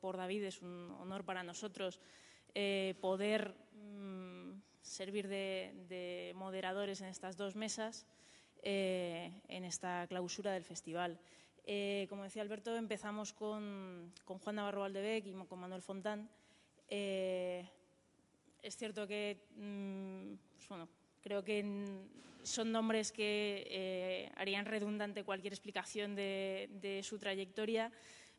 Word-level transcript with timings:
por, 0.00 0.16
David. 0.16 0.44
Es 0.44 0.62
un 0.62 0.90
honor 1.00 1.24
para 1.24 1.42
nosotros 1.42 2.00
eh, 2.54 2.94
poder 3.00 3.54
mm, 3.74 4.60
servir 4.80 5.28
de, 5.28 6.32
moderadores 6.34 7.00
en 7.00 7.08
estas 7.08 7.36
dos 7.36 7.56
mesas 7.56 8.06
en 8.62 9.64
esta 9.64 10.08
clausura 10.08 10.50
del 10.50 10.64
festival. 10.64 11.20
como 12.08 12.24
decía 12.24 12.42
Alberto, 12.42 12.74
empezamos 12.76 13.32
con, 13.32 14.12
Juan 14.24 14.56
Navarro 14.56 14.80
Valdebec 14.80 15.24
y 15.26 15.32
con 15.32 15.60
Manuel 15.60 15.82
Fontán. 15.82 16.28
es 16.88 17.66
cierto 18.76 19.06
que 19.06 19.46
mm, 19.54 20.34
pues 20.56 20.68
bueno, 20.68 20.88
Creo 21.26 21.42
que 21.42 21.64
son 22.44 22.70
nombres 22.70 23.10
que 23.10 23.66
eh, 23.68 24.30
harían 24.36 24.64
redundante 24.64 25.24
cualquier 25.24 25.52
explicación 25.52 26.14
de, 26.14 27.00
su 27.02 27.18
trayectoria, 27.18 27.90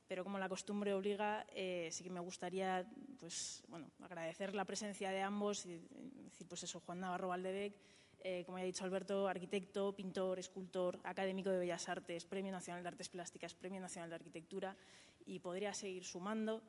pero 0.07 0.23
como 0.23 0.39
la 0.39 0.47
costumbre 0.47 0.93
obliga, 0.93 1.45
eh, 1.53 1.89
sí 1.91 2.03
que 2.03 2.09
me 2.09 2.19
gustaría 2.19 2.89
pues, 3.19 3.63
bueno, 3.67 3.91
agradecer 4.01 4.55
la 4.55 4.65
presencia 4.65 5.09
de 5.11 5.21
ambos 5.21 5.65
y 5.65 5.79
decir, 6.23 6.47
pues 6.47 6.63
eso, 6.63 6.79
Juan 6.79 7.01
Navarro 7.01 7.27
Valdebec, 7.27 7.75
eh, 8.19 8.43
como 8.45 8.57
ya 8.57 8.63
ha 8.63 8.67
dicho 8.67 8.85
Alberto, 8.85 9.27
arquitecto, 9.27 9.95
pintor, 9.95 10.39
escultor, 10.39 10.99
académico 11.03 11.49
de 11.49 11.59
Bellas 11.59 11.89
Artes, 11.89 12.25
Premio 12.25 12.51
Nacional 12.51 12.83
de 12.83 12.89
Artes 12.89 13.09
Plásticas, 13.09 13.53
Premio 13.53 13.81
Nacional 13.81 14.09
de 14.09 14.15
Arquitectura, 14.15 14.75
y 15.25 15.39
podría 15.39 15.73
seguir 15.73 16.05
sumando. 16.05 16.63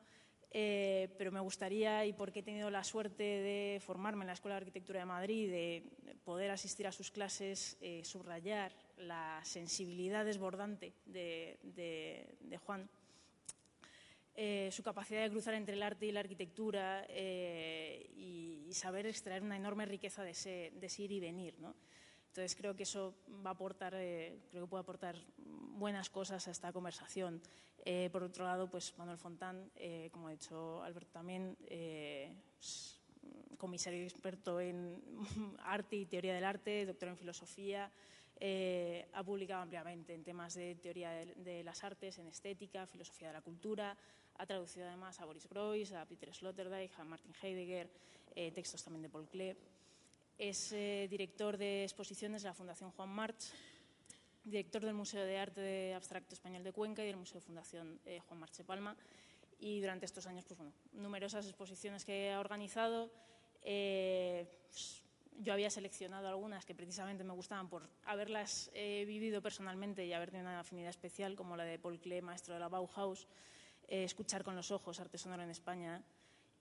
Eh, 0.51 1.13
pero 1.17 1.31
me 1.31 1.39
gustaría, 1.39 2.05
y 2.05 2.13
porque 2.13 2.39
he 2.39 2.43
tenido 2.43 2.71
la 2.71 2.83
suerte 2.83 3.23
de 3.23 3.79
formarme 3.81 4.23
en 4.23 4.27
la 4.27 4.33
Escuela 4.33 4.55
de 4.55 4.61
Arquitectura 4.61 4.99
de 4.99 5.05
Madrid, 5.05 5.49
de 5.49 6.17
poder 6.23 6.49
asistir 6.49 6.87
a 6.87 6.91
sus 6.91 7.11
clases, 7.11 7.77
subrayar 8.03 8.73
la 8.99 9.39
sensibilidad 9.43 10.25
desbordante 10.25 10.93
de, 11.05 12.59
Juan, 12.65 12.89
eh, 14.35 14.69
su 14.71 14.83
capacidad 14.83 15.21
de 15.21 15.29
cruzar 15.29 15.53
entre 15.53 15.75
el 15.75 15.83
arte 15.83 16.05
y 16.05 16.11
la 16.11 16.21
arquitectura 16.21 17.05
y, 17.09 18.69
saber 18.71 19.07
extraer 19.07 19.41
una 19.41 19.57
enorme 19.57 19.87
riqueza 19.87 20.23
de 20.23 20.29
ese, 20.29 20.71
de 20.75 21.03
ir 21.03 21.11
y 21.11 21.19
venir. 21.19 21.55
Entonces 22.27 22.55
creo 22.55 22.75
que 22.75 22.83
eso 22.83 23.15
va 23.43 23.49
a 23.49 23.53
aportar, 23.53 23.93
creo 23.93 24.63
que 24.63 24.67
puede 24.67 24.81
aportar 24.81 25.15
buenas 25.79 26.09
cosas 26.09 26.47
a 26.47 26.51
esta 26.51 26.71
conversación. 26.71 27.41
Eh, 27.85 28.09
por 28.11 28.23
otro 28.23 28.43
lado, 28.45 28.69
pues 28.69 28.95
Manuel 28.97 29.17
Fontán, 29.17 29.71
eh, 29.75 30.09
como 30.11 30.27
ha 30.27 30.31
dicho 30.31 30.83
Alberto 30.83 31.11
también, 31.11 31.57
eh, 31.67 32.33
comisario 33.57 34.03
experto 34.03 34.59
en 34.59 35.01
arte 35.59 35.95
y 35.95 36.05
teoría 36.05 36.33
del 36.33 36.43
arte, 36.43 36.85
doctor 36.85 37.09
en 37.09 37.17
filosofía, 37.17 37.91
ha 38.41 39.23
publicado 39.23 39.61
ampliamente 39.61 40.13
en 40.13 40.23
temas 40.23 40.53
de 40.53 40.75
teoría 40.75 41.11
de, 41.11 41.63
las 41.63 41.83
artes, 41.83 42.17
en 42.19 42.27
estética, 42.27 42.87
filosofía 42.87 43.27
de 43.27 43.33
la 43.33 43.41
cultura, 43.41 43.97
ha 44.37 44.45
traducido 44.45 44.87
además 44.87 45.19
a 45.19 45.25
Boris 45.25 45.47
Groys, 45.49 45.91
a 45.91 46.05
Peter 46.05 46.33
Sloterdijk, 46.33 46.97
a 46.99 47.03
Martin 47.03 47.33
Heidegger, 47.41 47.89
textos 48.53 48.83
también 48.83 49.01
de 49.01 49.09
Paul 49.09 49.27
Klee. 49.27 49.57
Es 50.37 50.69
director 50.71 51.57
de 51.57 51.83
exposiciones 51.83 52.43
de 52.43 52.47
la 52.47 52.53
Fundación 52.53 52.91
Juan 52.91 53.09
March 53.09 53.51
director 54.43 54.83
del 54.83 54.93
Museo 54.93 55.25
de 55.25 55.37
Arte 55.37 55.61
de 55.61 55.93
Abstracto 55.93 56.33
Español 56.33 56.63
de 56.63 56.71
Cuenca 56.71 57.03
y 57.03 57.07
del 57.07 57.17
Museo 57.17 57.41
Fundación 57.41 57.99
eh, 58.05 58.19
Juan 58.27 58.39
Marche 58.39 58.63
Palma. 58.63 58.95
Y 59.59 59.81
durante 59.81 60.05
estos 60.05 60.25
años, 60.25 60.45
pues 60.45 60.57
bueno, 60.57 60.73
numerosas 60.93 61.45
exposiciones 61.45 62.05
que 62.05 62.31
ha 62.31 62.39
organizado. 62.39 63.11
Eh, 63.61 64.45
pues, 64.69 65.03
yo 65.39 65.53
había 65.53 65.69
seleccionado 65.69 66.27
algunas 66.27 66.65
que 66.65 66.75
precisamente 66.75 67.23
me 67.23 67.33
gustaban 67.33 67.69
por 67.69 67.89
haberlas 68.05 68.69
eh, 68.73 69.05
vivido 69.07 69.41
personalmente 69.41 70.05
y 70.05 70.13
haber 70.13 70.31
tenido 70.31 70.49
una 70.49 70.59
afinidad 70.59 70.89
especial, 70.89 71.35
como 71.35 71.57
la 71.57 71.63
de 71.63 71.79
Paul 71.79 71.99
Klee, 71.99 72.21
maestro 72.21 72.53
de 72.53 72.59
la 72.59 72.69
Bauhaus, 72.69 73.27
Escuchar 73.89 74.43
con 74.43 74.55
los 74.55 74.69
ojos, 74.69 74.99
arte 74.99 75.17
sonoro 75.17 75.41
en 75.41 75.49
España, 75.49 76.03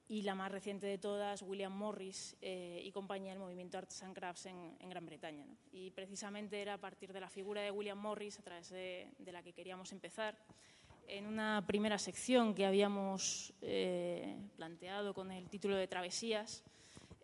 y 0.09 0.23
la 0.23 0.35
más 0.35 0.51
reciente 0.51 0.87
de 0.87 0.97
todas, 0.97 1.43
William 1.43 1.77
Morris 1.77 2.35
eh, 2.41 2.81
y 2.83 2.91
compañía 2.91 3.33
del 3.33 3.39
movimiento 3.39 3.77
Arts 3.77 4.03
and 4.03 4.15
Crafts 4.15 4.47
en, 4.47 4.89
Gran 4.89 5.05
Bretaña. 5.05 5.47
Y 5.71 5.91
precisamente 5.91 6.63
era 6.63 6.75
a 6.75 6.79
partir 6.79 7.13
de 7.13 7.21
la 7.21 7.29
figura 7.29 7.61
de 7.61 7.71
William 7.71 7.99
Morris, 7.99 8.39
a 8.39 8.43
través 8.43 8.71
de, 8.71 9.11
la 9.27 9.43
que 9.43 9.53
queríamos 9.53 9.93
empezar, 9.93 10.39
en 11.07 11.27
una 11.27 11.65
primera 11.67 11.99
sección 11.99 12.55
que 12.55 12.65
habíamos 12.65 13.53
eh, 13.61 14.35
planteado 14.57 15.13
con 15.13 15.31
el 15.31 15.51
título 15.51 15.77
de 15.77 15.87
Travesías, 15.87 16.65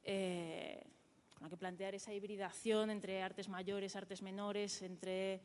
eh, 0.05 0.85
que 1.51 1.57
plantear 1.57 1.95
esa 1.95 2.13
hibridación 2.13 2.91
entre 2.91 3.23
artes 3.23 3.49
mayores, 3.49 3.97
artes 3.97 4.23
menores, 4.23 4.83
entre 4.83 5.41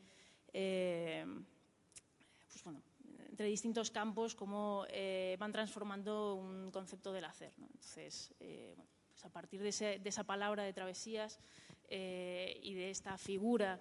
pues 0.52 2.64
bueno, 2.64 2.82
entre 3.30 3.46
distintos 3.46 3.90
campos, 3.90 4.34
cómo 4.34 4.84
eh, 4.90 5.36
van 5.38 5.52
transformando 5.52 6.34
un 6.34 6.70
concepto 6.70 7.12
del 7.12 7.24
hacer. 7.24 7.52
Entonces, 7.58 8.34
eh, 8.40 8.76
pues 9.08 9.24
a 9.24 9.30
partir 9.30 9.62
de, 9.62 10.00
esa 10.04 10.24
palabra 10.24 10.62
de 10.62 10.72
travesías 10.72 11.38
eh, 11.88 12.58
y 12.62 12.74
de 12.74 12.90
esta 12.90 13.16
figura 13.16 13.80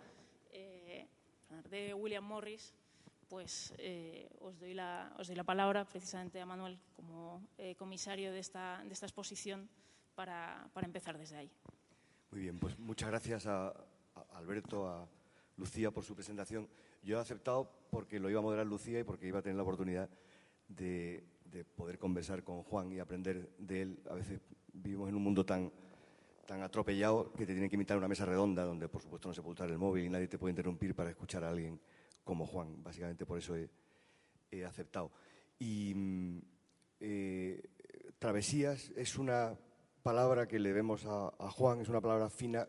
de 1.70 1.94
William 1.94 2.24
Morris, 2.24 2.74
pues 3.28 3.74
os, 4.40 4.60
doy 4.60 4.74
la, 4.74 5.14
palabra 5.46 5.84
precisamente 5.84 6.40
a 6.40 6.46
Manuel 6.46 6.80
como 6.96 7.42
comisario 7.78 8.32
de 8.32 8.40
esta, 8.40 8.84
exposición 8.86 9.68
para, 10.16 10.70
empezar 10.84 11.18
desde 11.18 11.38
ahí. 11.38 11.52
Muy 12.32 12.42
bien, 12.42 12.60
pues 12.60 12.78
muchas 12.78 13.10
gracias 13.10 13.48
a 13.48 13.74
Alberto, 14.36 14.88
a 14.88 15.08
Lucía 15.58 15.90
por 15.90 16.04
su 16.04 16.14
presentación. 16.14 16.70
Yo 17.02 17.18
he 17.18 17.22
aceptado 17.22 17.72
porque 17.90 18.20
lo 18.20 18.30
iba 18.30 18.40
a 18.40 18.44
moderar 18.44 18.68
Lucía 18.68 19.00
y 19.00 19.04
porque 19.04 19.28
iba 19.28 19.40
a 19.40 19.42
tener 19.42 19.56
la 19.56 19.64
oportunidad 19.64 20.08
de, 20.68 21.26
poder 21.76 21.98
conversar 21.98 22.44
con 22.44 22.62
Juan 22.62 22.92
y 22.92 23.00
aprender 23.00 23.50
de 23.58 23.82
él. 23.82 24.00
A 24.12 24.14
veces 24.14 24.40
vivimos 24.72 25.10
en 25.10 25.16
un 25.16 25.24
mundo 25.24 25.44
tan, 25.44 25.72
tan 26.46 26.62
atropellado 26.62 27.34
que 27.34 27.48
te 27.48 27.54
tienen 27.54 27.68
que 27.68 27.76
invitar 27.76 27.96
a 27.96 27.98
una 27.98 28.08
mesa 28.08 28.26
redonda 28.26 28.64
donde, 28.64 28.88
por 28.88 29.02
supuesto, 29.02 29.28
no 29.28 29.34
se 29.34 29.42
puede 29.42 29.54
usar 29.54 29.70
el 29.72 29.80
móvil 29.80 30.06
y 30.06 30.10
nadie 30.10 30.28
te 30.28 30.38
puede 30.38 30.52
interrumpir 30.52 30.94
para 30.94 31.10
escuchar 31.10 31.44
a 31.44 31.50
alguien 31.50 31.82
como 32.24 32.46
Juan. 32.46 32.84
Básicamente 32.84 33.26
por 33.26 33.40
eso 33.40 33.56
he, 33.56 34.66
aceptado. 34.66 35.12
Y 35.58 35.94
mm, 35.96 36.42
eh, 37.00 37.70
travesías 38.20 38.92
es 38.96 39.18
una 39.18 39.58
palabra 40.02 40.48
que 40.48 40.60
le 40.60 40.72
vemos 40.72 41.06
a, 41.06 41.32
Juan, 41.52 41.82
es 41.82 41.90
una 41.90 42.02
palabra 42.02 42.30
fina 42.30 42.68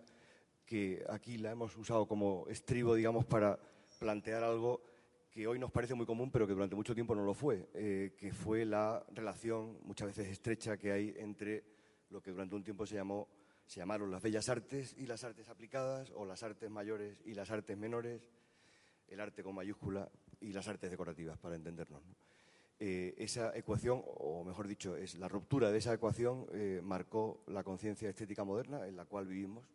que 0.67 1.05
aquí 1.09 1.39
la 1.39 1.53
hemos 1.53 1.77
usado 1.77 2.07
como 2.07 2.47
estribo, 2.49 2.95
digamos, 2.95 3.25
para 3.25 3.59
plantear 3.99 4.43
algo 4.43 4.83
que 5.31 5.47
hoy 5.47 5.59
nos 5.59 5.71
parece 5.71 5.95
muy 5.95 6.07
común, 6.07 6.31
pero 6.31 6.47
que 6.47 6.53
durante 6.53 6.75
mucho 6.75 6.95
tiempo 6.95 7.15
no 7.15 7.25
lo 7.25 7.35
fue, 7.35 7.69
eh, 7.75 8.15
que 8.19 8.33
fue 8.33 8.65
la 8.65 9.05
relación 9.13 9.79
muchas 9.85 10.09
veces 10.09 10.29
estrecha 10.29 10.77
que 10.77 10.91
hay 10.91 11.15
entre 11.19 11.65
lo 12.11 12.21
que 12.21 12.33
durante 12.33 12.57
un 12.57 12.65
tiempo 12.65 12.85
se, 12.85 12.97
llamó, 12.97 13.29
se 13.67 13.79
llamaron 13.79 14.11
las 14.11 14.23
bellas 14.23 14.49
artes 14.49 14.95
y 14.99 15.07
las 15.07 15.23
artes 15.23 15.49
aplicadas, 15.49 16.11
o 16.17 16.25
las 16.25 16.43
artes 16.43 16.69
mayores 16.69 17.23
y 17.25 17.35
las 17.35 17.51
artes 17.51 17.77
menores, 17.77 18.29
el 19.07 19.21
arte 19.21 19.45
con 19.45 19.55
mayúscula 19.55 20.11
y 20.41 20.53
las 20.53 20.67
artes 20.67 20.91
decorativas, 20.91 21.39
para 21.39 21.55
entendernos. 21.55 22.03
Eh, 22.83 23.15
esa 23.19 23.55
ecuación, 23.55 24.03
o 24.07 24.43
mejor 24.43 24.67
dicho, 24.67 24.97
es 24.97 25.15
la 25.19 25.29
ruptura 25.29 25.71
de 25.71 25.77
esa 25.77 25.93
ecuación 25.93 26.47
eh, 26.55 26.81
marcó 26.83 27.45
la 27.49 27.63
conciencia 27.63 28.09
estética 28.09 28.43
moderna 28.43 28.87
en 28.89 28.97
la 28.97 29.05
cual 29.05 29.27
vivimos. 29.27 29.67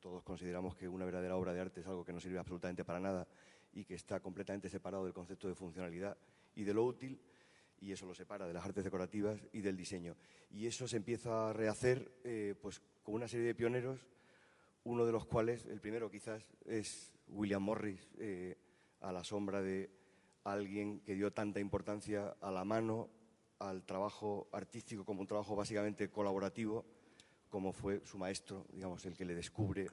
todos 0.00 0.24
consideramos 0.24 0.74
que 0.74 0.88
una 0.88 1.04
verdadera 1.04 1.36
obra 1.36 1.52
de 1.52 1.60
arte 1.60 1.80
es 1.80 1.86
algo 1.86 2.04
que 2.04 2.12
no 2.12 2.18
sirve 2.18 2.38
absolutamente 2.38 2.84
para 2.84 2.98
nada 2.98 3.28
y 3.72 3.84
que 3.84 3.94
está 3.94 4.18
completamente 4.18 4.68
separado 4.68 5.04
del 5.04 5.14
concepto 5.14 5.46
de 5.46 5.54
funcionalidad 5.54 6.16
y 6.56 6.64
de 6.64 6.74
lo 6.74 6.84
útil, 6.84 7.20
y 7.80 7.92
eso 7.92 8.04
lo 8.04 8.14
separa 8.14 8.48
de 8.48 8.52
las 8.52 8.64
artes 8.64 8.82
decorativas 8.82 9.40
y 9.52 9.60
del 9.60 9.76
diseño. 9.76 10.16
Y 10.50 10.66
eso 10.66 10.88
se 10.88 10.96
empieza 10.96 11.50
a 11.50 11.52
rehacer 11.52 12.10
eh, 12.24 12.56
pues, 12.60 12.82
con 13.04 13.14
una 13.14 13.28
serie 13.28 13.46
de 13.46 13.54
pioneros, 13.54 14.08
uno 14.82 15.06
de 15.06 15.12
los 15.12 15.24
cuales, 15.24 15.66
el 15.66 15.80
primero 15.80 16.10
quizás, 16.10 16.44
es 16.66 17.12
William 17.28 17.62
Morris, 17.62 18.08
eh, 18.18 18.56
a 19.00 19.12
la 19.12 19.22
sombra 19.22 19.62
de 19.62 19.90
alguien 20.44 21.00
que 21.00 21.14
dio 21.14 21.32
tanta 21.32 21.58
importancia 21.58 22.36
a 22.40 22.50
la 22.50 22.64
mano, 22.64 23.08
al 23.58 23.84
trabajo 23.84 24.48
artístico 24.52 25.04
como 25.04 25.22
un 25.22 25.26
trabajo 25.26 25.56
básicamente 25.56 26.10
colaborativo, 26.10 26.84
como 27.48 27.72
fue 27.72 28.04
su 28.04 28.18
maestro, 28.18 28.66
digamos, 28.72 29.04
el 29.06 29.16
que 29.16 29.24
le 29.24 29.34
descubre 29.34 29.86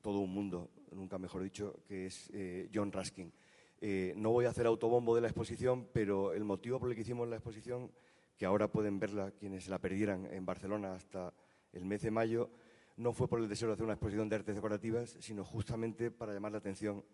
todo 0.00 0.20
un 0.20 0.32
mundo, 0.32 0.70
nunca 0.92 1.18
mejor 1.18 1.42
dicho, 1.42 1.82
que 1.86 2.06
es 2.06 2.30
eh, 2.32 2.70
John 2.72 2.92
Raskin. 2.92 3.32
Eh, 3.80 4.14
no 4.16 4.30
voy 4.30 4.46
a 4.46 4.50
hacer 4.50 4.66
autobombo 4.66 5.14
de 5.14 5.20
la 5.20 5.28
exposición, 5.28 5.88
pero 5.92 6.32
el 6.32 6.44
motivo 6.44 6.80
por 6.80 6.88
el 6.88 6.94
que 6.94 7.02
hicimos 7.02 7.28
la 7.28 7.36
exposición, 7.36 7.92
que 8.36 8.46
ahora 8.46 8.68
pueden 8.68 8.98
verla 8.98 9.32
quienes 9.32 9.68
la 9.68 9.78
perdieran 9.78 10.26
en 10.32 10.46
Barcelona 10.46 10.94
hasta 10.94 11.34
el 11.72 11.84
mes 11.84 12.02
de 12.02 12.10
mayo, 12.10 12.50
no 12.96 13.12
fue 13.12 13.28
por 13.28 13.40
el 13.40 13.48
deseo 13.48 13.68
de 13.68 13.74
hacer 13.74 13.84
una 13.84 13.94
exposición 13.94 14.28
de 14.28 14.36
artes 14.36 14.54
decorativas, 14.54 15.16
sino 15.20 15.44
justamente 15.44 16.10
para 16.10 16.32
llamar 16.32 16.52
la 16.52 16.58
atención 16.58 17.04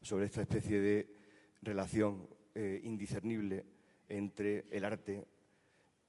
sobre 0.00 0.26
esta 0.26 0.42
especie 0.42 0.80
de 0.80 1.21
relación 1.62 2.28
eh, 2.54 2.80
indiscernible 2.84 3.64
entre 4.08 4.66
el 4.70 4.84
arte 4.84 5.24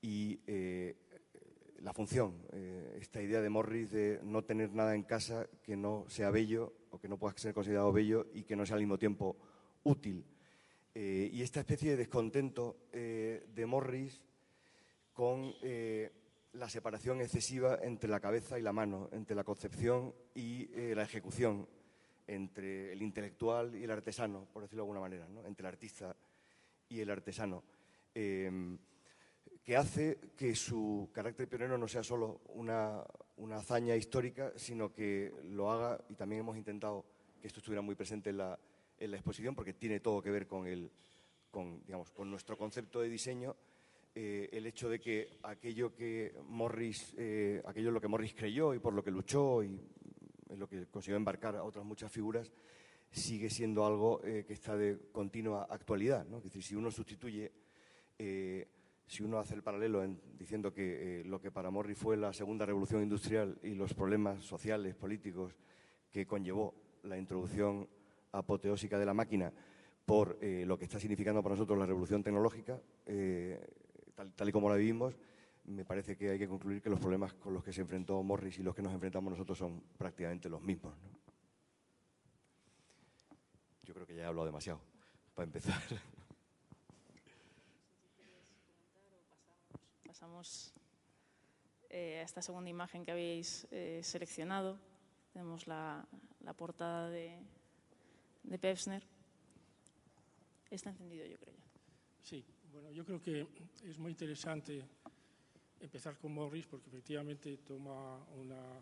y 0.01 0.39
la 1.83 1.93
función, 1.93 2.33
eh, 2.53 2.97
esta 3.01 3.21
idea 3.21 3.41
de 3.41 3.49
Morris 3.49 3.91
de 3.91 4.19
no 4.23 4.43
tener 4.43 4.71
nada 4.71 4.95
en 4.95 5.03
casa 5.03 5.47
que 5.61 5.75
no 5.75 6.05
sea 6.07 6.29
bello 6.29 6.73
o 6.91 6.99
que 6.99 7.09
no 7.09 7.17
pueda 7.17 7.37
ser 7.37 7.53
considerado 7.53 7.91
bello 7.91 8.27
y 8.33 8.43
que 8.43 8.55
no 8.55 8.65
sea 8.65 8.75
al 8.75 8.81
mismo 8.81 8.97
tiempo 8.97 9.35
útil. 9.83 10.23
Eh, 10.95 11.29
y 11.33 11.41
esta 11.41 11.59
especie 11.59 11.91
de 11.91 11.97
descontento 11.97 12.77
eh, 12.93 13.47
de 13.53 13.65
Morris 13.65 14.21
con 15.11 15.53
eh, 15.61 16.11
la 16.53 16.69
separación 16.69 17.19
excesiva 17.19 17.79
entre 17.81 18.09
la 18.09 18.21
cabeza 18.21 18.57
y 18.57 18.61
la 18.61 18.71
mano, 18.71 19.09
entre 19.11 19.35
la 19.35 19.43
concepción 19.43 20.13
y 20.35 20.67
la 20.93 21.03
ejecución, 21.03 21.67
entre 22.27 22.93
el 22.93 23.01
intelectual 23.01 23.75
y 23.75 23.83
el 23.83 23.91
artesano, 23.91 24.47
por 24.51 24.63
decirlo 24.63 24.83
de 24.83 24.91
alguna 24.91 24.99
manera, 25.01 25.27
entre 25.45 25.67
el 25.67 25.73
artista 25.73 26.15
y 26.89 26.99
el 26.99 27.09
artesano, 27.09 27.63
em, 28.13 28.77
que 29.63 29.77
hace 29.77 30.19
que 30.35 30.55
su 30.55 31.09
carácter 31.13 31.47
pionero 31.47 31.77
no 31.77 31.87
sea 31.87 32.03
solo 32.03 32.41
una, 32.49 33.03
una 33.37 33.57
hazaña 33.57 33.95
histórica, 33.95 34.53
sino 34.55 34.93
que 34.93 35.33
lo 35.43 35.71
haga, 35.71 36.03
y 36.09 36.15
también 36.15 36.41
hemos 36.41 36.57
intentado 36.57 37.05
que 37.41 37.47
esto 37.47 37.59
estuviera 37.59 37.81
muy 37.81 37.95
presente 37.95 38.29
en 38.29 38.37
la, 38.37 38.59
en 38.97 39.11
la 39.11 39.17
exposición 39.17 39.55
porque 39.55 39.73
tiene 39.73 39.99
todo 39.99 40.21
que 40.21 40.31
ver 40.31 40.47
con, 40.47 40.67
el, 40.67 40.91
con, 41.51 41.83
digamos, 41.85 42.11
con 42.11 42.29
nuestro 42.29 42.57
concepto 42.57 43.01
de 43.01 43.09
diseño. 43.09 43.55
Eh, 44.15 44.49
el 44.53 44.67
hecho 44.67 44.89
de 44.89 44.99
que 44.99 45.39
aquello 45.41 45.95
que 45.95 46.35
Morris, 46.47 47.15
eh, 47.17 47.61
aquello 47.65 47.87
en 47.87 47.93
lo 47.95 48.01
que 48.01 48.07
Morris 48.07 48.35
creyó 48.35 48.73
y 48.73 48.79
por 48.79 48.93
lo 48.93 49.03
que 49.03 49.09
luchó 49.09 49.63
y 49.63 49.79
en 50.53 50.59
lo 50.59 50.67
que 50.67 50.85
consiguió 50.87 51.17
embarcar 51.17 51.55
a 51.55 51.63
otras 51.63 51.83
muchas 51.83 52.11
figuras, 52.11 52.51
sigue 53.11 53.49
siendo 53.49 53.85
algo 53.85 54.21
eh, 54.23 54.45
que 54.47 54.53
está 54.53 54.77
de 54.77 54.97
continua 55.11 55.67
actualidad. 55.69 56.25
Es 56.37 56.43
decir, 56.43 56.63
si 56.63 56.75
uno 56.75 56.89
sustituye, 56.91 57.51
si 59.05 59.23
uno 59.23 59.37
hace 59.37 59.53
el 59.53 59.63
paralelo 59.63 60.01
en, 60.01 60.21
diciendo 60.37 60.73
que 60.73 61.23
lo 61.25 61.41
que 61.41 61.51
para 61.51 61.69
Morris 61.69 61.97
fue 61.97 62.15
la 62.15 62.31
segunda 62.31 62.65
revolución 62.65 63.03
industrial 63.03 63.59
y 63.61 63.73
los 63.73 63.93
problemas 63.93 64.43
sociales, 64.45 64.95
políticos 64.95 65.53
que 66.09 66.25
conllevó 66.25 66.73
la 67.03 67.17
introducción 67.17 67.89
apoteósica 68.31 68.97
de 68.97 69.05
la 69.05 69.13
máquina 69.13 69.51
por 70.05 70.37
eh, 70.41 70.63
lo 70.65 70.77
que 70.77 70.85
está 70.85 70.99
significando 70.99 71.41
para 71.41 71.55
nosotros 71.55 71.79
la 71.79 71.85
revolución 71.85 72.23
tecnológica, 72.23 72.79
eh, 73.05 73.59
tal, 74.35 74.49
y 74.49 74.51
como 74.51 74.69
la 74.69 74.75
vivimos, 74.75 75.15
me 75.65 75.85
parece 75.85 76.15
que 76.17 76.29
hay 76.29 76.39
que 76.39 76.47
concluir 76.47 76.81
que 76.81 76.89
los 76.89 76.99
problemas 76.99 77.33
con 77.33 77.53
los 77.53 77.63
que 77.63 77.71
se 77.71 77.81
enfrentó 77.81 78.21
Morris 78.23 78.59
y 78.59 78.63
los 78.63 78.75
que 78.75 78.81
nos 78.81 78.93
enfrentamos 78.93 79.31
nosotros 79.31 79.57
son 79.57 79.81
prácticamente 79.97 80.49
los 80.49 80.61
mismos. 80.61 80.93
Yo 83.83 83.93
creo 83.93 84.05
que 84.05 84.15
ya 84.15 84.23
he 84.23 84.25
hablado 84.25 84.45
demasiado, 84.45 84.81
para 85.33 85.45
empezar. 85.45 85.81
Pasamos 90.05 90.73
eh, 91.89 92.19
a 92.19 92.23
esta 92.23 92.41
segunda 92.41 92.69
imagen 92.69 93.05
que 93.05 93.11
habéis 93.11 93.67
seleccionado. 94.01 94.79
Tenemos 95.33 95.67
la 95.67 96.07
portada 96.55 97.09
de, 97.09 97.39
de 98.43 98.59
Pevsner. 98.59 99.03
Está 100.69 100.89
encendido, 100.89 101.25
yo 101.25 101.37
creo. 101.37 101.55
Sí, 102.21 102.45
bueno, 102.71 102.91
yo 102.91 103.05
creo 103.05 103.21
que 103.21 103.47
es 103.83 103.99
muy 103.99 104.11
interesante 104.11 104.83
empezar 105.83 106.17
con 106.17 106.33
Morris 106.33 106.65
porque 106.65 106.89
efectivamente 106.89 107.57
toma 107.57 108.17
una, 108.39 108.79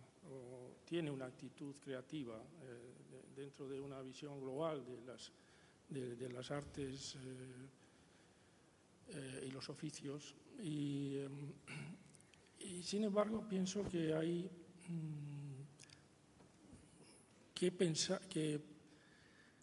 tiene 0.86 1.10
una 1.10 1.26
actitud 1.26 1.76
creativa 1.84 2.38
eh, 2.38 3.36
dentro 3.36 3.68
de 3.68 3.80
una 3.80 4.02
visión 4.02 4.40
global 4.40 4.86
de 4.86 5.02
las, 5.02 5.32
de, 5.90 6.30
las 6.30 6.52
artes 6.52 7.16
eh, 7.16 7.20
eh, 9.10 9.46
y 9.48 9.52
los 9.52 9.68
oficios. 9.70 10.36
Y, 10.60 11.18
y, 12.60 12.84
sin 12.84 13.04
embargo 13.04 13.48
pienso 13.50 13.84
que 13.90 14.14
hay 14.14 14.48
mm, 14.88 15.62
que 17.56 17.72
pensar 17.72 18.22
que 18.28 18.62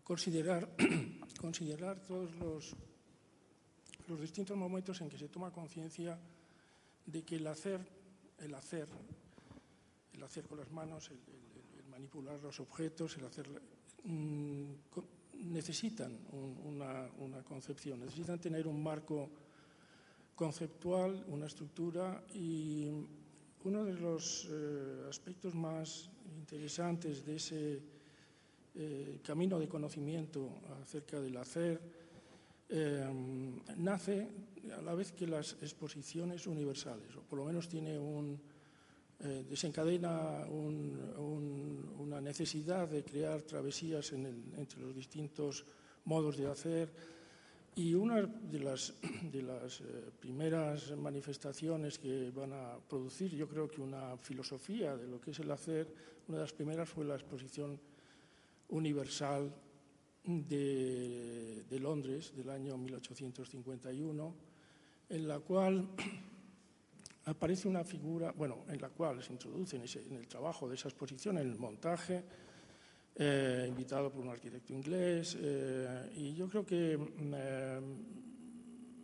considerar, 0.02 0.75
considerar 1.40 2.00
todos 2.00 2.35
los, 2.35 2.75
los 4.08 4.20
distintos 4.20 4.56
momentos 4.56 5.00
en 5.02 5.08
que 5.08 5.19
se 5.19 5.29
toma 5.29 5.52
conciencia 5.52 6.19
de 7.11 7.23
que 7.23 7.37
el 7.37 7.47
hacer, 7.47 7.81
el 8.39 8.55
hacer, 8.55 8.87
el 10.13 10.23
hacer 10.23 10.45
con 10.45 10.59
las 10.59 10.71
manos, 10.71 11.11
el, 11.11 11.19
manipular 11.91 12.41
los 12.41 12.61
objetos, 12.61 13.17
el 13.17 13.25
hacer, 13.25 13.49
mm, 14.05 14.65
necesitan 15.51 16.17
una, 16.65 17.43
concepción, 17.45 18.01
necesitan 18.01 18.39
tener 18.39 18.69
un 18.69 18.83
marco 18.83 19.31
conceptual, 20.37 21.25
una 21.29 21.47
estructura 21.47 22.23
y 22.35 22.87
uno 23.65 23.85
de 23.85 23.95
los 23.95 24.47
eh, 24.51 25.07
aspectos 25.09 25.55
más 25.55 26.11
interesantes 26.37 27.25
de 27.25 27.37
ese 27.37 27.83
eh, 28.75 29.19
camino 29.25 29.59
de 29.59 29.67
conocimiento 29.67 30.61
acerca 30.83 31.21
del 31.21 31.37
hacer, 31.39 31.81
eh, 32.69 33.05
nace 33.79 34.29
a 34.73 34.82
la 34.82 34.94
vez 34.94 35.12
que 35.12 35.26
las 35.26 35.56
exposiciones 35.62 36.47
universales, 36.47 37.15
o 37.17 37.23
por 37.23 37.38
lo 37.38 37.44
menos 37.44 37.69
tiene 37.69 37.99
un, 37.99 38.41
eh, 39.20 39.44
desencadena 39.49 40.47
una 40.49 42.20
necesidad 42.20 42.88
de 42.88 43.03
crear 43.03 43.43
travesías 43.43 44.12
entre 44.12 44.81
los 44.81 44.94
distintos 44.94 45.65
modos 46.05 46.37
de 46.37 46.47
hacer. 46.47 46.93
Y 47.75 47.94
una 47.94 48.23
de 48.23 48.61
las, 48.61 48.94
de 49.32 49.43
las 49.43 49.82
primeras 50.20 50.97
manifestaciones 50.97 51.99
que 51.99 52.31
van 52.31 52.53
a 52.53 52.79
producir, 52.88 53.35
yo 53.35 53.49
creo 53.49 53.69
que 53.69 53.81
una 53.81 54.17
filosofía 54.17 54.97
de 54.97 55.06
lo 55.06 55.21
que 55.21 55.32
es 55.32 55.38
el 55.41 55.50
hacer, 55.50 55.93
una 56.29 56.38
de 56.38 56.44
las 56.44 56.53
primeras 56.53 56.88
fue 56.88 57.05
la 57.05 57.14
exposición 57.14 57.79
universal 58.69 59.53
de, 60.29 61.79
Londres 61.81 62.35
del 62.37 62.50
año 62.50 62.76
1851, 62.76 64.35
en 65.09 65.29
la 65.29 65.39
cual 65.41 65.89
aparece 67.27 67.69
una 67.69 67.85
figura, 67.85 68.33
bueno, 68.33 68.65
en 68.69 68.81
la 68.81 68.89
cual 68.89 69.23
se 69.23 69.33
introduce 69.33 69.77
en, 69.77 70.17
el 70.17 70.27
trabajo 70.27 70.69
de 70.69 70.75
esa 70.75 70.89
exposición, 70.89 71.39
en 71.39 71.49
el 71.51 71.59
montaje, 71.59 72.25
eh, 73.15 73.67
invitado 73.69 74.11
por 74.11 74.23
un 74.23 74.31
arquitecto 74.31 74.73
inglés, 74.73 75.37
eh, 75.41 76.13
y 76.17 76.35
yo 76.35 76.49
creo 76.49 76.65
que 76.65 76.97
mm, 76.97 77.35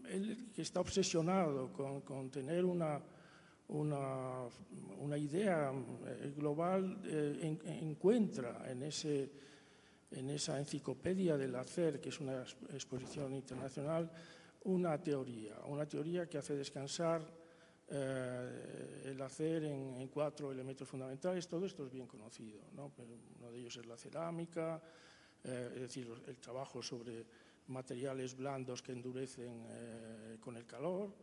él 0.09 0.51
que 0.55 0.63
está 0.63 0.81
obsesionado 0.81 1.73
con, 1.73 2.31
tener 2.31 2.65
una, 2.65 3.01
una, 3.69 5.19
idea 5.19 5.73
eh, 6.07 6.33
global, 6.37 7.01
encuentra 7.65 8.71
en 8.71 8.83
ese 8.83 9.45
en 10.15 10.31
esa 10.31 10.59
enciclopedia 10.59 11.37
del 11.37 11.55
hacer, 11.57 12.01
que 12.01 12.09
es 12.09 12.21
una 12.21 12.43
exposición 12.73 13.35
internacional, 13.35 14.11
una 14.65 15.01
teoría, 15.03 15.57
una 15.67 15.87
teoría 15.87 16.29
que 16.29 16.39
hace 16.39 16.57
descansar 16.57 17.23
eh, 17.89 19.03
el 19.05 19.21
hacer 19.21 19.65
en, 19.65 20.09
cuatro 20.09 20.51
elementos 20.51 20.89
fundamentales. 20.89 21.47
Todo 21.47 21.67
esto 21.67 21.85
es 21.87 21.93
bien 21.93 22.07
conocido. 22.07 22.61
¿no? 22.73 22.93
Uno 23.39 23.51
de 23.51 23.59
ellos 23.59 23.77
es 23.77 23.87
la 23.87 23.97
cerámica, 23.97 24.81
eh, 25.43 25.73
es 25.75 25.81
decir, 25.81 26.11
el 26.27 26.37
trabajo 26.39 26.83
sobre 26.83 27.25
materiales 27.69 28.37
blandos 28.37 28.83
que 28.83 28.93
endurecen 28.93 29.67
eh, 29.69 30.37
con 30.41 30.57
el 30.57 30.67
calor. 30.67 31.15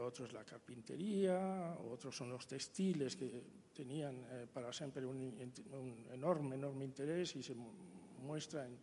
otro 0.00 0.24
es 0.24 0.32
la 0.32 0.44
carpintería, 0.44 1.76
otros 1.90 2.16
son 2.16 2.30
los 2.30 2.46
textiles 2.46 3.16
que 3.16 3.42
tenían 3.76 4.24
eh, 4.30 4.46
para 4.50 4.72
siempre 4.72 5.04
un, 5.04 5.36
enorme, 6.10 6.54
enorme 6.56 6.84
interés 6.84 7.36
y 7.36 7.42
se 7.42 7.54
muestra 8.22 8.66
en, 8.66 8.78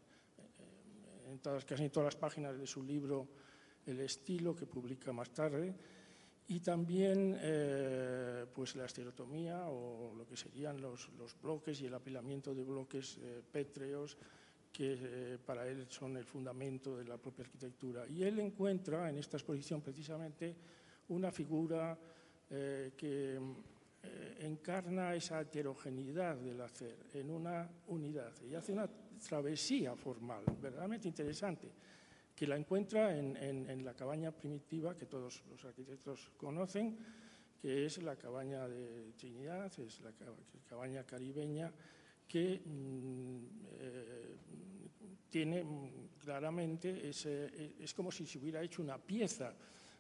en 1.32 1.40
todas, 1.40 1.66
casi 1.66 1.86
en 1.86 1.90
todas 1.90 2.14
las 2.14 2.16
páginas 2.16 2.58
de 2.58 2.68
su 2.68 2.84
libro 2.84 3.28
El 3.86 4.00
estilo 4.00 4.56
que 4.56 4.66
publica 4.66 5.12
más 5.12 5.30
tarde 5.32 5.74
y 6.48 6.60
también 6.60 7.38
eh, 7.40 8.46
pues 8.54 8.76
la 8.76 8.86
estereotomía 8.86 9.68
o 9.68 10.14
lo 10.16 10.26
que 10.26 10.36
serían 10.36 10.82
los, 10.82 11.10
bloques 11.42 11.82
y 11.82 11.86
el 11.86 11.94
apilamiento 11.94 12.54
de 12.54 12.64
bloques 12.64 13.18
eh, 13.22 13.42
pétreos 13.50 14.18
que 14.72 15.38
para 15.46 15.68
él 15.68 15.86
son 15.88 16.18
el 16.18 16.26
fundamento 16.26 16.98
de 16.98 17.06
la 17.06 17.18
propia 17.18 17.46
arquitectura. 17.46 18.08
Y 18.08 18.24
él 18.24 18.40
encuentra 18.40 19.08
en 19.08 19.20
esta 19.20 19.38
exposición 19.38 19.82
precisamente 19.82 20.56
una 21.10 21.32
figura 21.32 21.96
que 22.50 23.40
eh, 24.06 24.36
encarna 24.42 25.16
esa 25.16 25.40
heterogeneidad 25.40 26.36
del 26.36 26.60
hacer 26.60 27.06
en 27.14 27.30
una 27.32 27.70
unidad 27.88 28.34
y 28.44 28.54
hace 28.54 28.74
una 28.74 28.90
travesía 29.26 29.96
formal 29.96 30.44
verdaderamente 30.62 31.08
interesante 31.08 31.72
que 32.36 32.48
la 32.48 32.56
encuentra 32.56 33.18
en, 33.18 33.86
la 33.86 33.94
cabaña 33.94 34.32
primitiva 34.32 34.98
que 34.98 35.06
todos 35.06 35.44
los 35.50 35.66
arquitectos 35.66 36.32
conocen, 36.38 36.98
que 37.62 37.86
es 37.86 38.02
la 38.02 38.16
cabaña 38.16 38.68
de 38.68 39.14
Trinidad, 39.14 39.72
es 39.80 40.02
la 40.02 40.12
cabaña 40.68 41.04
caribeña 41.04 41.72
que 42.28 42.62
mm, 42.66 43.46
eh, 43.80 44.36
tiene 45.30 45.66
claramente 46.20 47.10
ese, 47.10 47.76
es 47.80 47.94
como 47.94 48.12
si 48.12 48.26
se 48.26 48.40
hubiera 48.40 48.62
hecho 48.62 48.82
una 48.82 48.98
pieza 48.98 49.54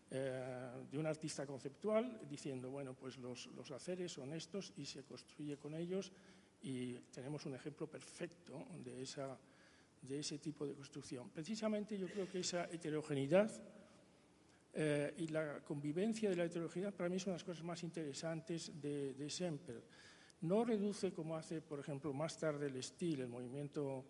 eh, 0.10 0.86
de 0.92 0.98
un 0.98 1.06
artista 1.06 1.46
conceptual 1.46 2.22
diciendo, 2.30 2.70
bueno, 2.70 2.94
pues 2.94 3.18
los, 3.18 3.48
los 3.48 3.72
haceres 3.72 4.12
son 4.12 4.34
estos 4.34 4.74
y 4.78 4.86
se 4.86 5.04
construye 5.04 5.58
con 5.58 5.74
ellos 5.76 6.12
y 6.62 6.94
tenemos 7.12 7.46
un 7.46 7.56
ejemplo 7.56 7.88
perfecto 7.88 8.68
de 8.84 9.02
esa, 9.02 9.38
de 10.04 10.20
ese 10.20 10.38
tipo 10.40 10.66
de 10.66 10.74
construcción. 10.74 11.30
Precisamente 11.30 11.98
yo 11.98 12.08
creo 12.08 12.30
que 12.30 12.40
esa 12.40 12.66
heterogeneidad 12.66 13.52
eh, 14.74 15.14
y 15.18 15.28
la 15.28 15.62
convivencia 15.62 16.30
de 16.30 16.36
la 16.36 16.46
heterogeneidad 16.46 16.94
para 16.94 17.10
mí 17.10 17.20
son 17.20 17.34
las 17.34 17.44
cosas 17.44 17.64
más 17.64 17.84
interesantes 17.84 18.72
de, 18.82 19.14
de 19.14 19.30
Semper. 19.30 19.84
No 20.42 20.66
reduce, 20.66 21.14
como 21.14 21.38
hace, 21.38 21.62
por 21.62 21.80
ejemplo, 21.80 22.12
más 22.14 22.38
tarde 22.38 22.68
el 22.68 22.76
estilo, 22.76 23.24
el 23.24 23.30
movimiento 23.30 24.06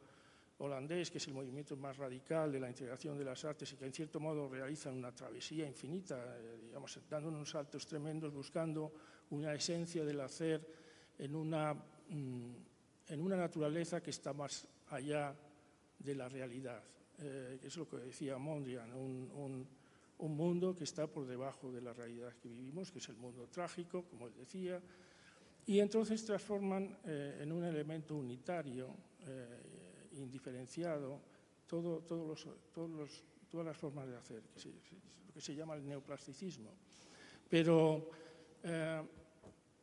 holandés, 0.58 1.12
que 1.12 1.18
es 1.18 1.28
el 1.28 1.34
movimiento 1.34 1.76
más 1.76 1.98
radical 1.98 2.52
de 2.52 2.60
la 2.60 2.70
integración 2.70 3.18
de 3.18 3.26
las 3.26 3.44
artes 3.46 3.72
y 3.74 3.76
que 3.76 3.86
en 3.86 3.94
cierto 3.94 4.20
modo 4.20 4.48
realizan 4.48 4.96
una 4.96 5.14
travesía 5.14 5.68
infinita, 5.68 6.38
eh, 6.38 6.60
digamos, 6.64 7.00
dando 7.10 7.30
unos 7.30 7.50
saltos 7.50 7.86
tremendos, 7.86 8.34
buscando 8.34 8.94
una 9.32 9.54
esencia 9.54 10.04
del 10.06 10.22
hacer 10.22 10.66
en 11.18 11.36
una, 11.36 11.74
mm, 11.74 12.56
en 13.10 13.22
una 13.22 13.36
naturaleza 13.36 14.02
que 14.02 14.12
está 14.12 14.34
más 14.34 14.68
allá 14.90 15.36
de 16.04 16.16
la 16.16 16.30
realidad. 16.30 16.84
Eh, 17.20 17.60
es 17.64 17.78
lo 17.78 17.88
que 17.88 17.98
decía 17.98 18.38
Mondrian, 18.38 18.92
un, 18.94 19.32
un, 19.36 19.68
un, 20.18 20.36
mundo 20.36 20.76
que 20.76 20.84
está 20.84 21.08
por 21.08 21.26
debajo 21.26 21.72
de 21.72 21.82
la 21.82 21.94
realidad 21.94 22.34
que 22.42 22.50
vivimos, 22.50 22.92
que 22.92 23.00
es 23.00 23.10
el 23.10 23.18
mundo 23.18 23.48
trágico, 23.48 24.04
como 24.10 24.28
él 24.28 24.34
decía, 24.36 24.82
y 25.66 25.80
entonces 25.80 26.26
transforman 26.26 26.98
eh, 27.06 27.40
en 27.42 27.52
un 27.52 27.64
elemento 27.64 28.16
unitario, 28.16 28.90
eh, 29.28 30.10
indiferenciado, 30.14 31.22
todo, 31.66 32.00
todos 32.02 32.28
los, 32.28 32.72
todos 32.74 32.90
los, 32.90 33.24
todas 33.50 33.66
las 33.66 33.78
formas 33.78 34.08
de 34.08 34.18
hacer, 34.18 34.44
lo 35.26 35.34
que 35.34 35.42
se 35.42 35.56
llama 35.56 35.76
el 35.76 35.88
neoplasticismo. 35.88 36.72
Pero 37.50 38.10
eh, 38.64 39.02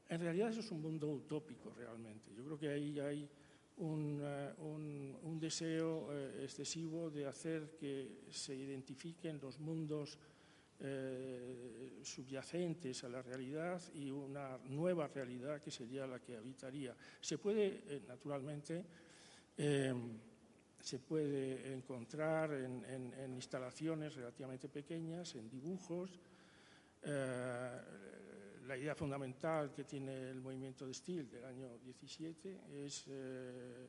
en 0.09 0.21
realidad 0.21 0.51
eso 0.51 0.61
es 0.61 0.71
un 0.71 0.83
mundo 0.83 1.09
utópico 1.09 1.73
realmente. 1.75 2.35
Yo 2.35 2.45
creo 2.45 2.59
que 2.59 2.69
ahí 2.69 3.01
hay 3.01 3.29
un 3.79 4.21
deseo 5.51 6.07
uh, 6.07 6.43
excesivo 6.43 7.11
de 7.11 7.27
hacer 7.27 7.75
que 7.75 8.23
se 8.31 8.55
identifiquen 8.55 9.41
los 9.43 9.59
mundos 9.59 10.17
eh, 10.79 12.01
subyacentes 12.03 13.05
a 13.05 13.09
la 13.09 13.21
realidad 13.21 13.83
y 13.93 14.11
una 14.11 14.57
nueva 14.65 15.09
realidad 15.09 15.61
que 15.61 15.71
sería 15.71 16.07
la 16.07 16.21
que 16.21 16.37
habitaría. 16.37 16.97
Se 17.21 17.37
puede, 17.37 17.83
eh, 17.87 18.03
naturalmente, 18.09 18.87
eh, 19.59 19.93
se 20.81 20.99
puede 21.01 21.75
encontrar 21.75 22.55
en, 22.55 23.35
instalaciones 23.35 24.15
relativamente 24.15 24.69
pequeñas, 24.69 25.35
en 25.35 25.51
dibujos. 25.51 26.19
Eh, 27.03 27.81
la 28.67 28.77
idea 28.77 28.95
fundamental 28.95 29.73
que 29.73 29.85
tiene 29.85 30.31
el 30.31 30.41
movimiento 30.41 30.87
de 30.87 30.95
Steel 30.95 31.29
del 31.29 31.45
año 31.45 31.79
17 31.79 32.87
es 32.87 33.05
eh, 33.09 33.89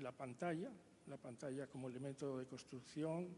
la 0.00 0.12
pantalla, 0.12 0.70
la 1.06 1.16
pantalla 1.16 1.66
como 1.66 1.88
elemento 1.88 2.38
de 2.38 2.46
construcción 2.46 3.28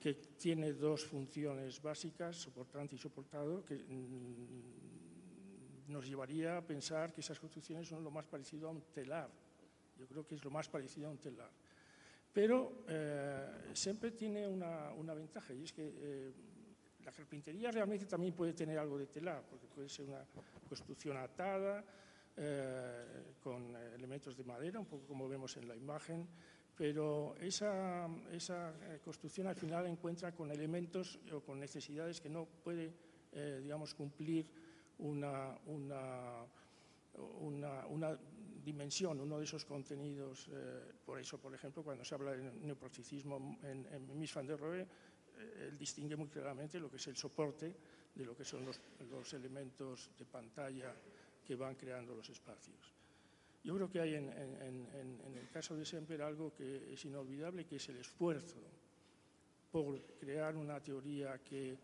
que 0.00 0.14
tiene 0.14 0.72
dos 0.72 1.04
funciones 1.04 1.80
básicas, 1.80 2.36
soportante 2.36 2.96
y 2.96 2.98
soportado, 2.98 3.64
que 3.64 3.76
mm, 3.76 4.84
nos 5.88 6.06
llevaría 6.06 6.56
a 6.56 6.62
pensar 6.62 7.12
que 7.12 7.20
esas 7.20 7.38
construcciones 7.38 7.86
son 7.88 8.02
lo 8.02 8.10
más 8.10 8.26
parecido 8.26 8.68
a 8.68 8.72
un 8.72 8.82
telar. 8.92 9.30
Yo 9.98 10.06
creo 10.06 10.26
que 10.26 10.34
es 10.34 10.44
lo 10.44 10.50
más 10.50 10.68
parecido 10.68 11.08
a 11.08 11.10
un 11.10 11.18
telar. 11.18 11.50
Pero 12.32 12.84
eh, 12.88 13.70
siempre 13.74 14.10
tiene 14.10 14.48
una, 14.48 14.92
una, 14.92 15.14
ventaja 15.14 15.54
y 15.54 15.62
es 15.62 15.72
que 15.72 15.92
eh, 15.96 16.32
la 17.04 17.12
carpintería 17.12 17.70
realmente 17.70 18.06
también 18.06 18.32
puede 18.34 18.54
tener 18.54 18.78
algo 18.78 18.98
de 18.98 19.06
telar, 19.06 19.44
porque 19.48 19.66
puede 19.68 19.88
ser 19.88 20.06
una 20.06 20.24
construcción 20.68 21.16
atada, 21.16 21.84
eh, 22.36 23.34
con 23.40 23.76
elementos 23.76 24.36
de 24.36 24.42
madera, 24.42 24.80
un 24.80 24.86
poco 24.86 25.06
como 25.06 25.28
vemos 25.28 25.56
en 25.56 25.68
la 25.68 25.76
imagen, 25.76 26.26
pero 26.74 27.36
esa, 27.36 28.08
esa, 28.32 28.74
eh, 28.82 29.00
construcción 29.04 29.46
al 29.46 29.54
final 29.54 29.86
encuentra 29.86 30.34
con 30.34 30.50
elementos 30.50 31.20
o 31.32 31.40
con 31.40 31.60
necesidades 31.60 32.20
que 32.20 32.28
no 32.28 32.46
puede, 32.46 32.92
eh, 33.30 33.60
digamos, 33.62 33.94
cumplir 33.94 34.48
una, 34.98 35.56
una, 35.66 36.44
una, 37.86 38.18
dimensión, 38.64 39.20
uno 39.20 39.38
de 39.38 39.44
esos 39.44 39.64
contenidos. 39.64 40.48
Por 41.04 41.20
eso, 41.20 41.38
por 41.38 41.54
ejemplo, 41.54 41.84
cuando 41.84 42.02
se 42.02 42.14
habla 42.14 42.32
de 42.32 42.50
neoplasticismo 42.62 43.58
en, 43.62 43.86
en 43.92 44.26
van 44.34 44.46
der 44.46 44.58
Rohe, 44.58 44.86
él 45.60 45.76
distingue 45.76 46.16
muy 46.16 46.28
claramente 46.28 46.80
lo 46.80 46.90
que 46.90 46.96
es 46.96 47.06
el 47.06 47.16
soporte 47.16 47.76
de 48.14 48.24
lo 48.24 48.34
que 48.34 48.44
son 48.44 48.64
los, 48.64 48.80
los 49.10 49.34
elementos 49.34 50.10
de 50.18 50.24
pantalla 50.24 50.94
que 51.44 51.56
van 51.56 51.74
creando 51.74 52.14
los 52.14 52.28
espacios. 52.28 52.92
Yo 53.62 53.74
creo 53.74 53.88
que 53.88 54.00
hay 54.00 54.14
en, 54.14 54.28
el 54.28 55.48
caso 55.50 55.74
de 55.76 55.84
Semper 55.84 56.20
algo 56.22 56.52
que 56.54 56.92
es 56.92 57.04
inolvidable, 57.04 57.64
que 57.64 57.76
es 57.76 57.88
el 57.88 57.96
esfuerzo 57.96 58.58
por 59.72 60.00
crear 60.18 60.56
una 60.56 60.80
teoría 60.80 61.42
que 61.42 61.78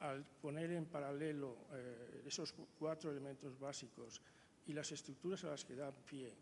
al 0.00 0.24
poner 0.24 0.72
en 0.72 0.86
paralelo 0.86 1.66
eh, 1.72 2.22
esos 2.26 2.54
cuatro 2.78 3.10
elementos 3.10 3.58
básicos 3.58 4.20
y 4.66 4.72
las 4.72 4.90
estructuras 4.92 5.44
a 5.44 5.50
las 5.50 5.64
que 5.64 5.74
dan 5.74 5.94
pie, 6.04 6.34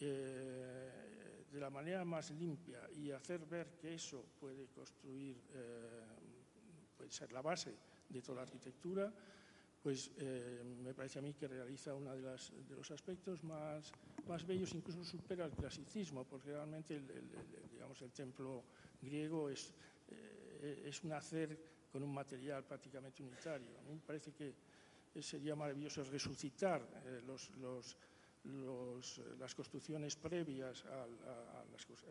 eh, 0.00 1.44
de 1.52 1.60
la 1.60 1.70
manera 1.70 2.04
más 2.04 2.30
limpia 2.32 2.80
y 2.96 3.10
hacer 3.10 3.46
ver 3.46 3.76
que 3.76 3.94
eso 3.94 4.24
puede 4.40 4.66
construir, 4.68 5.36
eh, 5.54 6.02
puede 6.96 7.10
ser 7.10 7.30
la 7.32 7.42
base 7.42 7.74
de 8.08 8.22
toda 8.22 8.36
la 8.36 8.42
arquitectura, 8.42 9.12
pues 9.84 10.10
eh, 10.16 10.64
me 10.82 10.94
parece 10.94 11.18
a 11.18 11.22
mí 11.22 11.34
que 11.34 11.46
realiza 11.46 11.92
uno 11.92 12.16
de, 12.16 12.22
de, 12.22 12.74
los 12.74 12.90
aspectos 12.90 13.44
más, 13.44 13.92
bellos, 14.46 14.72
incluso 14.72 15.04
supera 15.04 15.44
el 15.44 15.52
clasicismo, 15.52 16.24
porque 16.24 16.52
realmente 16.52 16.96
el, 16.96 17.06
digamos, 17.70 18.00
el 18.00 18.10
templo 18.10 18.64
griego 19.02 19.50
es, 19.50 19.74
eh, 20.08 20.84
es 20.86 21.04
un 21.04 21.12
hacer 21.12 21.58
con 21.92 22.02
un 22.02 22.14
material 22.14 22.64
prácticamente 22.64 23.22
unitario. 23.22 23.78
A 23.78 23.82
mí 23.82 23.92
me 23.92 24.00
parece 24.00 24.32
que 24.32 24.54
sería 25.20 25.54
maravilloso 25.54 26.02
resucitar 26.04 26.80
eh, 27.04 27.20
las 29.38 29.54
construcciones 29.54 30.16
previas 30.16 30.82
a, 30.86 31.06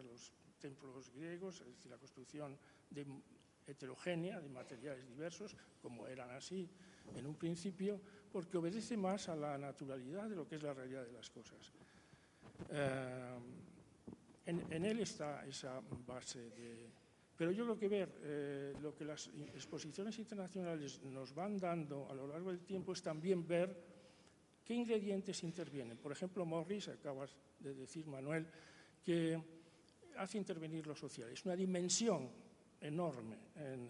los 0.03 0.31
templos 0.59 1.09
griegos, 1.09 1.61
es 1.61 1.67
decir, 1.69 1.89
la 1.89 1.97
construcción 1.97 2.55
heterogénea 3.65 4.39
de 4.39 4.49
materiales 4.49 5.07
diversos, 5.07 5.55
como 5.81 6.05
eran 6.05 6.29
así 6.29 6.69
en 7.15 7.25
un 7.25 7.35
principio, 7.35 7.99
porque 8.31 8.57
obedece 8.57 8.97
más 8.97 9.29
a 9.29 9.35
la 9.35 9.57
naturalidad 9.57 10.29
de 10.29 10.35
lo 10.35 10.47
que 10.47 10.55
es 10.55 10.63
la 10.63 10.73
realidad 10.73 11.05
de 11.05 11.11
las 11.11 11.29
cosas. 11.29 11.71
Eh, 12.69 13.37
en, 14.45 14.85
él 14.85 14.99
está 14.99 15.45
esa 15.45 15.81
base 16.05 16.49
de... 16.49 16.89
Pero 17.35 17.51
yo 17.51 17.63
creo 17.63 17.79
que 17.79 17.87
ver 17.87 18.19
eh, 18.21 18.73
lo 18.81 18.95
que 18.95 19.05
las 19.05 19.27
exposiciones 19.53 20.17
internacionales 20.19 21.01
nos 21.03 21.33
van 21.33 21.57
dando 21.57 22.09
a 22.09 22.13
lo 22.13 22.27
largo 22.27 22.51
del 22.51 22.61
tiempo 22.61 22.93
es 22.93 23.01
también 23.01 23.47
ver 23.47 23.75
qué 24.63 24.73
ingredientes 24.73 25.43
intervienen. 25.43 25.97
Por 25.97 26.11
ejemplo, 26.11 26.45
Morris, 26.45 26.89
acabas 26.89 27.35
de 27.59 27.73
decir, 27.73 28.07
Manuel, 28.07 28.47
que 29.03 29.39
hace 30.17 30.37
intervenir 30.37 30.85
lo 30.85 30.95
social. 30.95 31.29
Es 31.29 31.45
una 31.45 31.55
dimensión 31.55 32.29
enorme 32.79 33.37
en 33.55 33.89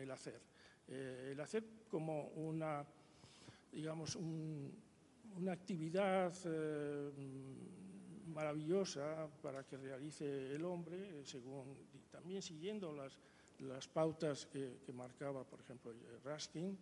el, 0.00 0.10
hacer. 0.10 0.40
Eh, 0.88 1.30
el 1.32 1.40
hacer 1.40 1.64
como 1.88 2.28
una, 2.28 2.84
digamos, 3.72 4.16
un, 4.16 4.70
una 5.36 5.52
actividad 5.52 6.32
eh, 6.44 7.10
maravillosa 8.26 9.28
para 9.42 9.64
que 9.64 9.76
realice 9.76 10.54
el 10.54 10.64
hombre, 10.64 11.24
según, 11.24 11.76
también 12.10 12.42
siguiendo 12.42 12.92
las, 12.92 13.18
las 13.60 13.88
pautas 13.88 14.46
que, 14.46 14.78
marcaba, 14.92 15.44
por 15.44 15.60
ejemplo, 15.60 15.92
Raskin, 16.24 16.76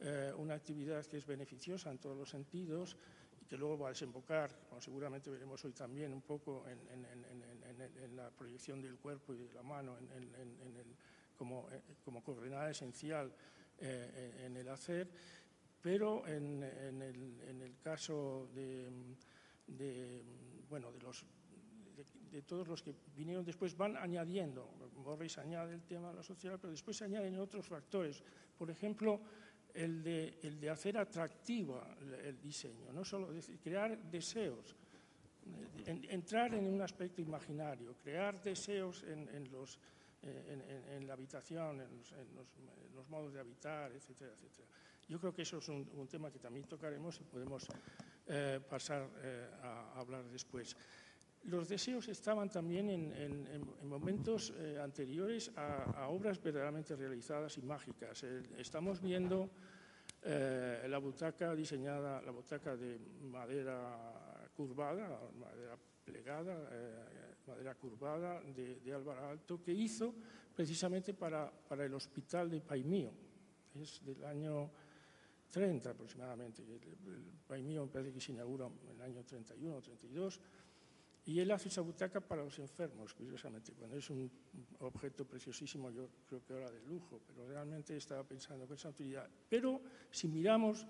eh, 0.00 0.32
una 0.36 0.54
actividad 0.54 1.04
que 1.06 1.18
es 1.18 1.26
beneficiosa 1.26 1.90
en 1.90 1.98
todos 1.98 2.16
los 2.16 2.30
sentidos 2.30 2.96
y 3.40 3.44
que 3.46 3.56
luego 3.56 3.78
va 3.78 3.88
a 3.88 3.90
desembocar, 3.90 4.58
como 4.68 4.80
seguramente 4.80 5.30
veremos 5.30 5.64
hoy 5.64 5.72
también, 5.72 6.12
un 6.12 6.22
poco 6.22 6.64
en, 6.68 6.78
en, 6.90 7.04
en, 7.04 8.02
en 8.02 8.16
la 8.16 8.30
proyección 8.30 8.80
del 8.80 8.96
cuerpo 8.96 9.34
y 9.34 9.38
de 9.38 9.52
la 9.52 9.62
mano 9.62 9.96
el, 9.98 10.96
como, 11.36 11.68
eh, 11.70 11.80
como, 12.04 12.22
coordenada 12.22 12.70
esencial 12.70 13.32
eh, 13.78 14.44
en 14.46 14.56
el 14.56 14.68
hacer, 14.68 15.10
pero 15.80 16.26
en, 16.26 16.62
el, 16.62 17.40
el, 17.60 17.76
caso 17.82 18.48
de, 18.54 18.90
bueno, 20.68 20.90
de, 20.90 21.00
los, 21.00 21.26
de, 22.30 22.42
todos 22.42 22.66
los 22.66 22.82
que 22.82 22.94
vinieron 23.14 23.44
después 23.44 23.76
van 23.76 23.96
añadiendo, 23.98 24.72
Morris 24.96 25.36
añade 25.36 25.74
el 25.74 25.82
tema 25.84 26.08
de 26.08 26.16
la 26.16 26.22
sociedad, 26.22 26.58
pero 26.58 26.70
después 26.70 26.96
se 26.96 27.04
añaden 27.04 27.38
otros 27.38 27.66
factores. 27.66 28.22
Por 28.56 28.70
ejemplo, 28.70 29.20
el 29.74 30.02
de, 30.02 30.38
el 30.42 30.60
de 30.60 30.70
hacer 30.70 30.96
atractiva 30.96 31.96
el, 32.00 32.40
diseño, 32.40 32.92
no 32.92 33.04
solo 33.04 33.32
decir, 33.32 33.58
crear 33.58 33.98
deseos, 33.98 34.74
en, 35.84 36.06
entrar 36.08 36.54
en 36.54 36.66
un 36.66 36.80
aspecto 36.80 37.20
imaginario, 37.20 37.96
crear 38.02 38.40
deseos 38.42 39.02
en, 39.02 39.28
en 39.28 39.50
los, 39.50 39.78
en, 40.24 40.62
en, 40.90 41.06
la 41.06 41.12
habitación, 41.12 41.80
en 41.80 41.96
los, 41.98 42.12
los, 42.12 42.48
los, 42.94 43.08
modos 43.08 43.32
de 43.32 43.40
habitar, 43.40 43.92
etcétera, 43.92 44.32
etcétera. 44.32 44.66
Yo 45.08 45.20
creo 45.20 45.34
que 45.34 45.42
eso 45.42 45.58
es 45.58 45.68
un, 45.68 46.08
tema 46.08 46.30
que 46.30 46.38
también 46.38 46.66
tocaremos 46.66 47.20
y 47.20 47.24
podemos 47.24 47.66
eh, 48.26 48.60
pasar 48.68 49.08
eh, 49.22 49.48
a, 49.62 49.96
a, 49.96 50.00
hablar 50.00 50.24
después. 50.24 50.76
los 51.44 51.68
deseos 51.68 52.08
estaban 52.08 52.48
también 52.48 52.88
en, 52.88 53.68
momentos 53.82 54.52
eh, 54.56 54.78
anteriores 54.82 55.50
a, 55.56 56.08
obras 56.08 56.42
verdaderamente 56.42 56.96
realizadas 56.96 57.58
y 57.58 57.62
mágicas. 57.62 58.24
Estamos 58.56 59.00
viendo 59.00 59.50
la 60.24 60.98
butaca 60.98 61.54
diseñada, 61.54 62.22
la 62.22 62.30
butaca 62.30 62.74
de 62.76 62.98
madera 63.20 64.48
curvada, 64.56 65.20
madera 65.38 65.76
plegada, 66.02 66.56
madera 67.46 67.74
curvada 67.74 68.40
de, 68.42 68.92
Álvaro 68.92 69.28
Alto, 69.28 69.62
que 69.62 69.72
hizo 69.72 70.14
precisamente 70.54 71.14
para, 71.14 71.50
para 71.50 71.84
el 71.84 71.94
hospital 71.94 72.50
de 72.50 72.60
Paimío. 72.60 73.12
Es 73.74 74.04
del 74.04 74.24
año 74.24 74.70
30 75.50 75.90
aproximadamente. 75.90 76.62
El, 76.62 77.62
me 77.64 77.86
parece 77.86 78.12
que 78.12 78.20
se 78.20 78.32
inaugura 78.32 78.66
en 78.66 78.96
el 78.96 79.02
año 79.02 79.24
31 79.24 79.76
o 79.76 79.80
32 79.80 80.40
y 81.26 81.40
él 81.40 81.50
hace 81.52 81.68
esa 81.68 81.80
butaca 81.80 82.20
para 82.20 82.44
los 82.44 82.58
enfermos, 82.58 83.14
curiosamente. 83.14 83.72
Bueno, 83.78 83.94
es 83.96 84.10
un 84.10 84.30
objeto 84.80 85.24
preciosísimo, 85.24 85.90
yo 85.90 86.08
creo 86.28 86.44
que 86.44 86.52
ahora 86.52 86.70
de 86.70 86.82
lujo, 86.82 87.20
pero 87.26 87.48
realmente 87.48 87.96
estaba 87.96 88.24
pensando 88.24 88.66
con 88.66 88.76
esa 88.76 88.90
utilidad. 88.90 89.28
Pero 89.48 89.80
si 90.10 90.28
miramos 90.28 90.86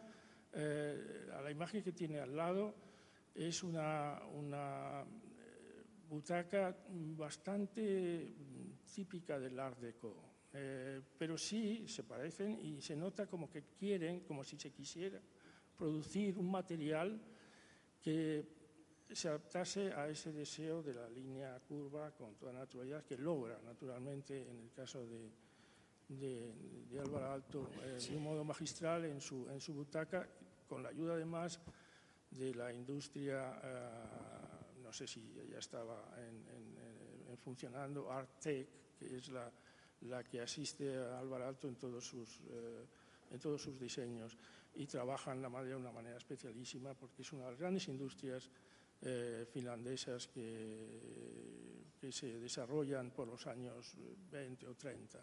eh, 0.52 1.28
a 1.32 1.40
la 1.40 1.50
imagen 1.50 1.82
que 1.82 1.92
tiene 1.92 2.18
al 2.18 2.34
lado, 2.34 2.74
es 3.34 3.62
una, 3.62 4.22
una 4.32 5.04
butaca 6.08 6.76
bastante 7.16 8.34
típica 8.94 9.38
del 9.38 9.58
Art 9.58 9.78
Deco. 9.78 10.34
Eh, 10.56 11.00
pero 11.18 11.36
sí 11.36 11.88
se 11.88 12.04
parecen 12.04 12.60
y 12.60 12.80
se 12.80 12.94
nota 12.94 13.26
como 13.26 13.50
que 13.50 13.64
quieren, 13.76 14.20
como 14.20 14.44
si 14.44 14.56
se 14.56 14.70
quisiera 14.70 15.20
producir 15.76 16.38
un 16.38 16.48
material 16.48 17.20
que 18.00 18.44
se 19.10 19.28
adaptase 19.28 19.92
a 19.92 20.08
ese 20.08 20.32
deseo 20.32 20.80
de 20.80 20.94
la 20.94 21.08
línea 21.08 21.58
curva 21.66 22.12
con 22.12 22.36
toda 22.36 22.52
naturalidad 22.52 23.04
que 23.04 23.18
logra 23.18 23.58
naturalmente 23.64 24.48
en 24.48 24.60
el 24.60 24.70
caso 24.70 25.04
de, 25.04 25.28
de, 26.08 27.00
Álvaro 27.00 27.32
Alto 27.32 27.70
eh, 27.82 27.98
de 28.08 28.16
un 28.16 28.22
modo 28.22 28.44
magistral 28.44 29.04
en 29.06 29.20
su, 29.20 29.48
en 29.50 29.60
su 29.60 29.74
butaca 29.74 30.28
con 30.68 30.84
la 30.84 30.90
ayuda 30.90 31.14
además 31.14 31.60
de 32.30 32.54
la 32.54 32.72
industria, 32.72 33.60
no 33.60 34.23
sé 34.94 35.06
si 35.06 35.20
ya 35.50 35.58
estaba 35.58 36.14
funcionando, 37.42 38.10
Artec, 38.10 38.68
que 38.98 39.16
es 39.16 39.28
la, 39.28 39.50
la, 40.02 40.22
que 40.22 40.40
asiste 40.40 40.96
a 40.96 41.18
Álvaro 41.18 41.46
Alto 41.48 41.68
en 41.68 41.74
todos 41.76 42.06
sus, 42.06 42.40
eh, 42.48 42.86
en 43.30 43.38
todos 43.40 43.60
sus 43.60 43.78
diseños 43.78 44.36
y 44.76 44.86
trabajan 44.86 45.42
la 45.42 45.48
madera 45.48 45.76
de 45.76 45.82
una 45.82 45.92
manera 45.92 46.16
especialísima 46.16 46.94
porque 46.94 47.22
es 47.22 47.32
una 47.32 47.44
de 47.44 47.50
las 47.50 47.60
grandes 47.60 47.88
industrias 47.88 48.48
eh, 49.02 49.46
finlandesas 49.52 50.28
que, 50.28 51.90
que, 52.00 52.12
se 52.12 52.38
desarrollan 52.38 53.10
por 53.10 53.26
los 53.28 53.46
años 53.46 53.96
20 54.30 54.66
o 54.68 54.74
30. 54.74 55.18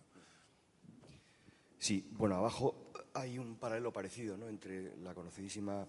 Sí, 1.80 2.08
bueno, 2.12 2.36
abajo 2.36 2.92
hay 3.14 3.40
un 3.40 3.56
paralelo 3.58 3.92
parecido 3.92 4.38
¿no? 4.38 4.48
entre 4.48 4.98
la 4.98 5.16
conocidísima 5.16 5.88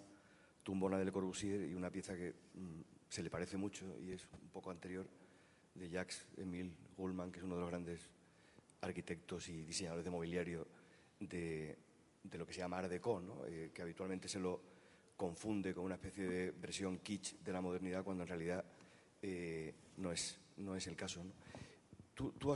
tumbona 0.62 0.98
del 0.98 1.12
Corbusier 1.12 1.68
y 1.68 1.74
una 1.74 1.90
pieza 1.90 2.16
que 2.16 2.32
mm, 2.54 2.80
se 3.12 3.22
le 3.22 3.28
parece 3.28 3.58
mucho 3.58 3.84
y 4.00 4.12
es 4.12 4.26
un 4.32 4.48
poco 4.48 4.70
anterior 4.70 5.06
de 5.74 5.90
Jacques 5.90 6.24
Emile 6.38 6.72
Gullmann, 6.96 7.30
que 7.30 7.40
es 7.40 7.44
uno 7.44 7.56
de 7.56 7.60
los 7.60 7.68
grandes 7.68 8.08
arquitectos 8.80 9.50
y 9.50 9.64
diseñadores 9.66 10.06
de 10.06 10.10
mobiliario 10.10 10.66
de, 11.20 11.76
de 12.22 12.38
lo 12.38 12.46
que 12.46 12.54
se 12.54 12.60
llama 12.60 12.78
Art 12.78 12.88
Deco, 12.88 13.20
¿no? 13.20 13.44
Eh, 13.44 13.70
que 13.74 13.82
habitualmente 13.82 14.28
se 14.28 14.40
lo 14.40 14.62
confunde 15.14 15.74
con 15.74 15.84
una 15.84 15.96
especie 15.96 16.26
de 16.26 16.52
versión 16.52 17.00
kitsch 17.00 17.34
de 17.40 17.52
la 17.52 17.60
modernidad 17.60 18.02
cuando 18.02 18.22
en 18.22 18.28
realidad 18.30 18.64
eh, 19.20 19.74
no, 19.98 20.10
es, 20.10 20.38
no 20.56 20.74
es 20.74 20.86
el 20.86 20.96
caso. 20.96 21.22
Tú, 22.14 22.32
tú 22.32 22.50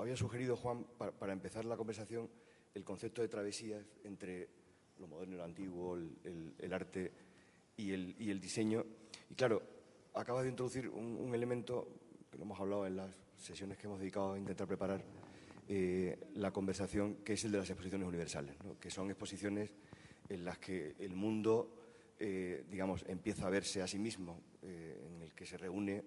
habías 0.00 0.18
sugerido, 0.18 0.56
Juan, 0.56 0.86
para, 0.98 1.32
empezar 1.32 1.64
la 1.64 1.76
conversación, 1.76 2.28
el 2.74 2.82
concepto 2.82 3.22
de 3.22 3.28
travesías 3.28 3.86
entre 4.02 4.48
lo 4.98 5.06
moderno 5.06 5.36
y 5.36 5.38
lo 5.38 5.44
antiguo, 5.44 5.96
el, 5.96 6.72
arte 6.72 7.12
y 7.76 7.92
el, 7.92 8.16
y 8.18 8.30
el, 8.32 8.40
diseño. 8.40 8.84
Y 9.30 9.34
claro, 9.36 9.79
acabas 10.14 10.44
de 10.44 10.50
introducir 10.50 10.88
un, 10.88 11.34
elemento 11.34 11.88
que 12.30 12.38
lo 12.38 12.44
hemos 12.44 12.60
hablado 12.60 12.86
en 12.86 12.96
las 12.96 13.10
sesiones 13.36 13.78
que 13.78 13.86
hemos 13.86 14.00
dedicado 14.00 14.32
a 14.32 14.38
intentar 14.38 14.66
preparar 14.66 15.02
eh, 15.68 16.18
la 16.34 16.50
conversación, 16.50 17.16
que 17.16 17.34
es 17.34 17.44
el 17.44 17.52
de 17.52 17.58
las 17.58 17.70
exposiciones 17.70 18.06
universales, 18.06 18.56
que 18.80 18.90
son 18.90 19.10
exposiciones 19.10 19.72
en 20.28 20.44
las 20.44 20.58
que 20.58 20.94
el 20.98 21.14
mundo 21.14 21.80
eh, 22.18 22.64
digamos, 22.70 23.04
empieza 23.08 23.46
a 23.46 23.50
verse 23.50 23.80
a 23.80 23.86
sí 23.86 23.98
mismo, 23.98 24.42
eh, 24.62 25.06
en 25.06 25.22
el 25.22 25.32
que 25.32 25.46
se 25.46 25.56
reúne 25.56 26.04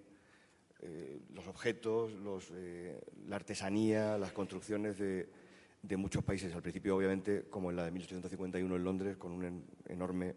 los 1.32 1.46
objetos, 1.46 2.12
la 3.26 3.36
artesanía, 3.36 4.18
las 4.18 4.32
construcciones 4.32 4.98
de, 4.98 5.96
muchos 5.96 6.22
países. 6.22 6.54
Al 6.54 6.60
principio, 6.60 6.94
obviamente, 6.94 7.44
como 7.48 7.70
en 7.70 7.76
la 7.76 7.86
de 7.86 7.90
1851 7.90 8.76
en 8.76 8.84
Londres, 8.84 9.16
con 9.16 9.32
un 9.32 9.64
enorme 9.88 10.34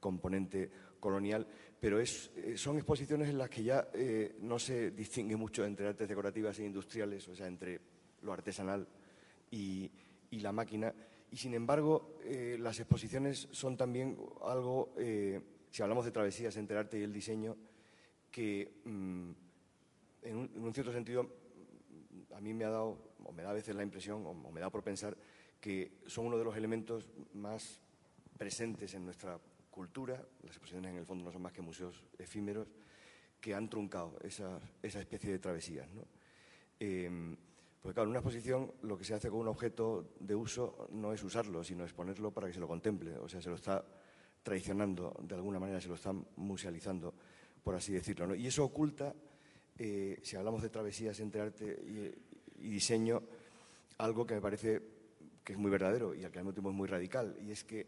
componente 0.00 0.70
colonial, 1.00 1.46
pero 1.80 1.98
es, 1.98 2.30
son 2.56 2.76
exposiciones 2.76 3.28
en 3.28 3.38
las 3.38 3.50
que 3.50 3.64
ya 3.64 3.88
no 4.40 4.58
se 4.58 4.90
distingue 4.90 5.34
mucho 5.34 5.64
entre 5.64 5.88
artes 5.88 6.08
decorativas 6.08 6.58
e 6.58 6.66
industriales, 6.66 7.26
o 7.28 7.34
sea, 7.34 7.46
entre 7.46 7.80
lo 8.22 8.32
artesanal 8.32 8.86
y, 9.50 9.90
la 10.32 10.52
máquina, 10.52 10.94
y 11.30 11.36
sin 11.36 11.54
embargo, 11.54 12.16
eh, 12.24 12.56
las 12.58 12.78
exposiciones 12.78 13.48
son 13.50 13.76
también 13.76 14.16
algo, 14.44 14.94
eh, 14.96 15.40
si 15.70 15.82
hablamos 15.82 16.04
de 16.04 16.12
travesías 16.12 16.56
entre 16.56 16.76
el 16.76 16.80
arte 16.80 16.98
y 16.98 17.02
el 17.02 17.12
diseño, 17.12 17.56
que 18.30 18.80
mm, 18.84 19.30
en, 20.22 20.36
un, 20.36 20.74
cierto 20.74 20.92
sentido 20.92 21.28
a 22.34 22.40
mí 22.40 22.54
me 22.54 22.64
ha 22.64 22.70
dado, 22.70 23.14
o 23.24 23.32
me 23.32 23.42
da 23.42 23.50
a 23.50 23.54
veces 23.54 23.74
la 23.74 23.82
impresión, 23.82 24.24
o, 24.26 24.34
me 24.34 24.60
da 24.60 24.70
por 24.70 24.82
pensar, 24.82 25.16
que 25.60 25.98
son 26.06 26.26
uno 26.26 26.38
de 26.38 26.44
los 26.44 26.56
elementos 26.56 27.08
más 27.34 27.80
presentes 28.38 28.94
en 28.94 29.04
nuestra 29.04 29.38
cultura. 29.70 30.16
Las 30.42 30.52
exposiciones 30.52 30.92
en 30.92 30.98
el 30.98 31.06
fondo 31.06 31.24
no 31.24 31.32
son 31.32 31.42
más 31.42 31.52
que 31.52 31.62
museos 31.62 32.02
efímeros 32.18 32.68
que 33.40 33.54
han 33.54 33.68
truncado 33.70 34.18
esa, 34.22 34.60
especie 34.82 35.30
de 35.30 35.38
travesías. 35.38 35.90
¿no? 35.92 36.02
Eh, 36.78 37.36
porque 37.80 37.94
claro, 37.94 38.08
en 38.08 38.10
una 38.10 38.18
exposición 38.18 38.72
lo 38.82 38.98
que 38.98 39.04
se 39.04 39.14
hace 39.14 39.30
con 39.30 39.40
un 39.40 39.48
objeto 39.48 40.12
de 40.20 40.34
uso 40.34 40.88
no 40.92 41.12
es 41.12 41.22
usarlo, 41.22 41.64
sino 41.64 41.84
exponerlo 41.84 42.30
para 42.30 42.46
que 42.46 42.52
se 42.52 42.60
lo 42.60 42.68
contemple. 42.68 43.16
O 43.16 43.28
sea, 43.28 43.40
se 43.40 43.48
lo 43.48 43.54
está 43.54 43.82
traicionando 44.42 45.16
de 45.22 45.34
alguna 45.34 45.58
manera, 45.58 45.80
se 45.80 45.88
lo 45.88 45.94
está 45.94 46.12
musealizando, 46.36 47.14
por 47.62 47.74
así 47.74 47.92
decirlo. 47.92 48.34
Y 48.34 48.46
eso 48.46 48.64
oculta, 48.64 49.14
eh, 49.78 50.18
si 50.22 50.36
hablamos 50.36 50.62
de 50.62 50.68
travesías 50.68 51.18
entre 51.20 51.40
arte 51.40 52.14
y, 52.58 52.68
diseño, 52.68 53.22
algo 53.96 54.26
que 54.26 54.34
me 54.34 54.42
parece 54.42 54.82
que 55.42 55.54
es 55.54 55.58
muy 55.58 55.70
verdadero 55.70 56.14
y 56.14 56.22
al 56.22 56.30
que 56.30 56.38
al 56.38 56.44
mismo 56.44 56.52
tiempo 56.52 56.70
es 56.70 56.76
muy 56.76 56.88
radical. 56.88 57.34
Y 57.40 57.50
es 57.50 57.64
que, 57.64 57.86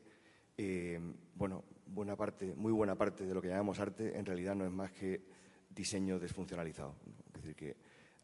eh, 0.63 1.01
bueno, 1.35 1.65
buena 1.87 2.17
parte, 2.17 2.55
muy 2.55 2.73
buena 2.73 2.95
parte 2.95 3.27
de 3.27 3.35
lo 3.35 3.43
que 3.43 3.49
llamamos 3.49 3.81
arte 3.81 4.17
en 4.17 4.25
realidad 4.25 4.55
no 4.55 4.65
es 4.65 4.71
más 4.71 4.93
que 4.93 5.21
diseño 5.69 6.19
desfuncionalizado. 6.19 6.95
Es 7.35 7.43
decir, 7.43 7.57
que 7.57 7.77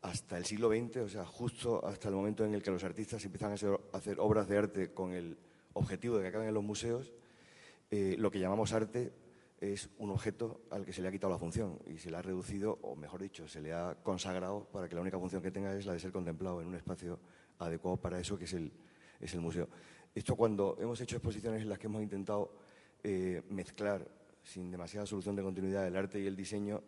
hasta 0.02 0.38
el 0.38 0.44
siglo 0.44 0.68
XX, 0.68 0.98
o 0.98 1.08
sea, 1.08 1.26
justo 1.26 1.84
hasta 1.84 2.08
el 2.08 2.14
momento 2.14 2.44
en 2.44 2.54
el 2.54 2.62
que 2.62 2.70
los 2.70 2.84
artistas 2.84 3.24
empiezan 3.24 3.50
a 3.50 3.54
hacer, 3.92 4.20
obras 4.20 4.48
de 4.48 4.58
arte 4.58 4.94
con 4.94 5.12
el 5.12 5.36
objetivo 5.72 6.16
de 6.16 6.22
que 6.22 6.28
acaben 6.28 6.48
en 6.48 6.54
los 6.54 6.62
museos, 6.62 7.12
eh, 7.90 8.14
lo 8.18 8.30
que 8.30 8.38
llamamos 8.38 8.72
arte 8.72 9.12
es 9.60 9.90
un 9.98 10.10
objeto 10.10 10.60
al 10.70 10.84
que 10.84 10.92
se 10.92 11.02
le 11.02 11.08
ha 11.08 11.10
quitado 11.10 11.32
la 11.32 11.38
función 11.38 11.80
y 11.86 11.98
se 11.98 12.10
le 12.10 12.16
ha 12.16 12.22
reducido, 12.22 12.78
o 12.82 12.94
mejor 12.94 13.20
dicho, 13.20 13.48
se 13.48 13.60
le 13.60 13.72
ha 13.72 13.96
consagrado 14.04 14.68
para 14.70 14.88
que 14.88 14.94
la 14.94 15.00
única 15.00 15.18
función 15.18 15.42
que 15.42 15.50
tenga 15.50 15.74
es 15.74 15.84
la 15.86 15.94
de 15.94 15.98
ser 15.98 16.12
contemplado 16.12 16.60
en 16.60 16.68
un 16.68 16.76
espacio 16.76 17.18
adecuado 17.58 17.96
para 17.96 18.20
eso, 18.20 18.38
que 18.38 18.44
es 18.44 18.52
el, 18.52 18.72
es 19.18 19.34
el 19.34 19.40
museo. 19.40 19.68
Esto 20.18 20.34
cuando 20.34 20.76
hemos 20.80 21.00
hecho 21.00 21.14
exposiciones 21.14 21.62
en 21.62 21.68
las 21.68 21.78
que 21.78 21.86
hemos 21.86 22.02
intentado 22.02 22.50
eh, 23.04 23.40
mezclar 23.50 24.04
sin 24.42 24.68
demasiada 24.68 25.06
solución 25.06 25.36
de 25.36 25.44
continuidad 25.44 25.86
el 25.86 25.94
arte 25.94 26.18
y 26.20 26.26
el 26.26 26.34
diseño, 26.34 26.82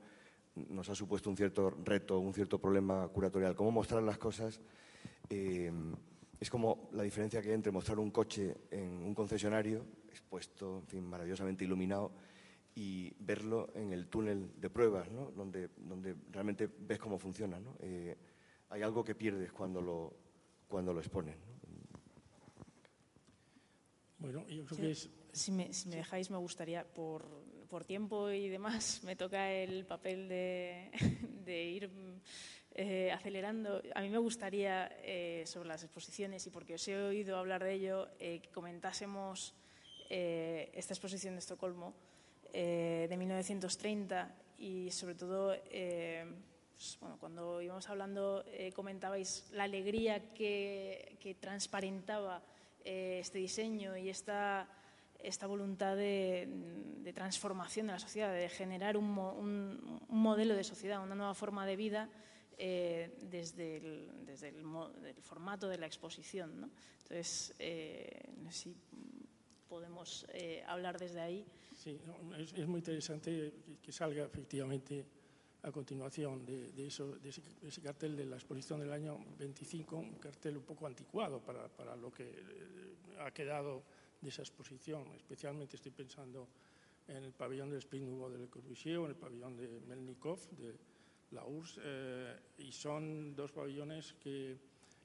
nos 0.57 0.89
ha 0.89 0.97
supuesto 0.97 1.31
un 1.31 1.37
cierto 1.37 1.71
reto, 1.85 2.19
un 2.19 2.35
cierto 2.35 2.59
problema 2.59 3.07
curatorial. 3.07 3.55
Cómo 3.55 3.71
mostrar 3.71 4.03
las 4.03 4.19
cosas 4.19 4.61
eh, 5.29 5.71
es 6.41 6.51
como 6.51 6.89
la 6.91 7.05
diferencia 7.05 7.41
que 7.41 7.51
hay 7.51 7.55
entre 7.55 7.71
mostrar 7.71 8.01
un 8.01 8.11
coche 8.11 8.53
en 8.69 9.05
un 9.05 9.15
concesionario, 9.15 9.87
expuesto, 10.09 10.79
en 10.79 10.87
fin, 10.89 11.05
maravillosamente 11.05 11.65
iluminado, 11.65 12.11
y 12.75 13.15
verlo 13.21 13.69
en 13.77 13.93
el 13.93 14.09
túnel 14.09 14.61
de 14.61 14.71
pruebas, 14.71 15.09
¿no? 15.09 15.31
donde, 15.31 15.69
donde 15.77 16.17
realmente 16.33 16.69
ves 16.81 16.99
cómo 16.99 17.17
funciona. 17.17 17.61
Eh, 17.79 18.17
hay 18.71 18.83
algo 18.83 19.05
que 19.05 19.15
pierdes 19.15 19.53
cuando 19.53 19.81
lo, 19.81 20.15
cuando 20.67 20.93
lo 20.93 20.99
expones. 20.99 21.37
Bueno, 24.21 24.47
yo 24.49 24.65
creo 24.65 24.79
que 24.79 24.91
es... 24.93 25.11
Si 25.33 25.53
me, 25.53 25.73
si 25.73 25.89
me 25.89 25.97
dejáis, 25.97 26.31
me 26.31 26.37
gustaría, 26.37 26.85
por 26.85 27.25
por 27.71 27.85
tiempo 27.85 28.31
y 28.31 28.49
demás 28.49 29.01
me 29.05 29.15
toca 29.15 29.53
el 29.53 29.87
papel 29.87 30.29
de, 30.29 31.65
ir 31.65 31.89
eh, 32.75 33.13
acelerando. 33.13 33.81
A 33.95 34.01
mí 34.03 34.11
me 34.11 34.19
gustaría, 34.19 34.91
eh, 35.05 35.45
sobre 35.47 35.69
las 35.69 35.85
exposiciones, 35.85 36.47
y 36.47 36.51
porque 36.51 36.75
os 36.75 36.89
he 36.89 36.97
oído 36.97 37.39
hablar 37.39 37.63
de 37.63 37.75
ello, 37.75 38.09
eh, 38.19 38.41
que 38.43 38.51
comentásemos 38.51 39.55
esta 40.13 40.93
exposición 40.93 41.35
de 41.35 41.39
Estocolmo 41.39 41.95
de 42.53 43.15
1930 43.17 44.35
y 44.59 44.91
sobre 44.91 45.15
todo, 45.15 45.55
eh, 45.71 46.25
pues, 46.75 46.99
bueno, 47.01 47.17
cuando 47.21 47.63
íbamos 47.63 47.89
hablando 47.89 48.45
eh, 48.49 48.73
comentabais 48.73 49.47
la 49.53 49.65
alegría 49.65 50.33
que, 50.35 51.17
que 51.21 51.35
transparentaba 51.35 52.43
este 52.85 53.39
diseño 53.39 53.97
y 53.97 54.09
esta, 54.09 54.69
esta 55.19 55.47
voluntad 55.47 55.97
de, 55.97 56.49
de, 57.03 57.13
transformación 57.13 57.87
de 57.87 57.93
la 57.93 57.99
sociedad, 57.99 58.33
de 58.33 58.49
generar 58.49 58.97
un, 58.97 59.17
un, 59.19 60.01
un 60.09 60.23
modelo 60.23 60.55
de 60.55 60.65
sociedad, 60.65 61.03
una 61.03 61.15
nueva 61.15 61.35
forma 61.35 61.67
de 61.67 61.77
vida 61.77 62.09
eh, 62.63 63.17
desde, 63.23 63.79
el, 63.79 64.27
desde 64.27 64.49
el, 64.49 64.57
el, 65.07 65.23
formato 65.23 65.67
de 65.67 65.79
la 65.79 65.87
exposición. 65.87 66.61
¿no? 66.61 66.71
Entonces, 66.99 67.55
eh, 67.59 68.35
si 68.51 68.77
podemos 69.67 70.27
eh, 70.35 70.63
hablar 70.67 70.99
desde 70.99 71.23
ahí. 71.23 71.47
Sí, 71.75 71.99
no, 72.05 72.37
es, 72.37 72.53
es, 72.53 72.67
muy 72.67 72.81
interesante 72.81 73.55
que, 73.81 73.93
salga 73.93 74.25
efectivamente 74.25 75.07
a 75.63 75.71
continuación 75.71 76.45
de, 76.47 76.87
ese, 76.87 77.83
cartel 77.83 78.17
de 78.17 78.25
la 78.25 78.37
exposición 78.37 78.81
del 78.81 78.93
año 78.93 79.19
25, 79.39 79.97
un 79.97 80.15
cartel 80.15 80.57
un 80.57 80.63
poco 80.63 80.87
anticuado 80.87 81.41
para, 81.41 81.69
para 81.69 81.97
lo 81.97 82.11
que 82.11 82.25
eh, 82.25 82.97
ha 83.21 83.31
quedado 83.31 83.83
de 84.21 84.29
esa 84.29 84.43
exposición. 84.43 85.07
Especialmente 85.17 85.77
estoy 85.77 85.93
pensando 85.93 86.49
en 87.09 87.25
el 87.25 87.33
pabellón 87.33 87.71
del 87.71 87.79
Spring 87.79 88.05
Nouveau 88.05 88.31
de 88.31 88.39
Le 88.39 88.49
Corbusier 88.49 88.99
o 88.99 89.05
en 89.05 89.11
el 89.11 89.17
pabellón 89.17 89.57
de 89.57 89.81
Melnikov, 89.87 90.39
de, 90.57 90.75
la 91.33 91.45
URSS, 91.45 91.81
eh, 91.83 92.37
y 92.59 92.73
son 92.73 93.37
dos 93.37 93.53
pabellones 93.53 94.15
que 94.15 94.59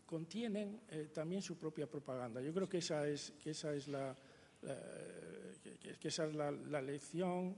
contienen 0.05 0.81
eh, 0.89 1.09
también 1.13 1.41
su 1.41 1.57
propia 1.57 1.87
propaganda. 1.87 2.41
Yo 2.41 2.53
creo 2.53 2.67
que 2.69 2.79
esa 2.79 3.07
es, 3.07 3.33
que 3.43 3.51
esa 3.51 3.73
es, 3.75 3.87
la, 3.87 4.15
que, 5.99 6.07
esa 6.07 6.25
es 6.25 6.35
la, 6.35 6.81
lección, 6.81 7.55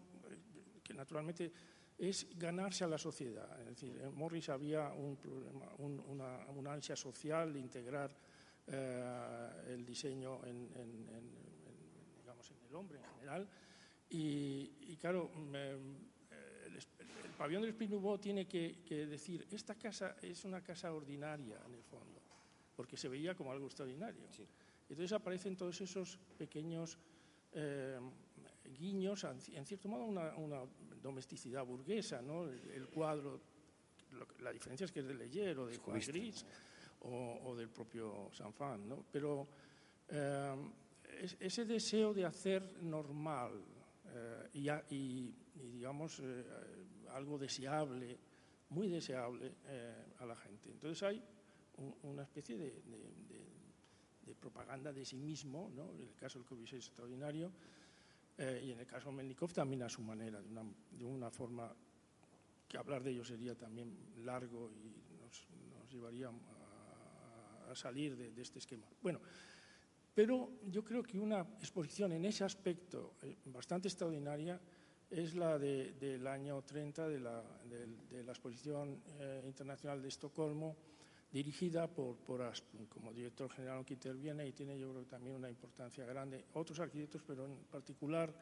que 0.83 0.93
naturalmente 0.93 1.51
es 1.97 2.27
ganarse 2.37 2.83
a 2.83 2.87
la 2.87 2.97
sociedad. 2.97 3.59
Es 3.61 3.67
decir, 3.67 3.99
en 4.01 4.13
Morris 4.13 4.49
había 4.49 4.89
un 4.89 5.17
problema, 5.17 5.71
un, 5.79 5.99
una, 6.07 6.45
una, 6.47 6.73
ansia 6.73 6.95
social 6.95 7.51
de 7.51 7.59
integrar 7.59 8.15
eh, 8.67 9.49
el 9.69 9.85
diseño 9.85 10.43
en, 10.45 10.69
en, 10.75 11.09
en, 11.09 11.31
digamos, 12.19 12.51
en 12.51 12.57
el 12.69 12.75
hombre 12.75 12.99
en 12.99 13.05
general. 13.15 13.47
Y, 14.09 14.71
y 14.81 14.97
claro, 14.97 15.29
me, 15.29 15.75
pabellón 17.37 17.61
del 17.61 17.71
Espíritu 17.71 17.95
Nouveau 17.95 18.17
tiene 18.17 18.47
que, 18.47 18.79
que, 18.83 19.05
decir, 19.05 19.47
esta 19.51 19.75
casa 19.75 20.15
es 20.21 20.43
una 20.43 20.61
casa 20.61 20.91
ordinaria 20.91 21.61
en 21.65 21.73
el 21.75 21.83
fondo, 21.83 22.21
porque 22.75 22.97
se 22.97 23.07
veía 23.07 23.35
como 23.35 23.51
algo 23.51 23.67
extraordinario. 23.67 24.27
Sí. 24.31 24.45
Entonces 24.89 25.13
aparecen 25.13 25.55
todos 25.55 25.79
esos 25.81 26.17
pequeños 26.37 26.97
eh, 27.53 27.99
guiños, 28.77 29.23
en 29.23 29.65
cierto 29.65 29.87
modo 29.87 30.05
una, 30.05 30.35
una 30.35 30.61
domesticidad 31.01 31.65
burguesa, 31.65 32.21
¿no? 32.21 32.45
el, 32.45 32.69
el 32.71 32.87
cuadro, 32.87 33.39
lo, 34.11 34.27
la 34.39 34.51
diferencia 34.51 34.85
es 34.85 34.91
que 34.91 34.99
es 35.01 35.07
de 35.07 35.13
Leyer 35.13 35.57
o 35.59 35.67
de 35.67 35.77
Juan 35.77 35.99
Gris 36.05 36.45
o, 37.01 37.39
o, 37.43 37.55
del 37.55 37.69
propio 37.69 38.29
Sanfan, 38.33 38.87
¿no? 38.87 39.05
pero 39.11 39.47
eh, 40.09 40.55
es, 41.21 41.37
ese 41.39 41.65
deseo 41.65 42.13
de 42.13 42.25
hacer 42.25 42.81
normal 42.81 43.63
eh, 44.13 44.49
y, 44.53 44.69
y, 44.93 45.35
y, 45.55 45.67
digamos, 45.69 46.19
eh, 46.23 46.45
algo 47.11 47.37
deseable, 47.37 48.17
muy 48.69 48.87
deseable 48.87 49.55
eh, 49.65 50.05
a 50.19 50.25
la 50.25 50.35
gente. 50.35 50.71
Entonces 50.71 51.01
hay 51.03 51.23
un, 51.77 51.95
una 52.03 52.23
especie 52.23 52.57
de, 52.57 52.71
de, 52.71 52.97
de, 53.27 53.45
de, 54.25 54.35
propaganda 54.35 54.91
de 54.91 55.05
sí 55.05 55.17
mismo, 55.17 55.71
¿no? 55.73 55.91
en 55.91 56.01
el 56.01 56.15
caso 56.15 56.39
del 56.39 56.47
COVID 56.47 56.63
es 56.63 56.73
extraordinario, 56.73 57.51
eh, 58.37 58.63
y 58.65 58.71
en 58.71 58.79
el 58.79 58.85
caso 58.85 59.09
de 59.09 59.15
Melnikov 59.15 59.51
también 59.51 59.83
a 59.83 59.89
su 59.89 60.01
manera, 60.01 60.41
de 60.41 60.49
una, 60.49 60.63
de 60.91 61.05
una, 61.05 61.31
forma 61.31 61.73
que 62.67 62.77
hablar 62.77 63.03
de 63.03 63.11
ello 63.11 63.25
sería 63.25 63.55
también 63.55 63.97
largo 64.23 64.71
y 64.71 65.17
nos, 65.19 65.47
llevaría 65.89 66.29
a, 66.29 67.75
salir 67.75 68.15
de, 68.15 68.41
este 68.41 68.59
esquema. 68.59 68.85
Bueno, 69.01 69.19
pero 70.13 70.59
yo 70.67 70.83
creo 70.83 71.01
que 71.01 71.19
una 71.19 71.41
exposición 71.59 72.11
en 72.11 72.25
ese 72.25 72.43
aspecto 72.43 73.15
eh, 73.23 73.37
bastante 73.45 73.87
extraordinaria 73.87 74.59
es 75.09 75.35
la 75.35 75.57
de, 75.57 75.93
del 75.93 76.27
año 76.27 76.61
30 76.61 77.07
de 77.07 77.19
la, 77.19 77.43
de 78.09 78.23
la 78.23 78.31
Exposición 78.31 79.01
eh, 79.19 79.41
Internacional 79.45 80.01
de 80.01 80.09
Estocolmo, 80.09 80.75
dirigida 81.31 81.87
por, 81.87 82.15
por 82.17 82.41
como 82.89 83.13
director 83.13 83.49
general 83.49 83.85
que 83.85 83.93
interviene 83.95 84.47
y 84.47 84.53
tiene 84.53 84.79
yo 84.79 84.91
creo 84.91 85.05
también 85.05 85.35
una 85.35 85.49
importancia 85.49 86.05
grande. 86.05 86.45
Otros 86.53 86.79
arquitectos, 86.79 87.21
pero 87.25 87.45
en 87.45 87.57
particular, 87.69 88.33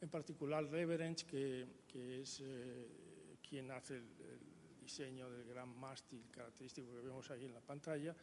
en 0.00 0.08
particular 0.08 0.64
Reverence, 0.64 1.26
que, 1.26 1.66
que 1.88 2.22
es 2.22 2.40
eh, 2.42 3.36
quien 3.48 3.70
hace 3.70 3.96
el, 3.96 4.02
el, 4.02 4.54
diseño 4.84 5.30
del 5.30 5.48
gran 5.48 5.68
mástil 5.80 6.26
característico 6.30 6.94
que 6.94 7.06
vemos 7.06 7.30
ahí 7.30 7.46
en 7.46 7.54
la 7.54 7.60
pantalla, 7.62 8.14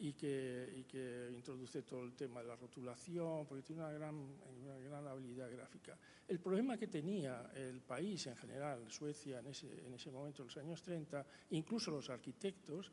y 0.00 0.12
que, 0.12 0.72
y 0.76 0.84
que, 0.84 1.30
introduce 1.34 1.82
todo 1.82 2.04
el 2.04 2.14
tema 2.14 2.40
de 2.40 2.48
la 2.48 2.56
rotulación, 2.56 3.46
porque 3.46 3.62
tiene 3.62 3.82
una 3.82 3.92
gran, 3.92 4.14
una 4.14 4.78
gran, 4.78 5.06
habilidad 5.06 5.50
gráfica. 5.50 5.98
El 6.26 6.38
problema 6.38 6.76
que 6.76 6.86
tenía 6.86 7.50
el 7.54 7.80
país 7.80 8.26
en 8.28 8.36
general, 8.36 8.90
Suecia, 8.90 9.40
en 9.40 9.48
ese, 9.48 9.86
en 9.86 9.94
ese 9.94 10.10
momento, 10.10 10.42
en 10.42 10.48
los 10.48 10.56
años 10.56 10.82
30, 10.82 11.26
incluso 11.50 11.90
los 11.90 12.08
arquitectos, 12.10 12.92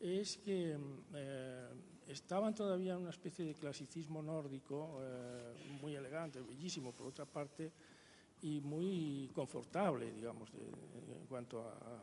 es 0.00 0.36
que 0.38 0.76
eh, 1.14 1.68
estaban 2.08 2.54
todavía 2.54 2.94
en 2.94 3.00
una 3.00 3.10
especie 3.10 3.44
de 3.44 3.54
clasicismo 3.54 4.22
nórdico 4.22 4.98
eh, 5.00 5.54
muy 5.80 5.94
elegante, 5.94 6.40
bellísimo 6.40 6.92
por 6.92 7.06
otra 7.06 7.24
parte, 7.24 7.72
y 8.42 8.60
muy 8.60 9.30
confortable, 9.34 10.12
digamos, 10.12 10.50
en 10.52 11.26
cuanto 11.26 11.62
a, 11.62 12.02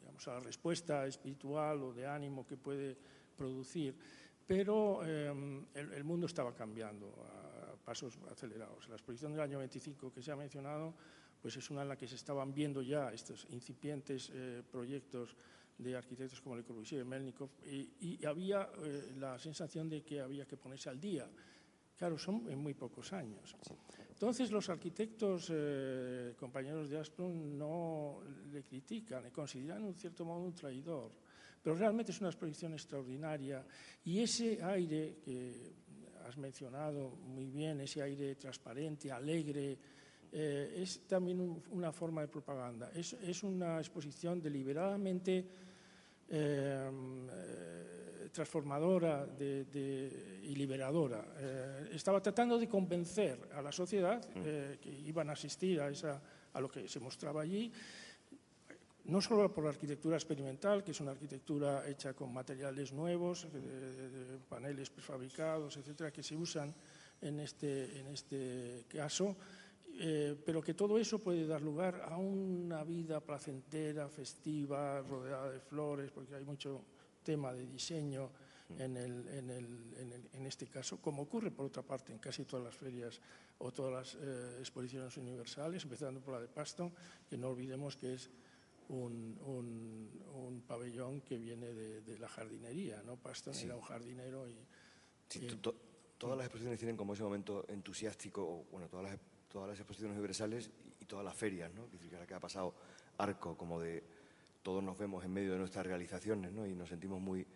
digamos, 0.00 0.26
a 0.28 0.34
la 0.34 0.40
respuesta 0.40 1.06
espiritual 1.06 1.82
o 1.82 1.92
de 1.92 2.06
ánimo 2.06 2.46
que 2.46 2.56
puede 2.56 2.96
producir. 3.36 3.94
Pero 4.46 5.00
eh, 5.04 5.28
el, 5.74 5.92
el, 5.92 6.04
mundo 6.04 6.26
estaba 6.26 6.54
cambiando 6.54 7.08
a 7.08 7.76
pasos 7.84 8.18
acelerados. 8.30 8.88
La 8.88 8.96
exposición 8.96 9.32
del 9.32 9.42
año 9.42 9.58
25 9.58 10.12
que 10.12 10.22
se 10.22 10.32
ha 10.32 10.36
mencionado 10.36 10.94
pues 11.40 11.56
es 11.56 11.70
una 11.70 11.82
en 11.82 11.88
la 11.88 11.96
que 11.96 12.08
se 12.08 12.16
estaban 12.16 12.52
viendo 12.52 12.82
ya 12.82 13.12
estos 13.12 13.46
incipientes 13.50 14.30
eh, 14.34 14.62
proyectos 14.70 15.36
de 15.78 15.96
arquitectos 15.96 16.40
como 16.40 16.56
Le 16.56 16.64
Corbusier, 16.64 17.04
Melnikov, 17.04 17.50
y, 17.66 18.18
y 18.18 18.26
había 18.26 18.70
eh, 18.82 19.14
la 19.18 19.38
sensación 19.38 19.88
de 19.88 20.02
que 20.02 20.20
había 20.20 20.46
que 20.46 20.56
ponerse 20.56 20.88
al 20.88 21.00
día. 21.00 21.28
Claro, 21.96 22.18
son 22.18 22.48
en 22.50 22.58
muy 22.58 22.74
pocos 22.74 23.12
años. 23.12 23.56
Entonces 24.10 24.50
los 24.50 24.68
arquitectos, 24.68 25.50
eh, 25.52 26.34
compañeros 26.38 26.88
de 26.88 26.98
Asplund, 26.98 27.56
no 27.56 28.20
le 28.52 28.62
critican, 28.62 29.22
le 29.22 29.30
consideran 29.30 29.84
en 29.84 29.94
cierto 29.94 30.24
modo 30.24 30.40
un 30.42 30.54
traidor. 30.54 31.12
Pero 31.62 31.76
realmente 31.76 32.12
es 32.12 32.20
una 32.20 32.30
exposición 32.30 32.72
extraordinaria 32.74 33.64
y 34.04 34.20
ese 34.20 34.62
aire 34.62 35.18
que 35.24 35.72
has 36.26 36.36
mencionado 36.36 37.10
muy 37.10 37.50
bien, 37.50 37.80
ese 37.80 38.02
aire 38.02 38.34
transparente, 38.36 39.10
alegre, 39.10 39.78
eh, 40.38 40.82
es 40.82 41.08
también 41.08 41.40
un, 41.40 41.62
una 41.70 41.92
forma 41.92 42.20
de 42.20 42.28
propaganda. 42.28 42.90
Es, 42.94 43.14
es 43.14 43.42
una 43.42 43.78
exposición 43.78 44.42
deliberadamente 44.42 45.46
eh, 46.28 46.90
eh, 46.90 48.28
transformadora 48.30 49.24
de, 49.24 49.64
de, 49.64 50.40
y 50.42 50.54
liberadora. 50.54 51.24
Eh, 51.38 51.88
estaba 51.94 52.20
tratando 52.20 52.58
de 52.58 52.68
convencer 52.68 53.48
a 53.54 53.62
la 53.62 53.72
sociedad 53.72 54.20
mm. 54.20 54.42
eh, 54.44 54.78
que 54.78 54.90
iban 54.90 55.30
a 55.30 55.32
asistir 55.32 55.80
a, 55.80 55.88
esa, 55.88 56.20
a 56.52 56.60
lo 56.60 56.68
que 56.68 56.86
se 56.86 57.00
mostraba 57.00 57.40
allí, 57.40 57.72
no 59.06 59.22
solo 59.22 59.50
por 59.54 59.64
la 59.64 59.70
arquitectura 59.70 60.16
experimental, 60.16 60.84
que 60.84 60.90
es 60.90 61.00
una 61.00 61.12
arquitectura 61.12 61.88
hecha 61.88 62.12
con 62.12 62.30
materiales 62.34 62.92
nuevos, 62.92 63.46
paneles 64.48 64.90
prefabricados, 64.90 65.76
etcétera, 65.76 66.10
que 66.10 66.24
se 66.24 66.34
usan 66.36 66.74
en 67.22 67.40
este, 67.40 68.00
en 68.00 68.08
este 68.08 68.84
caso, 68.88 69.36
eh, 69.98 70.36
pero 70.44 70.62
que 70.62 70.74
todo 70.74 70.98
eso 70.98 71.18
puede 71.18 71.46
dar 71.46 71.62
lugar 71.62 72.02
a 72.04 72.16
una 72.16 72.84
vida 72.84 73.20
placentera, 73.20 74.08
festiva, 74.08 75.00
rodeada 75.00 75.50
de 75.50 75.60
flores, 75.60 76.10
porque 76.10 76.34
hay 76.34 76.44
mucho 76.44 76.84
tema 77.22 77.52
de 77.52 77.66
diseño 77.66 78.30
en, 78.78 78.96
el, 78.96 79.28
en, 79.28 79.50
el, 79.50 79.94
en, 79.98 80.12
el, 80.12 80.28
en 80.32 80.46
este 80.46 80.66
caso, 80.66 81.00
como 81.00 81.22
ocurre 81.22 81.50
por 81.50 81.66
otra 81.66 81.82
parte 81.82 82.12
en 82.12 82.18
casi 82.18 82.44
todas 82.44 82.64
las 82.64 82.74
ferias 82.74 83.20
o 83.58 83.72
todas 83.72 83.92
las 83.92 84.22
eh, 84.22 84.56
exposiciones 84.58 85.16
universales, 85.16 85.82
empezando 85.84 86.20
por 86.20 86.34
la 86.34 86.40
de 86.40 86.48
Pasto, 86.48 86.92
que 87.28 87.38
no 87.38 87.48
olvidemos 87.48 87.96
que 87.96 88.14
es 88.14 88.30
un, 88.88 89.38
un, 89.46 90.10
un 90.34 90.62
pabellón 90.62 91.20
que 91.22 91.38
viene 91.38 91.72
de, 91.72 92.02
de, 92.02 92.18
la 92.18 92.28
jardinería, 92.28 93.02
¿no? 93.04 93.16
Paston 93.16 93.54
sí. 93.54 93.64
era 93.64 93.76
un 93.76 93.82
jardinero 93.82 94.48
y... 94.48 94.56
Sí, 95.28 95.40
y 95.44 95.56
to, 95.56 95.74
todas 96.18 96.36
las 96.36 96.46
exposiciones 96.46 96.78
tienen 96.78 96.96
como 96.96 97.14
ese 97.14 97.22
momento 97.22 97.64
entusiástico, 97.68 98.42
o, 98.42 98.64
bueno, 98.70 98.88
todas 98.88 99.10
las 99.10 99.18
todas 99.56 99.70
las 99.70 99.78
exposiciones 99.78 100.18
universales 100.18 100.70
y, 101.00 101.06
todas 101.06 101.24
las 101.24 101.34
ferias, 101.34 101.72
¿no? 101.72 101.86
Es 101.86 101.92
decir, 101.92 102.10
que 102.28 102.34
ha 102.34 102.38
pasado 102.38 102.74
arco, 103.16 103.56
como 103.56 103.80
de 103.80 104.02
todos 104.62 104.84
nos 104.84 104.98
vemos 104.98 105.24
en 105.24 105.32
medio 105.32 105.52
de 105.52 105.58
nuestras 105.58 105.86
realizaciones, 105.86 106.52
¿no? 106.52 106.66
Y 106.66 106.74
nos 106.74 106.90
sentimos 106.90 107.22
muy 107.22 107.46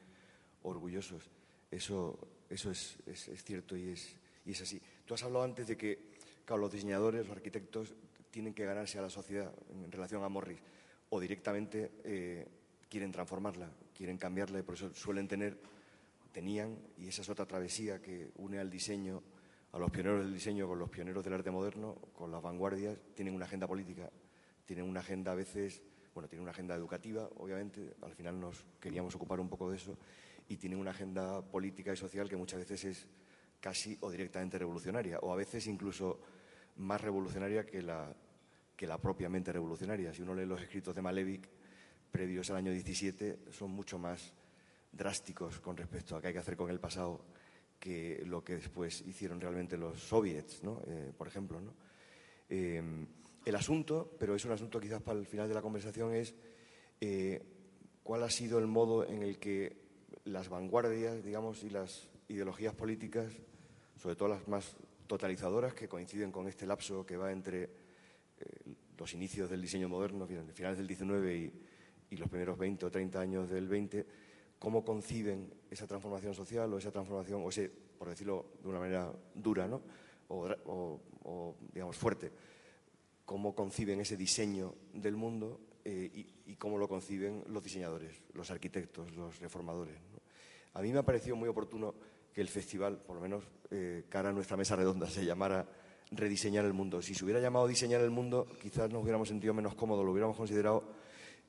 orgullosos. 0.62 1.28
Eso, 1.70 2.18
eso 2.48 2.70
es, 2.70 2.96
es, 3.04 3.28
es 3.28 3.44
cierto 3.44 3.76
y 3.76 3.90
es, 3.90 4.16
y 4.46 4.52
es 4.52 4.62
así. 4.62 4.80
Tú 5.04 5.12
has 5.12 5.22
hablado 5.24 5.44
antes 5.44 5.66
de 5.66 5.76
que, 5.76 5.98
claro, 6.46 6.62
los 6.62 6.72
diseñadores, 6.72 7.26
los 7.28 7.36
arquitectos, 7.36 7.92
tienen 8.30 8.54
que 8.54 8.64
ganarse 8.64 8.98
a 8.98 9.02
la 9.02 9.10
sociedad 9.10 9.52
en 9.70 9.92
relación 9.92 10.24
a 10.24 10.30
Morris 10.30 10.58
o 11.10 11.20
directamente 11.20 11.90
eh, 12.02 12.48
quieren 12.88 13.12
transformarla, 13.12 13.70
quieren 13.94 14.16
cambiarla 14.16 14.60
y 14.60 14.62
por 14.62 14.76
eso 14.76 14.90
suelen 14.94 15.28
tener, 15.28 15.60
tenían, 16.32 16.78
y 16.96 17.08
esa 17.08 17.20
es 17.20 17.28
otra 17.28 17.44
travesía 17.44 18.00
que 18.00 18.30
une 18.36 18.58
al 18.58 18.70
diseño, 18.70 19.22
a 19.72 19.78
los 19.78 19.90
pioneros 19.90 20.24
del 20.24 20.34
diseño 20.34 20.66
con 20.66 20.78
los 20.78 20.90
pioneros 20.90 21.24
del 21.24 21.34
arte 21.34 21.50
moderno, 21.50 21.96
con 22.14 22.30
las 22.30 22.42
vanguardias, 22.42 22.98
tienen 23.14 23.34
una 23.34 23.44
agenda 23.44 23.66
política, 23.66 24.10
tienen 24.64 24.84
una 24.84 25.00
agenda 25.00 25.32
a 25.32 25.34
veces, 25.34 25.82
bueno, 26.14 26.28
tienen 26.28 26.42
una 26.42 26.50
agenda 26.50 26.74
educativa, 26.74 27.28
obviamente, 27.38 27.94
al 28.02 28.14
final 28.14 28.40
nos 28.40 28.64
queríamos 28.80 29.14
ocupar 29.14 29.38
un 29.38 29.48
poco 29.48 29.70
de 29.70 29.76
eso, 29.76 29.96
y 30.48 30.56
tienen 30.56 30.78
una 30.78 30.90
agenda 30.90 31.42
política 31.42 31.92
y 31.92 31.96
social 31.96 32.28
que 32.28 32.36
muchas 32.36 32.58
veces 32.58 32.84
es 32.84 33.08
casi 33.60 33.96
o 34.00 34.10
directamente 34.10 34.58
revolucionaria, 34.58 35.18
o 35.20 35.32
a 35.32 35.36
veces 35.36 35.66
incluso 35.66 36.20
más 36.76 37.00
revolucionaria 37.00 37.64
que 37.64 37.82
la, 37.82 38.12
que 38.76 38.86
la 38.86 38.98
propiamente 38.98 39.52
revolucionaria. 39.52 40.12
Si 40.12 40.22
uno 40.22 40.34
lee 40.34 40.46
los 40.46 40.60
escritos 40.60 40.94
de 40.94 41.02
Malevich 41.02 41.48
previos 42.10 42.50
al 42.50 42.56
año 42.56 42.72
17, 42.72 43.52
son 43.52 43.70
mucho 43.70 43.98
más 43.98 44.32
drásticos 44.90 45.60
con 45.60 45.76
respecto 45.76 46.16
a 46.16 46.20
qué 46.20 46.28
hay 46.28 46.32
que 46.32 46.40
hacer 46.40 46.56
con 46.56 46.70
el 46.70 46.80
pasado 46.80 47.24
que 47.80 48.22
lo 48.26 48.44
que 48.44 48.56
después 48.56 49.00
hicieron 49.06 49.40
realmente 49.40 49.76
los 49.76 49.98
soviets, 49.98 50.62
¿no? 50.62 50.80
Eh, 50.86 51.12
por 51.16 51.26
ejemplo. 51.26 51.60
¿no? 51.60 51.74
Eh, 52.48 52.82
el 53.44 53.56
asunto, 53.56 54.14
pero 54.18 54.34
es 54.34 54.44
un 54.44 54.52
asunto 54.52 54.78
quizás 54.78 55.02
para 55.02 55.18
el 55.18 55.26
final 55.26 55.48
de 55.48 55.54
la 55.54 55.62
conversación, 55.62 56.14
es 56.14 56.34
eh, 57.00 57.42
cuál 58.02 58.22
ha 58.22 58.30
sido 58.30 58.58
el 58.58 58.66
modo 58.66 59.06
en 59.06 59.22
el 59.22 59.38
que 59.38 59.76
las 60.24 60.48
vanguardias, 60.48 61.24
digamos, 61.24 61.64
y 61.64 61.70
las 61.70 62.08
ideologías 62.28 62.74
políticas, 62.74 63.32
sobre 63.96 64.16
todo 64.16 64.28
las 64.28 64.46
más 64.46 64.76
totalizadoras 65.06 65.74
que 65.74 65.88
coinciden 65.88 66.30
con 66.30 66.46
este 66.46 66.66
lapso 66.66 67.04
que 67.04 67.16
va 67.16 67.32
entre 67.32 67.62
eh, 67.64 67.70
los 68.98 69.12
inicios 69.14 69.48
del 69.48 69.62
diseño 69.62 69.88
moderno, 69.88 70.26
finales 70.26 70.78
del 70.78 70.86
19 70.86 71.36
y, 72.10 72.16
los 72.16 72.28
primeros 72.28 72.58
20 72.58 72.86
o 72.86 72.90
30 72.90 73.20
años 73.20 73.48
del 73.48 73.68
20, 73.68 74.06
cómo 74.60 74.84
conciben 74.84 75.50
esa 75.70 75.88
transformación 75.88 76.34
social 76.34 76.72
o 76.72 76.78
esa 76.78 76.92
transformación, 76.92 77.42
o 77.42 77.48
ese, 77.48 77.68
por 77.98 78.08
decirlo 78.08 78.46
de 78.62 78.68
una 78.68 78.78
manera 78.78 79.10
dura, 79.34 79.66
¿no? 79.66 79.80
o, 80.28 81.56
digamos, 81.72 81.96
fuerte, 81.96 82.30
cómo 83.24 83.54
conciben 83.54 84.00
ese 84.00 84.16
diseño 84.16 84.74
del 84.92 85.16
mundo 85.16 85.60
eh, 85.84 86.26
y, 86.46 86.56
cómo 86.56 86.76
lo 86.76 86.88
conciben 86.88 87.42
los 87.48 87.64
diseñadores, 87.64 88.22
los 88.34 88.50
arquitectos, 88.50 89.10
los 89.12 89.38
reformadores. 89.40 89.96
A 90.74 90.82
mí 90.82 90.92
me 90.92 90.98
ha 90.98 91.04
parecido 91.04 91.36
muy 91.36 91.48
oportuno 91.48 91.94
que 92.34 92.42
el 92.42 92.48
festival, 92.48 92.98
por 92.98 93.16
lo 93.16 93.22
menos 93.22 93.44
eh, 93.70 94.04
cara 94.10 94.28
a 94.28 94.32
nuestra 94.32 94.58
mesa 94.58 94.76
redonda, 94.76 95.08
se 95.08 95.24
llamara 95.24 95.66
Rediseñar 96.10 96.66
el 96.66 96.74
Mundo. 96.74 97.00
Si 97.00 97.14
se 97.14 97.24
hubiera 97.24 97.40
llamado 97.40 97.66
Diseñar 97.66 98.02
el 98.02 98.10
Mundo, 98.10 98.46
quizás 98.60 98.90
nos 98.90 99.02
hubiéramos 99.02 99.28
sentido 99.28 99.54
menos 99.54 99.74
cómodos, 99.74 100.04
lo 100.04 100.12
hubiéramos 100.12 100.36
considerado 100.36 100.84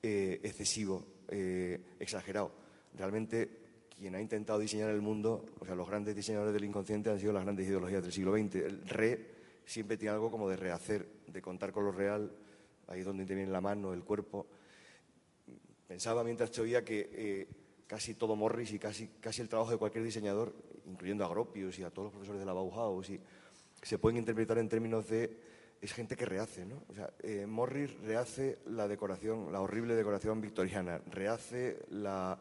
eh, 0.02 0.40
excesivo, 0.44 1.04
exagerado. 2.00 2.61
Realmente, 2.98 3.50
quien 3.98 4.16
ha 4.16 4.22
intentado 4.22 4.60
diseñar 4.60 4.90
el 4.90 5.02
mundo, 5.02 5.46
o 5.60 5.66
sea, 5.66 5.76
los 5.76 5.88
grandes 5.88 6.16
diseñadores 6.16 6.54
del 6.54 6.64
inconsciente 6.64 7.10
han 7.10 7.20
sido 7.20 7.34
las 7.34 7.44
grandes 7.44 7.68
ideologías 7.68 8.04
del 8.04 8.12
siglo 8.12 8.34
XX. 8.34 8.56
El 8.56 8.88
re 8.88 9.28
siempre 9.66 9.98
tiene 9.98 10.14
algo 10.14 10.32
como 10.32 10.50
de 10.50 10.58
rehacer, 10.58 11.08
de 11.28 11.42
contar 11.42 11.72
con 11.72 11.86
lo 11.86 11.92
real, 11.92 12.32
ahí 12.88 13.00
es 13.00 13.06
donde 13.06 13.24
interviene 13.24 13.52
la 13.52 13.62
mano, 13.62 13.94
el 13.94 14.04
cuerpo. 14.04 14.48
Pensaba 15.88 16.24
mientras 16.24 16.52
te 16.52 16.62
oía 16.62 16.84
que 16.84 17.48
casi 17.92 18.14
todo 18.14 18.38
Morris 18.38 18.72
y 18.72 18.80
casi, 18.80 19.10
casi 19.20 19.42
el 19.42 19.50
trabajo 19.50 19.72
de 19.72 19.78
cualquier 19.78 20.06
diseñador, 20.06 20.54
incluyendo 20.86 21.26
a 21.26 21.28
Gropius 21.28 21.78
y 21.78 21.84
a 21.84 21.90
todos 21.90 22.06
los 22.06 22.14
profesores 22.14 22.40
de 22.40 22.46
la 22.46 22.54
Bauhaus, 22.54 23.10
y 23.10 23.20
se 23.82 23.98
pueden 23.98 24.18
interpretar 24.18 24.58
en 24.60 24.70
términos 24.70 25.10
de 25.10 25.52
es 25.82 25.92
gente 25.92 26.16
que 26.16 26.26
rehace, 26.26 26.66
¿no? 26.66 26.84
O 26.90 26.94
sea, 26.94 27.12
eh, 27.22 27.46
Morris 27.46 27.94
rehace 28.02 28.60
la 28.68 28.88
decoración, 28.88 29.52
la 29.52 29.60
horrible 29.60 29.96
decoración 29.96 30.40
victoriana, 30.40 31.02
rehace 31.10 31.80
la, 31.90 32.40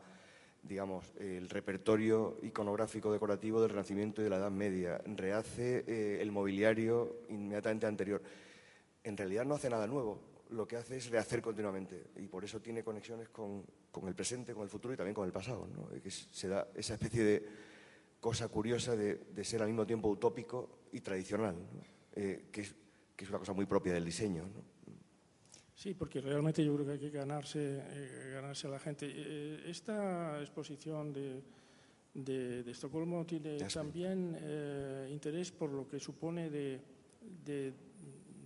digamos, 0.63 1.13
el 1.19 1.49
repertorio 1.49 2.39
iconográfico 2.43 3.13
decorativo 3.13 3.61
del 3.61 3.71
Renacimiento 3.71 4.21
y 4.21 4.25
de 4.25 4.31
la 4.31 4.37
Edad 4.37 4.51
Media, 4.51 5.01
rehace 5.05 5.85
eh, 5.87 6.19
el 6.21 6.33
mobiliario 6.33 7.23
inmediatamente 7.29 7.87
anterior. 7.87 8.23
En 9.03 9.17
realidad 9.17 9.45
no 9.45 9.55
hace 9.55 9.71
nada 9.71 9.87
nuevo, 9.87 10.21
lo 10.51 10.67
que 10.67 10.77
hace 10.77 10.97
es 10.97 11.11
rehacer 11.11 11.41
continuamente 11.41 12.09
y 12.17 12.27
por 12.27 12.45
eso 12.45 12.61
tiene 12.61 12.83
conexiones 12.83 13.29
con, 13.29 13.65
el 14.07 14.15
presente, 14.15 14.53
con 14.53 14.65
el 14.65 14.69
futuro 14.69 14.95
y 14.95 14.97
también 14.97 15.15
con 15.15 15.25
el 15.25 15.33
pasado. 15.33 15.69
que 16.03 16.11
se 16.11 16.49
da 16.49 16.69
esa 16.75 16.95
especie 16.95 17.25
de 17.25 17.49
cosa 18.21 18.49
curiosa 18.49 18.97
de, 18.97 19.45
ser 19.45 19.63
al 19.63 19.69
mismo 19.69 19.87
tiempo 19.87 20.09
utópico 20.09 20.81
y 20.93 21.01
tradicional, 21.01 21.57
eh, 22.15 22.49
que, 22.53 22.61
es, 22.63 22.75
que, 23.17 23.25
es, 23.25 23.31
una 23.31 23.39
cosa 23.39 23.53
muy 23.53 23.67
propia 23.67 23.95
del 23.95 24.05
diseño. 24.05 24.45
Sí, 25.81 25.95
porque 25.95 26.21
realmente 26.21 26.63
yo 26.63 26.75
creo 26.75 26.87
que 26.87 26.93
hay 26.93 26.99
que 26.99 27.11
ganarse, 27.11 27.83
eh, 27.83 28.33
ganarse 28.35 28.67
a 28.67 28.71
la 28.71 28.79
gente. 28.79 29.07
Eh, 29.09 29.63
esta 29.67 30.39
exposición 30.41 31.13
de, 31.13 31.43
de, 32.13 32.71
Estocolmo 32.71 33.25
tiene 33.25 33.57
también 33.59 34.37
interés 35.11 35.53
por 35.53 35.71
lo 35.71 35.89
que 35.89 35.99
supone 35.99 36.51
de 36.51 36.81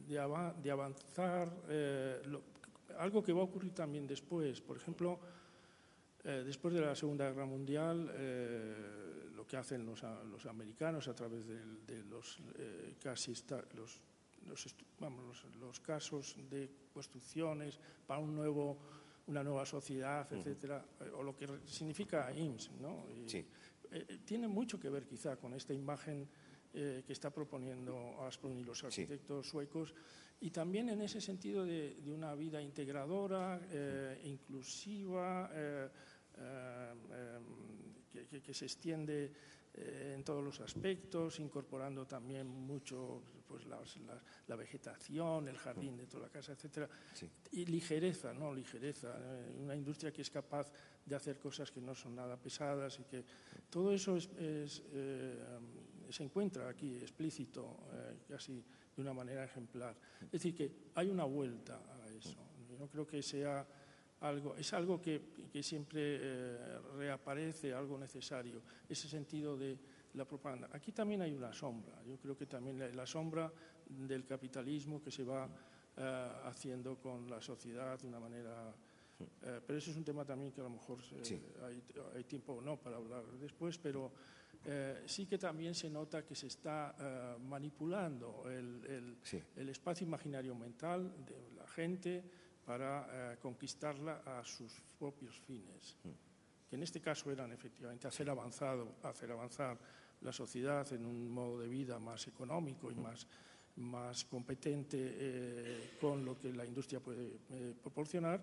de, 0.08 0.70
avanzar, 0.70 1.52
eh, 1.68 2.22
algo 2.98 3.22
que 3.22 3.32
va 3.32 3.40
a 3.40 3.44
ocurrir 3.44 3.72
también 3.72 4.06
después. 4.06 4.60
Por 4.60 4.76
ejemplo, 4.76 5.18
eh, 6.22 6.42
después 6.44 6.74
de 6.74 6.80
la 6.80 6.94
Segunda 6.94 7.30
Guerra 7.30 7.46
Mundial, 7.46 8.10
eh, 8.14 9.30
lo 9.34 9.46
que 9.46 9.56
hacen 9.56 9.84
los, 9.84 10.02
los, 10.30 10.46
americanos 10.46 11.08
a 11.08 11.14
través 11.14 11.46
de, 11.46 12.04
los 12.04 12.38
casi 13.02 13.34
los, 13.74 14.00
los, 14.46 14.74
vamos, 14.98 15.44
los, 15.58 15.80
casos 15.80 16.36
de 16.50 16.70
construcciones 16.92 17.78
para 18.06 18.20
un 18.20 18.34
nuevo, 18.34 18.78
una 19.26 19.42
nueva 19.42 19.64
sociedad, 19.64 20.30
etcétera, 20.32 20.84
o 21.16 21.22
lo 21.22 21.36
que 21.36 21.48
significa 21.66 22.32
IMSS, 22.32 22.70
¿no? 22.80 23.06
tiene 24.24 24.48
mucho 24.48 24.78
que 24.80 24.88
ver 24.88 25.06
quizá 25.06 25.36
con 25.36 25.54
esta 25.54 25.72
imagen 25.72 26.28
eh, 26.72 27.04
que 27.06 27.12
está 27.12 27.30
proponiendo 27.30 28.20
Asplund 28.22 28.58
y 28.58 28.64
los 28.64 28.82
arquitectos 28.82 29.48
suecos, 29.48 29.94
y 30.40 30.50
también 30.50 30.88
en 30.88 31.00
ese 31.02 31.20
sentido 31.20 31.64
de, 31.64 31.96
una 32.06 32.34
vida 32.34 32.60
integradora, 32.60 33.60
eh, 33.70 34.20
inclusiva, 34.24 35.48
eh, 35.54 35.88
que, 38.42 38.52
se 38.52 38.64
extiende 38.64 39.32
en 39.74 40.22
todos 40.22 40.42
los 40.42 40.60
aspectos, 40.60 41.40
incorporando 41.40 42.06
también 42.06 42.46
mucho 42.46 43.22
pues, 43.46 43.64
la 43.66 44.56
vegetación, 44.56 45.48
el 45.48 45.58
jardín 45.58 45.96
de 45.96 46.06
toda 46.06 46.24
la 46.24 46.28
casa, 46.30 46.52
etc. 46.52 46.88
Y 47.52 47.66
ligereza, 47.66 48.32
¿no? 48.32 48.54
Ligereza. 48.54 49.16
una 49.58 49.74
industria 49.74 50.12
que 50.12 50.22
es 50.22 50.30
capaz 50.30 50.70
de 51.04 51.14
hacer 51.14 51.38
cosas 51.38 51.70
que 51.70 51.80
no 51.80 51.94
son 51.94 52.14
nada 52.14 52.36
pesadas 52.36 52.98
y 53.00 53.04
que 53.04 53.24
todo 53.68 53.92
eso 53.92 54.16
es, 54.16 54.30
se 56.10 56.22
encuentra 56.22 56.68
aquí 56.68 56.96
explícito 56.96 57.88
eh, 57.92 58.18
casi 58.28 58.64
de 58.94 59.02
una 59.02 59.12
manera 59.12 59.44
ejemplar. 59.44 59.96
Es 60.22 60.32
decir, 60.32 60.54
que 60.54 60.72
hay 60.94 61.08
una 61.08 61.24
vuelta 61.24 61.82
a 61.92 62.08
eso. 62.10 62.38
Yo 62.78 62.86
creo 62.88 63.06
que 63.06 63.22
sea 63.22 63.66
algo, 64.28 64.56
es 64.56 64.72
algo 64.72 65.00
que, 65.00 65.20
siempre 65.62 66.18
eh, 66.20 66.78
reaparece, 66.96 67.72
algo 67.72 67.96
necesario, 67.96 68.62
ese 68.88 69.08
sentido 69.08 69.56
de 69.56 69.78
la 70.14 70.24
propaganda. 70.24 70.68
Aquí 70.72 70.92
también 70.92 71.22
hay 71.22 71.32
una 71.32 71.52
sombra, 71.52 72.02
yo 72.04 72.16
creo 72.18 72.36
que 72.36 72.46
también 72.46 72.96
la, 72.96 73.06
sombra 73.06 73.52
del 73.86 74.24
capitalismo 74.24 75.02
que 75.02 75.10
se 75.10 75.24
va 75.24 75.48
eh, 75.96 76.28
haciendo 76.44 76.96
con 76.96 77.28
la 77.30 77.40
sociedad 77.40 77.98
de 77.98 78.08
una 78.08 78.18
manera... 78.18 78.74
pero 79.66 79.78
eso 79.78 79.90
es 79.90 79.96
un 79.96 80.04
tema 80.04 80.24
también 80.24 80.50
que 80.52 80.60
a 80.60 80.64
lo 80.64 80.70
mejor 80.70 80.98
hay, 81.62 81.82
hay, 82.16 82.24
tiempo 82.24 82.54
o 82.54 82.60
no 82.60 82.76
para 82.76 82.96
hablar 82.96 83.24
después, 83.38 83.78
pero 83.78 84.10
eh, 84.66 85.02
sí 85.04 85.26
que 85.26 85.36
también 85.36 85.74
se 85.74 85.90
nota 85.90 86.24
que 86.24 86.34
se 86.34 86.46
está 86.46 86.94
eh, 86.98 87.36
manipulando 87.38 88.44
el, 88.48 89.18
espacio 89.68 90.06
imaginario 90.06 90.54
mental 90.54 91.12
de 91.26 91.50
la 91.54 91.66
gente 91.66 92.24
para 92.64 93.06
eh, 93.10 93.36
conquistarla 93.40 94.22
a 94.26 94.44
sus 94.44 94.72
propios 94.98 95.38
fines, 95.40 95.96
mm. 96.04 96.68
que 96.68 96.76
en 96.76 96.82
este 96.82 97.00
caso 97.00 97.30
eran 97.30 97.52
efectivamente 97.52 98.08
hacer, 98.08 98.28
avanzado, 98.30 98.96
hacer 99.02 99.30
avanzar 99.30 99.78
la 100.20 100.32
sociedad 100.32 100.90
en 100.92 101.04
un 101.04 101.30
modo 101.30 101.60
de 101.60 101.68
vida 101.68 101.98
más 101.98 102.26
económico 102.26 102.90
y 102.90 102.94
mm. 102.94 103.02
más, 103.02 103.26
más 103.76 104.24
competente 104.24 105.96
con 106.00 106.24
lo 106.24 106.38
que 106.38 106.52
la 106.52 106.64
industria 106.64 107.00
puede 107.00 107.38
proporcionar 107.82 108.42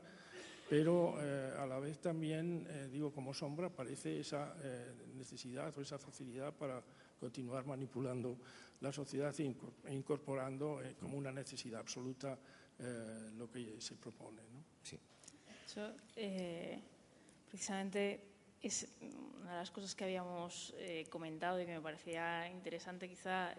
pero 0.71 1.15
eh, 1.19 1.51
a 1.59 1.65
la 1.65 1.79
vez 1.79 1.99
también, 1.99 2.65
eh, 2.69 2.87
digo, 2.89 3.11
como 3.11 3.33
sombra, 3.33 3.67
aparece 3.67 4.21
esa 4.21 4.55
eh, 4.63 4.93
necesidad 5.17 5.77
o 5.77 5.81
esa 5.81 5.99
facilidad 5.99 6.53
para 6.53 6.81
continuar 7.19 7.65
manipulando 7.65 8.37
la 8.79 8.93
sociedad 8.93 9.35
e 9.37 9.53
incorporando 9.91 10.79
como 10.97 11.17
una 11.17 11.29
necesidad 11.29 11.81
absoluta 11.81 12.39
lo 13.37 13.49
que 13.49 13.79
se 13.79 13.95
propone. 13.95 14.41
¿no? 14.53 14.63
Sí. 14.83 14.99
Eso, 15.65 15.93
precisamente, 17.49 18.23
es 18.61 18.87
una 19.41 19.51
de 19.51 19.57
las 19.57 19.71
cosas 19.71 19.95
que 19.95 20.03
habíamos 20.03 20.73
comentado 21.09 21.61
y 21.61 21.65
que 21.65 21.73
me 21.73 21.81
parecía 21.81 22.49
interesante 22.49 23.07
quizá 23.07 23.53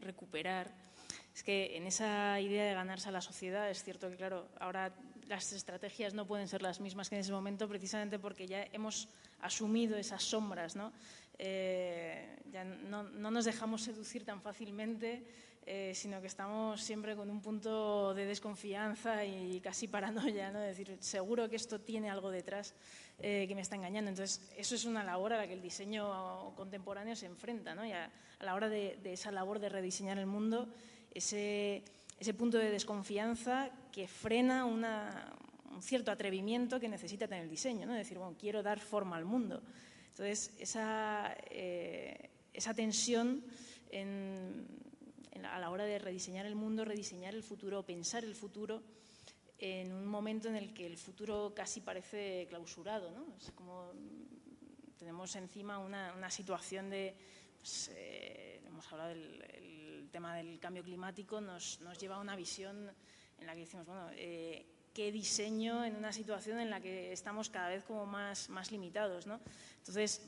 recuperar 0.00 0.88
es 1.38 1.44
que 1.44 1.76
en 1.76 1.86
esa 1.86 2.40
idea 2.40 2.64
de 2.64 2.74
ganarse 2.74 3.08
a 3.08 3.12
la 3.12 3.20
sociedad 3.20 3.70
es 3.70 3.84
cierto 3.84 4.10
que, 4.10 4.16
claro, 4.16 4.48
ahora 4.58 4.92
las 5.28 5.52
estrategias 5.52 6.12
no 6.12 6.26
pueden 6.26 6.48
ser 6.48 6.62
las 6.62 6.80
mismas 6.80 7.08
que 7.08 7.14
en 7.14 7.20
ese 7.20 7.30
momento 7.30 7.68
precisamente 7.68 8.18
porque 8.18 8.48
ya 8.48 8.64
hemos 8.72 9.08
asumido 9.40 9.96
esas 9.96 10.22
sombras, 10.24 10.74
¿no? 10.74 10.92
Eh, 11.38 12.40
ya 12.50 12.64
no, 12.64 13.04
nos 13.04 13.44
dejamos 13.44 13.82
seducir 13.82 14.24
tan 14.24 14.42
fácilmente, 14.42 15.24
eh, 15.66 15.92
sino 15.94 16.20
que 16.20 16.26
estamos 16.26 16.80
siempre 16.80 17.14
con 17.14 17.30
un 17.30 17.40
punto 17.40 18.14
de 18.14 18.24
desconfianza 18.24 19.24
y 19.24 19.60
casi 19.60 19.88
paranoia, 19.88 20.50
¿no? 20.50 20.60
decir, 20.60 20.96
seguro 21.00 21.48
que 21.48 21.56
esto 21.56 21.80
tiene 21.80 22.08
algo 22.10 22.30
detrás 22.30 22.74
eh, 23.20 23.46
que 23.48 23.54
me 23.54 23.62
está 23.62 23.74
engañando. 23.74 24.08
Entonces, 24.10 24.48
eso 24.56 24.74
es 24.74 24.84
una 24.84 25.02
labor 25.02 25.32
a 25.32 25.38
la 25.38 25.46
que 25.46 25.54
el 25.54 25.60
diseño 25.60 26.54
contemporáneo 26.54 27.16
se 27.16 27.26
enfrenta, 27.26 27.74
¿no? 27.74 27.84
Y 27.84 27.92
a, 27.92 28.10
la 28.40 28.54
hora 28.54 28.68
de, 28.68 28.98
esa 29.04 29.32
labor 29.32 29.58
de 29.58 29.68
rediseñar 29.68 30.18
el 30.18 30.26
mundo, 30.26 30.68
ese, 31.12 31.82
punto 32.36 32.58
de 32.58 32.70
desconfianza 32.70 33.70
que 33.90 34.06
frena 34.06 34.64
un 34.64 34.86
cierto 35.82 36.12
atrevimiento 36.12 36.78
que 36.78 36.88
necesita 36.88 37.26
tener 37.26 37.44
el 37.44 37.50
diseño, 37.50 37.86
¿no? 37.86 37.94
decir, 37.94 38.18
bueno, 38.18 38.36
quiero 38.38 38.62
dar 38.62 38.78
forma 38.78 39.16
al 39.16 39.24
mundo. 39.24 39.62
Entonces, 40.10 40.52
esa, 40.58 41.36
eh, 41.50 42.30
tensión 42.74 43.42
a 45.50 45.58
la 45.58 45.70
hora 45.70 45.84
de 45.84 45.98
rediseñar 45.98 46.46
el 46.46 46.54
mundo, 46.54 46.84
rediseñar 46.84 47.34
el 47.34 47.42
futuro, 47.42 47.84
pensar 47.84 48.24
el 48.24 48.34
futuro, 48.34 48.82
en 49.58 49.92
un 49.92 50.06
momento 50.06 50.48
en 50.48 50.56
el 50.56 50.72
que 50.72 50.86
el 50.86 50.96
futuro 50.96 51.52
casi 51.54 51.80
parece 51.80 52.46
clausurado. 52.48 53.10
¿no? 53.10 53.36
Es 53.36 53.50
como 53.52 53.92
tenemos 54.98 55.34
encima 55.36 55.78
una, 55.78 56.30
situación 56.30 56.90
de, 56.90 57.14
pues, 57.58 57.90
eh, 57.94 58.60
hemos 58.66 58.90
hablado 58.92 59.10
del 59.10 60.08
tema 60.10 60.36
del 60.36 60.58
cambio 60.58 60.82
climático, 60.82 61.40
nos, 61.40 61.80
lleva 61.98 62.16
a 62.16 62.20
una 62.20 62.36
visión 62.36 62.90
en 63.38 63.46
la 63.46 63.54
que 63.54 63.60
decimos, 63.60 63.86
bueno, 63.86 64.08
eh, 64.14 64.66
qué 64.92 65.12
diseño 65.12 65.84
en 65.84 65.96
una 65.96 66.12
situación 66.12 66.58
en 66.58 66.70
la 66.70 66.80
que 66.80 67.12
estamos 67.12 67.50
cada 67.50 67.68
vez 67.68 67.84
como 67.84 68.04
más, 68.04 68.48
más 68.48 68.72
limitados. 68.72 69.26
¿no? 69.26 69.40
Entonces, 69.78 70.22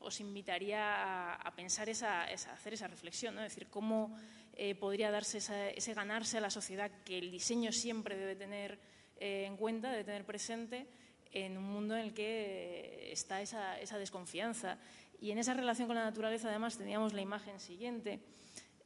os 0.00 0.20
invitaría 0.20 1.34
a, 1.34 1.50
pensar, 1.54 1.88
esa, 1.88 2.24
hacer 2.24 2.74
esa 2.74 2.86
reflexión, 2.86 3.34
¿no? 3.34 3.42
es 3.42 3.52
decir, 3.52 3.68
cómo 3.68 4.16
eh, 4.54 4.74
podría 4.74 5.10
darse 5.10 5.38
ese 5.38 5.94
ganarse 5.94 6.38
a 6.38 6.40
la 6.40 6.50
sociedad 6.50 6.90
que 7.04 7.18
el 7.18 7.30
diseño 7.30 7.72
siempre 7.72 8.16
debe 8.16 8.36
tener 8.36 8.78
eh, 9.20 9.44
en 9.46 9.56
cuenta, 9.56 9.90
debe 9.90 10.04
tener 10.04 10.24
presente 10.24 10.86
en 11.32 11.58
un 11.58 11.64
mundo 11.64 11.96
en 11.96 12.06
el 12.06 12.14
que 12.14 13.10
está 13.12 13.42
esa, 13.42 13.76
desconfianza. 13.98 14.78
Y 15.20 15.32
en 15.32 15.38
esa 15.38 15.54
relación 15.54 15.88
con 15.88 15.96
la 15.96 16.04
naturaleza, 16.04 16.48
además, 16.48 16.78
teníamos 16.78 17.12
la 17.12 17.20
imagen 17.20 17.58
siguiente, 17.58 18.20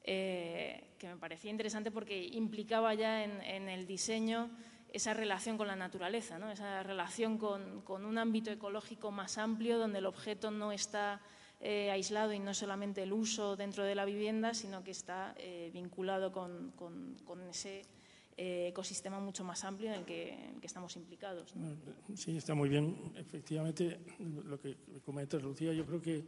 eh, 0.05 0.95
que 0.99 1.09
me 1.09 1.17
parecía 1.17 1.51
interesante 1.51 1.91
porque 1.91 2.19
implicaba 2.23 2.95
ya 2.95 3.23
en, 3.23 3.41
en 3.43 3.69
el 3.69 3.87
diseño 3.87 4.51
esa 4.93 5.15
relación 5.15 5.57
con 5.57 5.67
la 5.67 5.77
naturaleza, 5.77 6.39
¿no? 6.39 6.51
esa 6.51 6.83
relación 6.83 7.39
con, 7.39 7.83
un 7.89 8.19
ámbito 8.19 8.51
ecológico 8.51 9.11
más 9.11 9.39
amplio 9.39 9.79
donde 9.79 9.99
el 9.99 10.07
objeto 10.07 10.51
no 10.51 10.71
está 10.71 11.21
eh, 11.61 11.91
aislado 11.91 12.33
y 12.33 12.39
no 12.39 12.53
solamente 12.53 13.03
el 13.03 13.13
uso 13.13 13.57
dentro 13.57 13.85
de 13.85 13.95
la 13.95 14.05
vivienda, 14.05 14.53
sino 14.53 14.85
que 14.85 14.91
está 14.91 15.35
eh, 15.39 15.71
vinculado 15.73 16.31
con, 16.31 16.73
ese 17.49 17.83
eh, 18.37 18.69
ecosistema 18.69 19.19
mucho 19.19 19.45
más 19.45 19.65
amplio 19.65 19.89
en 19.91 20.01
el, 20.01 20.05
que, 20.05 20.53
estamos 20.63 20.95
implicados. 20.97 21.55
Sí, 22.15 22.37
está 22.37 22.55
muy 22.55 22.69
bien. 22.69 23.13
Efectivamente, 23.17 23.99
lo 24.45 24.61
que 24.61 24.77
comentas, 25.05 25.43
Lucía, 25.43 25.73
yo 25.73 25.87
creo 25.87 26.03
que 26.03 26.25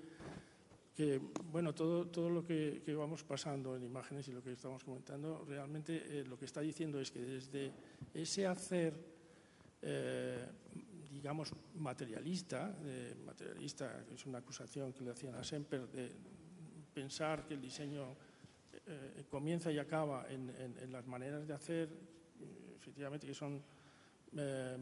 que 0.94 1.20
bueno, 1.50 1.74
todo, 1.74 2.06
todo 2.06 2.30
lo 2.30 2.44
que, 2.44 2.82
vamos 2.96 3.24
pasando 3.24 3.76
en 3.76 3.82
imágenes 3.82 4.28
y 4.28 4.32
lo 4.32 4.42
que 4.42 4.52
estamos 4.52 4.84
comentando, 4.84 5.44
realmente 5.46 6.20
eh, 6.20 6.24
lo 6.24 6.38
que 6.38 6.44
está 6.44 6.60
diciendo 6.60 7.00
es 7.00 7.10
que 7.10 7.20
desde 7.20 7.72
ese 8.14 8.46
hacer, 8.46 8.94
eh, 9.82 10.46
digamos, 11.10 11.52
materialista, 11.74 12.76
materialista, 13.24 14.04
que 14.06 14.14
es 14.14 14.26
una 14.26 14.38
acusación 14.38 14.92
que 14.92 15.04
le 15.04 15.10
hacían 15.10 15.34
a 15.34 15.42
Semper, 15.42 15.88
de 15.88 16.12
pensar 16.92 17.44
que 17.44 17.54
el 17.54 17.60
diseño 17.60 18.16
eh, 18.86 19.24
comienza 19.30 19.72
y 19.72 19.78
acaba 19.78 20.26
en, 20.28 20.92
las 20.92 21.06
maneras 21.06 21.46
de 21.46 21.54
hacer, 21.54 21.88
efectivamente 22.76 23.26
que 23.26 23.34
son 23.34 23.62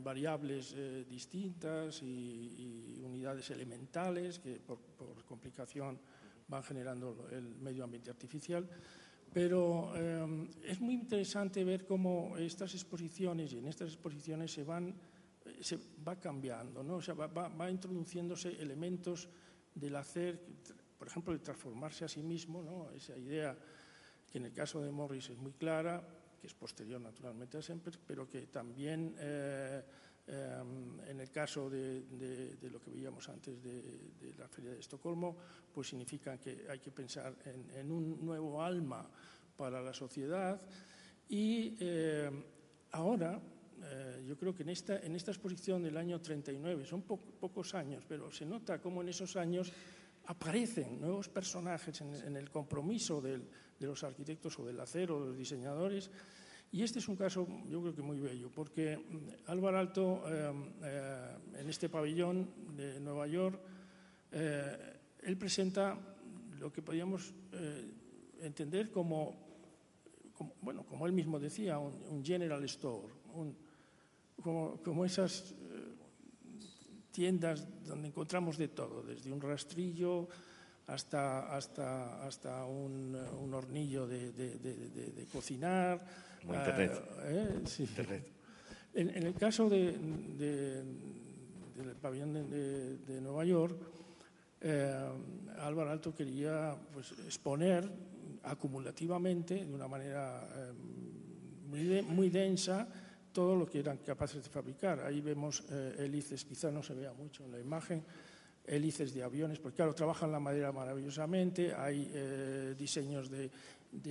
variables 0.03 0.75
distintas 1.09 2.03
y, 2.03 3.01
unidades 3.05 3.51
elementales 3.51 4.39
que 4.39 4.59
por, 4.61 4.79
complicación 5.25 5.99
van 6.49 6.63
generando 6.63 7.29
el 7.31 7.57
medio 7.57 7.85
ambiente 7.85 8.11
artificial. 8.11 8.69
Pero 9.33 9.93
eh, 9.95 10.49
es 10.65 10.81
muy 10.81 10.95
interesante 10.95 11.65
ver 11.65 11.87
cómo 11.87 12.37
estas 12.37 12.75
exposiciones 12.75 13.53
y 13.53 13.59
en 13.59 13.69
estas 13.69 13.89
exposiciones 13.89 14.53
se 14.53 14.65
van 14.65 14.95
se 15.61 15.79
va 16.07 16.19
cambiando, 16.21 16.83
¿no? 16.83 16.97
o 16.97 17.03
sea, 17.03 17.15
va, 17.15 17.27
va, 17.27 17.71
introduciéndose 17.71 18.61
elementos 18.61 19.29
del 19.75 19.97
hacer, 19.97 20.41
por 20.99 21.09
ejemplo, 21.09 21.33
de 21.33 21.41
transformarse 21.41 22.05
a 22.05 22.09
sí 22.09 22.23
mismo, 22.23 22.63
¿no? 22.63 22.91
esa 22.91 23.17
idea 23.17 23.57
que 24.31 24.39
en 24.39 24.47
el 24.47 24.53
caso 24.53 24.81
de 24.81 24.91
Morris 24.91 25.31
es 25.31 25.39
muy 25.39 25.53
clara, 25.53 26.03
que 26.43 26.49
es 26.49 26.55
posterior 26.55 27.01
naturalmente 27.01 27.57
a 27.57 27.63
Semper, 27.63 27.95
pero 28.05 28.29
que 28.29 28.49
también 28.49 29.15
eh, 29.17 29.83
Em, 30.25 31.01
en 31.05 31.19
el 31.19 31.31
caso 31.33 31.69
de, 31.69 32.57
lo 32.71 32.81
que 32.81 32.93
veíamos 32.93 33.29
antes 33.29 33.61
de, 33.61 34.35
la 34.39 34.47
Feria 34.47 34.71
de 34.71 34.79
Estocolmo, 34.79 35.37
pues 35.75 35.89
significa 35.89 36.39
que 36.39 36.65
hay 36.69 36.79
que 36.79 36.93
pensar 36.93 37.35
en, 37.45 37.91
un 37.91 38.25
nuevo 38.25 38.63
alma 38.63 39.05
para 39.57 39.83
la 39.83 39.93
sociedad. 39.93 40.61
Y 41.29 41.75
em, 41.81 42.45
ahora, 42.93 43.41
eh, 43.83 44.25
yo 44.29 44.37
creo 44.37 44.55
que 44.55 44.63
en 44.63 44.69
esta, 44.69 45.01
en 45.01 45.17
esta 45.17 45.33
exposición 45.33 45.83
del 45.83 45.97
año 45.97 46.21
39, 46.21 46.87
son 46.87 47.03
pocos 47.03 47.75
años, 47.75 48.05
pero 48.07 48.31
se 48.31 48.47
nota 48.47 48.81
cómo 48.81 49.03
en 49.03 49.09
esos 49.09 49.35
años 49.35 49.73
aparecen 50.27 51.01
nuevos 51.01 51.29
personajes 51.29 52.01
en, 52.01 52.15
en 52.15 52.37
el 52.37 52.49
compromiso 52.49 53.21
del, 53.21 53.43
de 53.83 53.91
los 53.91 54.05
arquitectos 54.05 54.59
o 54.59 54.65
del 54.65 54.79
acero, 54.79 55.21
de 55.21 55.27
los 55.35 55.39
diseñadores, 55.39 56.11
y 56.73 56.83
este 56.83 57.01
es 57.01 57.09
un 57.09 57.17
caso, 57.17 57.47
yo 57.69 57.83
creo 57.83 57.95
que 57.95 58.01
muy 58.01 58.19
bello, 58.19 58.49
porque 58.49 58.97
mm, 58.97 59.51
Álvaro 59.51 59.79
Alto, 59.79 60.25
eh, 60.27 60.53
eh, 60.83 61.61
en 61.61 61.69
este 61.69 61.91
pabellón 61.91 62.49
de 62.77 62.99
Nueva 63.01 63.27
York, 63.27 63.61
eh, 64.33 64.97
él 65.23 65.37
presenta 65.37 65.99
lo 66.59 66.73
que 66.73 66.81
podríamos 66.81 67.35
entender 68.41 68.91
como, 68.91 69.35
bueno, 70.63 70.85
como 70.85 71.07
él 71.07 71.13
mismo 71.13 71.39
decía, 71.39 71.79
un, 71.79 72.25
general 72.25 72.65
store, 72.65 73.13
como, 74.43 75.05
esas 75.05 75.55
tiendas 77.11 77.67
donde 77.85 78.09
encontramos 78.09 78.57
de 78.57 78.69
todo, 78.69 79.03
desde 79.03 79.31
un 79.31 79.41
rastrillo 79.41 80.29
hasta, 80.87 81.55
hasta, 81.55 82.27
hasta 82.27 82.65
un, 82.65 83.15
hornillo 83.53 84.07
de 84.07 85.27
cocinar 85.33 86.01
internet. 86.45 86.93
Ah, 87.19 87.23
eh, 87.27 88.23
en, 88.95 89.27
el 89.27 89.35
caso 89.35 89.69
de, 89.69 89.93
del 91.77 91.97
pabellón 92.01 92.33
de, 92.51 93.21
Nueva 93.21 93.45
York, 93.45 93.77
eh, 94.61 95.09
Álvaro 95.59 95.91
Alto 95.91 96.15
quería 96.15 96.77
pues, 96.93 97.13
exponer 97.27 97.89
acumulativamente, 98.45 99.65
de 99.65 99.75
una 99.75 99.89
manera 99.89 100.49
eh, 100.55 100.73
muy, 101.69 102.03
muy, 102.03 102.29
densa, 102.29 102.87
todo 103.33 103.57
lo 103.57 103.67
que 103.67 103.79
eran 103.79 103.99
capaces 103.99 104.43
de 104.43 104.51
fabricar. 104.51 105.01
Ahí 105.01 105.21
vemos 105.21 105.65
hélices, 105.99 106.45
quizá 106.45 106.71
no 106.71 106.83
se 106.83 106.93
vea 106.93 107.13
mucho 107.15 107.45
en 107.45 107.53
la 107.53 107.61
imagen, 107.61 108.05
hélices 108.73 109.13
de 109.13 109.23
aviones, 109.23 109.59
porque 109.59 109.77
claro, 109.77 109.95
trabajan 109.95 110.33
la 110.33 110.41
madera 110.41 110.73
maravillosamente, 110.73 111.75
hay 111.75 112.07
diseños 112.75 113.29
de, 113.29 113.51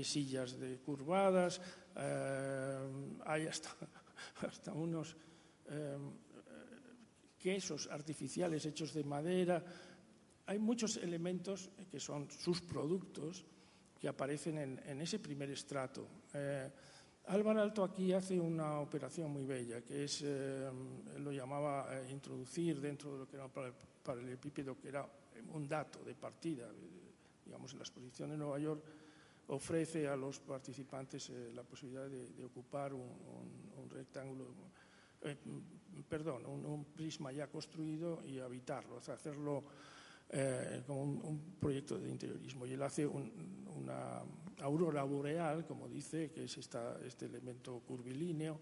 sillas 0.03 0.59
de 0.59 0.77
curvadas, 0.77 1.59
eh, 1.95 3.17
hay 3.25 3.47
hasta, 4.41 4.73
unos 4.73 5.15
eh, 5.69 5.97
quesos 7.37 7.89
artificiales 7.91 8.65
hechos 8.65 8.93
de 8.93 9.03
madera. 9.03 9.63
Hay 10.45 10.59
muchos 10.59 10.97
elementos 10.97 11.69
que 11.89 11.99
son 11.99 12.29
sus 12.29 12.61
productos 12.61 13.45
que 13.99 14.07
aparecen 14.07 14.57
en, 14.57 15.01
ese 15.01 15.19
primer 15.19 15.49
estrato. 15.51 16.07
Eh, 16.33 16.69
Álvaro 17.27 17.61
Alto 17.61 17.83
aquí 17.83 18.13
hace 18.13 18.39
una 18.39 18.79
operación 18.79 19.31
muy 19.31 19.45
bella, 19.45 19.81
que 19.81 20.05
es, 20.05 20.25
lo 21.19 21.31
llamaba 21.31 21.87
introducir 22.09 22.81
dentro 22.81 23.13
de 23.13 23.19
lo 23.19 23.27
que 23.27 23.35
era 23.35 23.47
para 24.03 24.21
el 24.21 24.29
epípedo, 24.29 24.77
que 24.79 24.89
era 24.89 25.07
un 25.53 25.67
dato 25.67 26.03
de 26.03 26.15
partida, 26.15 26.67
digamos, 27.45 27.71
en 27.71 27.79
la 27.79 27.83
exposición 27.83 28.29
de 28.29 28.37
Nueva 28.37 28.59
York, 28.59 28.83
ofrece 29.47 30.07
a 30.07 30.15
los 30.15 30.39
participantes 30.39 31.29
eh, 31.29 31.51
la 31.53 31.63
posibilidad 31.63 32.07
de, 32.07 32.45
ocupar 32.45 32.93
un, 32.93 33.89
rectángulo, 33.89 34.45
eh, 35.23 35.35
perdón, 36.07 36.45
un, 36.45 36.85
prisma 36.85 37.31
ya 37.31 37.47
construido 37.47 38.23
y 38.25 38.39
habitarlo, 38.39 38.97
hacerlo 38.97 39.63
eh, 40.29 40.83
como 40.87 41.01
un, 41.01 41.55
proyecto 41.59 41.97
de 41.97 42.09
interiorismo. 42.09 42.65
Y 42.65 42.73
él 42.73 42.81
hace 42.81 43.05
un, 43.05 43.65
una 43.75 44.21
aurora 44.61 45.03
boreal, 45.03 45.65
como 45.65 45.89
dice, 45.89 46.31
que 46.31 46.45
es 46.45 46.57
este 46.57 47.25
elemento 47.25 47.79
curvilíneo, 47.79 48.57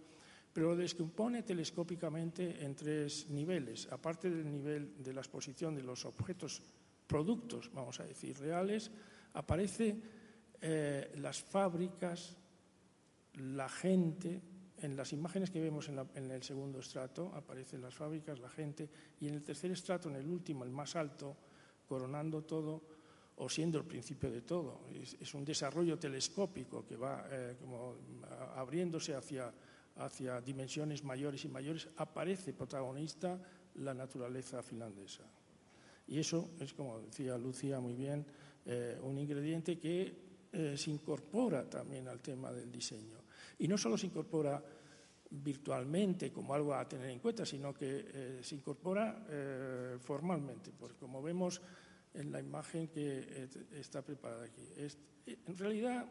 pero 0.53 0.69
lo 0.69 0.75
descompone 0.75 1.43
telescópicamente 1.43 2.63
en 2.63 2.75
tres 2.75 3.29
niveles. 3.29 3.87
Aparte 3.91 4.29
del 4.29 4.49
nivel 4.49 5.01
de 5.01 5.13
la 5.13 5.21
exposición 5.21 5.75
de 5.75 5.83
los 5.83 6.05
objetos, 6.05 6.61
productos, 7.05 7.71
vamos 7.73 7.99
a 7.99 8.05
decir, 8.05 8.37
reales, 8.37 8.91
aparece 9.33 9.95
eh, 10.61 11.11
las 11.17 11.41
fábricas, 11.41 12.35
la 13.35 13.69
gente, 13.69 14.41
en 14.81 14.95
las 14.95 15.13
imágenes 15.13 15.49
que 15.49 15.61
vemos 15.61 15.89
en, 15.89 16.31
el 16.31 16.43
segundo 16.43 16.79
estrato 16.79 17.31
aparecen 17.35 17.81
las 17.81 17.93
fábricas, 17.93 18.39
la 18.39 18.49
gente, 18.49 18.89
y 19.19 19.27
en 19.27 19.35
el 19.35 19.43
tercer 19.43 19.71
estrato, 19.71 20.09
en 20.09 20.15
el 20.15 20.27
último, 20.27 20.63
el 20.63 20.71
más 20.71 20.95
alto, 20.95 21.35
coronando 21.87 22.43
todo, 22.43 22.81
o 23.37 23.47
siendo 23.47 23.77
el 23.77 23.85
principio 23.85 24.29
de 24.29 24.41
todo. 24.41 24.81
Es, 24.93 25.33
un 25.33 25.45
desarrollo 25.45 25.97
telescópico 25.97 26.85
que 26.85 26.97
va 26.97 27.25
eh, 27.31 27.55
como 27.59 27.95
abriéndose 28.55 29.15
hacia, 29.15 29.51
hacia 29.99 30.41
dimensiones 30.41 31.03
mayores 31.03 31.43
y 31.45 31.49
mayores, 31.49 31.87
aparece 31.97 32.53
protagonista 32.53 33.39
la 33.75 33.93
naturaleza 33.93 34.63
finlandesa. 34.63 35.23
Y 36.07 36.19
eso 36.19 36.51
es, 36.59 36.73
como 36.73 36.99
decía 37.01 37.37
Lucía 37.37 37.79
muy 37.79 37.93
bien, 37.93 38.25
eh, 38.65 38.97
un 39.03 39.17
ingrediente 39.17 39.77
que 39.77 40.13
eh, 40.51 40.75
se 40.75 40.89
incorpora 40.89 41.69
también 41.69 42.07
al 42.07 42.21
tema 42.21 42.51
del 42.51 42.71
diseño. 42.71 43.19
Y 43.59 43.67
no 43.67 43.77
solo 43.77 43.97
se 43.97 44.07
incorpora 44.07 44.63
virtualmente 45.31 46.31
como 46.31 46.53
algo 46.55 46.73
a 46.73 46.87
tener 46.87 47.09
en 47.09 47.19
cuenta, 47.19 47.45
sino 47.45 47.73
que 47.73 48.05
eh, 48.11 48.39
se 48.41 48.55
incorpora 48.55 49.25
formalmente, 49.99 50.71
porque 50.77 50.97
como 50.97 51.21
vemos 51.21 51.61
en 52.13 52.31
la 52.31 52.39
imagen 52.39 52.87
que 52.87 53.47
está 53.73 54.01
preparada 54.01 54.45
aquí. 54.45 54.63
en 55.27 55.57
realidad, 55.57 56.09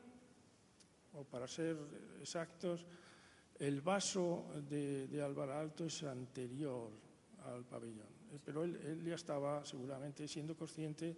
o 1.15 1.25
para 1.25 1.49
ser 1.49 1.77
exactos, 2.21 2.87
el 3.59 3.81
vaso 3.81 4.47
de, 4.69 5.09
de 5.09 5.23
Álvaro 5.23 5.55
Alto 5.55 5.87
es 5.87 6.03
anterior 6.05 6.91
al 7.45 7.65
pabellón, 7.65 8.09
pero 8.45 8.65
él, 8.65 8.77
él 8.85 9.05
ya 9.05 9.15
estaba 9.15 9.65
seguramente 9.65 10.29
siendo 10.29 10.57
consciente 10.57 11.17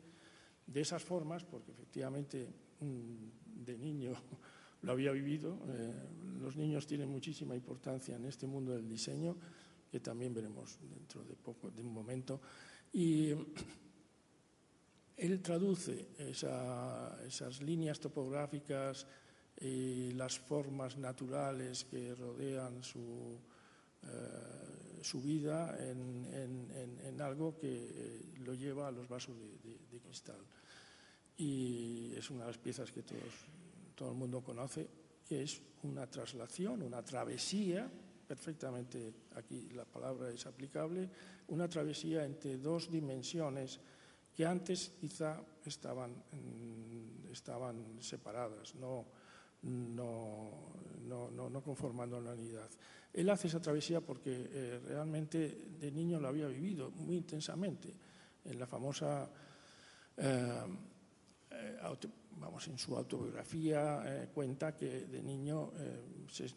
de 0.66 0.80
esas 0.80 1.02
formas, 1.02 1.44
porque 1.44 1.72
efectivamente 1.72 2.48
mm, 2.80 3.64
de 3.64 3.78
niño 3.78 4.12
lo 4.82 4.92
había 4.92 5.12
vivido. 5.12 5.58
Eh, 5.68 5.92
los 6.40 6.56
niños 6.56 6.86
tienen 6.86 7.08
muchísima 7.08 7.54
importancia 7.54 8.16
en 8.16 8.24
este 8.24 8.46
mundo 8.46 8.72
del 8.72 8.88
diseño, 8.88 9.36
que 9.90 10.00
también 10.00 10.32
veremos 10.32 10.78
dentro 10.80 11.24
de 11.24 11.34
poco, 11.34 11.70
de 11.70 11.82
un 11.82 11.92
momento. 11.92 12.40
Y 12.92 13.30
él 15.16 15.42
traduce 15.42 16.08
esas 16.18 17.60
líneas 17.60 17.98
topográficas 18.00 19.06
y 19.60 20.12
las 20.12 20.38
formas 20.38 20.96
naturales 20.96 21.84
que 21.84 22.14
rodean 22.14 22.82
su, 22.82 23.38
eh, 24.02 25.00
su 25.02 25.20
vida 25.20 25.76
en, 25.78 27.20
algo 27.20 27.58
que 27.58 27.68
eh, 27.68 28.34
lo 28.38 28.54
lleva 28.54 28.88
a 28.88 28.90
los 28.90 29.06
vasos 29.06 29.36
de 29.62 30.00
cristal. 30.00 30.40
Y 31.36 32.14
es 32.16 32.30
una 32.30 32.40
de 32.40 32.46
las 32.48 32.58
piezas 32.58 32.92
que 32.92 33.02
todos, 33.02 33.46
todo 33.94 34.12
el 34.12 34.16
mundo 34.16 34.42
conoce, 34.42 34.88
que 35.26 35.42
es 35.42 35.60
una 35.82 36.06
traslación, 36.06 36.82
una 36.82 37.02
travesía, 37.02 37.90
perfectamente 38.26 39.14
aquí 39.36 39.70
la 39.70 39.84
palabra 39.84 40.30
es 40.30 40.46
aplicable, 40.46 41.08
una 41.48 41.68
travesía 41.68 42.24
entre 42.24 42.58
dos 42.58 42.90
dimensiones 42.90 43.80
que 44.36 44.44
antes 44.44 44.92
quizá 45.00 45.40
estaban, 45.64 46.12
mm, 46.12 47.32
estaban 47.32 48.02
separadas, 48.02 48.74
no, 48.74 49.06
no, 49.62 50.50
no, 51.02 51.30
no, 51.30 51.62
conformando 51.62 52.18
una 52.18 52.32
unidad. 52.32 52.68
Él 53.12 53.28
hace 53.30 53.48
esa 53.48 53.60
travesía 53.60 54.00
porque 54.00 54.48
eh, 54.52 54.80
realmente 54.86 55.68
de 55.80 55.90
niño 55.90 56.20
lo 56.20 56.28
había 56.28 56.46
vivido 56.46 56.90
muy 56.90 57.16
intensamente. 57.16 57.92
En 58.44 58.58
la 58.58 58.66
famosa 58.66 59.28
eh, 60.16 60.62
eh, 61.50 61.78
vamos, 62.36 62.68
en 62.68 62.78
su 62.78 62.96
autobiografía 62.96 64.28
cuenta 64.32 64.76
que 64.76 65.06
de 65.06 65.22
niño 65.22 65.72
eh, 65.76 66.26
se, 66.28 66.48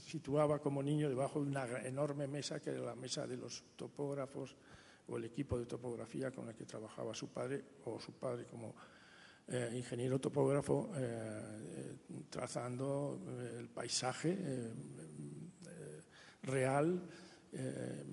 situaba 0.00 0.58
como 0.58 0.82
niño 0.82 1.08
debajo 1.08 1.42
de 1.42 1.50
una 1.50 1.66
enorme 1.82 2.26
mesa 2.26 2.60
que 2.60 2.70
era 2.70 2.80
la 2.80 2.94
mesa 2.94 3.26
de 3.26 3.36
los 3.36 3.62
topógrafos 3.76 4.56
o 5.08 5.16
el 5.16 5.24
equipo 5.24 5.58
de 5.58 5.66
topografía 5.66 6.30
con 6.30 6.48
el 6.48 6.54
que 6.54 6.64
trabajaba 6.64 7.14
su 7.14 7.28
padre 7.28 7.62
o 7.84 8.00
su 8.00 8.12
padre 8.12 8.46
como 8.46 8.74
ingeniero 9.74 10.18
topógrafo 10.18 10.90
trazando 12.30 13.20
el 13.58 13.68
paisaje 13.68 14.36
real 16.42 17.02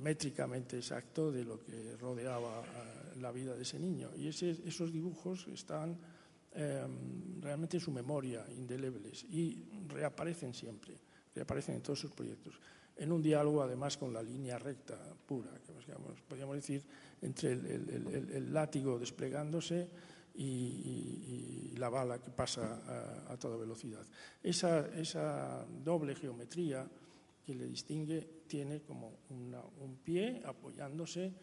métricamente 0.02 0.78
exacto 0.78 1.32
de 1.32 1.44
lo 1.44 1.60
que 1.60 1.98
rodeaba 1.98 2.64
la 3.20 3.32
vida 3.32 3.56
de 3.56 3.64
ese 3.64 3.80
niño. 3.80 4.12
Y 4.16 4.28
esos 4.28 4.92
dibujos 4.92 5.48
están 5.48 5.98
em, 6.54 7.42
realmente 7.42 7.78
en 7.78 7.82
su 7.82 7.92
memoria, 7.92 8.46
indelebles, 8.56 9.24
y 9.24 9.64
reaparecen 9.88 10.54
siempre, 10.54 10.98
reaparecen 11.34 11.76
en 11.76 11.82
todos 11.82 12.00
sus 12.00 12.12
proyectos. 12.12 12.60
En 12.96 13.12
un 13.12 13.24
diálogo, 13.24 13.64
además, 13.64 13.98
con 13.98 14.14
la 14.14 14.22
línea 14.22 14.60
recta 14.60 14.98
pura, 15.26 15.50
que 15.66 15.74
podríamos 16.28 16.56
decir, 16.56 16.84
entre 17.22 17.54
el, 17.54 18.54
látigo 18.54 19.00
desplegándose 19.00 19.90
y, 20.36 21.74
la 21.78 21.90
bala 21.90 22.22
que 22.22 22.32
pasa 22.32 23.26
a, 23.28 23.36
toda 23.38 23.58
velocidad. 23.58 24.06
Esa, 24.42 24.88
esa, 24.98 25.66
doble 25.68 26.16
geometría 26.16 26.88
que 27.44 27.54
le 27.54 27.66
distingue 27.66 28.44
tiene 28.48 28.82
como 28.82 29.20
un 29.30 30.00
pie 30.02 30.42
apoyándose 30.46 31.34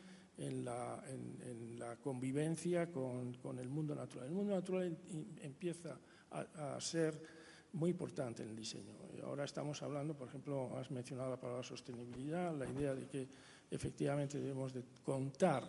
en 0.41 0.64
la, 0.64 1.03
en, 1.07 1.78
la 1.78 1.97
convivencia 1.97 2.91
con, 2.91 3.34
con, 3.34 3.59
el 3.59 3.68
mundo 3.68 3.95
natural. 3.95 4.26
El 4.26 4.32
mundo 4.32 4.55
natural 4.55 4.97
empieza 5.43 5.99
a, 6.30 6.80
ser 6.80 7.22
muy 7.72 7.91
importante 7.91 8.43
en 8.43 8.51
el 8.51 8.57
diseño. 8.57 8.95
Ahora 9.24 9.45
estamos 9.45 9.82
hablando, 9.82 10.16
por 10.16 10.28
ejemplo, 10.28 10.76
has 10.78 10.91
mencionado 10.91 11.30
la 11.30 11.41
palabra 11.41 11.62
sostenibilidad, 11.62 12.57
la 12.57 12.68
idea 12.68 12.95
de 12.95 13.07
que 13.07 13.28
efectivamente 13.70 14.38
debemos 14.38 14.72
de 14.72 14.82
contar, 15.05 15.62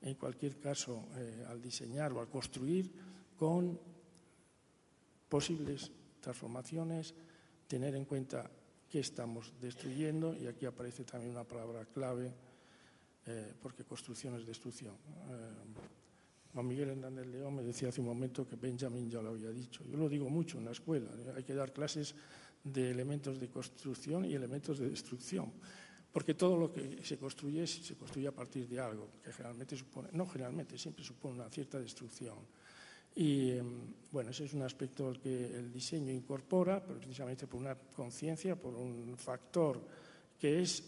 en 0.00 0.14
cualquier 0.14 0.58
caso, 0.58 1.08
eh, 1.16 1.44
al 1.48 1.60
diseñar 1.60 2.12
o 2.12 2.20
al 2.20 2.28
construir, 2.28 2.92
con 3.36 3.78
posibles 5.28 5.90
transformaciones, 6.20 7.14
tener 7.66 7.94
en 7.94 8.04
cuenta 8.04 8.50
qué 8.88 9.00
estamos 9.00 9.52
destruyendo, 9.60 10.34
y 10.34 10.46
aquí 10.46 10.66
aparece 10.66 11.04
también 11.04 11.32
una 11.32 11.44
palabra 11.44 11.84
clave, 11.84 12.32
eh, 13.26 13.54
porque 13.60 13.84
construcción 13.84 14.36
es 14.36 14.46
destrucción. 14.46 14.94
Eh, 14.94 15.98
Juan 16.54 16.66
Miguel 16.66 16.88
Hernández 16.90 17.26
León 17.26 17.56
me 17.56 17.62
decía 17.62 17.90
hace 17.90 18.00
un 18.00 18.06
momento 18.06 18.48
que 18.48 18.56
Benjamin 18.56 19.10
ya 19.10 19.20
lo 19.20 19.30
había 19.30 19.50
dicho. 19.50 19.84
Yo 19.84 19.98
lo 19.98 20.08
digo 20.08 20.30
mucho 20.30 20.58
en 20.58 20.64
la 20.64 20.72
escuela, 20.72 21.10
¿eh? 21.14 21.34
hay 21.36 21.44
que 21.44 21.54
dar 21.54 21.72
clases 21.72 22.14
de 22.64 22.90
elementos 22.90 23.38
de 23.38 23.48
construcción 23.48 24.24
y 24.24 24.34
elementos 24.34 24.78
de 24.78 24.88
destrucción, 24.88 25.52
porque 26.12 26.34
todo 26.34 26.56
lo 26.56 26.72
que 26.72 27.04
se 27.04 27.18
construye 27.18 27.66
se 27.66 27.94
construye 27.94 28.28
a 28.28 28.32
partir 28.32 28.66
de 28.68 28.80
algo, 28.80 29.08
que 29.22 29.32
generalmente 29.32 29.76
supone, 29.76 30.08
no 30.12 30.26
generalmente, 30.26 30.78
siempre 30.78 31.04
supone 31.04 31.34
una 31.34 31.50
cierta 31.50 31.78
destrucción. 31.78 32.38
Y 33.14 33.54
bueno, 34.12 34.30
ese 34.30 34.44
es 34.44 34.52
un 34.54 34.62
aspecto 34.62 35.12
que 35.20 35.46
el 35.46 35.72
diseño 35.72 36.12
incorpora, 36.12 36.82
pero 36.84 37.00
precisamente 37.00 37.46
por 37.46 37.60
una 37.60 37.74
conciencia, 37.74 38.54
por 38.54 38.74
un 38.74 39.16
factor 39.16 39.80
que 40.38 40.62
es 40.62 40.82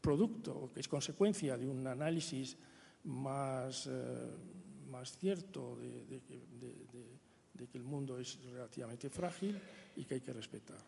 producto, 0.00 0.70
que 0.74 0.80
es 0.80 0.88
consecuencia 0.88 1.56
de 1.56 1.66
un 1.66 1.86
análisis 1.86 2.56
más, 3.04 3.86
eh, 3.86 3.90
más 4.90 5.16
cierto 5.16 5.76
de, 5.76 6.20
que 7.70 7.78
el 7.78 7.84
mundo 7.84 8.18
es 8.18 8.38
relativamente 8.44 9.08
frágil 9.08 9.58
y 9.96 10.04
que 10.04 10.14
hay 10.14 10.20
que 10.20 10.32
respetar. 10.34 10.78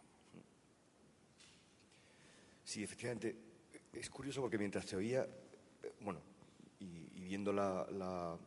Sí, 2.62 2.82
efectivamente. 2.82 3.45
Es 3.92 4.10
curioso 4.10 4.40
porque 4.40 4.58
mientras 4.58 4.86
te 4.86 4.96
oía, 4.96 5.22
eh, 5.22 5.92
bueno, 6.00 6.20
y, 6.80 7.20
viendo 7.20 7.52
la, 7.52 8.38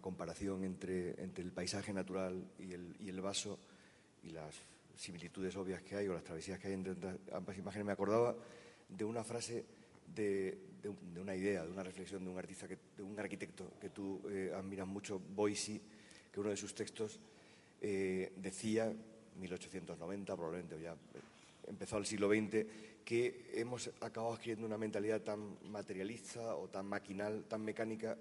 comparación 0.00 0.64
entre, 0.64 1.14
el 1.20 1.52
paisaje 1.52 1.92
natural 1.92 2.44
y 2.58 2.72
el, 3.08 3.20
vaso 3.20 3.58
y 4.22 4.30
las 4.30 4.54
similitudes 4.96 5.56
obvias 5.56 5.82
que 5.82 5.96
hay 5.96 6.08
o 6.08 6.14
las 6.14 6.22
travesías 6.22 6.58
que 6.58 6.68
hay 6.68 6.74
entre 6.74 6.94
ambas 7.32 7.58
imágenes, 7.58 7.86
me 7.86 7.92
acordaba 7.92 8.36
de 8.88 9.04
una 9.04 9.24
frase 9.24 9.64
de, 10.14 10.58
una 11.20 11.34
idea, 11.34 11.64
de 11.64 11.70
una 11.72 11.82
reflexión 11.82 12.24
de 12.24 12.30
un 12.30 12.38
artista, 12.38 12.66
de 12.68 13.02
un 13.02 13.18
arquitecto 13.18 13.72
que 13.80 13.90
tú 13.90 14.20
eh, 14.30 14.52
admiras 14.54 14.86
mucho, 14.86 15.20
Boise, 15.34 15.80
que 16.32 16.40
uno 16.40 16.50
de 16.50 16.56
sus 16.56 16.74
textos 16.74 17.18
eh, 17.80 18.32
decía, 18.36 18.92
1890 19.40 20.36
probablemente, 20.36 20.80
ya 20.80 20.96
empezó 21.66 21.98
el 21.98 22.06
siglo 22.06 22.28
XX, 22.28 22.64
que 23.04 23.50
hemos 23.54 23.90
acabado 24.00 24.32
adquiriendo 24.32 24.66
una 24.66 24.78
mentalidad 24.78 25.20
tan 25.20 25.58
materialista 25.70 26.56
o 26.56 26.68
tan 26.68 26.86
maquinal, 26.86 27.44
tan 27.44 27.62
mecánica, 27.62 28.16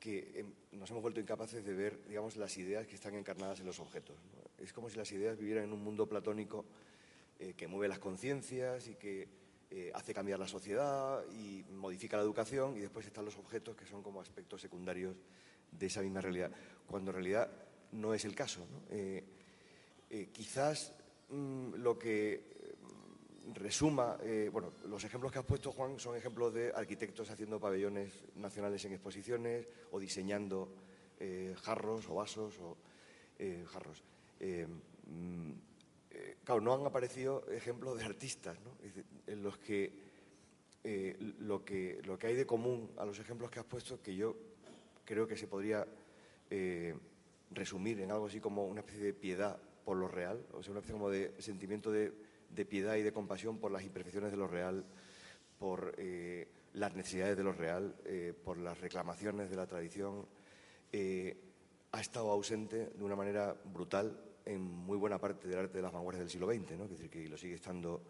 que 0.00 0.32
em, 0.34 0.52
nos 0.72 0.90
hemos 0.90 1.02
vuelto 1.02 1.20
incapaces 1.20 1.64
de 1.64 1.72
ver, 1.74 2.04
digamos, 2.08 2.36
las 2.36 2.56
ideas 2.58 2.86
que 2.86 2.96
están 2.96 3.14
encarnadas 3.14 3.60
en 3.60 3.66
los 3.66 3.78
objetos. 3.78 4.16
Es 4.58 4.72
como 4.72 4.90
si 4.90 4.96
las 4.96 5.10
ideas 5.12 5.38
vivieran 5.38 5.64
en 5.64 5.72
un 5.72 5.82
mundo 5.82 6.08
platónico 6.08 6.64
eh, 7.38 7.54
que 7.56 7.66
mueve 7.68 7.88
las 7.88 7.98
conciencias 7.98 8.88
y 8.88 8.96
que 8.96 9.28
eh, 9.70 9.90
hace 9.94 10.12
cambiar 10.12 10.38
la 10.38 10.48
sociedad 10.48 11.24
y 11.32 11.64
modifica 11.70 12.16
la 12.16 12.22
educación 12.22 12.76
y 12.76 12.80
después 12.80 13.06
están 13.06 13.24
los 13.24 13.36
objetos 13.36 13.76
que 13.76 13.86
son 13.86 14.02
como 14.02 14.20
aspectos 14.20 14.60
secundarios 14.60 15.16
de 15.70 15.86
esa 15.86 16.02
misma 16.02 16.20
realidad, 16.20 16.50
cuando 16.86 17.10
en 17.10 17.16
realidad 17.16 17.50
no 17.92 18.14
es 18.14 18.24
el 18.24 18.34
caso. 18.34 18.66
Eh, 18.90 19.24
quizás 20.32 20.92
mm, 21.30 21.74
lo 21.74 21.98
que 21.98 22.55
resuma, 23.54 24.18
eh, 24.22 24.48
bueno, 24.52 24.72
los 24.88 25.02
ejemplos 25.04 25.32
que 25.32 25.38
has 25.38 25.44
puesto, 25.44 25.72
Juan, 25.72 25.98
son 25.98 26.16
ejemplos 26.16 26.52
de 26.52 26.72
arquitectos 26.74 27.30
haciendo 27.30 27.60
pabellones 27.60 28.24
nacionales 28.36 28.84
en 28.84 28.92
exposiciones 28.92 29.68
o 29.92 30.00
diseñando 30.00 30.68
eh, 31.20 31.54
jarros 31.62 32.08
o 32.08 32.14
vasos 32.14 32.58
o 32.60 32.76
eh, 33.38 33.64
jarros. 33.66 34.02
Mm, 34.40 35.52
claro, 36.44 36.60
no 36.60 36.74
han 36.74 36.86
aparecido 36.86 37.46
ejemplos 37.50 37.98
de 37.98 38.04
artistas, 38.04 38.58
¿no? 38.60 38.76
en 39.26 39.42
los 39.42 39.58
que, 39.58 39.92
lo 41.40 41.64
que 41.64 42.00
lo 42.04 42.18
que 42.18 42.28
hay 42.28 42.34
de 42.34 42.46
común 42.46 42.90
a 42.96 43.04
los 43.04 43.18
ejemplos 43.18 43.50
que 43.50 43.60
has 43.60 43.64
puesto, 43.64 44.00
que 44.00 44.14
yo 44.14 44.36
creo 45.04 45.26
que 45.26 45.36
se 45.36 45.46
podría 45.46 45.86
resumir 47.50 48.00
en 48.00 48.10
algo 48.10 48.26
así 48.26 48.40
como 48.40 48.66
una 48.66 48.80
especie 48.80 49.04
de 49.04 49.12
piedad 49.12 49.58
por 49.84 49.96
lo 49.96 50.08
real, 50.08 50.44
o 50.52 50.62
sea, 50.62 50.72
una 50.72 50.80
especie 50.80 50.94
como 50.94 51.10
de 51.10 51.34
sentimiento 51.40 51.92
de 51.92 52.12
de 52.50 52.64
piedad 52.64 52.96
y 52.96 53.02
de 53.02 53.12
compasión 53.12 53.58
por 53.58 53.70
las 53.70 53.84
imperfecciones 53.84 54.30
de 54.30 54.36
lo 54.36 54.46
real, 54.46 54.84
por 55.58 55.94
eh, 55.98 56.48
las 56.74 56.94
necesidades 56.94 57.36
de 57.36 57.44
lo 57.44 57.52
real, 57.52 57.94
eh, 58.04 58.34
por 58.44 58.58
las 58.58 58.78
reclamaciones 58.80 59.50
de 59.50 59.56
la 59.56 59.66
tradición, 59.66 60.26
eh, 60.92 61.36
ha 61.92 62.00
estado 62.00 62.30
ausente 62.30 62.90
de 62.94 63.04
una 63.04 63.16
manera 63.16 63.56
brutal 63.64 64.20
en 64.44 64.60
muy 64.60 64.96
buena 64.96 65.18
parte 65.18 65.48
del 65.48 65.58
arte 65.58 65.78
de 65.78 65.82
las 65.82 65.92
vanguardias 65.92 66.20
del 66.20 66.30
siglo 66.30 66.46
XX, 66.46 66.78
¿no? 66.78 66.84
es 66.84 66.90
decir, 66.90 67.10
que 67.10 67.28
lo 67.28 67.36
sigue 67.36 67.54
estando 67.54 68.02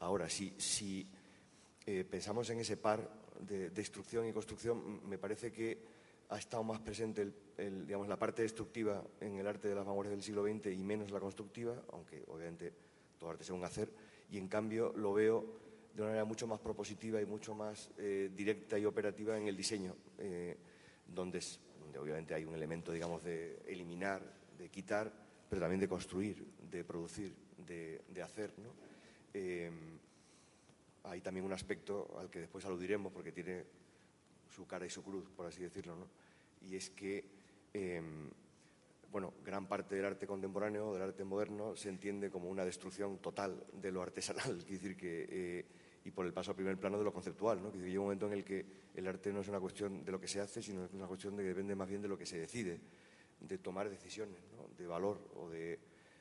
ahora. 0.00 0.28
Si, 0.28 0.54
si 0.58 1.08
pensamos 2.10 2.50
en 2.50 2.58
ese 2.58 2.76
par 2.76 3.08
de 3.38 3.70
destrucción 3.70 4.26
y 4.26 4.32
construcción, 4.32 5.08
me 5.08 5.18
parece 5.18 5.52
que 5.52 5.78
ha 6.30 6.38
estado 6.38 6.64
más 6.64 6.80
presente 6.80 7.32
digamos, 7.56 8.08
la 8.08 8.18
parte 8.18 8.42
destructiva 8.42 9.04
en 9.20 9.38
el 9.38 9.46
arte 9.46 9.68
de 9.68 9.76
las 9.76 9.86
vanguardias 9.86 10.16
del 10.16 10.24
siglo 10.24 10.42
XX 10.42 10.72
y 10.72 10.82
menos 10.82 11.12
la 11.12 11.20
constructiva, 11.20 11.80
aunque 11.92 12.24
obviamente 12.26 12.72
todo 13.18 13.30
arte 13.30 13.44
según 13.44 13.64
hacer, 13.64 13.90
y 14.30 14.38
en 14.38 14.48
cambio 14.48 14.92
lo 14.96 15.12
veo 15.12 15.44
de 15.94 16.02
una 16.02 16.10
manera 16.10 16.24
mucho 16.24 16.46
más 16.46 16.60
propositiva 16.60 17.20
y 17.20 17.26
mucho 17.26 17.54
más 17.54 17.90
eh, 17.96 18.30
directa 18.34 18.78
y 18.78 18.84
operativa 18.84 19.36
en 19.38 19.48
el 19.48 19.56
diseño, 19.56 19.96
eh, 20.18 20.56
donde, 21.06 21.40
obviamente 21.98 22.34
hay 22.34 22.44
un 22.44 22.54
elemento, 22.54 22.92
digamos, 22.92 23.24
de 23.24 23.62
eliminar, 23.66 24.20
de 24.58 24.68
quitar, 24.68 25.10
pero 25.48 25.60
también 25.60 25.80
de 25.80 25.88
construir, 25.88 26.46
de 26.70 26.84
producir, 26.84 27.34
de, 27.66 28.22
hacer. 28.22 28.52
Eh, 29.32 29.70
hay 31.04 31.20
también 31.20 31.46
un 31.46 31.52
aspecto 31.52 32.16
al 32.18 32.28
que 32.28 32.40
después 32.40 32.64
aludiremos 32.66 33.12
porque 33.12 33.32
tiene 33.32 33.64
su 34.54 34.66
cara 34.66 34.84
y 34.84 34.90
su 34.90 35.02
cruz, 35.02 35.30
por 35.34 35.46
así 35.46 35.62
decirlo, 35.62 35.96
¿no? 35.96 36.08
y 36.68 36.76
es 36.76 36.90
que 36.90 37.24
bueno, 39.10 39.34
gran 39.44 39.66
parte 39.66 39.94
del 39.94 40.04
arte 40.04 40.26
contemporáneo, 40.26 40.92
del 40.92 41.02
arte 41.02 41.24
moderno, 41.24 41.76
se 41.76 41.88
entiende 41.88 42.30
como 42.30 42.48
una 42.48 42.64
destrucción 42.64 43.18
total 43.18 43.64
de 43.72 43.92
lo 43.92 44.02
artesanal, 44.02 44.58
decir 44.68 44.96
que, 44.96 45.26
eh, 45.28 45.64
y 46.04 46.10
por 46.10 46.26
el 46.26 46.32
paso 46.32 46.52
a 46.52 46.54
primer 46.54 46.78
plano 46.78 46.98
de 46.98 47.04
lo 47.04 47.12
conceptual. 47.12 47.62
¿no? 47.62 47.72
llega 47.72 48.00
un 48.00 48.06
momento 48.06 48.26
en 48.26 48.32
el 48.34 48.44
que 48.44 48.64
el 48.94 49.06
arte 49.06 49.32
no 49.32 49.40
es 49.40 49.48
una 49.48 49.60
cuestión 49.60 50.04
de 50.04 50.12
lo 50.12 50.20
que 50.20 50.28
se 50.28 50.40
hace, 50.40 50.62
sino 50.62 50.84
es 50.84 50.92
una 50.92 51.06
cuestión 51.06 51.36
de 51.36 51.42
que 51.42 51.48
depende 51.48 51.74
más 51.74 51.88
bien 51.88 52.02
de 52.02 52.08
lo 52.08 52.18
que 52.18 52.26
se 52.26 52.38
decide, 52.38 52.80
de 53.40 53.58
tomar 53.58 53.88
decisiones, 53.88 54.38
de 54.76 54.86
valor 54.86 55.18
o 55.36 55.48
de 55.48 55.78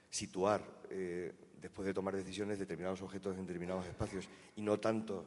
situar, 0.10 0.62
eh, 0.90 1.34
después 1.60 1.86
de 1.86 1.94
tomar 1.94 2.16
decisiones, 2.16 2.60
determinados 2.60 3.02
objetos 3.02 3.36
en 3.38 3.46
determinados 3.46 3.86
espacios, 3.88 4.30
y 4.56 4.62
no 4.62 4.80
tanto 4.80 5.26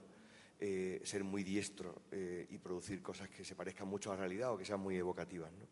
eh, 0.61 1.00
ser 1.04 1.24
muy 1.24 1.42
diestro 1.42 2.02
y 2.12 2.59
producir 2.59 3.02
cosas 3.02 3.28
que 3.28 3.44
se 3.44 3.54
parezcan 3.54 3.88
mucho 3.88 4.11
a 4.11 4.14
la 4.14 4.20
realidad 4.20 4.52
o 4.52 4.59
que 4.59 4.64
sean 4.64 4.80
muy 4.80 4.96
evocativas. 4.96 5.52
¿no? 5.52 5.66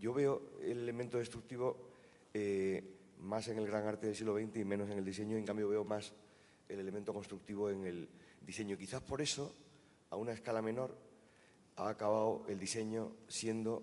Yo 0.00 0.12
veo 0.12 0.42
el 0.62 0.78
elemento 0.78 1.18
destructivo 1.18 1.76
eh, 2.34 2.82
más 3.20 3.46
en 3.48 3.58
el 3.58 3.66
gran 3.66 3.86
arte 3.86 4.06
del 4.06 4.16
siglo 4.16 4.36
XX 4.36 4.56
y 4.56 4.64
menos 4.64 4.90
en 4.90 4.98
el 4.98 5.04
diseño, 5.04 5.36
en 5.36 5.44
cambio 5.44 5.68
veo 5.68 5.84
más 5.84 6.12
el 6.68 6.80
elemento 6.80 7.12
constructivo 7.12 7.70
en 7.70 7.84
el 7.84 8.08
diseño. 8.44 8.76
Quizás 8.76 9.02
por 9.02 9.20
eso, 9.20 9.54
a 10.10 10.16
una 10.16 10.32
escala 10.32 10.62
menor, 10.62 10.96
ha 11.76 11.88
acabado 11.88 12.44
el 12.48 12.58
diseño 12.58 13.12
siendo, 13.28 13.82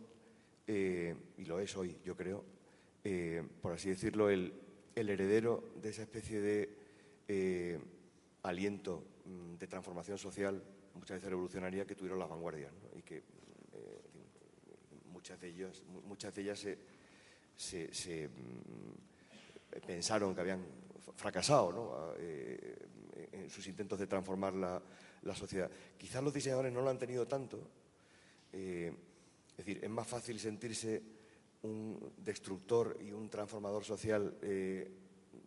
eh, 0.68 1.16
y 1.38 1.46
lo 1.46 1.60
es 1.60 1.76
hoy, 1.78 1.98
yo 2.04 2.16
creo, 2.16 2.44
eh, 3.04 3.44
por 3.62 3.74
así 3.74 3.90
decirlo, 3.90 4.30
el, 4.30 4.54
heredero 4.96 5.64
de 5.82 5.90
esa 5.90 6.02
especie 6.02 6.42
de 6.42 7.80
aliento 8.44 9.06
mm, 9.26 9.56
de 9.56 9.68
transformación 9.68 10.18
social, 10.18 10.62
muchas 10.96 11.18
veces 11.18 11.30
revolucionaria, 11.30 11.86
que 11.86 11.96
tuvieron 11.96 12.20
las 12.20 12.28
vanguardias 12.28 12.74
y 12.98 13.02
que 13.02 13.24
muchas 15.20 15.42
de 15.42 15.50
ellas, 15.50 15.84
muchas 16.08 16.34
de 16.34 16.42
ellas 16.42 16.66
se, 17.58 18.30
mm, 18.30 19.82
pensaron 19.86 20.34
que 20.34 20.40
habían 20.40 20.66
fracasado 21.18 22.16
eh, 22.18 22.88
en 23.34 23.50
sus 23.50 23.68
intentos 23.68 24.00
de 24.00 24.08
transformar 24.08 24.54
la, 24.54 24.82
sociedad. 25.36 25.70
Quizás 25.98 26.24
los 26.24 26.34
diseñadores 26.34 26.72
no 26.72 26.82
lo 26.82 26.90
han 26.90 26.98
tenido 26.98 27.28
tanto. 27.28 27.60
Eh, 28.54 28.94
es 29.52 29.58
decir, 29.58 29.84
es 29.84 29.90
más 29.90 30.08
fácil 30.08 30.40
sentirse 30.40 31.04
un 31.64 32.14
destructor 32.16 32.98
y 33.02 33.12
un 33.12 33.30
transformador 33.30 33.84
social 33.84 34.38
eh, 34.42 34.90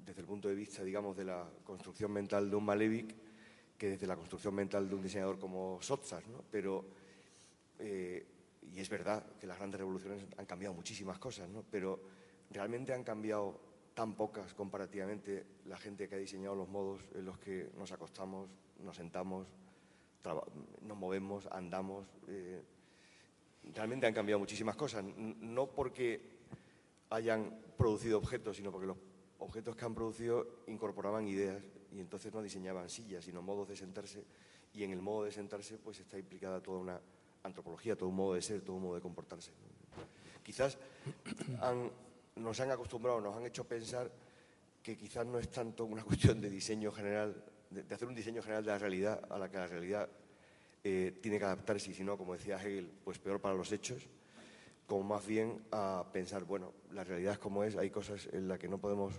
desde 0.05 0.21
el 0.21 0.27
punto 0.27 0.49
de 0.49 0.55
vista, 0.55 0.85
digamos, 0.85 1.17
de 1.17 1.25
la 1.25 1.49
construcción 1.65 2.13
mental 2.13 2.51
de 2.51 2.57
un 2.57 2.65
Malevich 2.67 3.17
que 3.79 3.89
desde 3.89 4.07
la 4.07 4.17
construcción 4.17 4.55
mental 4.55 4.87
de 4.87 4.95
un 4.97 5.03
diseñador 5.03 5.39
como 5.39 5.81
Sotzas, 5.81 6.29
¿no? 6.29 6.45
Pero 6.51 6.85
y 8.63 8.81
es 8.81 8.89
verdad 8.89 9.25
que 9.41 9.47
las 9.47 9.59
grandes 9.59 9.81
revoluciones 9.81 10.25
han 10.37 10.47
cambiado 10.47 10.75
muchísimas 10.75 11.19
cosas, 11.19 11.49
¿no? 11.49 11.65
pero 11.71 12.01
realmente 12.51 12.93
han 12.93 13.05
cambiado 13.05 13.59
tan 13.95 14.15
pocas 14.15 14.55
comparativamente 14.55 15.45
la 15.67 15.77
gente 15.77 16.09
que 16.09 16.15
ha 16.15 16.19
diseñado 16.19 16.55
los 16.55 16.69
modos 16.69 17.03
en 17.15 17.25
los 17.25 17.39
que 17.39 17.71
nos 17.77 17.93
acostamos, 17.93 18.49
nos 18.79 18.97
sentamos, 18.97 19.47
nos 20.83 20.97
movemos, 20.97 21.47
andamos. 21.51 22.07
Eh, 22.29 22.63
realmente 23.75 24.07
han 24.07 24.15
cambiado 24.15 24.39
muchísimas 24.39 24.77
cosas, 24.77 25.05
no 25.05 25.67
porque 25.67 26.21
hayan 27.11 27.61
producido 27.77 28.19
objetos, 28.19 28.57
sino 28.57 28.73
porque 28.73 28.87
los 28.87 28.97
objetos 29.39 29.77
que 29.77 29.85
han 29.85 29.95
producido 29.95 30.63
incorporaban 30.67 31.29
ideas 31.29 31.63
y 31.93 32.01
entonces 32.01 32.33
no 32.33 32.43
diseñaban 32.43 32.89
sillas, 32.89 33.25
sino 33.25 33.43
modos 33.43 33.69
de 33.69 33.77
sentarse 33.77 34.25
y 34.73 34.85
en 34.85 34.93
el 34.93 35.03
modo 35.03 35.25
de 35.25 35.33
sentarse 35.33 35.79
pues 35.79 36.01
está 36.01 36.19
implicada 36.19 36.63
toda 36.63 36.79
una 36.79 37.01
antropología, 37.43 37.97
todo 37.97 38.09
un 38.09 38.17
modo 38.17 38.35
de 38.35 38.43
ser, 38.43 38.61
todo 38.61 38.77
un 38.77 38.83
modo 38.83 38.95
de 38.97 39.01
comportarse. 39.01 39.51
Quizás 40.43 40.79
nos 42.37 42.61
han 42.61 42.71
acostumbrado, 42.71 43.21
nos 43.21 43.37
han 43.37 43.47
hecho 43.47 43.65
pensar 43.65 44.11
que 44.83 44.97
quizás 44.97 45.27
no 45.27 45.39
es 45.39 45.49
tanto 45.51 45.85
una 45.85 46.03
cuestión 46.09 46.41
de 46.41 46.51
diseño 46.51 46.91
general, 46.93 47.45
de, 47.71 47.95
hacer 47.95 48.09
un 48.09 48.15
diseño 48.15 48.43
general 48.43 48.65
de 48.65 48.71
la 48.71 48.79
realidad 48.79 49.23
a 49.31 49.39
la 49.39 49.51
que 49.51 49.57
la 49.57 49.67
realidad 49.67 50.09
eh, 50.85 51.19
tiene 51.21 51.39
que 51.39 51.45
adaptarse, 51.45 51.95
sino, 51.95 52.19
como 52.19 52.35
decía 52.35 52.57
Hegel, 52.57 52.91
pues 53.05 53.19
peor 53.19 53.41
para 53.41 53.55
los 53.55 53.71
hechos, 53.71 54.09
como 54.87 55.05
más 55.05 55.27
bien 55.27 55.63
a 55.71 56.05
pensar, 56.13 56.45
bueno, 56.45 56.73
la 56.91 57.05
realidad 57.05 57.35
es 57.35 57.39
como 57.39 57.65
es, 57.65 57.77
hay 57.77 57.91
cosas 57.91 58.29
en 58.33 58.49
las 58.49 58.59
que 58.59 58.69
no 58.69 58.79
podemos 58.79 59.15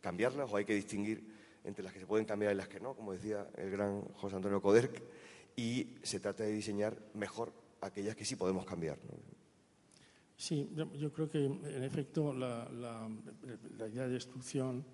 cambiarlas 0.00 0.50
o 0.50 0.56
hay 0.56 0.64
que 0.64 0.74
distinguir 0.74 1.34
entre 1.64 1.82
las 1.82 1.92
que 1.92 1.98
se 1.98 2.06
pueden 2.06 2.24
cambiar 2.24 2.52
y 2.52 2.54
las 2.54 2.68
que 2.68 2.78
no, 2.78 2.94
como 2.94 3.12
decía 3.12 3.48
el 3.56 3.70
gran 3.70 4.02
José 4.14 4.36
Antonio 4.36 4.62
Coderc, 4.62 5.02
y 5.56 5.96
se 6.02 6.20
trata 6.20 6.44
de 6.44 6.52
diseñar 6.52 6.96
mejor 7.14 7.52
aquellas 7.80 8.14
que 8.14 8.24
sí 8.24 8.36
podemos 8.36 8.64
cambiar. 8.64 8.98
Sí, 10.36 10.68
yo 10.98 11.12
creo 11.12 11.30
que 11.30 11.46
en 11.46 11.82
efecto 11.82 12.32
la, 12.34 12.68
idea 13.90 14.06
de 14.06 14.12
destrucción 14.12 14.84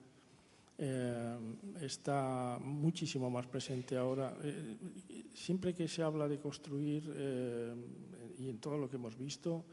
eh, 0.78 1.36
está 1.80 2.58
muchísimo 2.62 3.28
más 3.28 3.46
presente 3.46 3.96
ahora. 3.96 4.36
Eh, 4.42 4.76
siempre 5.34 5.74
que 5.74 5.88
se 5.88 6.02
habla 6.02 6.28
de 6.28 6.38
construir, 6.38 7.12
eh, 7.14 7.74
y 8.38 8.48
en 8.48 8.58
todo 8.58 8.78
lo 8.78 8.88
que 8.88 8.96
hemos 8.96 9.16
visto, 9.16 9.64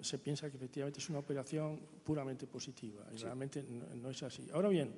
se 0.00 0.18
piensa 0.20 0.48
que 0.48 0.56
efectivamente 0.56 1.00
es 1.00 1.10
una 1.10 1.18
operación 1.18 1.78
puramente 2.02 2.46
positiva 2.46 3.04
y 3.12 3.18
realmente 3.18 3.62
no, 3.62 4.08
es 4.08 4.22
así. 4.22 4.48
Ahora 4.54 4.70
bien, 4.70 4.94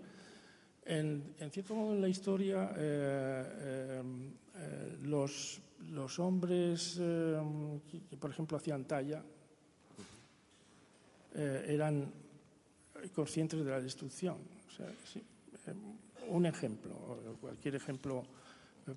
en, 0.86 1.50
cierto 1.50 1.74
modo 1.74 1.94
en 1.94 2.00
la 2.00 2.08
historia 2.08 2.72
eh, 2.76 4.02
los, 5.02 5.60
los, 5.90 6.18
hombres 6.18 6.96
eh, 7.00 7.40
que, 8.08 8.16
por 8.16 8.30
ejemplo, 8.30 8.56
hacían 8.56 8.84
talla 8.84 9.22
eh, 11.34 11.64
eran 11.68 12.10
conscientes 13.14 13.62
de 13.64 13.70
la 13.70 13.80
destrucción. 13.80 14.38
un 16.28 16.46
ejemplo, 16.46 17.18
cualquier 17.40 17.74
ejemplo 17.74 18.22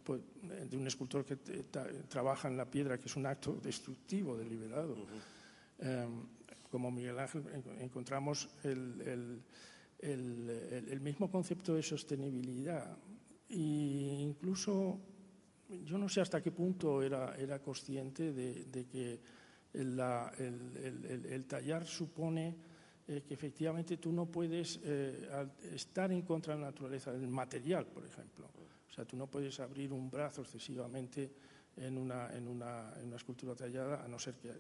pues, 0.04 0.22
de 0.70 0.78
un 0.78 0.88
escultor 0.88 1.26
que 1.26 1.36
trabaja 2.08 2.48
en 2.48 2.56
la 2.56 2.66
piedra, 2.66 2.98
que 2.98 3.08
es 3.08 3.16
un 3.16 3.26
acto 3.26 3.60
destructivo, 3.62 4.38
deliberado. 4.38 4.96
Em, 5.80 6.28
como 6.70 6.92
Miguel 6.92 7.18
Ángel 7.18 7.44
encontramos 7.80 8.48
el, 8.64 9.42
mismo 11.02 11.30
concepto 11.30 11.76
de 11.76 11.84
sostenibilidad. 11.84 12.98
E 13.50 14.22
incluso 14.22 15.00
yo 15.86 15.98
no 15.98 16.10
sé 16.10 16.22
hasta 16.22 16.42
qué 16.42 16.52
punto 16.52 17.02
era, 17.02 17.36
era 17.36 17.60
consciente 17.62 18.34
de, 18.34 18.88
que 18.88 19.20
el, 19.74 21.46
tallar 21.48 21.86
supone 21.86 22.56
eh, 23.08 23.24
que 23.28 23.34
efectivamente 23.34 23.98
tú 23.98 24.12
no 24.12 24.26
puedes 24.26 24.80
eh, 24.84 25.28
estar 25.74 26.12
en 26.12 26.22
contra 26.22 26.56
de 26.56 26.62
la 26.62 26.68
naturaleza 26.68 27.12
del 27.12 27.28
material, 27.28 27.86
por 27.88 28.06
ejemplo. 28.06 28.50
O 28.90 28.92
sea, 28.92 29.06
tú 29.06 29.16
no 29.18 29.28
puedes 29.28 29.60
abrir 29.60 29.94
un 29.94 30.10
brazo 30.10 30.42
excesivamente 30.42 31.32
en 31.78 31.98
una, 31.98 32.36
en 32.36 32.48
una, 32.48 32.94
en 33.00 33.08
una 33.08 33.16
escultura 33.16 33.56
tallada, 33.56 34.04
a 34.04 34.08
no 34.08 34.18
ser 34.20 34.36
que 34.36 34.52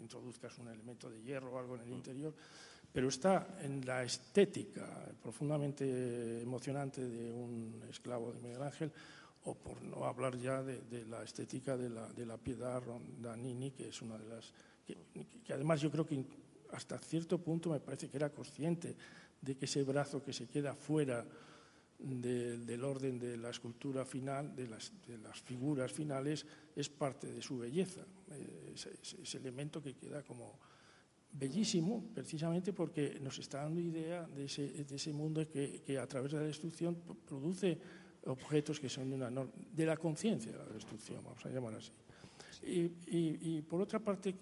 introduzcas 0.00 0.58
un 0.58 0.68
elemento 0.68 1.08
de 1.08 1.22
hierro 1.22 1.52
o 1.52 1.58
algo 1.58 1.76
en 1.76 1.82
el 1.82 1.92
interior, 1.92 2.34
pero 2.92 3.08
está 3.08 3.58
en 3.62 3.84
la 3.86 4.02
estética 4.02 4.86
profundamente 5.22 6.42
emocionante 6.42 7.06
de 7.06 7.32
un 7.32 7.82
esclavo 7.88 8.32
de 8.32 8.40
Miguel 8.40 8.62
Ángel, 8.62 8.92
o 9.44 9.54
por 9.54 9.80
no 9.82 10.04
hablar 10.04 10.36
ya 10.36 10.62
de, 10.62 11.04
la 11.06 11.22
estética 11.22 11.76
de 11.76 11.88
la, 11.88 12.06
de 12.12 12.26
la 12.26 12.36
piedad 12.36 12.82
Rondanini, 12.82 13.70
que 13.70 13.88
es 13.88 14.02
una 14.02 14.18
de 14.18 14.28
las... 14.28 14.52
Que, 14.86 15.52
además 15.52 15.80
yo 15.80 15.90
creo 15.90 16.06
que 16.06 16.24
hasta 16.72 16.98
cierto 16.98 17.38
punto 17.38 17.70
me 17.70 17.80
parece 17.80 18.08
que 18.08 18.16
era 18.16 18.30
consciente 18.30 18.94
de 19.40 19.56
que 19.56 19.64
ese 19.64 19.82
brazo 19.82 20.22
que 20.22 20.32
se 20.32 20.46
queda 20.46 20.74
fuera 20.74 21.24
del 21.98 22.84
orden 22.84 23.18
de 23.18 23.36
la 23.36 23.50
escultura 23.50 24.04
final, 24.04 24.54
de 24.56 24.68
las, 24.68 24.92
de 25.06 25.18
las, 25.18 25.40
figuras 25.40 25.92
finales, 25.92 26.46
es 26.74 26.88
parte 26.88 27.30
de 27.30 27.42
su 27.42 27.58
belleza. 27.58 28.02
Eh, 28.30 28.74
ese, 28.74 29.38
elemento 29.38 29.82
que 29.82 29.94
queda 29.94 30.22
como 30.22 30.58
bellísimo, 31.32 32.04
precisamente 32.14 32.72
porque 32.72 33.18
nos 33.20 33.38
está 33.38 33.62
dando 33.62 33.80
idea 33.80 34.26
de 34.26 34.44
ese, 34.44 34.84
de 34.84 34.96
ese 34.96 35.12
mundo 35.12 35.46
que, 35.48 35.82
que, 35.84 35.98
a 35.98 36.06
través 36.06 36.32
de 36.32 36.38
la 36.38 36.44
destrucción 36.44 36.96
produce 37.26 37.78
objetos 38.26 38.80
que 38.80 38.88
son 38.88 39.10
de, 39.10 39.16
una, 39.16 39.30
de 39.30 39.86
la 39.86 39.96
conciencia 39.96 40.52
de 40.52 40.58
la 40.58 40.66
destrucción, 40.66 41.22
vamos 41.24 41.44
a 41.46 41.48
llamar 41.50 41.74
así. 41.74 41.92
Y, 42.62 42.90
y, 43.06 43.62
por 43.62 43.80
otra 43.80 44.00
parte, 44.00 44.34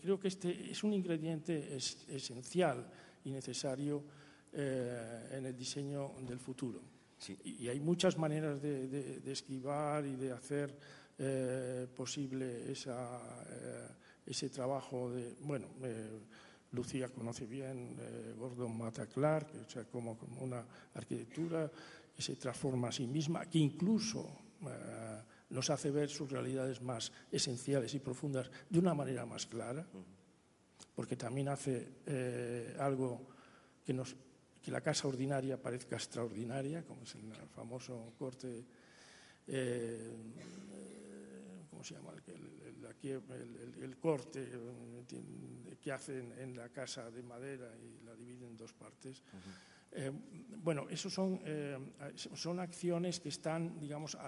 creo 0.00 0.20
que 0.20 0.28
este 0.28 0.70
es 0.70 0.84
un 0.84 0.92
ingrediente 0.92 1.76
esencial 1.76 2.86
y 3.24 3.30
necesario 3.30 4.04
eh, 4.52 5.28
en 5.32 5.46
el 5.46 5.56
diseño 5.56 6.12
del 6.26 6.38
futuro. 6.38 6.80
Y, 7.44 7.68
hay 7.68 7.80
muchas 7.80 8.16
maneras 8.18 8.62
de, 8.62 9.20
esquivar 9.26 10.06
y 10.06 10.14
de 10.14 10.32
hacer 10.32 10.78
eh, 11.18 11.88
posible 11.94 12.70
esa, 12.70 13.20
eh, 13.50 13.88
ese 14.26 14.50
trabajo 14.50 15.10
de, 15.10 15.36
bueno, 15.40 15.66
eh, 15.82 16.20
Lucía 16.72 17.08
conoce 17.08 17.46
bien 17.46 17.96
Gordon 18.36 18.76
Mata 18.76 19.06
Clark, 19.06 19.48
o 19.66 19.70
sea, 19.70 19.84
como, 19.84 20.18
una 20.40 20.64
arquitectura 20.94 21.70
que 22.14 22.22
se 22.22 22.36
transforma 22.36 22.88
a 22.88 22.92
sí 22.92 23.06
misma, 23.06 23.46
que 23.46 23.58
incluso 23.58 24.28
nos 25.48 25.70
hace 25.70 25.90
ver 25.90 26.10
sus 26.10 26.30
realidades 26.30 26.82
más 26.82 27.12
esenciales 27.30 27.94
y 27.94 28.00
profundas 28.00 28.50
de 28.68 28.78
una 28.78 28.94
manera 28.94 29.24
más 29.24 29.46
clara, 29.46 29.86
porque 30.94 31.16
también 31.16 31.48
hace 31.48 32.74
algo 32.78 33.26
que 33.86 33.94
nos 33.94 34.16
que 34.66 34.72
la 34.72 34.80
casa 34.80 35.06
ordinaria 35.06 35.62
parezca 35.62 35.94
extraordinaria, 35.94 36.82
como 36.82 37.04
es 37.04 37.14
el 37.14 37.30
famoso 37.54 38.12
corte, 38.18 38.64
eh, 39.46 40.10
¿cómo 41.70 41.84
se 41.84 41.94
llama? 41.94 42.10
El, 42.26 42.55
corte 44.00 44.42
eh, 44.42 45.76
que 45.80 45.92
hacen 45.92 46.32
en 46.38 46.56
la 46.56 46.68
casa 46.70 47.10
de 47.10 47.22
madera 47.22 47.70
y 47.76 48.04
la 48.04 48.14
dividen 48.14 48.50
en 48.50 48.56
dos 48.56 48.72
partes. 48.72 49.22
Eh, 49.92 50.10
bueno, 50.62 50.86
eso 50.90 51.08
son, 51.08 51.40
son 52.14 52.60
acciones 52.60 53.20
que 53.20 53.28
están, 53.28 53.78
digamos, 53.80 54.18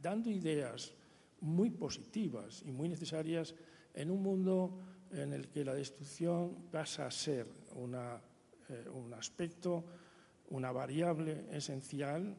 dando 0.00 0.30
ideas 0.30 0.92
muy 1.40 1.70
positivas 1.70 2.62
y 2.64 2.70
muy 2.70 2.88
necesarias 2.88 3.54
en 3.94 4.10
un 4.10 4.22
mundo 4.22 4.78
en 5.10 5.32
el 5.32 5.48
que 5.48 5.64
la 5.64 5.74
destrucción 5.74 6.70
pasa 6.70 7.06
a 7.06 7.10
ser 7.10 7.46
una 7.74 8.20
eh, 8.70 8.88
un 8.88 9.12
aspecto, 9.14 9.84
una 10.50 10.70
variable 10.70 11.46
esencial 11.50 12.36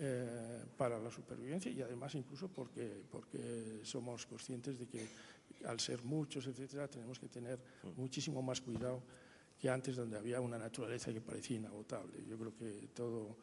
eh, 0.00 0.64
para 0.76 0.98
la 0.98 1.10
supervivencia 1.10 1.70
y 1.70 1.82
además 1.82 2.14
incluso 2.14 2.48
porque, 2.48 3.02
porque 3.10 3.80
somos 3.82 4.26
conscientes 4.26 4.78
de 4.78 4.86
que 4.86 5.08
al 5.66 5.80
ser 5.80 6.04
muchos, 6.04 6.46
etcétera, 6.46 6.88
tenemos 6.88 7.18
que 7.18 7.28
tener 7.28 7.58
muchísimo 7.96 8.40
más 8.40 8.60
cuidado 8.60 9.02
que 9.58 9.68
antes 9.68 9.96
donde 9.96 10.16
había 10.16 10.40
una 10.40 10.56
naturaleza 10.56 11.12
que 11.12 11.20
parecía 11.20 11.56
inagotable. 11.56 12.24
Yo 12.28 12.38
creo 12.38 12.54
que 12.56 12.88
todo 12.94 13.36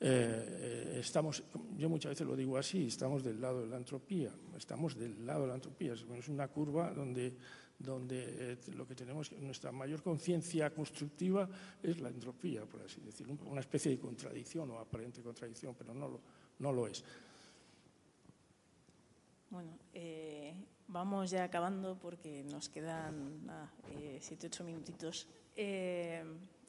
eh, 0.00 0.98
estamos, 0.98 1.42
yo 1.76 1.88
muchas 1.88 2.10
veces 2.10 2.26
lo 2.26 2.34
digo 2.34 2.56
así, 2.56 2.86
estamos 2.86 3.22
del 3.22 3.40
lado 3.40 3.60
de 3.60 3.68
la 3.68 3.76
entropía, 3.76 4.32
estamos 4.56 4.96
del 4.96 5.26
lado 5.26 5.42
de 5.42 5.48
la 5.48 5.54
entropía, 5.54 5.92
es 5.92 6.28
una 6.28 6.48
curva 6.48 6.90
donde 6.92 7.36
donde 7.82 8.52
eh, 8.52 8.56
lo 8.76 8.86
que 8.86 8.94
tenemos, 8.94 9.32
nuestra 9.32 9.72
mayor 9.72 10.02
conciencia 10.02 10.70
constructiva 10.70 11.48
es 11.82 12.00
la 12.00 12.08
entropía, 12.08 12.64
por 12.64 12.82
así 12.82 13.00
decirlo, 13.00 13.36
una 13.46 13.60
especie 13.60 13.90
de 13.90 13.98
contradicción 13.98 14.70
o 14.70 14.78
aparente 14.78 15.22
contradicción, 15.22 15.74
pero 15.76 15.92
no 15.92 16.08
lo, 16.08 16.20
no 16.60 16.72
lo 16.72 16.86
es. 16.86 17.04
Bueno, 19.50 19.78
eh, 19.92 20.54
vamos 20.88 21.30
ya 21.30 21.44
acabando 21.44 21.98
porque 21.98 22.44
nos 22.44 22.68
quedan 22.68 23.46
eh, 23.90 24.18
siete, 24.20 24.46
ocho 24.46 24.64
minutitos. 24.64 25.28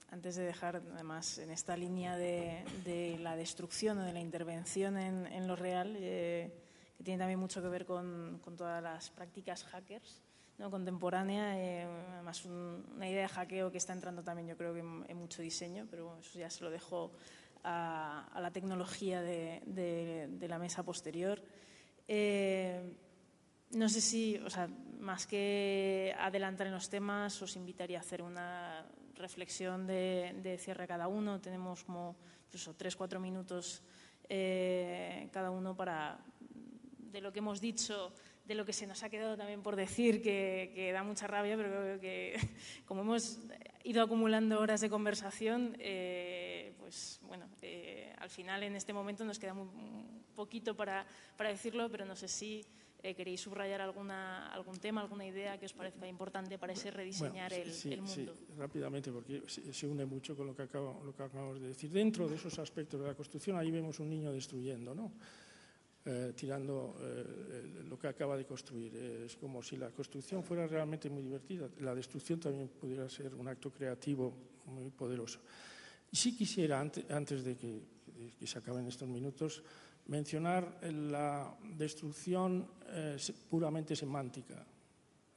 antes 0.09 0.35
de 0.35 0.43
dejar, 0.43 0.83
además, 0.93 1.37
en 1.37 1.51
esta 1.51 1.77
línea 1.77 2.17
de, 2.17 3.17
la 3.21 3.35
destrucción 3.35 3.99
o 3.99 4.03
de 4.03 4.13
la 4.13 4.19
intervención 4.19 4.97
en, 4.97 5.47
lo 5.47 5.55
real, 5.55 5.93
que 5.93 7.03
tiene 7.03 7.19
también 7.19 7.39
mucho 7.39 7.61
que 7.61 7.69
ver 7.69 7.85
con, 7.85 8.39
con 8.43 8.57
todas 8.57 8.83
las 8.83 9.09
prácticas 9.11 9.63
hackers, 9.63 10.22
contemporánea, 10.69 11.59
eh, 11.59 11.87
además 12.13 12.45
una 12.45 13.09
idea 13.09 13.23
de 13.23 13.27
hackeo 13.27 13.71
que 13.71 13.77
está 13.77 13.93
entrando 13.93 14.23
también 14.23 14.47
yo 14.47 14.57
creo 14.57 14.73
que 14.73 14.79
en, 14.79 15.17
mucho 15.17 15.41
diseño, 15.41 15.87
pero 15.89 16.17
eso 16.19 16.39
ya 16.39 16.49
se 16.49 16.63
lo 16.63 16.69
dejo 16.69 17.11
a, 17.63 18.39
la 18.39 18.51
tecnología 18.51 19.21
de, 19.21 20.45
la 20.47 20.59
mesa 20.59 20.83
posterior. 20.83 21.41
Eh, 22.07 22.95
no 23.71 23.89
sé 23.89 24.01
si, 24.01 24.37
o 24.37 24.49
sea, 24.49 24.69
más 24.99 25.25
que 25.25 26.15
adelantar 26.19 26.67
en 26.67 26.73
los 26.73 26.89
temas, 26.89 27.41
os 27.41 27.55
invitaría 27.55 27.97
a 27.97 28.01
hacer 28.01 28.21
una 28.21 28.85
reflexión 29.15 29.87
de, 29.87 30.57
cierre 30.61 30.87
cada 30.87 31.07
uno. 31.07 31.41
Tenemos 31.41 31.83
como 31.83 32.15
incluso 32.45 32.75
tres, 32.75 32.95
cuatro 32.95 33.19
minutos 33.19 33.81
eh, 34.29 35.29
cada 35.31 35.49
uno 35.49 35.75
para, 35.75 36.19
de 37.11 37.21
lo 37.21 37.33
que 37.33 37.39
hemos 37.39 37.59
dicho, 37.59 38.13
de 38.45 38.55
lo 38.55 38.65
que 38.65 38.73
se 38.73 38.87
nos 38.87 39.03
ha 39.03 39.09
quedado 39.09 39.37
también 39.37 39.61
por 39.61 39.75
decir, 39.75 40.21
que, 40.21 40.91
da 40.93 41.03
mucha 41.03 41.27
rabia, 41.27 41.55
pero 41.55 41.69
creo 41.69 41.99
que 41.99 42.35
como 42.85 43.01
hemos 43.01 43.39
ido 43.83 44.03
acumulando 44.03 44.59
horas 44.59 44.81
de 44.81 44.89
conversación, 44.89 45.75
eh, 45.79 46.73
pues 46.79 47.19
bueno, 47.23 47.47
eh, 47.61 48.13
al 48.17 48.29
final 48.29 48.63
en 48.63 48.75
este 48.75 48.93
momento 48.93 49.23
nos 49.23 49.39
queda 49.39 49.53
un 49.53 50.23
poquito 50.35 50.75
para, 50.75 51.05
para, 51.37 51.49
decirlo, 51.49 51.89
pero 51.89 52.05
no 52.05 52.15
sé 52.15 52.27
si 52.27 52.65
eh, 53.01 53.15
queréis 53.15 53.41
subrayar 53.41 53.81
alguna, 53.81 54.47
algún 54.51 54.77
tema, 54.79 55.01
alguna 55.01 55.25
idea 55.25 55.57
que 55.59 55.65
os 55.65 55.73
parezca 55.73 56.07
importante 56.07 56.57
para 56.57 56.73
ese 56.73 56.91
rediseñar 56.91 57.51
el, 57.53 57.67
mundo. 58.01 58.07
Sí, 58.07 58.29
rápidamente, 58.57 59.11
porque 59.11 59.43
se 59.47 59.87
une 59.87 60.05
mucho 60.05 60.35
con 60.35 60.47
lo 60.47 60.55
que, 60.55 60.63
acabo, 60.63 61.01
lo 61.03 61.15
que 61.15 61.23
acabamos 61.23 61.59
de 61.59 61.67
decir. 61.67 61.91
Dentro 61.91 62.27
de 62.27 62.35
esos 62.35 62.57
aspectos 62.59 62.99
de 62.99 63.07
la 63.07 63.13
construcción, 63.13 63.57
ahí 63.57 63.71
vemos 63.71 63.99
un 63.99 64.09
niño 64.09 64.31
destruyendo, 64.31 64.95
¿no? 64.95 65.11
Eh, 66.05 66.33
tirando 66.35 66.97
eh, 66.99 67.85
lo 67.87 67.97
que 67.97 68.09
acaba 68.09 68.35
de 68.35 68.43
construir. 68.43 68.93
Es 69.23 69.37
como 69.37 69.63
si 69.63 69.77
la 69.77 69.89
construcción 69.89 70.43
fuera 70.43 70.67
realmente 70.67 71.09
muy 71.09 71.23
divertida. 71.23 71.69
La 71.79 71.95
destrucción 71.95 72.41
también 72.41 72.67
pudiera 72.67 73.07
ser 73.07 73.33
un 73.33 73.47
acto 73.47 73.71
creativo 73.71 74.33
muy 74.65 74.89
poderoso. 74.89 75.39
Y 76.11 76.17
sí 76.17 76.35
quisiera, 76.35 76.81
antes 76.81 77.45
de 77.45 77.55
que, 77.55 77.81
se 78.45 78.59
acaben 78.59 78.85
estos 78.85 79.07
minutos, 79.07 79.63
mencionar 80.07 80.77
la 80.91 81.55
destrucción 81.77 82.67
eh, 82.89 83.15
puramente 83.49 83.95
semántica. 83.95 84.67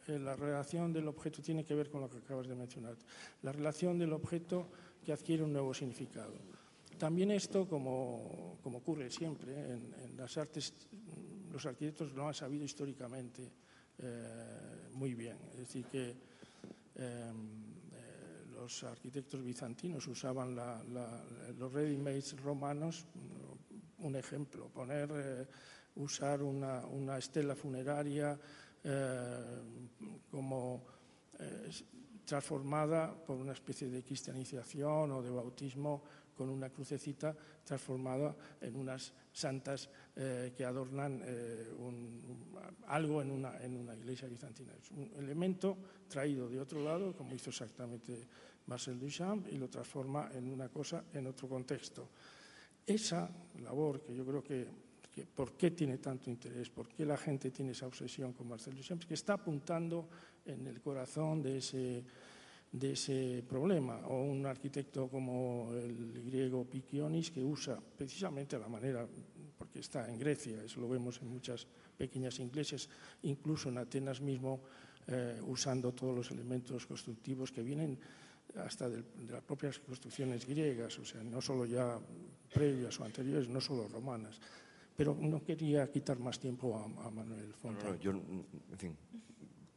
la 0.08 0.34
relación 0.34 0.92
del 0.92 1.06
objeto 1.06 1.42
tiene 1.42 1.64
que 1.64 1.76
ver 1.76 1.90
con 1.90 2.00
lo 2.00 2.10
que 2.10 2.18
acabas 2.18 2.48
de 2.48 2.56
mencionar. 2.56 2.96
La 3.42 3.52
relación 3.52 3.98
del 3.98 4.12
objeto 4.12 4.66
que 5.04 5.12
adquiere 5.12 5.44
un 5.44 5.52
nuevo 5.52 5.72
significado. 5.72 6.34
También 6.98 7.30
esto, 7.30 7.68
como, 7.68 8.58
ocurre 8.64 9.10
siempre 9.10 9.52
en, 9.52 10.16
las 10.16 10.36
artes, 10.38 10.72
los 11.52 11.64
arquitectos 11.66 12.12
lo 12.12 12.26
han 12.26 12.34
sabido 12.34 12.64
históricamente 12.64 13.52
eh, 13.98 14.88
muy 14.92 15.14
bien. 15.14 15.36
Es 15.52 15.58
decir, 15.58 15.84
que 15.86 16.08
em, 16.08 16.16
eh, 17.92 18.46
los 18.54 18.82
arquitectos 18.84 19.42
bizantinos 19.42 20.06
usaban 20.06 20.56
los 20.56 21.72
ready-made 21.72 22.24
romanos 22.42 23.06
un 23.98 24.16
ejemplo, 24.16 24.68
poner, 24.68 25.10
eh, 25.14 25.46
usar 25.96 26.42
una, 26.42 27.18
estela 27.18 27.54
funeraria 27.54 28.38
como 30.30 30.84
transformada 32.24 33.12
por 33.12 33.36
una 33.36 33.52
especie 33.52 33.88
de 33.88 34.04
cristianización 34.04 35.10
o 35.10 35.22
de 35.22 35.30
bautismo 35.30 36.02
con 36.36 36.50
una 36.50 36.70
crucecita 36.70 37.34
transformada 37.64 38.36
en 38.60 38.76
unas 38.76 39.12
santas 39.32 39.88
eh, 40.14 40.52
que 40.56 40.64
adornan 40.64 41.22
eh, 41.24 41.72
algo 42.88 43.22
en 43.22 43.30
una, 43.30 43.62
en 43.62 43.76
una, 43.76 43.94
iglesia 43.94 44.28
bizantina. 44.28 44.72
Es 44.80 44.90
un 44.90 45.10
elemento 45.16 45.76
traído 46.08 46.48
de 46.48 46.60
otro 46.60 46.82
lado, 46.84 47.14
como 47.16 47.34
hizo 47.34 47.50
exactamente 47.50 48.28
Marcel 48.66 48.98
Duchamp, 48.98 49.48
y 49.48 49.56
lo 49.56 49.68
transforma 49.68 50.30
en 50.32 50.48
una 50.48 50.68
cosa 50.68 51.04
en 51.12 51.26
otro 51.26 51.48
contexto. 51.48 52.08
Esa 52.86 53.28
labor 53.62 54.02
que 54.02 54.14
yo 54.14 54.24
creo 54.24 54.44
que 54.44 54.86
¿por 55.24 55.52
qué 55.52 55.70
tiene 55.70 55.98
tanto 55.98 56.30
interés? 56.30 56.68
¿Por 56.70 56.88
qué 56.88 57.06
la 57.06 57.16
gente 57.16 57.50
tiene 57.50 57.72
esa 57.72 57.86
obsesión 57.86 58.32
con 58.32 58.48
Marcel 58.48 58.74
Duchamp? 58.74 59.00
Es 59.00 59.06
que 59.06 59.14
está 59.14 59.34
apuntando 59.34 60.08
en 60.44 60.66
el 60.66 60.80
corazón 60.80 61.42
de 61.42 61.58
ese 61.58 62.04
de 62.72 62.92
ese 62.92 63.44
problema, 63.48 64.06
o 64.08 64.22
un 64.22 64.44
arquitecto 64.44 65.08
como 65.08 65.72
el 65.72 66.22
griego 66.26 66.64
Pikionis 66.64 67.30
que 67.30 67.42
usa 67.42 67.78
precisamente 67.80 68.58
la 68.58 68.68
manera, 68.68 69.06
porque 69.56 69.80
está 69.80 70.08
en 70.10 70.18
Grecia, 70.18 70.62
eso 70.62 70.80
lo 70.80 70.88
vemos 70.88 71.20
en 71.22 71.28
muchas 71.28 71.66
pequeñas 71.96 72.38
iglesias, 72.40 72.88
incluso 73.22 73.68
en 73.68 73.78
Atenas 73.78 74.20
mismo, 74.20 74.60
eh, 75.06 75.40
usando 75.46 75.92
todos 75.92 76.14
los 76.14 76.30
elementos 76.30 76.86
constructivos 76.86 77.52
que 77.52 77.62
vienen 77.62 77.98
hasta 78.56 78.88
de, 78.88 79.02
de, 79.02 79.32
las 79.32 79.42
propias 79.42 79.78
construcciones 79.78 80.46
griegas, 80.46 80.98
o 80.98 81.04
sea, 81.04 81.22
no 81.22 81.40
solo 81.40 81.64
ya 81.64 81.98
previas 82.52 82.98
o 83.00 83.04
anteriores, 83.04 83.48
no 83.48 83.60
solo 83.60 83.88
romanas. 83.88 84.40
Pero 84.96 85.14
no 85.14 85.44
quería 85.44 85.90
quitar 85.90 86.18
más 86.18 86.40
tiempo 86.40 86.76
a, 86.76 87.06
a 87.06 87.10
Manuel 87.10 87.52
Fontana. 87.52 87.90
No, 87.90 87.96
no, 87.96 88.00
yo, 88.00 88.10
en 88.12 88.78
fin, 88.78 88.96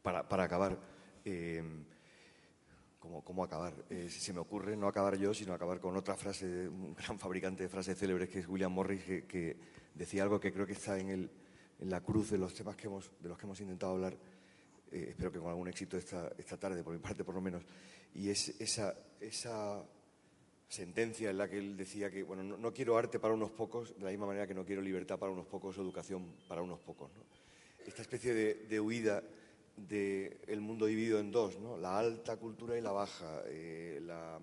para, 0.02 0.26
para 0.26 0.44
acabar, 0.44 0.78
eh, 1.24 1.62
cómo, 3.00 3.24
cómo 3.24 3.42
acabar. 3.42 3.74
Eh, 3.90 4.06
si 4.08 4.20
se 4.20 4.32
me 4.32 4.38
ocurre 4.38 4.76
no 4.76 4.86
acabar 4.86 5.16
yo, 5.16 5.34
sino 5.34 5.54
acabar 5.54 5.80
con 5.80 5.96
otra 5.96 6.16
frase 6.16 6.46
de 6.46 6.68
un 6.68 6.94
gran 6.98 7.18
fabricante 7.18 7.64
de 7.64 7.68
frases 7.68 7.98
célebres 7.98 8.28
que 8.28 8.38
es 8.40 8.48
William 8.48 8.72
Morris, 8.72 9.02
que, 9.02 9.24
que 9.24 9.56
decía 9.94 10.22
algo 10.22 10.38
que 10.38 10.52
creo 10.52 10.66
que 10.66 10.74
está 10.74 10.98
en, 10.98 11.08
el, 11.08 11.30
en, 11.80 11.90
la 11.90 12.00
cruz 12.00 12.30
de 12.30 12.38
los 12.38 12.54
temas 12.54 12.76
que 12.76 12.86
hemos, 12.86 13.10
de 13.18 13.28
los 13.28 13.38
que 13.38 13.46
hemos 13.46 13.60
intentado 13.60 13.94
hablar, 13.94 14.16
eh, 14.92 15.06
espero 15.08 15.32
que 15.32 15.38
con 15.38 15.48
algún 15.48 15.68
éxito 15.68 15.96
esta, 15.96 16.30
esta 16.38 16.56
tarde, 16.56 16.84
por 16.84 16.92
mi 16.92 17.00
parte 17.00 17.24
por 17.24 17.34
lo 17.34 17.40
menos, 17.40 17.64
y 18.14 18.28
es 18.28 18.60
esa, 18.60 18.94
esa 19.18 19.82
sentencia 20.68 21.30
en 21.30 21.38
la 21.38 21.48
que 21.48 21.58
él 21.58 21.76
decía 21.76 22.10
que, 22.10 22.22
bueno, 22.22 22.42
no, 22.42 22.56
no, 22.56 22.72
quiero 22.72 22.96
arte 22.96 23.18
para 23.18 23.34
unos 23.34 23.50
pocos, 23.50 23.96
de 23.96 24.04
la 24.04 24.10
misma 24.10 24.26
manera 24.26 24.46
que 24.46 24.54
no 24.54 24.64
quiero 24.64 24.82
libertad 24.82 25.18
para 25.18 25.32
unos 25.32 25.46
pocos 25.46 25.76
o 25.78 25.82
educación 25.82 26.36
para 26.46 26.62
unos 26.62 26.78
pocos. 26.80 27.10
¿no? 27.16 27.24
Esta 27.84 28.02
especie 28.02 28.34
de, 28.34 28.54
de 28.68 28.78
huida 28.78 29.22
del 29.88 30.60
mundo 30.60 30.86
dividido 30.86 31.18
en 31.18 31.30
dos, 31.30 31.58
¿no? 31.58 31.76
la 31.76 31.98
alta 31.98 32.36
cultura 32.36 32.76
y 32.76 32.80
la 32.80 32.92
baja, 32.92 33.42
eh, 33.46 34.00
la 34.02 34.40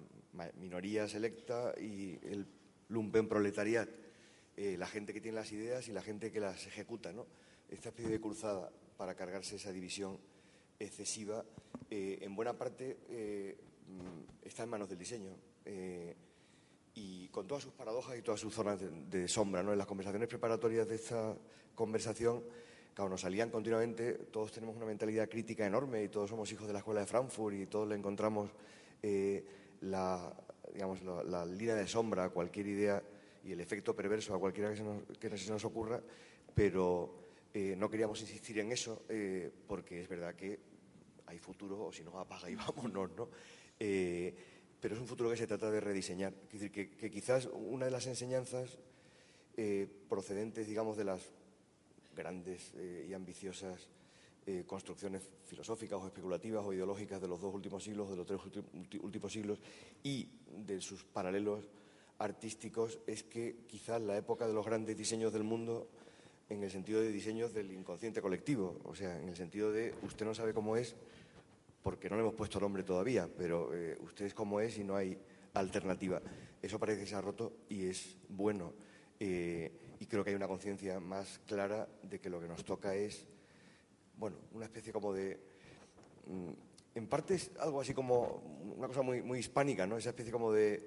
minoría 0.59 1.07
selecta 1.07 1.73
y 1.79 2.19
el 2.23 2.47
lumpen 2.89 3.27
proletariat, 3.27 3.89
eh, 4.55 4.75
la 4.77 4.87
gente 4.87 5.13
que 5.13 5.21
tiene 5.21 5.35
las 5.35 5.51
ideas 5.51 5.87
y 5.87 5.91
la 5.91 6.01
gente 6.01 6.31
que 6.31 6.39
las 6.39 6.65
ejecuta. 6.67 7.11
¿no? 7.11 7.25
Esta 7.69 7.89
especie 7.89 8.11
de 8.11 8.19
cruzada 8.19 8.71
para 8.97 9.15
cargarse 9.15 9.55
esa 9.55 9.71
división 9.71 10.17
excesiva, 10.79 11.43
eh, 11.89 12.19
en 12.21 12.35
buena 12.35 12.57
parte 12.57 12.97
está 14.43 14.63
en 14.63 14.69
manos 14.69 14.89
del 14.89 14.97
diseño. 14.97 15.35
y 16.99 17.27
con 17.27 17.45
todas 17.45 17.63
sus 17.63 17.73
paradojas 17.73 18.17
y 18.17 18.23
todas 18.23 18.39
sus 18.39 18.53
zonas 18.53 18.79
de, 18.79 18.89
de 18.89 19.27
sombra, 19.27 19.61
¿no? 19.61 19.71
En 19.71 19.77
las 19.77 19.85
conversaciones 19.85 20.27
preparatorias 20.27 20.87
de 20.87 20.95
esta 20.95 21.37
conversación, 21.75 22.43
claro, 22.97 23.11
nos 23.11 23.21
salían 23.21 23.51
continuamente, 23.51 24.13
todos 24.31 24.51
tenemos 24.51 24.75
una 24.75 24.87
mentalidad 24.87 25.29
crítica 25.29 25.63
enorme 25.63 26.03
y 26.03 26.09
todos 26.09 26.31
somos 26.31 26.51
hijos 26.51 26.65
de 26.65 26.73
la 26.73 26.79
escuela 26.79 27.01
de 27.01 27.05
Frankfurt 27.05 27.55
y 27.55 27.67
todos 27.67 27.87
le 27.87 27.93
encontramos 27.93 28.49
eh, 29.03 29.45
la, 29.81 30.35
digamos, 30.73 31.03
la, 31.03 31.23
la, 31.23 31.45
línea 31.45 31.75
de 31.75 31.85
sombra 31.85 32.23
a 32.23 32.29
cualquier 32.29 32.65
idea 32.65 33.03
y 33.43 33.51
el 33.51 33.59
efecto 33.59 33.95
perverso 33.95 34.33
a 34.33 34.39
cualquiera 34.39 34.71
que 34.71 34.77
se 34.77 34.83
nos, 34.83 35.03
que 35.19 35.29
nos 35.29 35.65
ocurra, 35.65 36.01
pero 36.55 37.19
eh, 37.53 37.75
no 37.77 37.87
queríamos 37.87 38.19
insistir 38.21 38.57
en 38.57 38.71
eso 38.71 39.03
eh, 39.09 39.51
porque 39.67 40.01
es 40.01 40.09
verdad 40.09 40.33
que 40.33 40.57
hay 41.27 41.37
futuro 41.37 41.85
o 41.85 41.93
si 41.93 42.03
no 42.03 42.17
apaga 42.17 42.49
y 42.49 42.55
vámonos, 42.55 43.11
¿no? 43.15 43.29
Pero 43.77 44.95
es 44.95 44.99
un 44.99 45.07
futuro 45.07 45.29
que 45.29 45.37
se 45.37 45.45
trata 45.45 45.69
de 45.69 45.81
rediseñar. 45.81 46.33
Es 46.51 46.59
decir, 46.59 46.71
que, 46.71 47.11
quizás 47.11 47.47
una 47.53 47.85
de 47.85 47.91
las 47.91 48.07
enseñanzas 48.07 48.79
procedentes, 50.09 50.67
digamos, 50.67 50.97
de 50.97 51.03
las 51.03 51.36
grandes 52.17 52.73
eh, 52.75 53.05
y 53.09 53.13
ambiciosas 53.13 53.87
eh, 54.45 54.63
construcciones 54.65 55.29
filosóficas 55.45 55.99
o 56.01 56.07
especulativas 56.07 56.65
o 56.65 56.73
ideológicas 56.73 57.21
de 57.21 57.27
los 57.27 57.41
dos 57.41 57.53
últimos 57.53 57.83
siglos, 57.83 58.09
de 58.09 58.15
los 58.15 58.25
tres 58.25 58.39
últimos 59.01 59.31
siglos 59.31 59.59
y 60.03 60.29
de 60.65 60.81
sus 60.81 61.03
paralelos 61.03 61.69
artísticos 62.19 62.99
es 63.05 63.23
que 63.23 63.57
quizás 63.67 64.01
la 64.01 64.17
época 64.17 64.47
de 64.47 64.53
los 64.53 64.65
grandes 64.65 64.97
diseños 64.97 65.33
del 65.33 65.43
mundo 65.43 65.87
en 66.49 66.63
el 66.63 66.71
sentido 66.71 67.01
de 67.01 67.11
diseños 67.11 67.53
del 67.53 67.71
inconsciente 67.73 68.21
colectivo, 68.21 68.79
o 68.85 68.95
sea, 68.95 69.19
en 69.19 69.27
el 69.27 69.35
sentido 69.35 69.71
de 69.71 69.93
usted 70.03 70.25
no 70.25 70.33
sabe 70.33 70.53
cómo 70.53 70.77
es 70.77 70.95
porque 71.83 72.09
no 72.09 72.15
le 72.15 72.21
hemos 72.21 72.33
puesto 72.33 72.59
nombre 72.59 72.83
todavía, 72.83 73.29
pero 73.37 73.73
eh, 73.73 73.97
usted 74.01 74.25
es 74.25 74.33
como 74.33 74.61
es 74.61 74.77
y 74.77 74.83
no 74.83 74.95
hay 74.95 75.17
alternativa. 75.53 76.21
Eso 76.61 76.79
parece 76.79 77.01
que 77.01 77.07
se 77.07 77.15
ha 77.15 77.21
roto 77.21 77.53
y 77.69 77.85
es 77.85 78.15
bueno. 78.29 78.73
Y 79.99 80.05
creo 80.05 80.23
que 80.23 80.29
hay 80.31 80.35
una 80.35 80.47
conciencia 80.47 80.99
más 80.99 81.39
clara 81.45 81.87
de 82.03 82.19
que 82.19 82.29
lo 82.29 82.39
que 82.39 82.47
nos 82.47 82.63
toca 82.63 82.95
es, 82.95 83.25
bueno, 84.17 84.37
una 84.53 84.65
especie 84.65 84.93
como 84.93 85.13
de... 85.13 85.39
Mm, 86.27 86.51
en 86.95 87.07
parte 87.07 87.35
es 87.35 87.51
algo 87.59 87.81
así 87.81 87.93
como 87.93 88.41
una 88.75 88.87
cosa 88.87 89.03
muy, 89.03 89.21
muy 89.21 89.39
hispánica, 89.39 89.85
¿no? 89.85 89.97
Esa 89.97 90.09
especie 90.09 90.31
como 90.31 90.51
de, 90.51 90.83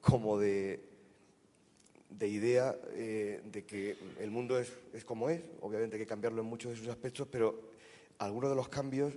como 0.00 0.36
de, 0.38 0.80
de 2.10 2.28
idea 2.28 2.76
eh, 2.94 3.40
de 3.44 3.64
que 3.64 3.96
el 4.18 4.30
mundo 4.30 4.58
es, 4.58 4.72
es, 4.92 5.04
como 5.04 5.30
es, 5.30 5.40
obviamente 5.60 5.96
hay 5.96 6.02
que 6.02 6.06
cambiarlo 6.06 6.42
en 6.42 6.48
muchos 6.48 6.72
de 6.72 6.78
sus 6.78 6.88
aspectos, 6.88 7.28
pero 7.30 7.70
algunos 8.18 8.50
de 8.50 8.56
los 8.56 8.68
cambios 8.68 9.14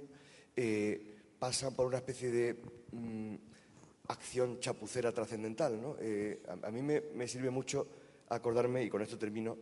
eh, 0.56 1.16
pasan 1.40 1.76
por 1.76 1.88
una 1.88 1.98
especie 1.98 2.30
de 2.30 2.56
mm, 2.92 3.36
acción 4.08 4.60
chapucera 4.60 5.12
trascendental, 5.12 5.82
¿no? 5.82 5.98
Eh, 6.00 6.44
a, 6.48 6.68
a, 6.68 6.72
mí 6.72 6.84
me, 6.84 7.02
me 7.16 7.28
sirve 7.28 7.50
mucho 7.50 7.88
acordarme, 8.30 8.84
y 8.84 8.90
con 8.90 9.02
esto 9.02 9.18
termino, 9.18 9.58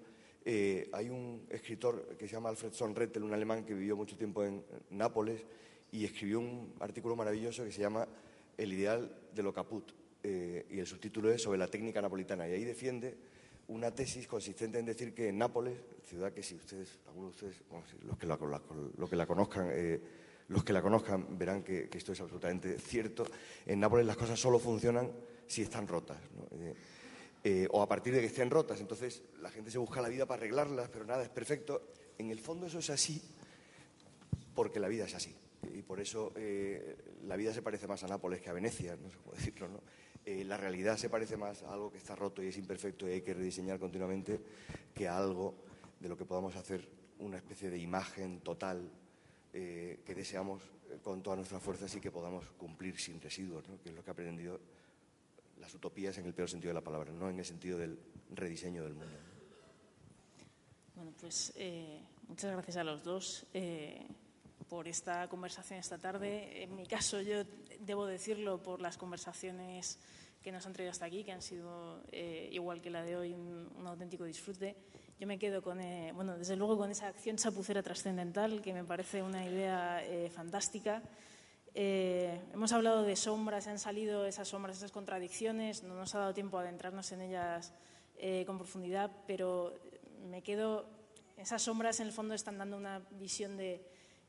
eh, 0.45 0.89
hay 0.91 1.09
un 1.09 1.45
escritor 1.49 2.17
que 2.17 2.27
se 2.27 2.33
llama 2.33 2.49
Alfred 2.49 2.73
Sonrettel, 2.73 3.23
un 3.23 3.33
alemán 3.33 3.63
que 3.63 3.73
vivió 3.73 3.95
mucho 3.95 4.17
tiempo 4.17 4.43
en 4.43 4.63
Nápoles 4.89 5.45
y 5.91 6.03
escribió 6.03 6.39
un 6.39 6.73
artículo 6.79 7.15
maravilloso 7.15 7.63
que 7.63 7.71
se 7.71 7.81
llama 7.81 8.07
El 8.57 8.73
ideal 8.73 9.15
de 9.33 9.43
lo 9.43 9.53
caput, 9.53 9.91
eh, 10.21 10.65
y 10.69 10.79
el 10.79 10.87
subtítulo 10.87 11.31
es 11.31 11.41
sobre 11.41 11.57
la 11.57 11.67
técnica 11.67 12.01
napolitana, 12.01 12.47
y 12.47 12.53
ahí 12.53 12.63
defiende 12.63 13.15
una 13.69 13.91
tesis 13.91 14.27
consistente 14.27 14.79
en 14.79 14.85
decir 14.85 15.13
que 15.13 15.29
en 15.29 15.37
Nápoles, 15.37 15.77
ciudad 16.03 16.33
que 16.33 16.43
si 16.43 16.55
ustedes, 16.55 16.99
algunos 17.07 17.39
de 17.39 17.47
ustedes, 17.47 17.63
los, 18.05 18.17
que 18.17 18.27
la, 19.15 19.25
conozcan, 19.25 19.69
eh, 19.71 20.01
los 20.49 20.63
que 20.63 20.73
la 20.73 20.81
conozcan 20.81 21.37
verán 21.37 21.63
que, 21.63 21.89
esto 21.93 22.11
es 22.11 22.19
absolutamente 22.19 22.77
cierto, 22.79 23.25
en 23.65 23.79
Nápoles 23.79 24.05
las 24.05 24.17
cosas 24.17 24.37
solo 24.37 24.59
funcionan 24.59 25.09
si 25.47 25.61
están 25.61 25.87
rotas. 25.87 26.17
¿no? 26.35 26.73
Eh, 27.45 27.67
o 27.71 27.81
a 27.81 27.87
partir 27.87 28.13
de 28.13 28.21
que 28.21 28.27
estén 28.27 28.49
rotas. 28.49 28.79
Entonces 28.79 29.23
la 29.41 29.49
gente 29.49 29.69
se 29.69 29.77
busca 29.77 30.01
la 30.01 30.09
vida 30.09 30.25
para 30.25 30.39
arreglarlas, 30.39 30.89
pero 30.89 31.05
nada 31.05 31.23
es 31.23 31.29
perfecto. 31.29 31.89
En 32.17 32.31
el 32.31 32.39
fondo 32.39 32.67
eso 32.67 32.79
es 32.79 32.89
así 32.89 33.21
porque 34.55 34.79
la 34.79 34.87
vida 34.87 35.05
es 35.05 35.15
así. 35.15 35.35
Y 35.73 35.81
por 35.81 35.99
eso 35.99 36.31
eh, 36.35 36.95
la 37.25 37.35
vida 37.35 37.53
se 37.53 37.61
parece 37.61 37.87
más 37.87 38.03
a 38.03 38.07
Nápoles 38.07 38.41
que 38.41 38.49
a 38.49 38.53
Venecia, 38.53 38.95
no 38.95 39.09
se 39.09 39.17
puede 39.17 39.37
decirlo, 39.39 39.67
¿no? 39.67 39.81
Eh, 40.25 40.45
la 40.45 40.55
realidad 40.55 40.95
se 40.95 41.09
parece 41.09 41.35
más 41.35 41.63
a 41.63 41.73
algo 41.73 41.91
que 41.91 41.97
está 41.97 42.15
roto 42.15 42.41
y 42.41 42.47
es 42.47 42.57
imperfecto 42.57 43.09
y 43.09 43.11
hay 43.11 43.21
que 43.21 43.33
rediseñar 43.33 43.77
continuamente 43.77 44.39
que 44.95 45.05
a 45.05 45.17
algo 45.17 45.53
de 45.99 46.07
lo 46.07 46.15
que 46.15 46.23
podamos 46.23 46.55
hacer 46.55 46.87
una 47.19 47.37
especie 47.37 47.69
de 47.69 47.77
imagen 47.77 48.39
total 48.39 48.89
eh, 49.51 49.99
que 50.05 50.15
deseamos 50.15 50.61
con 51.01 51.21
todas 51.21 51.37
nuestras 51.37 51.61
fuerzas 51.61 51.93
y 51.95 51.99
que 51.99 52.09
podamos 52.09 52.45
cumplir 52.57 52.97
sin 52.97 53.19
residuos, 53.19 53.67
¿no? 53.67 53.81
que 53.81 53.89
es 53.89 53.95
lo 53.95 54.03
que 54.03 54.11
ha 54.11 54.13
aprendido 54.13 54.61
las 55.63 55.73
utopías 55.73 56.17
en 56.17 56.25
el 56.25 56.33
peor 56.33 56.49
sentido 56.49 56.71
de 56.71 56.73
la 56.73 56.83
palabra, 56.83 57.13
no 57.13 57.29
en 57.29 57.39
el 57.39 57.45
sentido 57.45 57.77
del 57.77 57.97
rediseño 58.31 58.83
del 58.83 58.95
mundo. 58.95 59.15
Bueno, 60.93 61.13
pues 61.21 61.53
eh, 61.55 62.01
muchas 62.27 62.51
gracias 62.51 62.75
a 62.75 62.83
los 62.83 63.01
dos 63.01 63.45
eh, 63.53 64.05
por 64.67 64.89
esta 64.89 65.29
conversación 65.29 65.79
esta 65.79 65.97
tarde. 65.97 66.63
En 66.63 66.75
mi 66.75 66.85
caso, 66.85 67.21
yo 67.21 67.45
debo 67.79 68.05
decirlo 68.05 68.61
por 68.61 68.81
las 68.81 68.97
conversaciones 68.97 69.99
que 70.41 70.51
nos 70.51 70.65
han 70.65 70.73
traído 70.73 70.91
hasta 70.91 71.05
aquí, 71.05 71.23
que 71.23 71.31
han 71.31 71.41
sido, 71.41 72.03
eh, 72.11 72.49
igual 72.51 72.81
que 72.81 72.89
la 72.89 73.01
de 73.01 73.15
hoy, 73.15 73.33
un, 73.33 73.87
auténtico 73.87 74.25
disfrute. 74.25 74.75
Yo 75.17 75.27
me 75.27 75.39
quedo 75.39 75.61
con, 75.61 75.79
bueno, 76.13 76.37
desde 76.37 76.57
luego 76.57 76.77
con 76.77 76.91
esa 76.91 77.07
acción 77.07 77.37
chapucera 77.37 77.81
trascendental, 77.81 78.61
que 78.61 78.73
me 78.73 78.83
parece 78.83 79.23
una 79.23 79.45
idea 79.45 80.03
fantástica. 80.29 81.01
Eh, 81.75 82.39
hemos 82.53 82.71
hablado 82.71 83.03
de 83.03 83.15
sombras, 83.15 83.67
han 83.67 83.79
salido 83.79 84.25
esas 84.27 84.47
sombras, 84.47 84.77
esas 84.77 84.91
contradicciones, 84.91 85.83
no 85.83 85.95
nos 85.95 86.13
ha 86.13 86.19
dado 86.19 86.33
tiempo 86.33 86.57
a 86.57 86.61
adentrarnos 86.61 87.11
en 87.11 87.21
ellas 87.21 87.73
eh, 88.17 88.43
con 88.45 88.57
profundidad, 88.57 89.11
pero 89.25 89.73
me 90.29 90.43
quedo, 90.43 90.85
esas 91.37 91.61
sombras 91.63 91.99
en 91.99 92.07
el 92.07 92.13
fondo 92.13 92.35
están 92.35 92.57
dando 92.57 92.77
una 92.77 92.99
visión 93.11 93.57
de, 93.57 93.81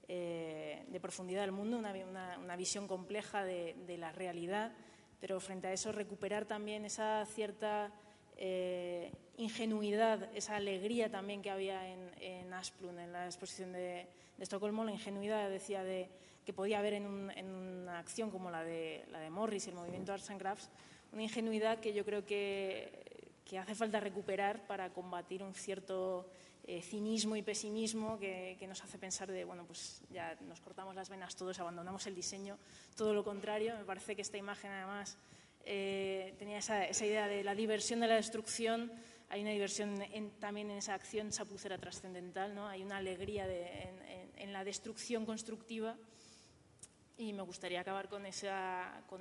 eh, 0.08 0.98
profundidad 1.02 1.42
del 1.42 1.52
mundo, 1.52 1.78
una, 1.78 2.56
visión 2.56 2.88
compleja 2.88 3.44
de, 3.44 3.96
la 3.98 4.10
realidad, 4.10 4.72
pero 5.20 5.38
frente 5.38 5.66
a 5.66 5.72
eso 5.72 5.92
recuperar 5.92 6.46
también 6.46 6.86
esa 6.86 7.26
cierta 7.26 7.92
eh, 8.36 9.12
ingenuidad, 9.36 10.30
esa 10.34 10.56
alegría 10.56 11.10
también 11.10 11.42
que 11.42 11.50
había 11.50 11.88
en, 11.88 12.10
en 12.20 12.52
Asplund, 12.54 12.98
en 12.98 13.12
la 13.12 13.26
exposición 13.26 13.72
de, 13.72 14.08
Estocolmo, 14.38 14.82
la 14.82 14.90
ingenuidad, 14.90 15.48
decía, 15.48 15.84
de, 15.84 16.08
que 16.44 16.52
podía 16.52 16.78
haber 16.78 16.94
en, 16.94 17.06
una 17.06 17.98
acción 17.98 18.30
como 18.30 18.50
la 18.50 18.62
de, 18.64 19.04
la 19.10 19.20
de 19.20 19.30
Morris 19.30 19.66
y 19.66 19.70
el 19.70 19.76
movimiento 19.76 20.12
Arts 20.12 20.30
and 20.30 20.40
Crafts, 20.40 20.70
una 21.12 21.22
ingenuidad 21.22 21.80
que 21.80 21.92
yo 21.92 22.04
creo 22.04 22.24
que, 22.24 23.32
que 23.44 23.58
hace 23.58 23.74
falta 23.74 24.00
recuperar 24.00 24.66
para 24.66 24.92
combatir 24.92 25.42
un 25.42 25.54
cierto 25.54 26.28
eh, 26.64 26.82
cinismo 26.82 27.36
y 27.36 27.42
pesimismo 27.42 28.18
que, 28.18 28.56
que, 28.58 28.66
nos 28.66 28.82
hace 28.82 28.98
pensar 28.98 29.30
de, 29.30 29.44
bueno, 29.44 29.64
pues 29.66 30.02
ya 30.10 30.36
nos 30.48 30.60
cortamos 30.60 30.94
las 30.94 31.08
venas 31.08 31.36
todos, 31.36 31.58
abandonamos 31.60 32.06
el 32.06 32.14
diseño, 32.14 32.58
todo 32.96 33.14
lo 33.14 33.22
contrario. 33.22 33.76
Me 33.76 33.84
parece 33.84 34.16
que 34.16 34.22
esta 34.22 34.38
imagen 34.38 34.70
además 34.70 35.18
eh, 35.66 36.34
tenía 36.38 36.58
esa, 36.58 36.84
esa, 36.84 37.06
idea 37.06 37.26
de 37.26 37.42
la 37.42 37.54
diversión 37.54 38.00
de 38.00 38.08
la 38.08 38.16
destrucción, 38.16 38.92
hay 39.30 39.40
una 39.40 39.50
diversión 39.50 39.98
también 40.38 40.70
en 40.70 40.76
esa 40.76 40.94
acción 40.94 41.30
chapucera 41.30 41.78
trascendental, 41.78 42.54
¿no? 42.54 42.68
hay 42.68 42.82
una 42.82 42.98
alegría 42.98 43.46
en, 43.46 44.52
la 44.52 44.62
destrucción 44.62 45.26
constructiva 45.26 45.96
y 47.16 47.32
me 47.32 47.42
gustaría 47.42 47.80
acabar 47.80 48.08
con 48.08 48.26
esa, 48.26 49.02
con, 49.08 49.20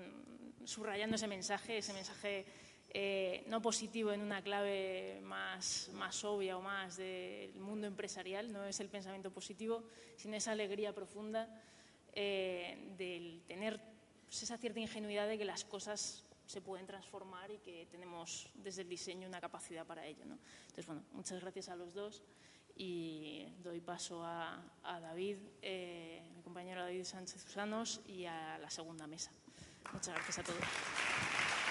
subrayando 0.65 1.15
ese 1.15 1.27
mensaje, 1.27 1.77
ese 1.77 1.93
mensaje 1.93 2.45
eh, 2.89 3.43
no 3.47 3.61
positivo 3.61 4.11
en 4.11 4.21
una 4.21 4.41
clave 4.41 5.19
más, 5.23 5.89
más 5.93 6.23
obvia 6.23 6.57
o 6.57 6.61
más 6.61 6.97
del 6.97 7.59
mundo 7.59 7.87
empresarial, 7.87 8.51
no 8.51 8.63
es 8.65 8.79
el 8.79 8.89
pensamiento 8.89 9.31
positivo, 9.31 9.83
sino 10.15 10.35
esa 10.35 10.51
alegría 10.51 10.93
profunda 10.93 11.49
eh, 12.13 12.93
del 12.97 13.41
tener 13.47 13.79
pues, 14.25 14.43
esa 14.43 14.57
cierta 14.57 14.79
ingenuidad 14.79 15.27
de 15.27 15.37
que 15.37 15.45
las 15.45 15.65
cosas 15.65 16.23
se 16.45 16.61
pueden 16.61 16.85
transformar 16.85 17.49
y 17.51 17.57
que 17.59 17.87
tenemos 17.89 18.49
desde 18.55 18.81
el 18.81 18.89
diseño 18.89 19.27
una 19.27 19.41
capacidad 19.41 19.85
para 19.85 20.05
ello. 20.05 20.25
¿no? 20.25 20.37
Entonces, 20.61 20.85
bueno, 20.85 21.03
muchas 21.13 21.41
gracias 21.41 21.69
a 21.69 21.75
los 21.75 21.93
dos 21.93 22.21
y 22.75 23.47
doy 23.59 23.81
paso 23.81 24.23
a, 24.23 24.61
David, 24.83 25.37
eh, 25.61 26.27
mi 26.35 26.41
compañero 26.41 26.81
David 26.81 27.03
Sánchez 27.03 27.45
Usanos, 27.45 28.01
y 28.05 28.25
a 28.25 28.57
la 28.57 28.69
segunda 28.69 29.07
mesa. 29.07 29.31
Muchas 29.93 30.15
gracias 30.15 30.39
a 30.39 30.43
todos. 30.43 31.62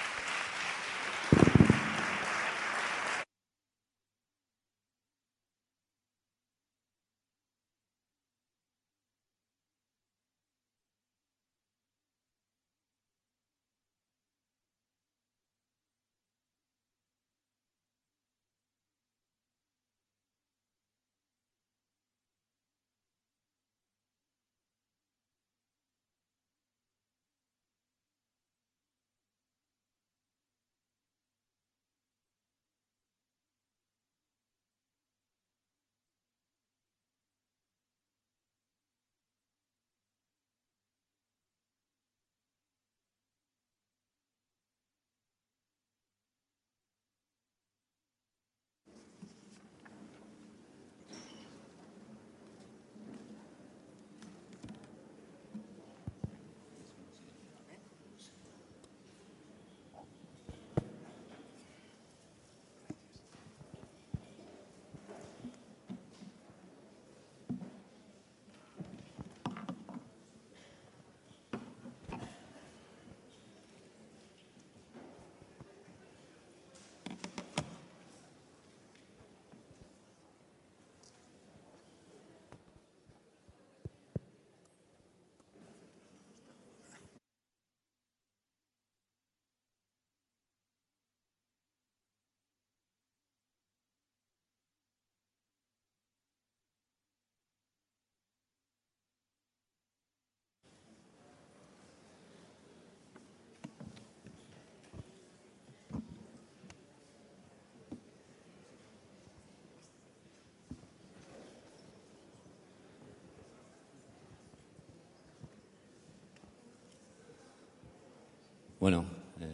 Bueno, 118.82 119.04
eh, 119.40 119.46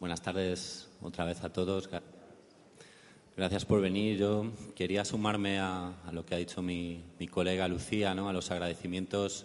buenas 0.00 0.22
tardes 0.22 0.88
otra 1.02 1.26
vez 1.26 1.44
a 1.44 1.52
todos. 1.52 1.86
Gracias 3.36 3.66
por 3.66 3.82
venir. 3.82 4.16
Yo 4.16 4.52
quería 4.74 5.04
sumarme 5.04 5.58
a, 5.58 5.92
lo 6.12 6.24
que 6.24 6.34
ha 6.34 6.38
dicho 6.38 6.62
mi, 6.62 7.04
colega 7.30 7.68
Lucía, 7.68 8.14
¿no? 8.14 8.26
a 8.26 8.32
los 8.32 8.50
agradecimientos 8.50 9.44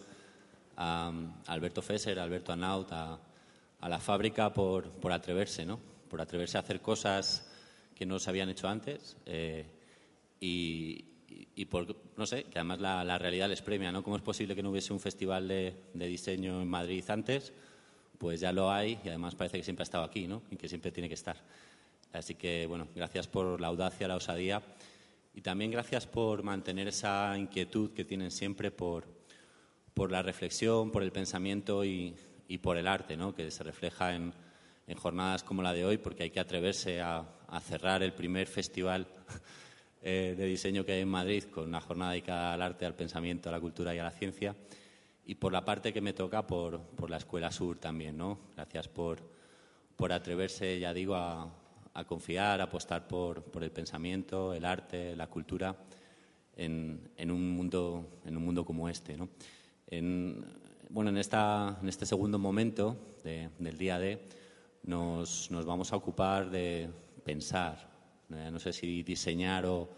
a, 0.78 1.12
Alberto 1.48 1.82
Fesser, 1.82 2.18
a 2.18 2.24
Alberto 2.24 2.54
Anaut, 2.54 2.88
a, 2.94 3.20
la 3.90 4.00
fábrica 4.00 4.54
por, 4.54 4.90
atreverse, 5.12 5.66
¿no? 5.66 5.82
por 6.10 6.22
atreverse 6.22 6.56
a 6.56 6.62
hacer 6.62 6.80
cosas 6.80 7.46
que 7.96 8.06
no 8.06 8.20
se 8.20 8.30
habían 8.30 8.48
hecho 8.48 8.70
antes 8.70 9.18
eh, 9.26 9.66
y, 10.40 11.66
por, 11.66 11.94
no 12.16 12.26
sé, 12.26 12.46
que 12.46 12.58
además 12.58 12.80
la, 12.80 13.18
realidad 13.18 13.50
les 13.50 13.62
premia, 13.62 13.92
¿no? 13.92 14.02
¿Cómo 14.02 14.16
es 14.16 14.22
posible 14.22 14.56
que 14.56 14.64
no 14.64 14.70
hubiese 14.70 14.94
un 14.94 15.02
festival 15.02 15.50
de 15.50 15.76
diseño 15.94 16.62
en 16.62 16.70
Madrid 16.70 17.04
antes? 17.10 17.52
Pues 18.20 18.42
ya 18.42 18.52
lo 18.52 18.70
hay 18.70 19.00
y 19.04 19.08
además 19.08 19.34
parece 19.34 19.58
que 19.58 19.64
siempre 19.64 19.82
ha 19.82 19.86
estado 19.86 20.04
aquí, 20.04 20.28
¿no? 20.28 20.44
Y 20.52 20.58
que 20.58 20.68
siempre 20.68 20.92
tiene 20.92 21.08
que 21.08 21.16
estar. 21.16 21.38
Así 22.12 22.36
que, 22.36 22.68
bueno, 22.68 22.88
gracias 22.94 23.28
por 23.28 23.60
la 23.62 23.68
audacia, 23.68 24.08
la 24.08 24.18
osadía 24.18 24.62
y 25.34 25.42
también 25.42 25.72
gracias 25.72 26.06
por 26.06 26.44
mantener 26.44 26.90
esa 26.90 27.38
inquietud 27.38 27.92
que 27.94 28.04
tienen 28.04 28.30
siempre 28.30 28.72
por, 28.72 29.06
por 29.94 30.12
la 30.12 30.22
reflexión, 30.22 30.92
por 30.92 31.02
el 31.02 31.14
pensamiento 31.14 31.86
y, 31.86 32.14
y 32.50 32.58
por 32.58 32.76
el 32.76 32.88
arte, 32.88 33.16
¿no? 33.16 33.34
Que 33.34 33.50
se 33.52 33.64
refleja 33.64 34.14
en, 34.14 34.34
en, 34.86 34.98
jornadas 34.98 35.44
como 35.44 35.62
la 35.62 35.72
de 35.72 35.86
hoy, 35.86 35.98
porque 35.98 36.24
hay 36.24 36.30
que 36.30 36.42
atreverse 36.42 37.00
a, 37.00 37.26
a 37.48 37.60
cerrar 37.62 38.04
el 38.04 38.12
primer 38.12 38.48
festival 38.48 39.08
eh, 40.02 40.36
de 40.38 40.46
diseño 40.46 40.84
que 40.84 40.92
hay 40.92 41.02
en 41.02 41.10
Madrid 41.10 41.46
con 41.46 41.70
una 41.70 41.80
jornada 41.80 42.12
dedicada 42.12 42.54
al 42.54 42.62
arte, 42.64 42.86
al 42.86 42.96
pensamiento, 42.96 43.48
a 43.48 43.54
la 43.54 43.62
cultura 43.62 43.96
y 43.96 44.00
a 44.00 44.04
la 44.04 44.12
ciencia 44.12 44.56
y 45.30 45.36
por 45.36 45.54
la 45.54 45.64
parte 45.64 45.94
que 45.94 46.02
me 46.02 46.14
toca 46.14 46.48
por, 46.48 46.82
por 46.82 47.12
la 47.12 47.18
Escuela 47.18 47.52
Sur 47.52 47.78
también, 47.78 48.18
¿no? 48.18 48.40
Gracias 48.56 48.88
por, 48.88 49.20
por 49.96 50.12
atreverse, 50.12 50.80
ya 50.80 50.92
digo, 50.92 51.14
a, 51.14 51.48
a 51.94 52.04
confiar, 52.06 52.60
a 52.62 52.64
apostar 52.64 53.08
por, 53.08 53.44
por, 53.44 53.64
el 53.64 53.70
pensamiento, 53.70 54.56
el 54.56 54.66
arte, 54.66 55.16
la 55.16 55.28
cultura 55.28 55.76
en, 56.58 57.12
en, 57.16 57.30
un, 57.30 57.48
mundo, 57.52 58.20
en 58.26 58.38
un 58.38 58.44
mundo 58.44 58.66
como 58.66 58.90
este, 58.90 59.18
¿no? 59.18 59.30
En, 59.86 60.44
bueno, 60.90 61.12
en, 61.12 61.18
esta, 61.18 61.78
en 61.80 61.88
este 61.88 62.08
segundo 62.08 62.40
momento 62.40 62.98
del 63.24 63.78
día 63.78 64.00
D 64.00 64.26
nos, 64.82 65.52
nos, 65.52 65.64
vamos 65.64 65.94
a 65.94 65.96
ocupar 65.96 66.50
de 66.50 66.90
pensar, 67.24 67.88
no 68.30 68.58
sé 68.58 68.74
si 68.74 69.04
diseñar 69.04 69.68
o, 69.68 69.90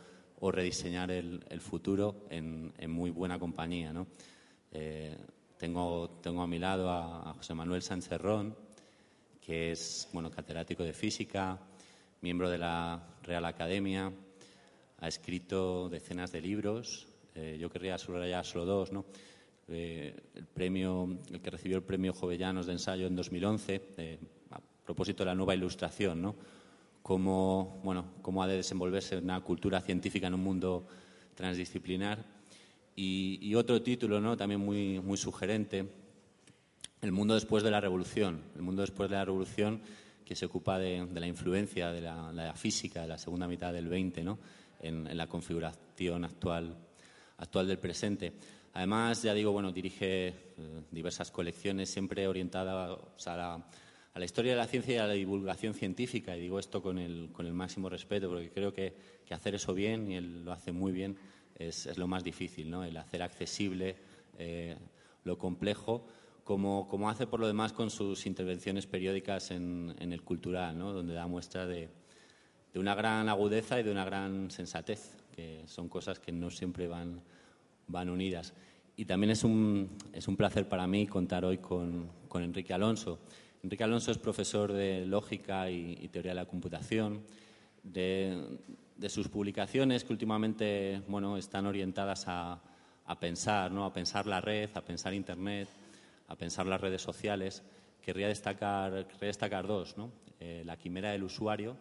o 0.41 0.51
rediseñar 0.51 1.09
el, 1.09 1.41
el 1.49 1.61
futuro 1.61 2.25
en, 2.29 2.73
en, 2.77 2.91
muy 2.91 3.11
buena 3.11 3.39
compañía, 3.39 3.93
¿no? 3.93 4.07
Eh, 4.71 5.17
tengo, 5.57 6.09
tengo 6.21 6.41
a 6.41 6.47
mi 6.47 6.59
lado 6.59 6.89
a, 6.89 7.33
José 7.37 7.53
Manuel 7.53 7.81
Sánchez 7.81 8.19
Ron, 8.19 8.55
que 9.39 9.71
es 9.71 10.09
bueno, 10.13 10.31
catedrático 10.31 10.83
de 10.83 10.93
física, 10.93 11.59
miembro 12.21 12.49
de 12.49 12.57
la 12.57 13.01
Real 13.23 13.45
Academia, 13.45 14.11
ha 14.99 15.07
escrito 15.07 15.89
decenas 15.89 16.31
de 16.31 16.41
libros. 16.41 17.07
Eh, 17.35 17.57
yo 17.59 17.69
querría 17.69 17.97
subrayar 17.97 18.45
solo 18.45 18.65
dos, 18.65 18.91
¿no? 18.91 19.05
Eh, 19.67 20.13
el 20.35 20.45
premio, 20.45 21.17
el 21.31 21.39
que 21.41 21.49
recibió 21.49 21.77
el 21.77 21.83
premio 21.83 22.13
Jovellanos 22.13 22.65
de 22.65 22.73
ensayo 22.73 23.07
en 23.07 23.15
2011, 23.15 23.81
eh, 23.97 24.19
a 24.51 24.59
propósito 24.59 25.23
de 25.23 25.27
la 25.27 25.35
nueva 25.35 25.55
ilustración, 25.55 26.21
¿no? 26.21 26.35
Cómo, 27.01 27.79
bueno, 27.83 28.05
cómo 28.21 28.43
ha 28.43 28.47
de 28.47 28.57
desenvolverse 28.57 29.17
una 29.17 29.39
cultura 29.41 29.81
científica 29.81 30.27
en 30.27 30.33
un 30.33 30.43
mundo 30.43 30.87
transdisciplinar. 31.35 32.23
Y, 32.95 33.55
otro 33.55 33.81
título, 33.81 34.19
¿no? 34.19 34.35
También 34.37 34.61
muy, 34.61 34.99
muy 34.99 35.17
sugerente, 35.17 35.87
El 37.01 37.11
mundo 37.11 37.33
después 37.33 37.63
de 37.63 37.71
la 37.71 37.81
revolución. 37.81 38.41
El 38.55 38.61
mundo 38.61 38.81
después 38.81 39.09
de 39.09 39.15
la 39.15 39.25
revolución 39.25 39.81
que 40.25 40.35
se 40.35 40.45
ocupa 40.45 40.77
de, 40.77 41.07
la 41.13 41.27
influencia 41.27 41.91
de 41.91 42.01
la, 42.01 42.53
física 42.55 43.01
de 43.01 43.07
la 43.07 43.17
segunda 43.17 43.47
mitad 43.47 43.73
del 43.73 43.87
20, 43.87 44.23
¿no? 44.23 44.39
en, 44.79 45.17
la 45.17 45.27
configuración 45.27 46.25
actual, 46.25 46.75
actual 47.37 47.67
del 47.67 47.79
presente. 47.79 48.33
Además, 48.73 49.23
ya 49.23 49.33
digo, 49.33 49.51
bueno, 49.51 49.71
dirige 49.71 50.27
eh, 50.27 50.33
diversas 50.91 51.31
colecciones 51.31 51.89
siempre 51.89 52.27
orientadas 52.27 53.27
a, 53.27 53.61
la, 54.15 54.25
historia 54.25 54.53
de 54.53 54.57
la 54.57 54.67
ciencia 54.67 54.95
y 54.95 54.97
a 54.97 55.07
la 55.07 55.13
divulgación 55.13 55.73
científica. 55.73 56.37
Y 56.37 56.41
digo 56.41 56.59
esto 56.59 56.81
con 56.81 56.97
el, 56.97 57.29
con 57.33 57.45
el 57.45 57.53
máximo 57.53 57.89
respeto, 57.89 58.29
porque 58.29 58.51
creo 58.51 58.73
que, 58.73 58.93
que, 59.25 59.33
hacer 59.33 59.55
eso 59.55 59.73
bien, 59.73 60.09
y 60.09 60.15
él 60.15 60.45
lo 60.45 60.53
hace 60.53 60.71
muy 60.71 60.91
bien, 60.91 61.17
es, 61.67 61.85
es 61.85 61.97
lo 61.97 62.07
más 62.07 62.23
difícil, 62.23 62.69
¿no? 62.69 62.83
El 62.83 62.97
hacer 62.97 63.23
accesible 63.23 63.95
eh, 64.37 64.77
lo 65.23 65.37
complejo, 65.37 66.05
como, 66.43 66.87
como, 66.87 67.09
hace 67.09 67.27
por 67.27 67.39
lo 67.39 67.47
demás 67.47 67.73
con 67.73 67.89
sus 67.89 68.25
intervenciones 68.25 68.87
periódicas 68.87 69.51
en, 69.51 69.95
en 69.99 70.13
el 70.13 70.23
cultural, 70.23 70.77
¿no? 70.77 70.91
Donde 70.91 71.13
da 71.13 71.27
muestra 71.27 71.65
de, 71.65 71.89
de 72.73 72.79
una 72.79 72.95
gran 72.95 73.29
agudeza 73.29 73.79
y 73.79 73.83
de 73.83 73.91
una 73.91 74.05
gran 74.05 74.49
sensatez, 74.49 75.17
que 75.35 75.63
son 75.65 75.89
cosas 75.89 76.19
que 76.19 76.31
no 76.31 76.49
siempre 76.49 76.87
van, 76.87 77.21
van 77.87 78.09
unidas. 78.09 78.53
Y 78.95 79.05
también 79.05 79.31
es 79.31 79.43
un, 79.43 79.89
es 80.13 80.27
un 80.27 80.37
placer 80.37 80.67
para 80.67 80.87
mí 80.87 81.07
contar 81.07 81.45
hoy 81.45 81.57
con, 81.57 82.09
con, 82.27 82.43
Enrique 82.43 82.73
Alonso. 82.73 83.19
Enrique 83.63 83.83
Alonso 83.83 84.11
es 84.11 84.17
profesor 84.17 84.71
de 84.73 85.05
lógica 85.05 85.69
y, 85.69 86.07
teoría 86.09 86.31
de 86.31 86.35
la 86.35 86.45
computación. 86.45 87.21
De, 87.83 88.59
de, 89.01 89.09
sus 89.09 89.27
publicaciones 89.27 90.03
que 90.03 90.13
últimamente 90.13 91.01
bueno, 91.07 91.37
están 91.37 91.65
orientadas 91.65 92.25
a, 92.27 92.61
a 93.05 93.19
pensar, 93.19 93.71
¿no? 93.71 93.85
a 93.85 93.91
pensar 93.91 94.27
la 94.27 94.39
red, 94.39 94.69
a 94.75 94.81
pensar 94.81 95.13
Internet, 95.13 95.67
a 96.27 96.35
pensar 96.35 96.65
las 96.65 96.79
redes 96.79 97.01
sociales, 97.01 97.63
querría 98.01 98.27
destacar, 98.27 99.05
destacar 99.19 99.67
dos. 99.67 99.97
¿no? 99.97 100.11
Eh, 100.39 100.63
la 100.65 100.77
quimera 100.77 101.11
del 101.11 101.23
usuario, 101.23 101.75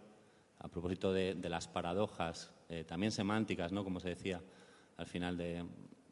a 0.58 0.68
propósito 0.68 1.12
de, 1.12 1.36
las 1.48 1.68
paradojas, 1.68 2.52
eh, 2.68 2.84
también 2.84 3.12
semánticas, 3.12 3.72
¿no? 3.72 3.84
como 3.84 4.00
se 4.00 4.10
decía 4.10 4.40
al 4.96 5.06
final 5.06 5.36
de, 5.36 5.64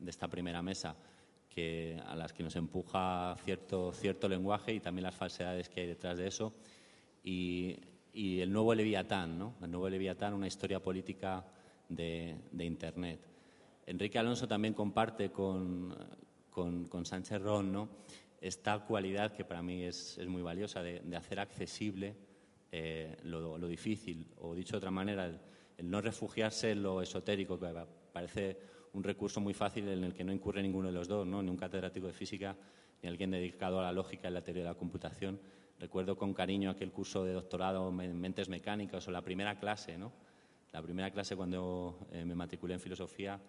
esta 0.07 0.29
primera 0.29 0.63
mesa, 0.63 0.95
que, 1.49 2.01
a 2.07 2.15
las 2.15 2.33
que 2.33 2.43
nos 2.43 2.55
empuja 2.57 3.37
cierto, 3.45 3.93
cierto 3.93 4.29
lenguaje 4.29 4.73
y 4.73 4.81
también 4.81 5.05
las 5.05 5.15
falsedades 5.15 5.69
que 5.69 5.81
hay 5.81 5.87
detrás 5.89 6.17
de 6.19 6.29
eso. 6.29 6.53
Y, 7.25 7.77
el 8.19 8.53
nuevo 8.53 8.75
Leviatán, 8.75 9.39
¿no? 9.39 9.55
el 9.63 9.71
nuevo 9.71 9.89
Leviatán, 9.89 10.35
una 10.35 10.49
historia 10.49 10.83
política 10.83 11.45
de, 11.89 12.37
Internet. 12.59 13.21
Enrique 13.87 14.19
Alonso 14.19 14.49
también 14.49 14.75
comparte 14.75 15.31
con, 15.31 15.95
con, 16.51 17.07
Sánchez 17.07 17.41
Ron 17.41 17.73
¿no? 17.73 17.89
esta 18.41 18.81
cualidad 18.81 19.33
que 19.33 19.45
para 19.45 19.63
mí 19.63 19.85
es, 19.85 20.19
es 20.19 20.27
muy 20.27 20.43
valiosa 20.43 20.83
de, 20.83 21.01
de 21.01 21.17
hacer 21.17 21.39
accesible 21.39 22.17
eh, 22.73 23.17
lo, 23.23 23.57
difícil, 23.69 24.27
o 24.41 24.55
dicho 24.55 24.73
de 24.73 24.79
otra 24.79 24.91
manera, 24.91 25.27
el, 25.27 25.91
no 25.91 26.01
refugiarse 26.01 26.73
en 26.73 26.83
lo 26.83 27.01
esotérico, 27.01 27.59
que 27.59 27.73
parece 28.13 28.59
un 28.95 29.05
recurso 29.05 29.41
muy 29.41 29.55
fácil 29.55 29.89
en 29.89 30.05
el 30.05 30.13
que 30.13 30.25
no 30.25 30.33
incurre 30.33 30.61
ninguno 30.61 30.89
de 30.89 30.95
los 30.95 31.07
dos, 31.07 31.27
¿no? 31.27 31.41
ni 31.41 31.51
un 31.51 31.57
catedrático 31.57 32.09
de 32.09 32.13
física 32.13 32.57
ni 33.03 33.09
alguien 33.09 33.31
dedicado 33.31 33.81
a 33.81 33.83
la 33.83 33.93
lógica 33.93 34.29
y 34.29 34.33
la 34.33 34.43
teoría 34.43 34.65
de 34.65 34.69
la 34.71 34.75
computación. 34.77 35.41
Recuerdo 35.79 36.17
con 36.17 36.35
cariño 36.35 36.71
aquel 36.71 36.91
curso 36.91 37.25
de 37.25 37.33
doctorado 37.33 37.89
en 37.89 38.21
mentes 38.21 38.49
mecánicas 38.49 39.07
o 39.07 39.11
la 39.11 39.23
primera 39.23 39.59
clase, 39.59 39.97
¿no? 39.97 40.13
La 40.73 40.83
primera 40.83 41.11
clase 41.11 41.37
cuando 41.37 42.09
eh, 42.13 42.25
me 42.25 42.35
matriculé 42.35 42.75
en 42.75 42.81
filosofía 42.81 43.41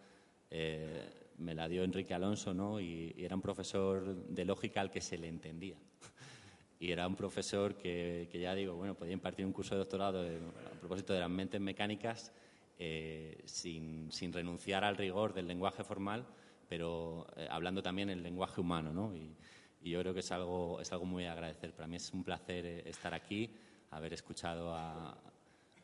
eh, 0.50 1.10
me 1.38 1.54
la 1.54 1.68
dio 1.68 1.84
Enrique 1.84 2.14
Alonso, 2.14 2.54
¿no? 2.54 2.80
y, 2.80 3.16
era 3.18 3.36
un 3.36 3.42
profesor 3.42 4.16
de 4.28 4.46
lógica 4.46 4.82
al 4.82 4.92
que 4.92 5.02
se 5.02 5.18
le 5.18 5.28
entendía 5.28 5.78
y 6.80 6.92
era 6.92 7.08
un 7.08 7.16
profesor 7.16 7.76
que, 7.76 8.30
ya 8.34 8.56
digo, 8.56 8.76
bueno, 8.76 8.96
podía 8.96 9.14
impartir 9.14 9.46
un 9.46 9.54
curso 9.54 9.76
de 9.76 9.80
doctorado 9.80 10.22
a 10.22 10.80
propósito 10.80 11.14
de 11.14 11.20
las 11.20 11.30
mentes 11.30 11.62
mecánicas 11.62 12.34
eh, 12.78 13.42
sin, 13.46 14.12
sin, 14.12 14.34
renunciar 14.34 14.84
al 14.84 14.98
rigor 14.98 15.34
del 15.34 15.48
lenguaje 15.48 15.84
formal, 15.84 16.26
pero 16.70 17.28
eh, 17.36 17.48
hablando 17.50 17.84
también 17.84 18.10
el 18.10 18.24
lenguaje 18.24 18.62
humano, 18.62 18.94
¿no? 18.94 19.16
Y, 19.16 19.36
yo 19.82 20.02
creo 20.02 20.14
que 20.14 20.20
es 20.20 20.32
algo, 20.32 20.82
es 20.82 20.92
algo 20.92 21.06
muy 21.06 21.26
agradecer. 21.26 21.74
Para 21.74 21.88
mí 21.88 21.96
es 21.96 22.12
un 22.14 22.24
placer 22.24 22.66
eh, 22.66 22.84
estar 22.86 23.14
aquí, 23.14 23.50
haber 23.92 24.14
escuchado 24.14 24.76
a, 24.76 25.18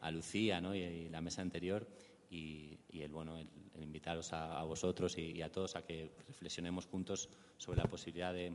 a 0.01 0.11
Lucía 0.11 0.59
¿no? 0.59 0.75
y, 0.75 1.09
la 1.09 1.21
mesa 1.21 1.41
anterior 1.41 1.88
y, 2.29 2.77
el, 2.91 3.11
bueno, 3.11 3.38
el, 3.38 3.47
invitaros 3.81 4.33
a, 4.33 4.59
a 4.59 4.63
vosotros 4.63 5.17
y, 5.17 5.41
a 5.41 5.49
todos 5.49 5.77
a 5.77 5.86
que 5.86 6.11
reflexionemos 6.27 6.86
juntos 6.88 7.29
sobre 7.57 7.81
la 7.81 7.88
posibilidad 7.88 8.33
de 8.33 8.53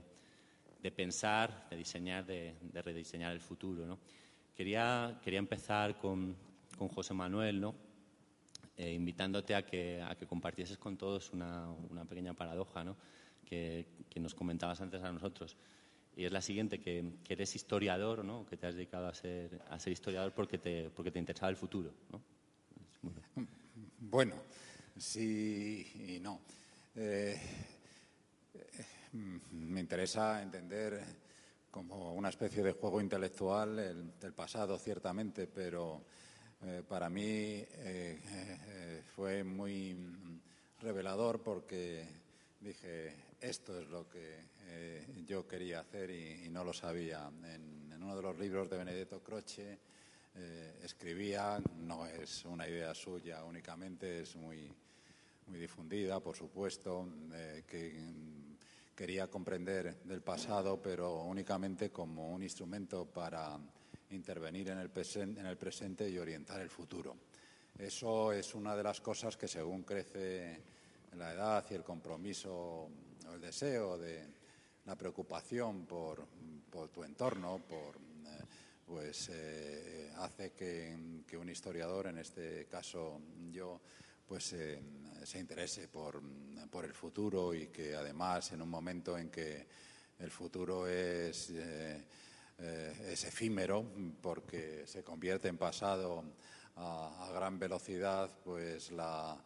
de 0.82 0.90
pensar, 0.90 1.68
de 1.70 1.76
diseñar, 1.76 2.24
de, 2.24 2.54
rediseñar 2.82 3.32
el 3.32 3.40
futuro. 3.40 3.86
¿no? 3.86 3.98
Quería, 4.54 5.18
quería 5.22 5.38
empezar 5.38 5.98
con, 5.98 6.36
con 6.76 6.88
José 6.88 7.14
Manuel, 7.14 7.60
¿no? 7.60 7.74
Eh, 8.80 8.94
invitándote 8.94 9.54
a 9.54 9.62
que, 9.62 10.00
a 10.00 10.14
que 10.14 10.26
compartieses 10.26 10.78
con 10.78 10.96
todos 10.96 11.34
una, 11.34 11.68
una 11.90 12.06
pequeña 12.06 12.32
paradoja 12.32 12.82
¿no? 12.82 12.96
que, 13.44 13.84
que, 14.08 14.18
nos 14.18 14.34
comentabas 14.34 14.80
antes 14.80 15.02
a 15.02 15.12
nosotros. 15.12 15.54
Y 16.16 16.24
es 16.24 16.32
la 16.32 16.40
siguiente, 16.40 16.80
que, 16.80 17.12
que, 17.22 17.34
eres 17.34 17.54
historiador, 17.54 18.24
¿no? 18.24 18.46
que 18.46 18.56
te 18.56 18.66
has 18.66 18.74
dedicado 18.74 19.06
a 19.06 19.12
ser, 19.12 19.60
a 19.68 19.78
ser 19.78 19.92
historiador 19.92 20.32
porque 20.32 20.56
te, 20.56 20.88
porque 20.88 21.10
te 21.10 21.18
interesaba 21.18 21.50
el 21.50 21.56
futuro. 21.56 21.92
¿no? 22.10 22.22
Bueno, 23.98 24.36
sí 24.96 26.16
y 26.16 26.18
no. 26.18 26.40
Eh, 26.96 27.38
me 29.12 29.80
interesa 29.80 30.42
entender 30.42 31.04
como 31.70 32.14
una 32.14 32.30
especie 32.30 32.62
de 32.62 32.72
juego 32.72 32.98
intelectual 33.02 33.78
el, 33.78 34.18
del 34.18 34.32
pasado, 34.32 34.78
ciertamente, 34.78 35.46
pero 35.46 36.02
eh, 36.62 36.82
para 36.86 37.08
mí 37.08 37.24
eh, 37.24 37.66
eh, 37.78 39.02
fue 39.14 39.42
muy 39.42 39.96
revelador 40.80 41.40
porque 41.40 42.06
dije, 42.60 43.14
esto 43.40 43.80
es 43.80 43.88
lo 43.88 44.08
que 44.08 44.50
yo 45.26 45.48
quería 45.48 45.80
hacer 45.80 46.10
y, 46.10 46.48
no 46.50 46.62
lo 46.62 46.72
sabía. 46.72 47.28
En, 47.44 47.90
en, 47.92 48.02
uno 48.02 48.14
de 48.14 48.22
los 48.22 48.38
libros 48.38 48.70
de 48.70 48.76
Benedetto 48.76 49.20
Croce 49.20 49.78
escribía, 50.82 51.60
no 51.78 52.06
es 52.06 52.44
una 52.44 52.68
idea 52.68 52.94
suya 52.94 53.42
únicamente, 53.44 54.20
es 54.20 54.36
muy, 54.36 54.72
muy 55.48 55.58
difundida, 55.58 56.20
por 56.20 56.36
supuesto, 56.36 57.08
que 57.66 57.92
quería 58.94 59.28
comprender 59.28 59.96
del 60.04 60.22
pasado, 60.22 60.80
pero 60.80 61.22
únicamente 61.22 61.90
como 61.90 62.32
un 62.32 62.42
instrumento 62.42 63.06
para 63.06 63.58
intervenir 64.10 64.68
en 64.68 64.78
el, 64.78 64.90
presente 64.90 66.08
y 66.08 66.18
orientar 66.18 66.60
el 66.60 66.70
futuro. 66.70 67.16
Eso 67.78 68.32
es 68.32 68.54
una 68.54 68.76
de 68.76 68.82
las 68.82 69.00
cosas 69.00 69.36
que 69.36 69.48
según 69.48 69.82
crece 69.82 70.60
la 71.16 71.32
edad 71.32 71.64
y 71.70 71.74
el 71.74 71.82
compromiso 71.84 72.52
o 72.52 73.34
el 73.34 73.40
deseo 73.40 73.96
de 73.98 74.26
la 74.86 74.96
preocupación 74.96 75.86
por, 75.86 76.26
tu 76.92 77.04
entorno, 77.04 77.60
por, 77.68 77.96
eh, 77.96 78.44
pues 78.86 79.30
eh, 79.32 80.12
hace 80.16 80.52
que, 80.52 81.22
que, 81.26 81.36
un 81.36 81.48
historiador, 81.48 82.08
en 82.08 82.18
este 82.18 82.66
caso 82.66 83.20
yo, 83.50 83.80
pues 84.26 84.52
eh, 84.52 84.80
se 85.24 85.38
interese 85.38 85.88
por, 85.88 86.22
el 86.84 86.94
futuro 86.94 87.52
y 87.52 87.66
que 87.66 87.94
además 87.94 88.52
en 88.52 88.62
un 88.62 88.70
momento 88.70 89.18
en 89.18 89.28
que 89.28 89.66
el 90.18 90.30
futuro 90.30 90.86
es, 90.86 91.52
eh, 92.60 92.94
eh, 93.00 93.12
es 93.12 93.24
efímero 93.24 93.84
porque 94.20 94.86
se 94.86 95.02
convierte 95.02 95.48
en 95.48 95.56
pasado 95.56 96.24
a, 96.76 97.30
gran 97.34 97.58
velocidad, 97.58 98.30
pues 98.44 98.90
la, 98.92 99.36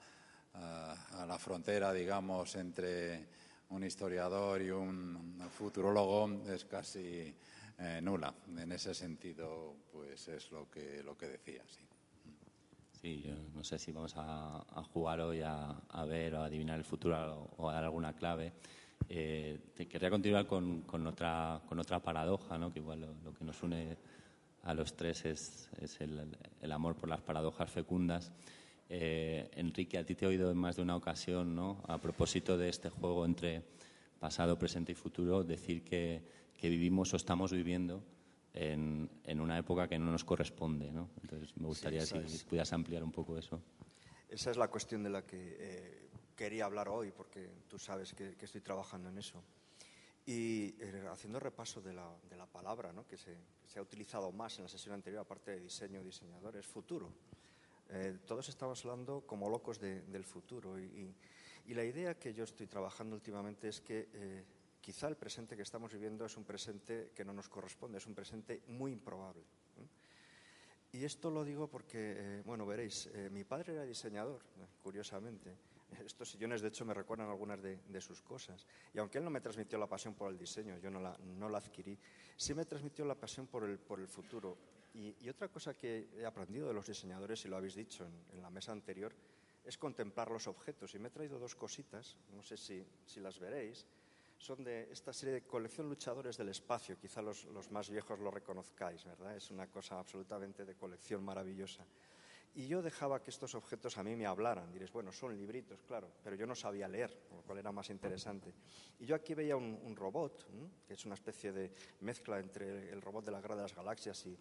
a, 0.55 1.27
la 1.27 1.39
frontera, 1.39 1.93
digamos, 1.93 2.55
entre 2.57 3.27
un 3.71 3.85
historiador 3.85 4.62
y 4.62 4.71
un 4.71 5.41
futurólogo 5.51 6.45
es 6.49 6.65
casi 6.65 7.35
nula. 8.03 8.33
En 8.57 8.71
ese 8.71 8.95
sentido, 8.95 9.75
pues 9.93 10.29
es 10.29 10.51
lo 10.53 10.71
que, 10.71 11.03
lo 11.03 11.17
que 11.17 11.27
decía, 11.27 11.62
sí. 11.67 11.85
Sí, 13.05 13.21
yo 13.21 13.35
no 13.55 13.62
sé 13.62 13.79
si 13.79 13.93
vamos 13.93 14.15
a, 14.17 14.65
jugar 14.95 15.21
hoy 15.21 15.43
a, 15.45 15.77
ver 16.09 16.37
o 16.37 16.41
a 16.41 16.47
adivinar 16.47 16.79
el 16.79 16.87
futuro 16.87 17.51
o, 17.59 17.69
a 17.69 17.75
dar 17.75 17.85
alguna 17.85 18.15
clave. 18.15 18.55
Eh, 19.09 19.59
te 19.75 19.87
quería 19.87 20.11
continuar 20.11 20.47
con, 20.47 21.07
otra, 21.07 21.61
con 21.69 21.79
otra 21.79 22.01
paradoja, 22.01 22.59
¿no? 22.59 22.73
que 22.73 22.79
igual 22.79 23.01
lo, 23.25 23.35
que 23.35 23.45
nos 23.45 23.63
une 23.63 23.97
a 24.63 24.75
los 24.75 24.97
tres 24.97 25.25
es, 25.25 25.69
el, 26.01 26.73
amor 26.73 26.97
por 26.97 27.09
las 27.09 27.21
paradojas 27.21 27.71
fecundas. 27.71 28.33
Eh, 28.89 29.51
Enrique, 29.55 29.99
a 29.99 30.05
ti 30.05 30.15
te 30.15 30.25
he 30.25 30.29
oído 30.29 30.51
en 30.51 30.57
más 30.57 30.77
de 30.77 30.83
una 30.83 30.97
ocasión, 30.97 31.55
¿no? 31.55 31.83
a 31.87 31.99
propósito 31.99 32.57
de 32.57 32.69
este 32.69 32.89
juego 32.89 33.25
entre 33.25 33.63
pasado, 34.19 34.59
presente 34.59 34.93
y 34.93 34.95
futuro, 34.95 35.45
decir 35.45 35.85
que, 35.85 36.23
que 36.57 36.69
vivimos 36.69 37.13
o 37.13 37.17
estamos 37.17 37.53
viviendo 37.53 38.03
en, 38.55 39.11
en, 39.25 39.41
una 39.41 39.59
época 39.59 39.89
que 39.89 39.99
no 39.99 40.11
nos 40.11 40.25
corresponde. 40.25 40.91
¿no? 40.91 41.11
Entonces, 41.21 41.55
me 41.57 41.67
gustaría 41.67 42.07
si, 42.07 42.19
pudieras 42.45 42.73
ampliar 42.73 43.05
un 43.05 43.13
poco 43.13 43.37
eso. 43.37 43.61
Esa 44.29 44.51
es 44.51 44.57
la 44.57 44.69
cuestión 44.69 45.03
de 45.03 45.11
la 45.11 45.27
que 45.27 45.57
eh, 45.59 46.04
quería 46.35 46.64
hablar 46.64 46.89
hoy, 46.89 47.11
porque 47.11 47.49
tú 47.68 47.78
sabes 47.78 48.12
que, 48.14 48.37
que 48.37 48.45
estoy 48.45 48.61
trabajando 48.61 49.09
en 49.09 49.18
eso. 49.18 49.43
Y 50.26 50.74
eh, 50.80 51.07
haciendo 51.11 51.39
repaso 51.39 51.82
de 51.82 51.93
la, 51.93 52.11
de 52.30 52.37
la 52.37 52.47
palabra 52.47 52.93
¿no? 52.93 53.07
que, 53.07 53.18
se, 53.18 53.37
se, 53.66 53.78
ha 53.78 53.82
utilizado 53.82 54.32
más 54.32 54.57
en 54.57 54.64
la 54.64 54.68
sesión 54.68 54.95
anterior, 54.95 55.20
aparte 55.20 55.51
de 55.51 55.61
diseño, 55.61 56.03
diseñador, 56.03 56.57
es 56.57 56.66
futuro. 56.66 57.12
Eh, 57.91 58.18
todos 58.26 58.49
estamos 58.49 58.82
hablando 58.85 59.26
como 59.26 59.51
locos 59.51 59.78
de, 59.78 60.01
del 60.03 60.24
futuro 60.24 60.78
y, 60.78 60.85
y, 60.85 61.14
y, 61.66 61.74
la 61.74 61.85
idea 61.85 62.18
que 62.18 62.32
yo 62.32 62.45
estoy 62.45 62.66
trabajando 62.66 63.14
últimamente 63.14 63.68
es 63.68 63.82
que 63.82 64.09
eh, 64.14 64.45
quizá 64.80 65.09
el 65.09 65.16
presente 65.16 65.57
que 65.57 65.62
estamos 65.62 65.93
viviendo 65.93 66.24
es 66.24 66.37
un 66.39 66.45
presente 66.45 67.12
que 67.14 67.24
no 67.24 67.35
nos 67.35 67.51
corresponde, 67.51 67.99
es 67.99 68.07
un 68.07 68.14
presente 68.14 68.62
muy 68.68 68.93
improbable. 68.93 69.45
¿Eh? 70.95 70.99
Y 70.99 71.05
esto 71.05 71.31
lo 71.31 71.45
digo 71.45 71.69
porque, 71.69 72.15
eh, 72.17 72.43
bueno, 72.45 72.67
veréis, 72.67 73.07
eh, 73.15 73.29
mi 73.31 73.45
padre 73.45 73.75
era 73.75 73.85
diseñador, 73.85 74.41
curiosamente, 74.83 75.57
estos 76.05 76.31
sillones, 76.31 76.61
de 76.61 76.69
hecho, 76.69 76.85
me 76.85 76.95
recuerdan 76.95 77.29
algunas 77.29 77.61
de, 77.63 78.01
sus 78.01 78.23
cosas. 78.23 78.67
Y 78.93 78.99
aunque 78.99 79.19
él 79.19 79.25
no 79.25 79.31
me 79.31 79.41
transmitió 79.41 79.79
la 79.79 79.87
pasión 79.87 80.15
por 80.15 80.31
el 80.31 80.39
diseño, 80.39 80.79
yo 80.79 80.91
no 80.91 81.01
la, 81.01 81.17
no 81.19 81.49
la 81.49 81.59
adquirí, 81.59 81.99
sí 82.37 82.55
me 82.55 82.65
transmitió 82.65 83.05
la 83.05 83.15
pasión 83.15 83.47
por 83.47 83.65
el, 83.65 83.79
por 83.79 84.01
el 84.01 84.09
futuro. 84.09 84.57
Y, 84.95 85.17
y, 85.21 85.29
otra 85.29 85.49
cosa 85.49 85.75
que 85.75 86.09
he 86.17 86.25
aprendido 86.25 86.69
de 86.69 86.75
los 86.75 86.87
diseñadores, 86.87 87.45
y 87.45 87.49
lo 87.49 87.57
habéis 87.57 87.75
dicho 87.75 88.05
en, 88.05 88.37
en, 88.37 88.43
la 88.43 88.51
mesa 88.51 88.71
anterior, 88.71 89.13
es 89.65 89.77
contemplar 89.77 90.31
los 90.31 90.47
objetos. 90.47 90.95
Y 90.95 90.99
me 91.01 91.09
he 91.09 91.11
traído 91.11 91.39
dos 91.39 91.57
cositas, 91.57 92.17
no 92.33 92.43
sé 92.43 92.57
si, 92.57 92.85
si 93.05 93.19
las 93.19 93.39
veréis. 93.41 93.87
Son 94.39 94.62
de 94.62 94.91
esta 94.93 95.12
serie 95.12 95.35
de 95.35 95.43
colección 95.43 95.89
Luchadores 95.89 96.37
del 96.37 96.51
Espacio. 96.51 96.99
Quizá 96.99 97.22
los, 97.22 97.45
los 97.47 97.70
más 97.70 97.89
viejos 97.89 98.18
lo 98.18 98.30
reconozcáis, 98.30 99.05
¿verdad? 99.05 99.37
Es 99.37 99.51
una 99.51 99.66
cosa 99.68 99.99
absolutamente 99.99 100.64
de 100.64 100.74
colección 100.74 101.24
maravillosa. 101.24 101.87
Y 102.57 102.68
yo 102.68 102.82
dejaba 102.82 103.20
que 103.20 103.30
estos 103.30 103.55
objetos 103.57 103.99
a 103.99 104.05
mí 104.05 104.14
me 104.14 104.26
hablaran. 104.26 104.70
Diréis, 104.72 104.93
bueno, 104.93 105.11
son 105.11 105.37
libritos, 105.37 105.82
claro, 105.82 106.09
pero 106.22 106.37
yo 106.37 106.47
no 106.47 106.55
sabía 106.55 106.87
leer, 106.87 107.11
lo 107.32 107.43
cual 107.43 107.59
era 107.59 107.72
más 107.72 107.91
interesante. 107.91 108.53
Y 109.01 109.07
yo 109.07 109.16
aquí 109.16 109.35
veía 109.35 109.57
un, 109.57 109.97
robot, 109.97 110.47
que 110.87 110.95
es 110.95 111.05
una 111.05 111.14
especie 111.14 111.51
de 111.51 111.72
mezcla 112.01 112.39
entre 112.39 112.91
el 112.91 113.03
robot 113.03 113.24
de 113.24 113.32
la 113.32 113.41
Guerra 113.41 113.57
de 113.57 113.62
las 113.62 113.74
Galaxias 113.74 114.26
y, 114.26 114.39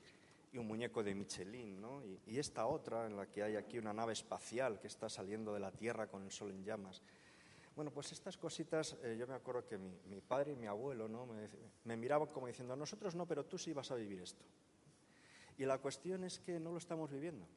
y 0.53 0.59
un 0.59 0.67
muñeco 0.67 1.03
de 1.03 1.15
Michelin, 1.15 1.81
¿no? 1.81 2.03
Y, 2.27 2.37
esta 2.37 2.67
otra, 2.67 3.07
en 3.07 3.17
la 3.17 3.25
que 3.25 3.41
hay 3.41 3.55
aquí 3.55 3.79
una 3.79 3.93
nave 3.93 4.13
espacial 4.13 4.79
que 4.79 4.87
está 4.87 5.09
saliendo 5.09 5.51
de 5.51 5.59
la 5.59 5.71
Tierra 5.71 6.07
con 6.07 6.23
el 6.23 6.31
sol 6.31 6.51
en 6.51 6.63
llamas. 6.63 7.01
Bueno, 7.75 7.91
pues 7.91 8.11
estas 8.11 8.37
cositas, 8.37 8.97
eh, 9.03 9.15
yo 9.17 9.25
me 9.25 9.33
acuerdo 9.33 9.65
que 9.65 9.77
mi, 9.77 10.21
padre 10.21 10.51
y 10.51 10.55
mi 10.55 10.67
abuelo 10.67 11.07
¿no? 11.07 11.27
me, 11.85 11.97
miraban 11.97 12.27
como 12.29 12.47
diciendo, 12.47 12.75
nosotros 12.75 13.15
no, 13.15 13.25
pero 13.25 13.45
tú 13.45 13.57
sí 13.57 13.73
vas 13.73 13.89
a 13.91 13.95
vivir 13.95 14.21
esto. 14.21 14.43
Y 15.57 15.65
la 15.65 15.79
cuestión 15.79 16.23
es 16.23 16.39
que 16.39 16.59
no 16.59 16.71
lo 16.71 16.77
estamos 16.77 17.11
viviendo 17.11 17.47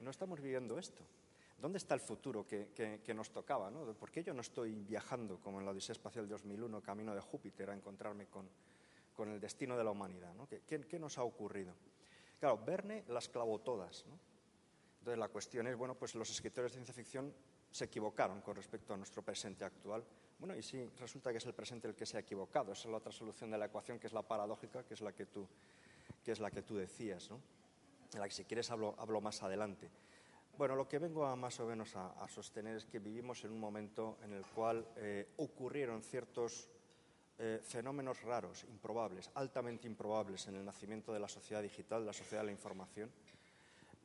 no 0.00 0.10
estamos 0.10 0.40
viviendo 0.40 0.78
esto. 0.78 1.02
¿Dónde 1.58 1.78
está 1.78 1.94
el 1.94 2.00
futuro 2.00 2.46
que, 2.46 3.14
nos 3.14 3.30
tocaba? 3.30 3.70
¿no? 3.70 3.92
¿Por 3.94 4.10
qué 4.10 4.22
yo 4.22 4.34
no 4.34 4.42
estoy 4.42 4.74
viajando 4.74 5.40
como 5.40 5.58
en 5.58 5.64
la 5.64 5.72
Odisea 5.72 5.94
Espacial 5.94 6.28
2001, 6.28 6.82
camino 6.82 7.14
de 7.14 7.20
Júpiter, 7.20 7.70
a 7.70 7.74
encontrarme 7.74 8.26
con, 8.26 8.48
con 9.14 9.30
el 9.30 9.40
destino 9.40 9.76
de 9.76 9.84
la 9.84 9.90
humanidad? 9.90 10.34
¿no? 10.34 10.46
¿Qué, 10.46 10.60
¿Qué, 10.66 10.80
¿Qué, 10.80 10.98
nos 10.98 11.16
ha 11.16 11.22
ocurrido? 11.22 11.72
Claro, 12.38 12.62
Verne 12.64 13.04
las 13.08 13.28
clavó 13.28 13.58
todas. 13.60 14.04
¿no? 14.06 14.18
Entonces 14.98 15.18
la 15.18 15.28
cuestión 15.28 15.66
es, 15.66 15.76
bueno, 15.76 15.94
pues 15.94 16.14
los 16.14 16.30
escritores 16.30 16.72
de 16.72 16.76
ciencia 16.76 16.94
ficción 16.94 17.32
se 17.70 17.84
equivocaron 17.84 18.40
con 18.40 18.56
respecto 18.56 18.94
a 18.94 18.96
nuestro 18.96 19.22
presente 19.22 19.64
actual. 19.64 20.04
Bueno, 20.38 20.56
y 20.56 20.62
sí, 20.62 20.88
resulta 20.98 21.30
que 21.30 21.38
es 21.38 21.46
el 21.46 21.54
presente 21.54 21.88
el 21.88 21.94
que 21.94 22.06
se 22.06 22.16
ha 22.16 22.20
equivocado. 22.20 22.72
Esa 22.72 22.88
es 22.88 22.90
la 22.90 22.98
otra 22.98 23.12
solución 23.12 23.50
de 23.50 23.58
la 23.58 23.66
ecuación, 23.66 23.98
que 23.98 24.06
es 24.06 24.12
la 24.12 24.22
paradójica, 24.22 24.84
que 24.84 24.94
es 24.94 25.00
la 25.00 25.12
que 25.12 25.26
tú, 25.26 25.46
que 26.24 26.32
es 26.32 26.40
la 26.40 26.50
que 26.50 26.62
tú 26.62 26.76
decías, 26.76 27.30
¿no? 27.30 27.40
la 28.14 28.26
que 28.26 28.34
si 28.34 28.44
quieres 28.44 28.70
hablo, 28.70 28.94
hablo 28.98 29.20
más 29.20 29.42
adelante. 29.42 29.90
Bueno, 30.56 30.74
lo 30.74 30.88
que 30.88 30.98
vengo 30.98 31.26
a 31.26 31.36
más 31.36 31.60
o 31.60 31.66
menos 31.66 31.94
a, 31.96 32.26
sostener 32.28 32.76
es 32.76 32.86
que 32.86 32.98
vivimos 32.98 33.44
en 33.44 33.52
un 33.52 33.60
momento 33.60 34.18
en 34.22 34.32
el 34.32 34.44
cual 34.46 34.86
eh, 34.96 35.28
ocurrieron 35.36 36.02
ciertos 36.02 36.70
eh, 37.38 37.60
fenómenos 37.62 38.22
raros, 38.22 38.64
improbables, 38.64 39.30
altamente 39.34 39.86
improbables 39.86 40.48
en 40.48 40.56
el 40.56 40.64
nacimiento 40.64 41.12
de 41.12 41.20
la 41.20 41.28
sociedad 41.28 41.62
digital, 41.62 42.06
la 42.06 42.14
sociedad 42.14 42.40
de 42.40 42.46
la 42.46 42.52
información, 42.52 43.12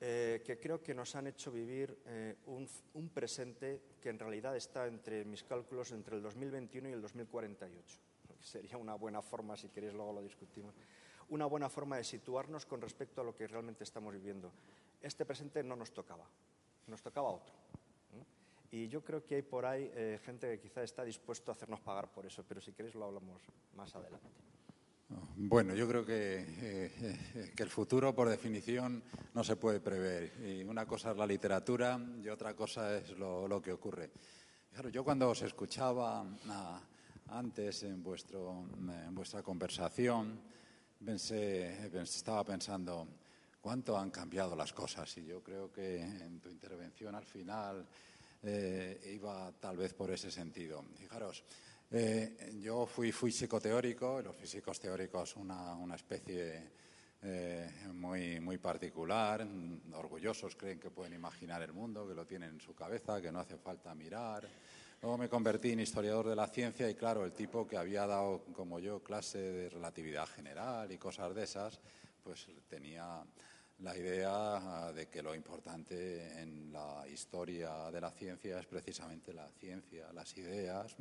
eh, 0.04 0.41
que 0.43 0.60
creo 0.60 0.82
que 0.82 0.95
nos 0.95 1.16
han 1.16 1.28
hecho 1.28 1.52
vivir 1.52 1.95
eh, 2.08 2.36
un, 2.47 3.10
presente 3.10 3.84
que 4.02 4.10
en 4.10 4.18
realidad 4.18 4.56
está 4.56 4.88
entre 4.88 5.24
mis 5.26 5.43
cálculos 5.43 5.91
entre 5.91 6.16
el 6.16 6.24
2021 6.24 6.89
y 6.89 6.91
el 6.93 7.02
2048. 7.02 7.99
Sería 8.39 8.78
una 8.78 8.95
buena 8.95 9.22
forma, 9.22 9.56
si 9.56 9.70
queréis 9.70 9.93
luego 9.93 10.14
lo 10.14 10.24
discutimos, 10.24 10.74
una 11.30 11.45
buena 11.45 11.70
forma 11.70 11.97
de 11.97 12.04
situarnos 12.04 12.66
con 12.66 12.82
respecto 12.82 13.22
a 13.22 13.24
lo 13.24 13.36
que 13.36 13.45
realmente 13.45 13.84
estamos 13.84 14.12
viviendo. 14.16 14.52
Este 14.99 15.24
presente 15.24 15.62
no 15.64 15.76
nos 15.76 15.93
tocaba, 15.93 16.28
nos 16.88 17.04
tocaba 17.04 17.30
otro. 17.30 17.54
Y 18.72 18.88
yo 18.88 19.04
creo 19.04 19.24
que 19.24 19.36
hay 19.36 19.41
por 19.43 19.66
ahí 19.66 19.91
eh, 19.93 20.20
gente 20.24 20.49
que 20.49 20.60
quizá 20.60 20.82
está 20.82 21.04
dispuesto 21.04 21.52
a 21.52 21.54
hacernos 21.54 21.82
pagar 21.82 22.12
por 22.12 22.26
eso, 22.26 22.43
pero 22.47 22.60
si 22.60 22.72
queréis 22.72 22.95
lo 22.95 23.06
hablamos 23.06 23.43
más 23.76 23.95
adelante. 23.95 24.30
Bueno, 25.36 25.74
yo 25.74 25.88
creo 25.88 26.05
que, 26.05 26.45
eh, 26.62 27.51
que, 27.55 27.64
el 27.64 27.70
futuro, 27.70 28.14
por 28.14 28.30
definición, 28.30 29.03
no 29.34 29.43
se 29.43 29.55
puede 29.55 29.80
prever. 29.80 30.34
Y 30.45 30.64
una 30.64 30.86
cosa 30.86 31.12
es 31.12 31.18
la 31.18 31.26
literatura 31.26 31.99
y 32.24 32.28
otra 32.30 32.55
cosa 32.55 32.97
es 32.97 33.18
lo, 33.18 33.47
lo 33.47 33.62
que 33.62 33.72
ocurre. 33.72 34.12
Claro, 34.72 34.89
yo 34.89 35.03
cuando 35.03 35.30
os 35.30 35.41
escuchaba 35.41 36.22
a, 36.47 36.82
antes 37.30 37.84
en, 37.84 38.01
vuestro, 38.03 38.66
en 39.05 39.16
vuestra 39.16 39.41
conversación, 39.41 40.39
pensé, 41.03 41.88
estaba 42.01 42.43
pensando 42.43 43.07
cuánto 43.59 43.97
han 43.97 44.12
cambiado 44.12 44.55
las 44.55 44.74
cosas 44.74 45.16
y 45.18 45.26
yo 45.26 45.41
creo 45.41 45.72
que 45.72 46.01
en 46.01 46.39
tu 46.39 46.49
intervención 46.49 47.16
al 47.16 47.26
final 47.26 47.86
eh, 48.43 49.12
iba 49.14 49.51
tal 49.59 49.78
vez 49.78 49.93
por 49.93 50.12
ese 50.12 50.32
sentido. 50.32 50.84
Fijaros, 50.95 51.43
eh, 51.92 52.58
yo 52.62 52.86
fui, 52.86 53.12
fui 53.12 53.32
psicoteórico, 53.32 54.22
los 54.22 54.36
físicos 54.36 54.80
teóricos 54.80 55.36
una, 55.36 55.74
una 55.74 55.96
especie 55.96 56.72
eh, 57.24 57.70
muy, 57.94 58.39
muy 58.39 58.58
particular, 58.58 59.46
orgullosos, 59.94 60.56
creen 60.56 60.80
que 60.80 60.89
pueden 60.89 61.14
imaginar 61.14 61.62
el 61.62 61.74
mundo, 61.74 62.08
que 62.08 62.16
lo 62.16 62.26
tienen 62.26 62.52
en 62.52 62.62
su 62.62 62.74
cabeza, 62.74 63.22
que 63.22 63.32
no 63.32 63.39
hace 63.39 63.58
falta 63.58 63.94
mirar. 63.94 64.48
Luego 65.02 65.18
me 65.18 65.30
convertí 65.30 65.72
en 65.72 65.82
historiador 65.82 66.30
de 66.30 66.36
la 66.36 66.48
ciencia 66.48 66.89
y 66.89 66.96
claro, 66.96 67.26
el 67.26 67.34
tipo 67.34 67.68
que 67.68 67.78
había 67.78 68.08
dado, 68.08 68.46
como 68.54 68.80
yo, 68.80 69.04
clase 69.04 69.39
de 69.39 69.70
relatividad 69.70 70.28
general 70.28 70.92
y 70.92 70.98
cosas 70.98 71.36
de 71.36 71.44
esas, 71.44 71.80
pues 72.24 72.47
tenía 72.68 73.24
la 73.80 73.97
idea 73.97 74.92
de 74.93 75.08
que 75.08 75.22
lo 75.22 75.36
importante 75.36 76.39
en 76.42 76.72
la 76.72 77.05
historia 77.08 77.92
de 77.92 78.00
la 78.00 78.12
ciencia 78.12 78.59
es 78.59 78.66
precisamente 78.66 79.34
la 79.34 79.47
ciencia, 79.59 80.12
las 80.13 80.38
ideas, 80.38 80.96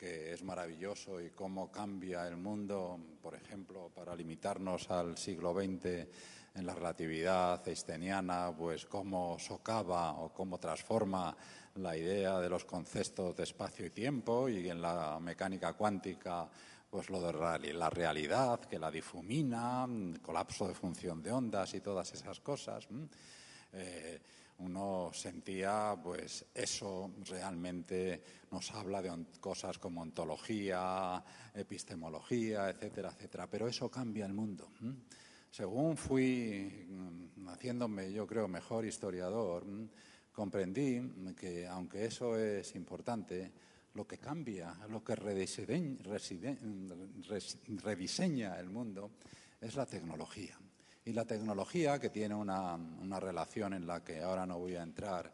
que 0.00 0.32
es 0.32 0.42
maravilloso 0.42 1.20
y 1.20 1.28
cómo 1.28 1.70
cambia 1.70 2.26
el 2.26 2.38
mundo, 2.38 2.98
por 3.20 3.34
ejemplo, 3.34 3.90
para 3.94 4.16
limitarnos 4.16 4.90
al 4.90 5.18
siglo 5.18 5.52
XX 5.52 5.84
en 6.54 6.64
la 6.64 6.74
relatividad 6.74 7.68
einsteiniana, 7.68 8.50
pues 8.56 8.86
cómo 8.86 9.38
socava 9.38 10.12
o 10.12 10.32
cómo 10.32 10.56
transforma 10.56 11.36
la 11.74 11.94
idea 11.98 12.40
de 12.40 12.48
los 12.48 12.64
conceptos 12.64 13.36
de 13.36 13.42
espacio 13.42 13.84
y 13.84 13.90
tiempo 13.90 14.48
y 14.48 14.70
en 14.70 14.80
la 14.80 15.20
mecánica 15.20 15.74
cuántica 15.74 16.48
pues 16.88 17.10
lo 17.10 17.20
de 17.20 17.74
la 17.74 17.90
realidad, 17.90 18.58
que 18.60 18.78
la 18.78 18.90
difumina, 18.90 19.86
colapso 20.22 20.66
de 20.66 20.74
función 20.74 21.22
de 21.22 21.30
ondas 21.30 21.74
y 21.74 21.80
todas 21.80 22.10
esas 22.14 22.40
cosas. 22.40 22.88
Eh, 23.74 24.18
uno 24.60 25.10
sentía, 25.12 25.98
pues 26.02 26.46
eso 26.54 27.12
realmente 27.28 28.22
nos 28.50 28.70
habla 28.72 29.02
de 29.02 29.12
cosas 29.40 29.78
como 29.78 30.02
ontología, 30.02 31.22
epistemología, 31.54 32.70
etcétera, 32.70 33.10
etcétera. 33.10 33.46
Pero 33.48 33.68
eso 33.68 33.90
cambia 33.90 34.26
el 34.26 34.32
mundo. 34.32 34.70
Según 35.50 35.96
fui 35.96 36.86
mm, 36.88 37.48
haciéndome, 37.48 38.12
yo 38.12 38.26
creo, 38.26 38.46
mejor 38.48 38.84
historiador, 38.84 39.64
comprendí 40.32 41.34
que, 41.36 41.66
aunque 41.66 42.04
eso 42.04 42.38
es 42.38 42.74
importante, 42.74 43.52
lo 43.94 44.06
que 44.06 44.18
cambia, 44.18 44.76
lo 44.88 45.02
que 45.02 45.16
rediseña 45.16 45.96
el 48.60 48.70
mundo 48.70 49.10
es 49.60 49.74
la 49.74 49.86
tecnología. 49.86 50.56
Y 51.04 51.12
la 51.12 51.24
tecnología, 51.24 51.98
que 51.98 52.10
tiene 52.10 52.34
una, 52.34 52.74
una 52.74 53.18
relación 53.18 53.72
en 53.74 53.86
la 53.86 54.04
que 54.04 54.20
ahora 54.20 54.46
no 54.46 54.58
voy 54.58 54.76
a 54.76 54.82
entrar, 54.82 55.32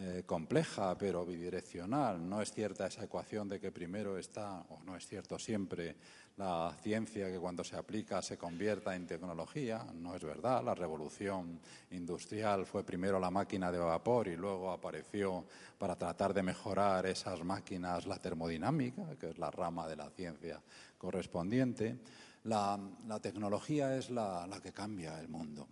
eh, 0.00 0.22
compleja 0.24 0.96
pero 0.96 1.26
bidireccional. 1.26 2.28
No 2.28 2.40
es 2.40 2.52
cierta 2.52 2.86
esa 2.86 3.02
ecuación 3.02 3.48
de 3.48 3.58
que 3.58 3.72
primero 3.72 4.16
está, 4.16 4.60
o 4.68 4.80
no 4.84 4.96
es 4.96 5.04
cierto 5.08 5.40
siempre, 5.40 5.96
la 6.36 6.72
ciencia 6.82 7.32
que 7.32 7.40
cuando 7.40 7.64
se 7.64 7.74
aplica 7.74 8.22
se 8.22 8.38
convierta 8.38 8.94
en 8.94 9.08
tecnología. 9.08 9.84
No 9.94 10.14
es 10.14 10.22
verdad. 10.22 10.62
La 10.62 10.76
revolución 10.76 11.58
industrial 11.90 12.64
fue 12.64 12.84
primero 12.84 13.18
la 13.18 13.32
máquina 13.32 13.72
de 13.72 13.78
vapor 13.78 14.28
y 14.28 14.36
luego 14.36 14.70
apareció 14.70 15.44
para 15.76 15.96
tratar 15.96 16.32
de 16.32 16.44
mejorar 16.44 17.04
esas 17.06 17.42
máquinas 17.42 18.06
la 18.06 18.18
termodinámica, 18.18 19.16
que 19.18 19.30
es 19.30 19.38
la 19.38 19.50
rama 19.50 19.88
de 19.88 19.96
la 19.96 20.10
ciencia 20.10 20.62
correspondiente. 20.96 21.98
La, 22.44 22.78
tecnología 23.20 23.96
es 23.96 24.10
la, 24.10 24.46
la 24.46 24.60
que 24.60 24.72
cambia 24.72 25.20
el 25.20 25.28
mundo. 25.28 25.68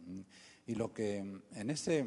Y 0.66 0.74
lo 0.74 0.92
que 0.92 1.18
en 1.18 1.70
ese 1.70 2.04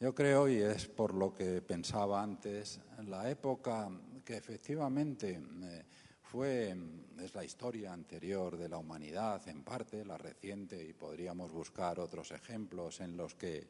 yo 0.00 0.14
creo, 0.14 0.48
y 0.48 0.56
es 0.56 0.86
por 0.86 1.12
lo 1.12 1.34
que 1.34 1.60
pensaba 1.60 2.22
antes, 2.22 2.80
la 3.04 3.30
época 3.30 3.90
que 4.24 4.34
efectivamente 4.34 5.38
eh, 5.62 5.84
fue, 6.22 6.74
es 7.22 7.34
la 7.34 7.44
historia 7.44 7.92
anterior 7.92 8.56
de 8.56 8.70
la 8.70 8.78
humanidad 8.78 9.46
en 9.46 9.62
parte, 9.62 10.02
la 10.06 10.16
reciente, 10.16 10.82
y 10.82 10.94
podríamos 10.94 11.52
buscar 11.52 12.00
otros 12.00 12.30
ejemplos 12.30 13.00
en 13.00 13.14
los 13.14 13.34
que, 13.34 13.68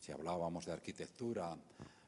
si 0.00 0.10
hablábamos 0.10 0.64
de 0.64 0.72
arquitectura, 0.72 1.54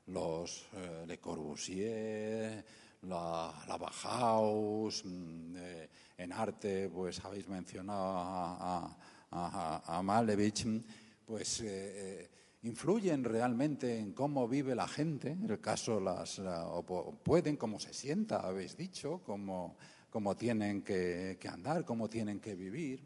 los 0.07 0.66
eh, 0.73 1.05
Le 1.07 1.19
Corbusier, 1.19 2.65
la, 3.02 3.52
la 3.69 3.77
Bauhaus, 3.77 5.05
mm, 5.05 5.57
eh, 5.59 5.89
en 6.23 6.33
arte, 6.33 6.89
pues 6.89 7.25
habéis 7.25 7.49
mencionado 7.49 8.97
a, 9.33 10.03
Malevich, 10.03 10.67
pues 11.25 11.65
influyen 12.63 13.25
realmente 13.25 13.99
en 13.99 14.13
cómo 14.13 14.47
vive 14.47 14.75
la 14.75 14.89
gente, 14.89 15.31
en 15.31 15.49
el 15.49 15.61
caso 15.61 16.01
las, 16.01 16.41
pueden, 17.23 17.57
cómo 17.57 17.79
se 17.79 17.95
sienta, 17.95 18.41
habéis 18.41 18.77
dicho, 18.77 19.23
cómo, 19.25 19.77
cómo 20.11 20.37
tienen 20.37 20.83
que, 20.83 21.39
andar, 21.49 21.85
cómo 21.85 22.09
tienen 22.09 22.41
que 22.41 22.55
vivir. 22.55 23.03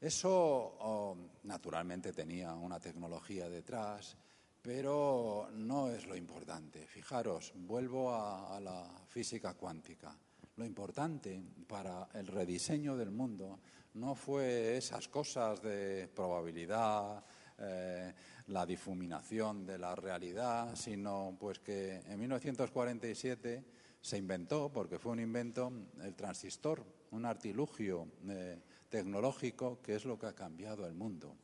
Eso 0.00 1.16
naturalmente 1.44 2.12
tenía 2.12 2.52
una 2.54 2.78
tecnología 2.78 3.48
detrás, 3.48 4.16
pero 4.60 5.48
no 5.54 5.90
es 5.90 6.06
lo 6.06 6.14
importante. 6.14 6.86
Fijaros, 6.86 7.52
vuelvo 7.56 8.14
a, 8.14 8.60
la 8.60 8.84
física 9.08 9.54
cuántica. 9.54 10.16
Lo 10.56 10.66
importante 10.66 11.42
para 11.66 12.08
el 12.12 12.26
rediseño 12.26 12.94
del 12.96 13.10
mundo 13.10 13.60
no 13.94 14.14
fue 14.14 14.76
esas 14.76 15.08
cosas 15.08 15.62
de 15.62 16.08
probabilidad, 16.14 17.24
eh, 17.58 18.12
la 18.48 18.66
difuminación 18.66 19.64
de 19.64 19.78
la 19.78 19.94
realidad, 19.94 20.74
sino 20.74 21.36
pues 21.40 21.58
que 21.60 22.02
en 22.06 22.18
1947 22.18 23.64
se 24.00 24.18
inventó, 24.18 24.70
porque 24.70 24.98
fue 24.98 25.12
un 25.12 25.20
invento, 25.20 25.72
el 26.02 26.14
transistor, 26.14 26.84
un 27.12 27.24
artilugio 27.24 28.08
eh, 28.28 28.60
tecnológico 28.90 29.80
que 29.80 29.94
es 29.94 30.04
lo 30.04 30.18
que 30.18 30.26
ha 30.26 30.34
cambiado 30.34 30.86
el 30.86 30.94
mundo. 30.94 31.34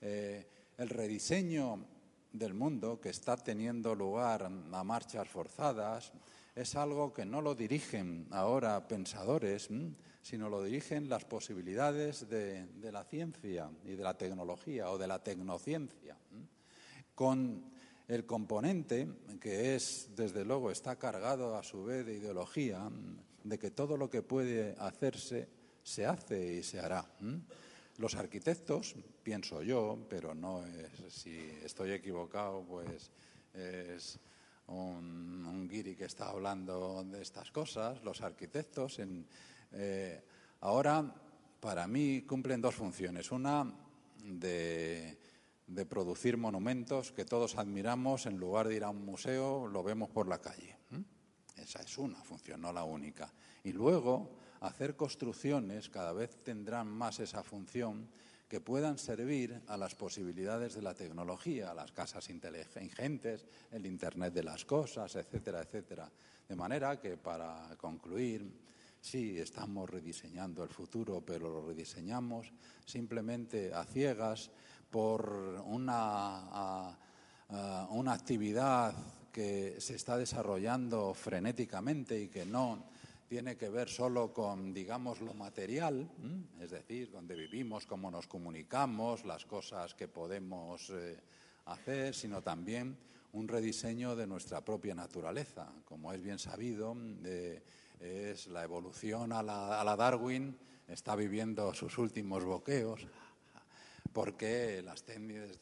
Eh, 0.00 0.46
el 0.78 0.88
rediseño 0.88 1.84
del 2.32 2.54
mundo 2.54 3.00
que 3.00 3.10
está 3.10 3.36
teniendo 3.36 3.94
lugar 3.94 4.44
a 4.44 4.84
marchas 4.84 5.28
forzadas 5.28 6.12
es 6.56 6.74
algo 6.74 7.12
que 7.12 7.26
no 7.26 7.42
lo 7.42 7.54
dirigen 7.54 8.26
ahora 8.30 8.88
pensadores, 8.88 9.68
sino 10.22 10.48
lo 10.48 10.64
dirigen 10.64 11.08
las 11.08 11.26
posibilidades 11.26 12.28
de, 12.30 12.66
la 12.90 13.04
ciencia 13.04 13.70
y 13.84 13.90
de 13.90 14.02
la 14.02 14.16
tecnología 14.16 14.90
o 14.90 14.96
de 14.96 15.06
la 15.06 15.22
tecnociencia, 15.22 16.16
con 17.14 17.62
el 18.08 18.24
componente 18.24 19.06
que 19.38 19.76
es, 19.76 20.08
desde 20.16 20.46
luego, 20.46 20.70
está 20.70 20.96
cargado 20.96 21.56
a 21.56 21.62
su 21.62 21.84
vez 21.84 22.06
de 22.06 22.14
ideología, 22.14 22.90
de 23.44 23.58
que 23.58 23.70
todo 23.70 23.98
lo 23.98 24.08
que 24.08 24.22
puede 24.22 24.74
hacerse 24.78 25.48
se 25.82 26.06
hace 26.06 26.54
y 26.54 26.62
se 26.62 26.80
hará. 26.80 27.06
Los 27.98 28.14
arquitectos, 28.14 28.94
pienso 29.22 29.62
yo, 29.62 29.98
pero 30.08 30.34
no 30.34 30.64
es, 30.64 31.12
si 31.12 31.36
estoy 31.62 31.92
equivocado, 31.92 32.62
pues 32.62 33.10
es 33.52 34.18
un, 34.68 35.44
un 35.46 35.68
guiri 35.68 35.94
que 35.94 36.04
está 36.04 36.28
hablando 36.28 37.04
de 37.04 37.22
estas 37.22 37.50
cosas, 37.50 38.02
los 38.02 38.20
arquitectos 38.22 38.98
en, 38.98 39.26
eh, 39.72 40.22
ahora, 40.60 41.04
para 41.60 41.86
mí, 41.86 42.22
cumplen 42.22 42.60
dos 42.60 42.74
funciones. 42.74 43.30
Una, 43.30 43.70
de, 44.26 45.18
producir 45.88 46.36
monumentos 46.36 47.12
que 47.12 47.24
todos 47.24 47.56
admiramos, 47.56 48.26
en 48.26 48.38
lugar 48.38 48.68
de 48.68 48.76
ir 48.76 48.84
a 48.84 48.90
un 48.90 49.04
museo, 49.04 49.66
lo 49.66 49.82
vemos 49.82 50.10
por 50.10 50.28
la 50.28 50.40
calle. 50.40 50.76
Esa 51.56 51.80
es 51.80 51.98
una 51.98 52.22
función, 52.22 52.60
no 52.60 52.72
la 52.72 52.84
única. 52.84 53.32
Y 53.64 53.72
luego, 53.72 54.30
hacer 54.60 54.94
construcciones, 54.94 55.88
cada 55.88 56.12
vez 56.12 56.42
tendrán 56.42 56.88
más 56.88 57.18
esa 57.20 57.42
función, 57.42 58.08
que 58.48 58.60
puedan 58.60 58.98
servir 58.98 59.62
a 59.66 59.76
las 59.76 59.94
posibilidades 59.94 60.74
de 60.74 60.82
la 60.82 60.94
tecnología, 60.94 61.70
a 61.70 61.74
las 61.74 61.92
casas 61.92 62.30
inteligentes, 62.30 63.46
el 63.72 63.86
Internet 63.86 64.32
de 64.32 64.44
las 64.44 64.64
cosas, 64.64 65.16
etcétera, 65.16 65.62
etcétera. 65.62 66.10
De 66.48 66.54
manera 66.54 67.00
que, 67.00 67.16
para 67.16 67.74
concluir, 67.76 68.66
Sí, 69.06 69.38
estamos 69.38 69.88
rediseñando 69.88 70.64
el 70.64 70.68
futuro, 70.68 71.22
pero 71.24 71.48
lo 71.48 71.64
rediseñamos 71.64 72.52
simplemente 72.84 73.72
a 73.72 73.84
ciegas 73.84 74.50
por 74.90 75.62
una, 75.64 76.98
una 77.90 78.12
actividad 78.12 78.92
que 79.30 79.80
se 79.80 79.94
está 79.94 80.16
desarrollando 80.16 81.14
frenéticamente 81.14 82.20
y 82.20 82.26
que 82.26 82.44
no 82.46 82.86
tiene 83.28 83.56
que 83.56 83.68
ver 83.68 83.88
solo 83.88 84.32
con, 84.32 84.72
digamos, 84.72 85.20
lo 85.20 85.34
material, 85.34 86.08
es 86.60 86.70
decir, 86.70 87.10
donde 87.10 87.34
vivimos, 87.34 87.86
cómo 87.86 88.10
nos 88.10 88.26
comunicamos, 88.26 89.24
las 89.24 89.44
cosas 89.44 89.94
que 89.94 90.08
podemos 90.08 90.90
eh, 90.90 91.18
hacer, 91.66 92.14
sino 92.14 92.42
también 92.42 92.96
un 93.32 93.48
rediseño 93.48 94.16
de 94.16 94.26
nuestra 94.26 94.64
propia 94.64 94.94
naturaleza. 94.94 95.72
Como 95.84 96.12
es 96.12 96.22
bien 96.22 96.38
sabido, 96.38 96.96
es 98.00 98.46
la 98.46 98.62
evolución 98.62 99.32
a 99.32 99.42
la, 99.42 99.96
Darwin, 99.96 100.56
está 100.88 101.16
viviendo 101.16 101.74
sus 101.74 101.98
últimos 101.98 102.44
boqueos, 102.44 103.06
porque 104.12 104.82
las 104.82 105.02
técnicas 105.02 105.58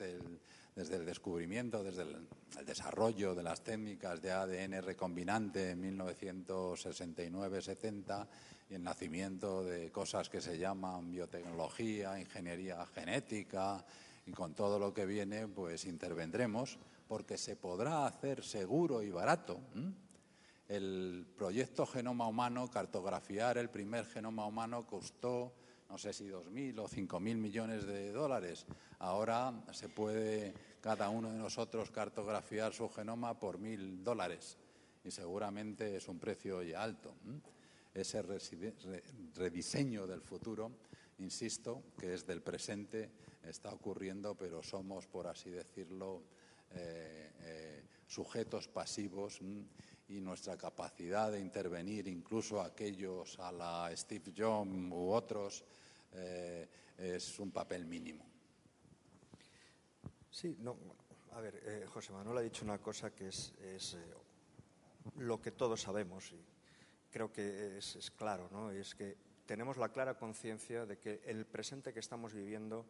desde 0.74 0.96
el, 0.96 1.06
descubrimiento, 1.06 1.82
desde 1.82 2.02
el, 2.02 2.28
desarrollo 2.66 3.34
de 3.34 3.42
las 3.42 3.62
técnicas 3.62 4.20
de 4.22 4.32
ADN 4.32 4.82
recombinante 4.82 5.70
en 5.70 5.98
1969-70 5.98 8.26
y 8.70 8.74
el 8.74 8.82
nacimiento 8.82 9.64
de 9.64 9.90
cosas 9.90 10.28
que 10.28 10.40
se 10.40 10.59
llaman 10.59 11.10
biotecnología, 11.10 12.18
ingeniería 12.18 12.84
genética 12.86 13.84
y 14.26 14.32
con 14.32 14.55
todo 14.55 14.78
lo 14.78 14.94
que 14.94 15.06
viene, 15.06 15.48
pues 15.48 15.84
intervendremos 15.84 16.78
porque 17.06 17.38
se 17.38 17.56
podrá 17.56 18.06
hacer 18.06 18.42
seguro 18.42 19.02
y 19.02 19.10
barato 19.10 19.60
el 20.68 21.26
proyecto 21.36 21.86
Genoma 21.86 22.26
Humano, 22.26 22.70
cartografiar 22.70 23.59
el 23.59 23.68
primer 23.68 24.06
genoma 24.06 24.46
humano 24.46 24.86
costó, 24.86 25.52
no 25.94 25.98
sé 25.98 26.12
si 26.12 26.24
2.000 26.24 26.76
o 26.80 26.88
5.000 26.88 27.36
millones 27.36 27.86
de 27.86 28.10
dólares. 28.10 28.66
Ahora 28.98 29.62
se 29.70 29.88
puede 29.88 30.52
cada 30.80 31.08
uno 31.08 31.30
de 31.30 31.38
nosotros 31.38 31.92
cartografiar 31.92 32.74
su 32.74 32.88
genoma 32.88 33.38
por 33.38 33.60
1.000 33.60 34.02
dólares 34.02 34.58
y 35.04 35.12
seguramente 35.12 35.94
es 35.94 36.08
un 36.08 36.18
precio 36.18 36.64
ya 36.64 36.82
alto. 36.82 37.14
Ese 37.94 38.22
rediseño 39.36 40.08
del 40.08 40.20
futuro, 40.20 40.72
insisto, 41.18 41.84
que 41.96 42.14
es 42.14 42.26
del 42.26 42.42
presente, 42.42 43.12
está 43.44 43.72
ocurriendo, 43.72 44.34
pero 44.34 44.64
somos, 44.64 45.06
por 45.06 45.28
así 45.28 45.50
decirlo, 45.50 46.24
eh, 46.72 47.30
eh, 47.38 47.84
sujetos 48.08 48.66
pasivos 48.66 49.38
y 50.08 50.20
nuestra 50.20 50.56
capacidad 50.56 51.30
de 51.30 51.38
intervenir, 51.38 52.08
incluso 52.08 52.60
aquellos 52.60 53.38
a 53.38 53.52
la 53.52 53.96
Steve 53.96 54.32
Jobs 54.36 54.68
u 54.90 55.12
otros, 55.12 55.64
eh, 56.15 56.69
es 56.99 57.39
un 57.39 57.51
papel 57.51 57.86
mínimo. 57.86 58.24
Sí, 60.31 60.57
no, 60.61 60.77
a 61.32 61.41
ver, 61.41 61.62
eh, 61.65 61.86
José 61.89 62.12
Manuel 62.12 62.39
ha 62.39 62.41
dicho 62.41 62.65
una 62.65 62.78
cosa 62.78 63.15
que 63.15 63.28
es, 63.28 63.53
es 63.61 63.95
eh, 63.95 64.15
lo 65.19 65.41
que 65.41 65.53
todos 65.53 65.82
sabemos 65.82 66.32
y 66.32 66.45
creo 67.11 67.32
que 67.32 67.78
es, 67.78 67.97
es 67.97 68.11
claro, 68.11 68.49
¿no? 68.51 68.73
Y 68.73 68.78
es 68.78 68.95
que 68.95 69.16
tenemos 69.47 69.77
la 69.77 69.91
clara 69.91 70.19
conciencia 70.19 70.86
de 70.86 70.99
que 70.99 71.20
el 71.27 71.47
presente 71.47 71.93
que 71.93 72.01
estamos 72.01 72.32
viviendo 72.32 72.86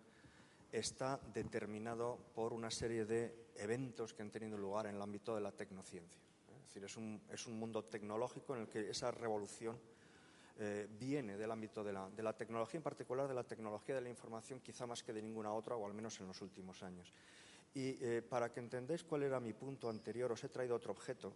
está 0.72 1.20
determinado 1.32 2.18
por 2.34 2.52
una 2.52 2.70
serie 2.70 3.04
de 3.04 3.48
eventos 3.56 4.14
que 4.14 4.22
han 4.22 4.30
tenido 4.30 4.56
lugar 4.56 4.86
en 4.86 4.96
el 4.96 5.02
ámbito 5.02 5.34
de 5.34 5.40
la 5.40 5.52
tecnociencia 5.52 6.24
decir, 6.74 6.84
es 6.84 6.96
un, 6.96 7.20
es 7.30 7.46
un 7.46 7.58
mundo 7.58 7.84
tecnológico 7.84 8.54
en 8.54 8.62
el 8.62 8.68
que 8.68 8.90
esa 8.90 9.10
revolución 9.10 9.78
eh, 10.56 10.88
viene 10.88 11.36
del 11.36 11.50
ámbito 11.50 11.82
de 11.82 11.92
la, 11.92 12.32
tecnología, 12.36 12.78
en 12.78 12.82
particular 12.84 13.26
de 13.26 13.34
la 13.34 13.44
tecnología 13.44 13.94
de 13.94 14.00
la 14.00 14.08
información, 14.08 14.60
quizá 14.60 14.86
más 14.86 15.02
que 15.02 15.12
de 15.12 15.20
ninguna 15.20 15.52
otra, 15.52 15.76
o 15.76 15.86
al 15.86 15.94
menos 15.94 16.18
en 16.20 16.28
los 16.28 16.40
últimos 16.42 16.82
años. 16.82 17.12
Y 17.74 17.98
eh, 18.04 18.22
para 18.22 18.52
que 18.52 18.60
entendáis 18.60 19.02
cuál 19.02 19.24
era 19.24 19.40
mi 19.40 19.52
punto 19.52 19.90
anterior, 19.90 20.30
os 20.30 20.44
he 20.44 20.48
traído 20.48 20.76
otro 20.76 20.92
objeto, 20.92 21.32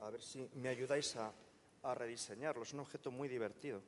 a 0.00 0.10
ver 0.10 0.20
si 0.20 0.46
me 0.56 0.68
ayudáis 0.68 1.16
a, 1.16 1.32
a 1.82 1.94
rediseñarlo. 1.94 2.62
Es 2.62 2.74
un 2.74 2.80
objeto 2.80 3.10
muy 3.10 3.28
divertido, 3.28 3.80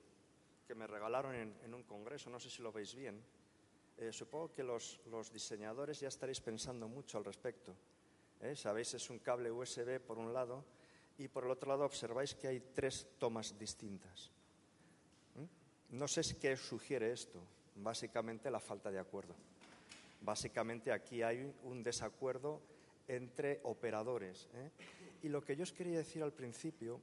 que 0.67 0.75
me 0.75 0.87
regalaron 0.87 1.35
en, 1.35 1.75
un 1.75 1.83
congreso, 1.83 2.31
no 2.31 2.39
sé 2.39 2.49
si 2.49 2.63
lo 2.63 2.73
veis 2.73 2.95
bien. 2.95 3.21
Eh, 3.99 4.13
supongo 4.13 4.53
que 4.53 4.63
los, 4.63 5.01
diseñadores 5.33 6.01
ya 6.01 6.09
estaréis 6.09 6.41
pensando 6.41 6.89
mucho 6.89 7.19
al 7.19 7.25
respecto. 7.25 7.77
Sabéis, 8.55 8.95
es 8.95 9.11
un 9.11 9.19
cable 9.19 9.51
USB 9.51 10.01
por 10.01 10.17
un 10.17 10.33
lado 10.33 10.65
y 11.19 11.29
por 11.29 11.45
el 11.45 11.51
otro 11.51 11.69
lado 11.69 11.85
observáis 11.85 12.35
que 12.35 12.49
hay 12.49 12.61
tres 12.73 13.07
tomas 13.19 13.59
distintas. 13.59 14.31
No 15.91 16.07
sé 16.07 16.23
qué 16.39 16.57
sugiere 16.57 17.13
esto. 17.13 17.41
Básicamente 17.77 18.51
la 18.51 18.61
falta 18.61 18.91
de 18.91 18.99
acuerdo. 18.99 19.35
Básicamente 20.23 20.93
aquí 20.93 21.23
hay 21.23 21.53
un 21.65 21.83
desacuerdo 21.83 22.61
entre 23.09 23.61
operadores. 23.65 24.49
¿eh? 24.55 24.71
Y 25.23 25.29
lo 25.29 25.43
que 25.43 25.57
yo 25.57 25.63
os 25.63 25.73
quería 25.73 25.99
decir 25.99 26.23
al 26.23 26.33
principio 26.33 27.01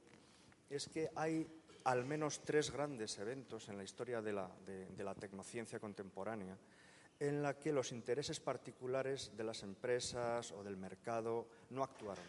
es 0.70 0.88
que 0.88 1.10
hay 1.14 1.46
al 1.84 2.04
menos 2.04 2.40
tres 2.40 2.70
grandes 2.70 3.18
eventos 3.18 3.68
en 3.68 3.76
la 3.76 3.84
historia 3.84 4.20
de 4.22 4.32
la, 4.32 4.50
de 4.66 5.04
la 5.04 5.14
tecnociencia 5.14 5.78
contemporánea 5.78 6.56
en 7.20 7.42
la 7.42 7.58
que 7.58 7.72
los 7.72 7.92
intereses 7.92 8.38
particulares 8.38 9.32
de 9.36 9.44
las 9.44 9.62
empresas 9.62 10.52
o 10.52 10.62
del 10.62 10.76
mercado 10.76 11.48
no 11.70 11.82
actuaron. 11.82 12.24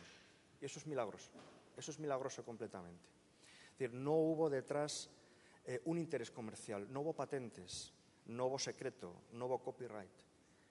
Y 0.61 0.65
eso 0.65 0.79
es 0.79 0.87
milagroso. 0.87 1.29
Eso 1.77 1.91
es 1.91 1.99
milagroso 1.99 2.43
completamente. 2.43 3.05
Es 3.73 3.79
decir, 3.79 3.93
no 3.93 4.13
hubo 4.13 4.49
detrás 4.49 5.09
eh, 5.69 5.81
un 5.85 5.99
interés 5.99 6.31
comercial, 6.31 6.91
no 6.91 7.01
hubo 7.01 7.13
patentes, 7.13 7.93
no 8.25 8.47
hubo 8.47 8.57
secreto, 8.57 9.13
no 9.33 9.45
hubo 9.45 9.61
copyright. 9.61 10.09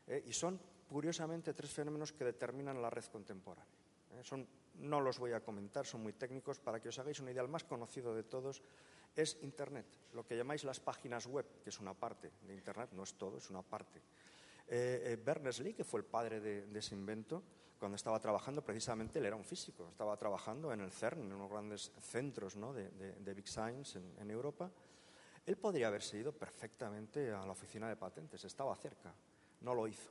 Eh, 0.08 0.24
y 0.26 0.32
son, 0.32 0.58
curiosamente, 0.88 1.54
tres 1.54 1.70
fenómenos 1.70 2.12
que 2.12 2.24
determinan 2.24 2.82
la 2.82 2.90
red 2.90 3.04
contemporánea. 3.04 3.78
Eh, 4.10 4.24
son, 4.24 4.44
no 4.80 5.00
los 5.00 5.20
voy 5.20 5.34
a 5.34 5.40
comentar, 5.40 5.86
son 5.86 6.02
muy 6.02 6.14
técnicos. 6.14 6.58
Para 6.58 6.80
que 6.80 6.88
os 6.88 6.98
hagáis 6.98 7.20
una 7.20 7.30
idea, 7.30 7.42
el 7.42 7.48
más 7.48 7.62
conocido 7.62 8.12
de 8.12 8.24
todos 8.24 8.60
es 9.14 9.38
Internet, 9.42 9.86
lo 10.14 10.26
que 10.26 10.36
llamáis 10.36 10.64
las 10.64 10.80
páginas 10.80 11.28
web, 11.28 11.46
que 11.62 11.70
es 11.70 11.78
una 11.78 11.94
parte 11.94 12.32
de 12.42 12.54
Internet, 12.54 12.90
no 12.92 13.04
es 13.04 13.14
todo, 13.14 13.38
es 13.38 13.48
una 13.50 13.62
parte. 13.62 14.02
Berners-Lee, 14.68 15.74
que 15.74 15.84
fue 15.84 16.00
el 16.00 16.06
padre 16.06 16.40
de 16.40 16.78
ese 16.78 16.94
invento, 16.94 17.42
cuando 17.78 17.96
estaba 17.96 18.18
trabajando, 18.18 18.62
precisamente 18.62 19.18
él 19.18 19.26
era 19.26 19.36
un 19.36 19.44
físico, 19.44 19.88
estaba 19.88 20.16
trabajando 20.16 20.72
en 20.72 20.80
el 20.80 20.90
CERN, 20.90 21.22
en 21.22 21.32
unos 21.32 21.50
grandes 21.50 21.92
centros 22.00 22.56
de, 22.74 23.34
Big 23.34 23.46
Science 23.46 23.98
en, 24.18 24.30
Europa. 24.30 24.70
Él 25.46 25.56
podría 25.56 25.86
haberse 25.86 26.18
ido 26.18 26.32
perfectamente 26.32 27.30
a 27.30 27.46
la 27.46 27.52
oficina 27.52 27.88
de 27.88 27.96
patentes, 27.96 28.44
estaba 28.44 28.74
cerca, 28.74 29.14
no 29.60 29.74
lo 29.74 29.86
hizo. 29.86 30.10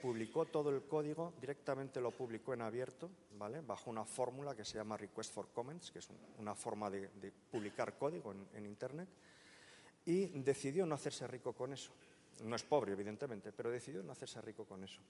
Publicó 0.00 0.44
todo 0.44 0.70
el 0.70 0.82
código, 0.82 1.32
directamente 1.40 2.00
lo 2.00 2.12
publicó 2.12 2.54
en 2.54 2.62
abierto, 2.62 3.10
¿vale? 3.36 3.62
bajo 3.62 3.90
una 3.90 4.04
fórmula 4.04 4.54
que 4.54 4.64
se 4.64 4.76
llama 4.78 4.96
Request 4.96 5.32
for 5.32 5.48
Comments, 5.52 5.90
que 5.90 5.98
es 5.98 6.08
una 6.38 6.54
forma 6.54 6.90
de, 6.90 7.32
publicar 7.50 7.96
código 7.96 8.34
en 8.52 8.66
Internet, 8.66 9.08
y 10.04 10.26
decidió 10.40 10.86
no 10.86 10.94
hacerse 10.94 11.26
rico 11.26 11.52
con 11.54 11.72
eso. 11.72 11.90
No 12.44 12.56
es 12.56 12.62
pobre, 12.62 12.92
evidentemente, 12.92 13.52
pero 13.52 13.70
decidió 13.70 14.02
no 14.02 14.12
hacerse 14.12 14.40
rico 14.40 14.64
con 14.64 14.84
eso. 14.84 15.00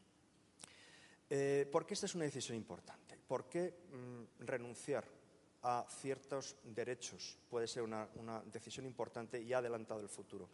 Eh, 1.31 1.69
¿Por 1.71 1.85
qué 1.85 1.95
esta 1.95 2.07
es 2.07 2.15
una 2.15 2.25
decisión 2.25 2.57
importante? 2.57 3.19
¿Por 3.27 3.49
qué 3.49 3.75
mm, 3.93 4.47
renunciar 4.47 5.05
a 5.63 5.85
ciertos 5.89 6.57
derechos 6.63 7.37
puede 7.51 7.67
ser 7.67 7.83
una, 7.83 8.09
decisión 8.51 8.87
importante 8.87 9.41
y 9.43 9.53
ha 9.53 9.59
adelantado 9.59 10.01
el 10.01 10.09
futuro? 10.09 10.49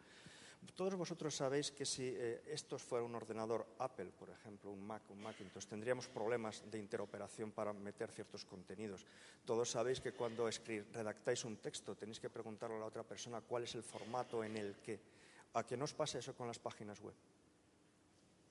Todos 0.75 0.97
vosotros 0.97 1.37
sabéis 1.37 1.71
que 1.71 1.85
si 1.85 2.09
eh, 2.09 2.43
esto 2.47 2.79
fuera 2.79 3.05
un 3.05 3.15
ordenador 3.15 3.67
Apple, 3.79 4.11
por 4.19 4.31
ejemplo, 4.31 4.71
un 4.71 4.85
Mac, 4.85 5.03
un 5.11 5.23
Macintosh, 5.23 5.67
tendríamos 5.67 6.09
problemas 6.09 6.65
de 6.71 6.79
interoperación 6.79 7.53
para 7.53 7.73
meter 7.73 8.11
ciertos 8.11 8.45
contenidos. 8.47 9.05
Todos 9.45 9.71
sabéis 9.71 10.01
que 10.01 10.13
cuando 10.13 10.49
redactáis 10.93 11.45
un 11.45 11.59
texto 11.59 11.95
tenéis 11.95 12.19
que 12.19 12.31
preguntarle 12.31 12.77
a 12.77 12.81
la 12.81 12.87
otra 12.87 13.05
persona 13.05 13.43
cuál 13.43 13.65
es 13.65 13.75
el 13.75 13.83
formato 13.83 14.43
en 14.43 14.57
el 14.57 14.77
que. 14.77 15.24
¿A 15.55 15.65
que 15.65 15.77
no 15.77 15.85
os 15.85 15.95
pase 15.95 16.19
eso 16.19 16.35
con 16.35 16.47
las 16.47 16.59
páginas 16.59 17.01
web? 17.01 17.15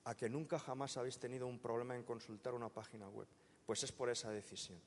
a 0.04 0.14
que 0.14 0.28
nunca 0.28 0.58
jamás 0.58 0.96
habéis 0.96 1.18
tenido 1.18 1.46
un 1.46 1.58
problema 1.58 1.96
en 1.96 2.04
consultar 2.04 2.54
una 2.54 2.68
página 2.68 3.08
web. 3.08 3.26
Pues 3.64 3.82
es 3.82 3.92
por 3.92 4.10
esa 4.10 4.30
decisión. 4.30 4.78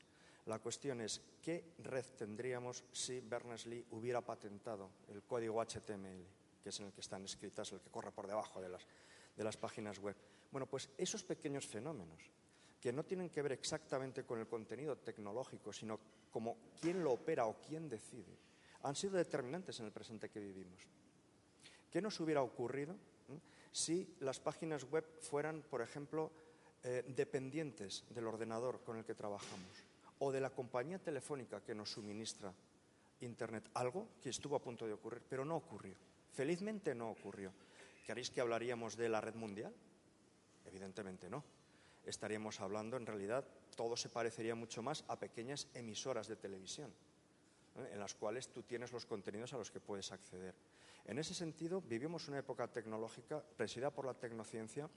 La 0.45 0.59
cuestión 0.59 1.01
es, 1.01 1.21
¿qué 1.41 1.73
red 1.79 2.05
tendríamos 2.15 2.83
si 2.91 3.19
Berners-Lee 3.19 3.87
hubiera 3.91 4.21
patentado 4.21 4.91
el 5.09 5.23
código 5.23 5.61
HTML, 5.61 6.23
que 6.63 6.69
es 6.69 6.79
en 6.79 6.85
el 6.85 6.93
que 6.93 7.01
están 7.01 7.25
escritas, 7.25 7.71
el 7.71 7.81
que 7.81 7.89
corre 7.89 8.11
por 8.11 8.27
debajo 8.27 8.61
de 8.61 8.69
las, 8.69 8.85
de 9.35 9.43
las 9.43 9.57
páginas 9.57 9.99
web? 9.99 10.15
Bueno, 10.51 10.67
pues 10.67 10.89
esos 10.97 11.23
pequeños 11.23 11.65
fenómenos, 11.65 12.21
que 12.79 12.93
no 12.93 13.03
tienen 13.03 13.29
que 13.29 13.41
ver 13.41 13.53
exactamente 13.53 14.23
con 14.23 14.39
el 14.39 14.47
contenido 14.47 14.97
tecnológico, 14.97 15.73
sino 15.73 15.99
como 16.31 16.57
quién 16.79 17.03
lo 17.03 17.13
opera 17.13 17.47
o 17.47 17.59
quién 17.59 17.89
decide, 17.89 18.37
han 18.83 18.95
sido 18.95 19.17
determinantes 19.17 19.79
en 19.79 19.87
el 19.87 19.91
presente 19.91 20.29
que 20.29 20.39
vivimos. 20.39 20.87
¿Qué 21.91 22.01
nos 22.01 22.19
hubiera 22.19 22.41
ocurrido 22.41 22.95
si 23.71 24.15
las 24.19 24.39
páginas 24.39 24.83
web 24.85 25.05
fueran, 25.21 25.61
por 25.61 25.81
ejemplo, 25.81 26.31
eh, 26.83 27.03
dependientes 27.07 28.05
del 28.09 28.27
ordenador 28.27 28.81
con 28.83 28.97
el 28.97 29.05
que 29.05 29.13
trabajamos 29.13 29.83
o 30.19 30.31
de 30.31 30.41
la 30.41 30.49
compañía 30.49 30.99
telefónica 30.99 31.61
que 31.61 31.75
nos 31.75 31.91
suministra 31.91 32.53
Internet. 33.21 33.69
Algo 33.73 34.07
que 34.21 34.29
estuvo 34.29 34.55
a 34.55 34.61
punto 34.61 34.85
de 34.85 34.93
ocurrir, 34.93 35.21
pero 35.27 35.45
no 35.45 35.55
ocurrió. 35.55 35.95
Felizmente 36.33 36.93
no 36.93 37.09
ocurrió. 37.09 37.51
¿Queréis 38.05 38.29
que 38.29 38.41
hablaríamos 38.41 38.95
de 38.95 39.09
la 39.09 39.21
red 39.21 39.35
mundial? 39.35 39.73
Evidentemente 40.65 41.29
no. 41.29 41.43
Estaríamos 42.05 42.61
hablando, 42.61 42.95
en 42.95 43.05
realidad, 43.05 43.45
todo 43.75 43.97
se 43.97 44.09
parecería 44.09 44.55
mucho 44.55 44.81
más 44.81 45.03
a 45.07 45.19
pequeñas 45.19 45.67
emisoras 45.73 46.27
de 46.27 46.35
televisión, 46.35 46.91
¿eh? 47.75 47.89
en 47.93 47.99
las 47.99 48.13
cuales 48.13 48.47
tú 48.49 48.63
tienes 48.63 48.91
los 48.91 49.05
contenidos 49.05 49.53
a 49.53 49.57
los 49.57 49.71
que 49.71 49.81
puedes 49.81 50.11
acceder. 50.11 50.55
En 51.07 51.19
ese 51.19 51.33
sentido, 51.33 51.81
vivimos 51.81 52.27
una 52.27 52.39
época 52.39 52.67
tecnológica 52.67 53.41
presidida 53.41 53.91
por 53.91 54.05
la 54.05 54.13
tecnociencia, 54.13 54.89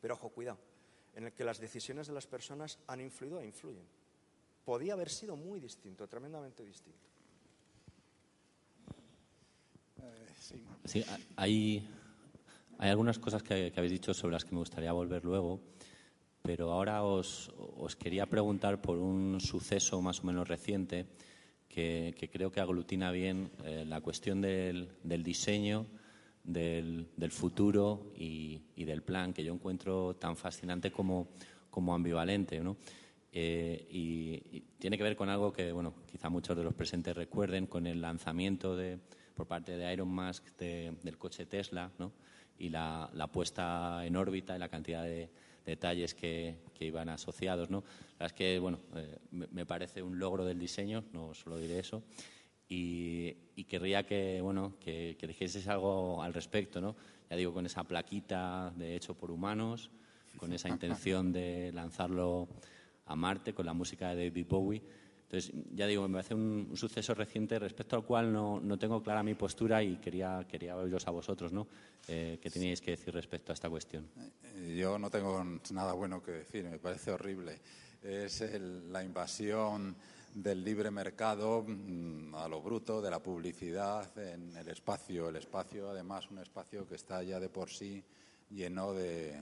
pero 0.00 0.14
ojo, 0.14 0.28
cuidado, 0.28 0.58
en 1.14 1.24
el 1.24 1.32
que 1.32 1.44
las 1.44 1.58
decisiones 1.58 2.06
de 2.06 2.12
las 2.12 2.26
personas 2.26 2.78
han 2.86 3.00
influido 3.00 3.40
e 3.40 3.46
influyen. 3.46 3.84
Podía 4.64 4.92
haber 4.92 5.08
sido 5.08 5.36
muy 5.36 5.58
distinto, 5.58 6.06
tremendamente 6.06 6.64
distinto. 6.64 6.98
sí. 10.84 11.04
hay, 11.36 11.88
algunas 12.78 13.18
cosas 13.18 13.42
que, 13.42 13.72
habéis 13.74 13.92
dicho 13.92 14.12
sobre 14.12 14.34
las 14.34 14.44
que 14.44 14.52
me 14.52 14.58
gustaría 14.58 14.92
volver 14.92 15.24
luego, 15.24 15.60
pero 16.42 16.70
ahora 16.70 17.02
os 17.02 17.96
quería 17.98 18.26
preguntar 18.26 18.82
por 18.82 18.98
un 18.98 19.40
suceso 19.40 20.02
más 20.02 20.20
o 20.20 20.24
menos 20.24 20.46
reciente 20.46 21.06
que, 21.70 22.28
creo 22.32 22.50
que 22.50 22.60
aglutina 22.60 23.12
bien 23.12 23.50
eh, 23.64 23.84
la 23.86 24.00
cuestión 24.00 24.40
del, 24.40 24.88
diseño, 25.04 25.86
del, 26.42 27.06
futuro 27.30 28.12
y, 28.16 28.60
del 28.76 29.02
plan, 29.02 29.32
que 29.32 29.44
yo 29.44 29.54
encuentro 29.54 30.16
tan 30.16 30.36
fascinante 30.36 30.90
como, 30.90 31.28
ambivalente. 31.94 32.60
Eh, 33.32 33.86
y, 33.88 34.60
tiene 34.78 34.98
que 34.98 35.04
ver 35.04 35.14
con 35.14 35.28
algo 35.28 35.52
que, 35.52 35.70
bueno, 35.70 35.94
quizá 36.10 36.28
muchos 36.28 36.56
de 36.56 36.64
los 36.64 36.74
presentes 36.74 37.14
recuerden, 37.14 37.66
con 37.66 37.86
el 37.86 38.00
lanzamiento 38.00 38.76
de, 38.76 38.98
por 39.34 39.46
parte 39.46 39.76
de 39.76 39.92
Elon 39.92 40.08
Musk 40.08 40.44
del 40.58 41.18
coche 41.18 41.46
Tesla 41.46 41.90
y 42.58 42.68
la, 42.68 43.30
puesta 43.32 44.04
en 44.04 44.16
órbita 44.16 44.56
y 44.56 44.58
la 44.58 44.68
cantidad 44.68 45.04
de, 45.04 45.30
detalles 45.64 46.14
que, 46.14 46.56
iban 46.80 47.10
asociados. 47.10 47.68
¿no? 47.68 47.84
La 48.18 48.26
es 48.26 48.32
que, 48.32 48.58
bueno, 48.58 48.80
eh, 48.96 49.18
me, 49.30 49.66
parece 49.66 50.02
un 50.02 50.18
logro 50.18 50.46
del 50.46 50.58
diseño, 50.58 51.04
no 51.12 51.34
solo 51.34 51.58
diré 51.58 51.78
eso, 51.78 52.02
y, 52.68 53.34
querría 53.68 54.04
que, 54.04 54.40
bueno, 54.40 54.76
que, 54.80 55.16
que 55.18 55.60
algo 55.68 56.22
al 56.22 56.32
respecto, 56.32 56.80
¿no? 56.80 56.96
Ya 57.28 57.36
digo, 57.36 57.52
con 57.52 57.66
esa 57.66 57.84
plaquita 57.84 58.72
de 58.76 58.96
hecho 58.96 59.14
por 59.14 59.30
humanos, 59.30 59.90
con 60.36 60.52
esa 60.52 60.68
intención 60.68 61.32
de 61.32 61.70
lanzarlo 61.72 62.48
a 63.06 63.14
Marte, 63.14 63.52
con 63.52 63.66
la 63.66 63.72
música 63.72 64.14
de 64.14 64.28
David 64.28 64.46
Bowie. 64.48 64.82
Entonces, 65.30 65.52
ya 65.76 65.86
digo, 65.86 66.08
me 66.08 66.14
parece 66.14 66.34
un, 66.34 66.72
suceso 66.74 67.14
reciente 67.14 67.56
respecto 67.60 67.94
al 67.94 68.04
cual 68.04 68.32
no, 68.32 68.58
no, 68.58 68.76
tengo 68.76 69.00
clara 69.00 69.22
mi 69.22 69.34
postura 69.34 69.80
y 69.80 69.96
quería, 69.98 70.44
quería 70.50 70.76
oíros 70.76 71.06
a 71.06 71.12
vosotros, 71.12 71.52
¿no? 71.52 71.68
Eh, 72.08 72.40
¿Qué 72.42 72.50
teníais 72.50 72.80
que 72.80 72.90
decir 72.90 73.14
respecto 73.14 73.52
a 73.52 73.54
esta 73.54 73.70
cuestión? 73.70 74.08
Eh, 74.56 74.74
yo 74.76 74.98
no 74.98 75.08
tengo 75.08 75.44
nada 75.70 75.92
bueno 75.92 76.20
que 76.20 76.32
decir, 76.32 76.64
me 76.64 76.80
parece 76.80 77.12
horrible. 77.12 77.60
Es 78.02 78.42
la 78.90 79.04
invasión 79.04 79.94
del 80.34 80.64
libre 80.64 80.90
mercado 80.90 81.64
mm, 81.64 82.34
a 82.34 82.48
lo 82.48 82.60
bruto, 82.60 83.00
de 83.00 83.10
la 83.12 83.20
publicidad 83.20 84.10
en 84.18 84.56
el 84.56 84.68
espacio. 84.68 85.28
El 85.28 85.36
espacio, 85.36 85.90
además, 85.90 86.28
un 86.32 86.38
espacio 86.38 86.88
que 86.88 86.96
está 86.96 87.22
ya 87.22 87.38
de 87.38 87.48
por 87.48 87.70
sí 87.70 88.02
lleno 88.50 88.94
de 88.94 89.40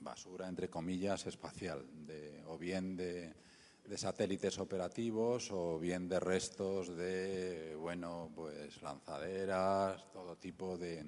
basura, 0.00 0.48
entre 0.48 0.68
comillas, 0.68 1.26
espacial, 1.26 1.82
de, 2.06 2.42
o 2.46 2.58
bien 2.58 2.94
de 2.94 3.32
de 3.90 3.98
satélites 3.98 4.56
operativos 4.60 5.50
o 5.50 5.76
bien 5.76 6.08
de 6.08 6.20
restos 6.20 6.96
de, 6.96 7.74
bueno, 7.74 8.30
pues 8.36 8.80
lanzaderas, 8.82 10.08
todo 10.12 10.36
tipo 10.36 10.78
de, 10.78 11.04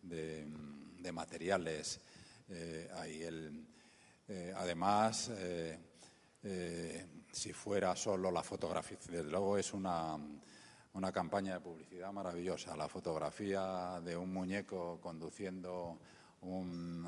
de, 0.00 1.12
materiales. 1.12 2.00
Eh, 2.48 2.88
el, 3.20 3.66
eh, 4.26 4.54
además, 4.56 5.32
eh, 5.36 5.78
si 7.30 7.52
fuera 7.52 7.94
solo 7.94 8.30
la 8.30 8.42
fotografía, 8.42 8.96
desde 9.06 9.30
luego 9.30 9.58
es 9.58 9.74
una, 9.74 10.16
una 10.94 11.12
campaña 11.12 11.52
de 11.52 11.60
publicidad 11.60 12.10
maravillosa, 12.10 12.74
la 12.74 12.88
fotografía 12.88 14.00
de 14.02 14.16
un 14.16 14.32
muñeco 14.32 14.98
conduciendo 14.98 15.98
un, 16.40 17.06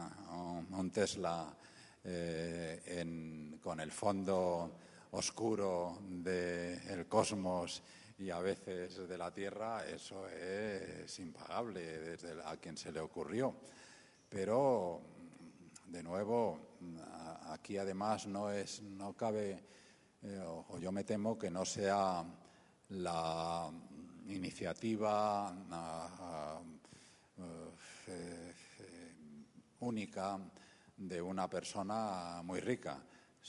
Tesla 0.93 1.57
eh, 2.05 3.57
con 3.63 3.81
el 3.81 3.91
fondo 3.91 4.73
oscuro 5.13 5.99
del 6.09 7.07
cosmos 7.07 7.83
y 8.19 8.31
a 8.31 8.41
veces 8.41 9.09
de 9.09 9.19
la 9.19 9.31
Tierra, 9.31 9.87
eso 9.87 10.27
es 10.29 11.19
impagable 11.19 11.99
desde 11.99 12.43
a 12.45 12.57
quien 12.57 12.77
se 12.77 12.91
le 12.91 13.01
ocurrió. 13.01 13.55
Pero, 14.29 15.01
de 15.87 16.03
nuevo, 16.03 16.59
aquí 17.49 17.77
además 17.77 18.27
no, 18.27 18.51
es, 18.51 18.83
no 18.83 19.13
cabe, 19.13 19.63
eh, 20.23 20.43
o 20.69 20.79
yo 20.79 20.91
me 20.93 21.05
temo 21.05 21.39
que 21.39 21.51
no 21.51 21.65
sea 21.65 22.25
la 22.91 23.71
iniciativa 24.29 25.55
eh, 28.09 28.55
única 29.81 30.39
de 30.97 31.21
una 31.21 31.49
persona 31.49 32.41
muy 32.43 32.61
rica 32.61 32.99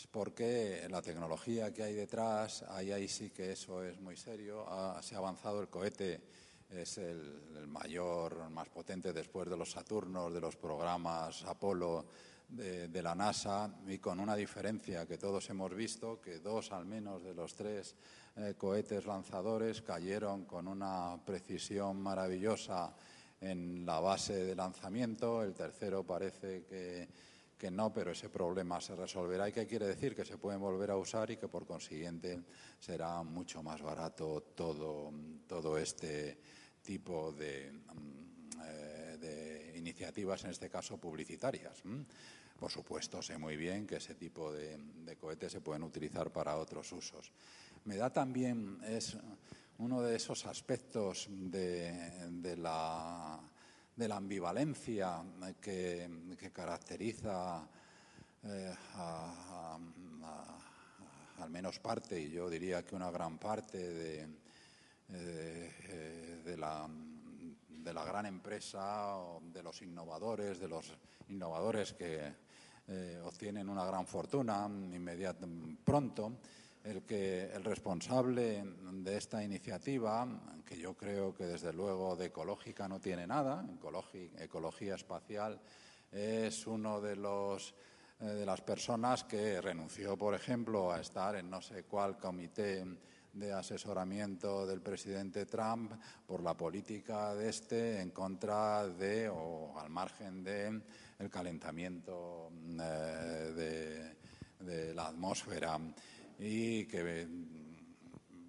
porque 0.05 0.85
la 0.91 1.01
tecnología 1.01 1.73
que 1.73 1.81
hay 1.81 1.95
detrás, 1.95 2.63
ahí, 2.69 2.91
ahí 2.91 3.07
sí 3.07 3.31
que 3.31 3.53
eso 3.53 3.83
es 3.83 3.99
muy 3.99 4.15
serio. 4.15 4.65
se 5.01 5.15
ha 5.15 5.17
avanzado 5.17 5.61
el 5.61 5.69
cohete, 5.69 6.21
es 6.69 6.97
el, 6.97 7.67
mayor, 7.67 8.49
más 8.49 8.69
potente 8.69 9.13
después 9.13 9.49
de 9.49 9.57
los 9.57 9.71
Saturnos, 9.71 10.33
de 10.33 10.41
los 10.41 10.55
programas 10.55 11.43
Apolo 11.45 12.05
de, 12.47 13.01
la 13.01 13.15
NASA, 13.15 13.73
y 13.87 13.97
con 13.97 14.19
una 14.19 14.35
diferencia 14.35 15.05
que 15.05 15.17
todos 15.17 15.49
hemos 15.49 15.73
visto, 15.73 16.21
que 16.21 16.39
dos 16.39 16.71
al 16.71 16.85
menos 16.85 17.23
de 17.23 17.33
los 17.33 17.55
tres 17.55 17.95
eh, 18.35 18.53
cohetes 18.57 19.05
lanzadores 19.05 19.81
cayeron 19.81 20.45
con 20.45 20.67
una 20.67 21.19
precisión 21.25 22.01
maravillosa 22.01 22.93
en 23.41 23.85
la 23.85 23.99
base 23.99 24.45
de 24.45 24.55
lanzamiento. 24.55 25.43
El 25.43 25.53
tercero 25.53 26.03
parece 26.03 26.63
que 26.63 27.07
que 27.57 27.71
no, 27.71 27.91
pero 27.91 28.11
ese 28.11 28.29
problema 28.29 28.79
se 28.79 28.95
resolverá. 28.95 29.49
¿Y 29.49 29.51
qué 29.51 29.65
quiere 29.65 29.87
decir? 29.87 30.15
Que 30.15 30.23
se 30.23 30.37
pueden 30.37 30.61
volver 30.61 30.91
a 30.91 30.97
usar 30.97 31.31
y 31.31 31.37
que 31.37 31.47
por 31.47 31.65
consiguiente 31.65 32.43
será 32.79 33.23
mucho 33.23 33.63
más 33.63 33.81
barato 33.81 34.41
todo, 34.55 35.11
todo 35.47 35.77
este 35.77 36.37
tipo 36.83 37.31
de, 37.31 37.71
mm, 37.71 38.61
eh, 38.63 39.17
de, 39.19 39.77
iniciativas, 39.77 40.43
en 40.43 40.51
este 40.51 40.69
caso 40.69 40.97
publicitarias. 40.97 41.81
Por 42.59 42.71
supuesto, 42.71 43.21
sé 43.21 43.37
muy 43.37 43.57
bien 43.57 43.85
que 43.85 43.97
ese 43.97 44.15
tipo 44.15 44.51
de 44.51 45.15
cohetes 45.19 45.51
se 45.51 45.61
pueden 45.61 45.83
utilizar 45.83 46.31
para 46.31 46.57
otros 46.57 46.91
usos. 46.91 47.31
Me 47.85 47.97
da 47.97 48.11
también, 48.11 48.79
es 48.83 49.15
uno 49.77 50.01
de 50.01 50.15
esos 50.15 50.45
aspectos 50.45 51.27
de 51.29 52.55
la 52.57 53.39
de 53.97 54.07
la 54.07 54.15
ambivalencia 54.15 55.23
que, 55.59 56.07
caracteriza 56.53 57.67
eh, 58.43 58.73
al 61.39 61.49
menos 61.49 61.79
parte, 61.79 62.21
y 62.21 62.29
yo 62.29 62.49
diría 62.49 62.85
que 62.85 62.95
una 62.95 63.09
gran 63.09 63.39
parte 63.39 63.77
de, 63.77 64.27
eh, 65.09 66.41
de, 66.45 66.57
la, 66.57 66.87
de 67.67 67.93
la 67.93 68.05
gran 68.05 68.27
empresa, 68.27 69.17
de 69.41 69.63
los 69.63 69.81
innovadores, 69.81 70.59
de 70.59 70.67
los 70.67 70.93
innovadores 71.29 71.93
que 71.93 72.33
eh, 72.87 73.21
obtienen 73.25 73.67
una 73.67 73.85
gran 73.85 74.05
fortuna 74.05 74.67
inmediata, 74.67 75.47
pronto, 75.83 76.33
el 76.87 77.03
que 77.03 77.51
el 77.53 77.63
responsable 77.65 78.63
de 78.63 79.17
esta 79.17 79.43
iniciativa, 79.43 80.25
que 80.65 80.77
yo 80.77 80.95
creo 80.95 81.33
que 81.33 81.45
desde 81.45 81.73
luego 81.73 82.15
de 82.15 82.27
ecológica 82.27 82.87
no 82.87 82.99
tiene 82.99 83.27
nada, 83.27 83.65
ecología, 84.39 84.95
espacial, 84.95 85.59
es 86.11 86.65
uno 86.65 87.01
de 87.01 87.17
los 87.17 87.75
eh, 88.21 88.25
de 88.25 88.45
las 88.45 88.61
personas 88.61 89.25
que 89.25 89.59
renunció, 89.59 90.17
por 90.17 90.33
ejemplo, 90.33 90.91
a 90.91 91.01
estar 91.01 91.35
en 91.35 91.49
no 91.49 91.61
sé 91.61 91.83
cuál 91.83 92.17
comité 92.17 92.85
de 93.33 93.51
asesoramiento 93.51 94.65
del 94.65 94.81
presidente 94.81 95.45
Trump 95.45 95.91
por 96.25 96.41
la 96.41 96.55
política 96.55 97.35
de 97.35 97.49
este 97.49 98.01
en 98.01 98.11
contra 98.11 98.87
de 98.87 99.29
o 99.29 99.77
al 99.77 99.89
margen 99.89 100.43
de 100.43 100.81
el 101.19 101.29
calentamiento 101.29 102.49
eh, 102.79 104.15
de 104.59 104.93
la 104.95 105.07
atmósfera 105.07 105.77
y 106.39 106.85
que, 106.85 107.27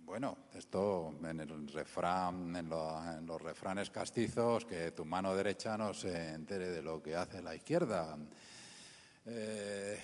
bueno, 0.05 0.37
esto 0.55 1.15
en 1.23 1.41
el 1.41 1.69
refrán, 1.69 2.55
en, 2.57 2.69
los 2.69 3.41
refranes 3.41 3.91
castizos, 3.91 4.65
que 4.65 4.93
tu 4.93 5.05
mano 5.05 5.35
derecha 5.35 5.77
no 5.79 5.95
se 5.95 6.35
entere 6.35 6.71
de 6.71 6.83
lo 6.83 7.03
que 7.03 7.17
hace 7.17 7.43
la 7.43 7.55
izquierda. 7.55 8.19
Eh, 9.27 9.99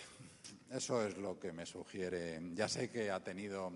eso 0.71 1.07
es 1.07 1.17
lo 1.19 1.39
que 1.39 1.53
me 1.53 1.67
sugiere. 1.67 2.41
Ya 2.55 2.69
sé 2.69 2.91
que 2.91 3.11
ha 3.11 3.23
tenido, 3.23 3.73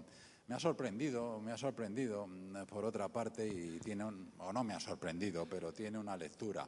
me 0.47 0.55
ha 0.55 0.60
sorprendido, 0.60 1.39
me 1.40 1.52
ha 1.52 1.59
sorprendido 1.59 2.28
por 2.68 2.85
otra 2.85 3.09
parte 3.09 3.47
y 3.47 3.78
tiene 3.78 4.05
o 4.05 4.52
no 4.52 4.64
me 4.64 4.74
ha 4.74 4.80
sorprendido, 4.80 5.47
pero 5.47 5.72
tiene 5.72 5.98
una 5.98 6.16
lectura 6.16 6.66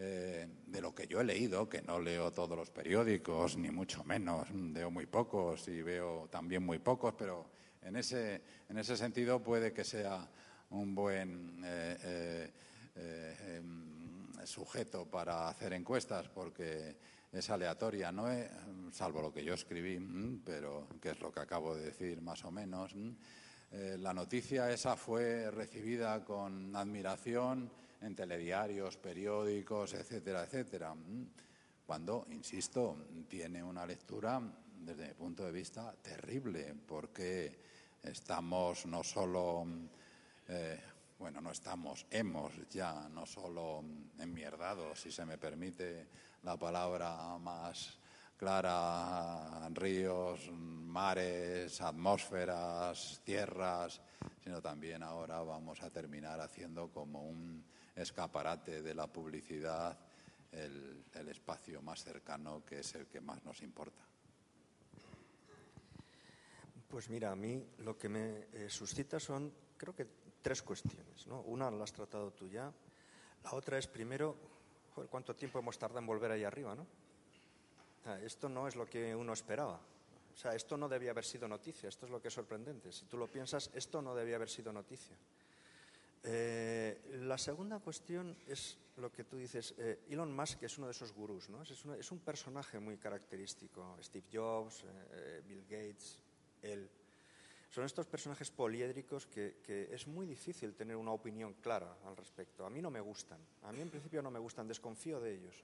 eh, 0.00 0.46
de 0.64 0.80
lo 0.80 0.94
que 0.94 1.08
yo 1.08 1.20
he 1.20 1.24
leído, 1.24 1.68
que 1.68 1.82
no 1.82 1.98
leo 1.98 2.32
todos 2.32 2.56
los 2.56 2.70
periódicos, 2.70 3.56
ni 3.56 3.68
mucho 3.68 4.04
menos, 4.04 4.48
leo 4.52 4.92
muy 4.92 5.06
pocos 5.06 5.66
y 5.66 5.82
veo 5.82 6.28
también 6.30 6.64
muy 6.64 6.78
pocos, 6.78 7.14
pero 7.18 7.50
en 7.82 7.96
ese, 7.96 8.40
en 8.68 8.78
ese 8.78 8.96
sentido 8.96 9.42
puede 9.42 9.72
que 9.72 9.82
sea 9.82 10.30
un 10.70 10.94
buen 10.94 11.60
eh, 11.64 12.52
eh, 12.94 13.56
em, 13.56 14.46
sujeto 14.46 15.04
para 15.04 15.48
hacer 15.48 15.72
encuestas, 15.72 16.28
porque 16.28 16.96
es 17.32 17.50
aleatoria, 17.50 18.12
no 18.12 18.28
salvo 18.92 19.20
lo 19.20 19.32
que 19.32 19.42
yo 19.42 19.54
escribí, 19.54 19.98
pero 20.44 20.86
que 21.02 21.10
es 21.10 21.20
lo 21.20 21.32
que 21.32 21.40
acabo 21.40 21.74
de 21.74 21.86
decir 21.86 22.22
más 22.22 22.44
o 22.44 22.52
menos. 22.52 22.94
la 23.72 24.14
noticia 24.14 24.70
esa 24.70 24.94
fue 24.94 25.50
recibida 25.50 26.24
con 26.24 26.76
admiración 26.76 27.68
en 28.00 28.14
telediarios, 28.14 28.96
periódicos, 28.96 29.94
etcétera, 29.94 30.44
etcétera. 30.44 30.94
Mm. 30.94 31.26
Cuando, 31.86 32.26
insisto, 32.30 32.96
tiene 33.28 33.62
una 33.62 33.86
lectura 33.86 34.40
desde 34.80 35.08
mi 35.08 35.14
punto 35.14 35.44
de 35.44 35.52
vista 35.52 35.94
terrible, 36.02 36.74
porque 36.86 37.58
estamos 38.02 38.86
no 38.86 39.02
solo, 39.02 39.66
eh, 40.48 40.80
bueno, 41.18 41.40
no 41.40 41.50
estamos, 41.50 42.06
hemos 42.10 42.52
ya 42.68 43.08
no 43.08 43.26
solo 43.26 43.82
enmierdados, 44.18 45.00
si 45.00 45.10
se 45.10 45.24
me 45.24 45.38
permite 45.38 46.06
la 46.42 46.56
palabra 46.56 47.38
más 47.38 47.98
clara, 48.36 49.68
ríos, 49.70 50.50
mares, 50.52 51.80
atmósferas, 51.80 53.20
tierras, 53.24 54.00
sino 54.42 54.62
también 54.62 55.02
ahora 55.02 55.42
vamos 55.42 55.82
a 55.82 55.90
terminar 55.90 56.40
haciendo 56.40 56.90
como 56.92 57.22
un 57.22 57.64
escaparate 58.00 58.82
de 58.82 58.94
la 58.94 59.06
publicidad 59.06 59.98
el, 60.52 61.04
espacio 61.28 61.82
más 61.82 62.02
cercano 62.02 62.64
que 62.64 62.80
es 62.80 62.94
el 62.94 63.06
que 63.06 63.20
más 63.20 63.44
nos 63.44 63.60
importa. 63.62 64.02
Pues 66.88 67.10
mira, 67.10 67.30
a 67.30 67.36
mí 67.36 67.62
lo 67.78 67.98
que 67.98 68.08
me 68.08 68.46
eh, 68.52 68.70
suscita 68.70 69.20
son, 69.20 69.52
creo 69.76 69.94
que 69.94 70.06
tres 70.40 70.62
cuestiones. 70.62 71.26
¿no? 71.26 71.40
Una 71.42 71.70
la 71.70 71.84
has 71.84 71.92
tratado 71.92 72.32
tú 72.32 72.48
ya. 72.48 72.72
La 73.44 73.52
otra 73.52 73.78
es, 73.78 73.86
primero, 73.86 74.36
cuánto 75.10 75.36
tiempo 75.36 75.58
hemos 75.58 75.78
tardado 75.78 76.00
en 76.00 76.06
volver 76.06 76.30
ahí 76.30 76.44
arriba, 76.44 76.74
¿no? 76.74 76.86
esto 78.22 78.48
no 78.48 78.66
es 78.66 78.74
lo 78.74 78.86
que 78.86 79.14
uno 79.14 79.34
esperaba. 79.34 79.78
O 80.32 80.36
sea, 80.40 80.54
esto 80.54 80.76
no 80.76 80.88
debía 80.88 81.10
haber 81.10 81.24
sido 81.24 81.48
noticia. 81.48 81.88
Esto 81.88 82.06
es 82.06 82.12
lo 82.12 82.22
que 82.22 82.28
es 82.28 82.34
sorprendente. 82.34 82.92
Si 82.92 83.04
tú 83.06 83.18
lo 83.18 83.26
piensas, 83.26 83.70
esto 83.74 84.00
no 84.00 84.14
debía 84.14 84.36
haber 84.36 84.48
sido 84.48 84.72
noticia. 84.72 85.16
Eh, 86.22 87.20
la 87.22 87.38
segunda 87.38 87.78
cuestión 87.78 88.36
es 88.46 88.78
lo 88.96 89.12
que 89.12 89.24
tú 89.24 89.36
dices. 89.36 89.74
Eh, 89.78 90.00
Elon 90.10 90.34
Musk 90.34 90.62
es 90.62 90.78
uno 90.78 90.88
de 90.88 90.92
esos 90.92 91.12
gurús, 91.12 91.48
¿no? 91.48 91.62
Es, 91.62 92.12
un 92.12 92.18
personaje 92.18 92.78
muy 92.78 92.96
característico. 92.96 93.96
Steve 94.02 94.26
Jobs, 94.32 94.84
eh, 95.12 95.42
Bill 95.46 95.62
Gates, 95.62 96.18
él. 96.62 96.88
Son 97.70 97.84
estos 97.84 98.06
personajes 98.06 98.50
poliédricos 98.50 99.26
que, 99.26 99.88
es 99.92 100.06
muy 100.06 100.26
difícil 100.26 100.74
tener 100.74 100.96
una 100.96 101.12
opinión 101.12 101.54
clara 101.54 101.98
al 102.06 102.16
respecto. 102.16 102.64
A 102.64 102.70
mí 102.70 102.80
no 102.80 102.90
me 102.90 103.00
gustan. 103.00 103.38
A 103.64 103.72
mí 103.72 103.82
en 103.82 103.90
principio 103.90 104.22
no 104.22 104.30
me 104.30 104.38
gustan. 104.38 104.66
Desconfío 104.66 105.20
de 105.20 105.34
ellos. 105.34 105.62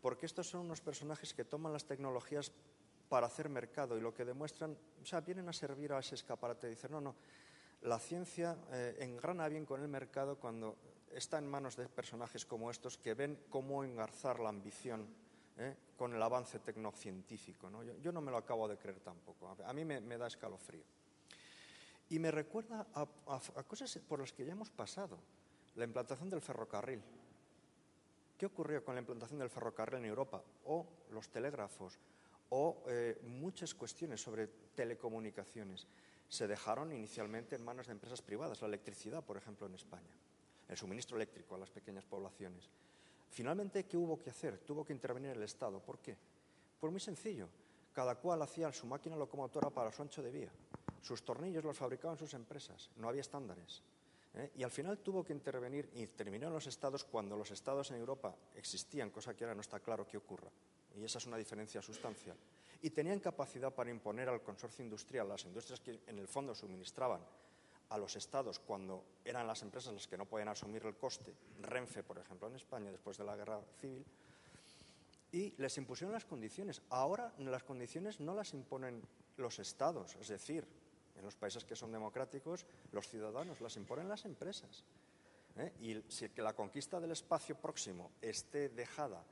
Porque 0.00 0.24
estos 0.24 0.48
son 0.48 0.62
unos 0.62 0.80
personajes 0.80 1.34
que 1.34 1.44
toman 1.44 1.74
las 1.74 1.84
tecnologías 1.84 2.50
para 3.10 3.26
hacer 3.26 3.50
mercado 3.50 3.98
y 3.98 4.00
lo 4.00 4.14
que 4.14 4.24
demuestran, 4.24 4.76
o 5.02 5.04
sea, 5.04 5.20
vienen 5.20 5.48
a 5.48 5.52
servir 5.52 5.92
a 5.92 5.98
ese 5.98 6.14
escaparate. 6.14 6.68
Dicen, 6.68 6.92
no, 6.92 7.00
no, 7.02 7.14
la 7.82 7.98
ciencia 7.98 8.56
eh, 8.72 8.96
engrana 9.00 9.48
bien 9.48 9.64
con 9.64 9.80
el 9.80 9.88
mercado 9.88 10.36
cuando 10.36 10.76
está 11.12 11.38
en 11.38 11.48
manos 11.48 11.76
de 11.76 11.88
personajes 11.88 12.44
como 12.44 12.70
estos 12.70 12.98
que 12.98 13.14
ven 13.14 13.38
cómo 13.48 13.82
engarzar 13.84 14.38
la 14.38 14.50
ambición 14.50 15.06
eh, 15.58 15.76
con 15.96 16.14
el 16.14 16.22
avance 16.22 16.58
tecnocientífico. 16.58 17.70
Yo, 18.00 18.12
no 18.12 18.20
me 18.20 18.30
lo 18.30 18.38
acabo 18.38 18.68
de 18.68 18.76
creer 18.76 19.00
tampoco. 19.00 19.56
A 19.64 19.72
mí 19.72 19.84
me, 19.84 20.00
da 20.18 20.26
escalofrío. 20.26 20.84
Y 22.08 22.18
me 22.18 22.30
recuerda 22.30 22.86
a, 22.94 23.06
cosas 23.64 23.98
por 24.08 24.20
las 24.20 24.32
que 24.32 24.44
ya 24.44 24.52
hemos 24.52 24.70
pasado. 24.70 25.18
La 25.76 25.84
implantación 25.84 26.28
del 26.28 26.40
ferrocarril. 26.40 27.02
¿Qué 28.36 28.46
ocurrió 28.46 28.82
con 28.84 28.94
la 28.94 29.00
implantación 29.00 29.38
del 29.38 29.50
ferrocarril 29.50 30.00
en 30.00 30.06
Europa? 30.06 30.42
O 30.64 30.86
los 31.10 31.28
telégrafos, 31.28 31.98
o 32.48 32.82
eh, 32.88 33.20
muchas 33.26 33.74
cuestiones 33.74 34.20
sobre 34.20 34.46
telecomunicaciones. 34.74 35.86
Se 36.30 36.48
dejaron 36.48 36.90
inicialmente 36.92 37.56
en 37.56 37.62
manos 37.62 37.88
de 37.88 37.92
empresas 37.92 38.22
privadas, 38.22 38.62
la 38.62 38.68
electricidad, 38.68 39.22
por 39.22 39.36
ejemplo, 39.36 39.66
en 39.66 39.74
España, 39.74 40.16
el 40.66 40.76
suministro 40.78 41.18
eléctrico 41.18 41.54
a 41.54 41.58
las 41.58 41.68
pequeñas 41.68 42.06
poblaciones. 42.06 42.70
Finalmente, 43.28 43.84
¿qué 43.84 43.98
hubo 43.98 44.18
que 44.18 44.30
hacer? 44.30 44.56
Tuvo 44.60 44.82
que 44.82 44.94
intervenir 44.94 45.32
el 45.32 45.42
Estado. 45.42 45.78
¿Por 45.80 45.98
qué? 45.98 46.16
Pues 46.80 46.90
muy 46.90 47.00
sencillo. 47.00 47.48
Cada 47.92 48.14
cual 48.14 48.40
hacía 48.40 48.72
su 48.72 48.86
máquina 48.86 49.16
locomotora 49.16 49.68
para 49.68 49.92
su 49.92 50.00
ancho 50.00 50.22
de 50.22 50.30
vía. 50.30 50.52
Sus 51.02 51.22
tornillos 51.22 51.64
los 51.64 51.76
fabricaban 51.76 52.16
sus 52.16 52.32
empresas. 52.32 52.88
No 52.96 53.08
había 53.08 53.20
estándares. 53.20 53.82
¿eh? 54.34 54.52
Y 54.54 54.62
al 54.62 54.70
final 54.70 54.98
tuvo 54.98 55.22
que 55.22 55.34
intervenir, 55.34 55.90
y 55.92 56.06
terminaron 56.06 56.54
los 56.54 56.66
estados 56.66 57.04
cuando 57.04 57.36
los 57.36 57.50
estados 57.50 57.90
en 57.90 57.98
Europa 57.98 58.34
existían, 58.54 59.10
cosa 59.10 59.34
que 59.34 59.44
ahora 59.44 59.54
no 59.54 59.60
está 59.60 59.80
claro 59.80 60.06
que 60.06 60.16
ocurra 60.16 60.50
y 60.96 61.04
esa 61.04 61.18
es 61.18 61.26
una 61.26 61.36
diferencia 61.36 61.82
sustancial. 61.82 62.36
Y 62.82 62.90
tenían 62.90 63.20
capacidad 63.20 63.72
para 63.74 63.90
imponer 63.90 64.28
al 64.28 64.42
consorcio 64.42 64.84
industrial, 64.84 65.28
las 65.28 65.44
industrias 65.44 65.80
que 65.80 66.00
en 66.06 66.18
el 66.18 66.28
fondo 66.28 66.54
suministraban 66.54 67.20
a 67.90 67.98
los 67.98 68.16
estados 68.16 68.58
cuando 68.58 69.04
eran 69.24 69.46
las 69.46 69.62
empresas 69.62 69.92
las 69.92 70.06
que 70.06 70.16
no 70.16 70.24
podían 70.24 70.48
asumir 70.48 70.84
el 70.86 70.96
coste, 70.96 71.34
Renfe, 71.60 72.02
por 72.02 72.18
ejemplo, 72.18 72.48
en 72.48 72.54
España, 72.54 72.90
después 72.90 73.18
de 73.18 73.24
la 73.24 73.36
guerra 73.36 73.60
civil, 73.80 74.04
y 75.32 75.54
les 75.58 75.76
impusieron 75.76 76.12
las 76.12 76.24
condiciones. 76.24 76.82
Ahora 76.90 77.32
las 77.38 77.62
condiciones 77.62 78.20
no 78.20 78.34
las 78.34 78.54
imponen 78.54 79.02
los 79.36 79.58
estados, 79.58 80.16
es 80.20 80.28
decir, 80.28 80.66
en 81.16 81.24
los 81.24 81.36
países 81.36 81.64
que 81.64 81.76
son 81.76 81.92
democráticos, 81.92 82.64
los 82.92 83.08
ciudadanos 83.08 83.60
las 83.60 83.76
imponen 83.76 84.08
las 84.08 84.24
empresas. 84.24 84.84
¿eh? 85.56 85.72
Y 85.80 86.02
si 86.08 86.28
la 86.36 86.54
conquista 86.54 87.00
del 87.00 87.12
espacio 87.12 87.56
próximo 87.56 88.10
esté 88.22 88.68
dejada 88.68 89.22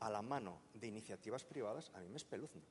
a 0.00 0.10
la 0.10 0.22
mano 0.22 0.60
de 0.74 0.86
iniciativas 0.86 1.44
privadas, 1.44 1.90
a 1.94 2.00
mí 2.00 2.08
me 2.08 2.16
espeluzna. 2.16 2.62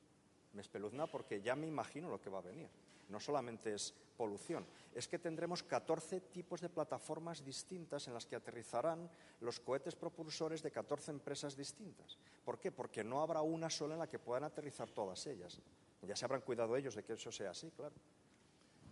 Me 0.56 0.62
espeluzna 0.62 1.06
porque 1.06 1.42
ya 1.42 1.54
me 1.54 1.66
imagino 1.66 2.08
lo 2.08 2.18
que 2.18 2.30
va 2.30 2.38
a 2.38 2.42
venir. 2.42 2.70
No 3.10 3.20
solamente 3.20 3.74
es 3.74 3.94
polución, 4.16 4.66
es 4.94 5.06
que 5.06 5.18
tendremos 5.18 5.62
14 5.62 6.22
tipos 6.22 6.62
de 6.62 6.70
plataformas 6.70 7.44
distintas 7.44 8.08
en 8.08 8.14
las 8.14 8.24
que 8.24 8.36
aterrizarán 8.36 9.08
los 9.40 9.60
cohetes 9.60 9.94
propulsores 9.94 10.62
de 10.62 10.70
14 10.70 11.10
empresas 11.10 11.54
distintas. 11.54 12.16
¿Por 12.42 12.58
qué? 12.58 12.72
Porque 12.72 13.04
no 13.04 13.20
habrá 13.20 13.42
una 13.42 13.68
sola 13.68 13.94
en 13.94 14.00
la 14.00 14.08
que 14.08 14.18
puedan 14.18 14.44
aterrizar 14.44 14.90
todas 14.90 15.26
ellas. 15.26 15.60
Ya 16.02 16.16
se 16.16 16.24
habrán 16.24 16.40
cuidado 16.40 16.74
ellos 16.74 16.94
de 16.94 17.04
que 17.04 17.12
eso 17.12 17.30
sea 17.30 17.50
así, 17.50 17.70
claro. 17.70 17.94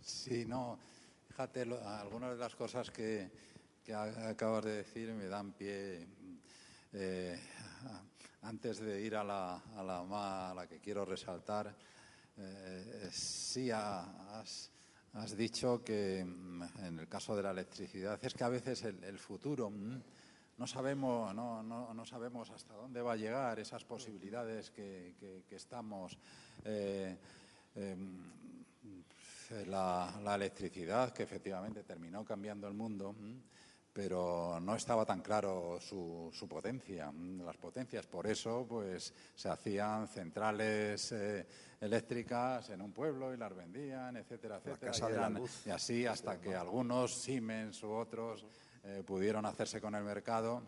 Sí, 0.01 0.45
no. 0.45 0.77
Fíjate, 1.27 1.63
algunas 1.63 2.31
de 2.31 2.37
las 2.37 2.55
cosas 2.55 2.91
que, 2.91 3.31
acabas 4.29 4.65
de 4.65 4.71
decir 4.77 5.11
me 5.13 5.27
dan 5.27 5.51
pie 5.53 6.07
eh, 6.93 7.39
antes 8.45 8.79
de 8.79 9.01
ir 9.01 9.15
a 9.15 9.23
la, 9.23 9.55
a 9.75 10.53
la, 10.53 10.67
que 10.67 10.79
quiero 10.79 11.03
resaltar, 11.03 11.75
eh, 12.37 13.09
sí 13.11 13.71
has, 13.71 14.71
dicho 15.35 15.83
que 15.83 16.23
mm, 16.23 16.63
en 16.83 16.99
el 16.99 17.07
caso 17.07 17.35
de 17.35 17.43
la 17.43 17.51
electricidad 17.51 18.19
es 18.23 18.33
que 18.33 18.43
a 18.43 18.49
veces 18.49 18.83
el, 18.83 19.17
futuro 19.17 19.69
mm, 19.69 20.01
no 20.57 20.67
sabemos, 20.67 21.33
no, 21.33 21.63
no, 21.63 22.05
sabemos 22.05 22.51
hasta 22.51 22.75
dónde 22.75 23.01
va 23.01 23.13
a 23.13 23.17
llegar 23.17 23.59
esas 23.59 23.83
posibilidades 23.83 24.69
que, 24.69 25.43
estamos. 25.49 26.17
Eh, 26.63 27.17
em, 27.75 28.35
la, 29.67 30.19
la, 30.23 30.35
electricidad, 30.35 31.13
que 31.13 31.23
efectivamente 31.23 31.83
terminó 31.83 32.25
cambiando 32.25 32.67
el 32.67 32.73
mundo. 32.73 33.15
Pero 33.95 34.59
no 34.59 34.75
estaba 34.75 35.05
tan 35.05 35.21
claro 35.21 35.79
su, 35.79 36.29
potencia, 36.49 37.09
las 37.45 37.55
potencias. 37.55 38.05
Por 38.05 38.27
eso, 38.27 38.65
pues, 38.67 39.13
se 39.33 39.47
hacían 39.47 40.09
centrales 40.09 41.13
eh, 41.13 41.47
eléctricas 41.79 42.71
en 42.71 42.81
un 42.81 42.91
pueblo 42.91 43.33
y 43.33 43.37
las 43.37 43.55
vendían, 43.55 44.17
etcétera, 44.17 44.57
etcétera. 44.57 45.31
Y, 45.65 45.69
así 45.69 46.05
hasta 46.05 46.41
que 46.41 46.53
algunos, 46.53 47.13
Siemens 47.13 47.81
u 47.83 47.91
otros, 47.91 48.45
eh, 48.83 49.01
pudieron 49.05 49.45
hacerse 49.45 49.79
con 49.79 49.95
el 49.95 50.03
mercado. 50.03 50.63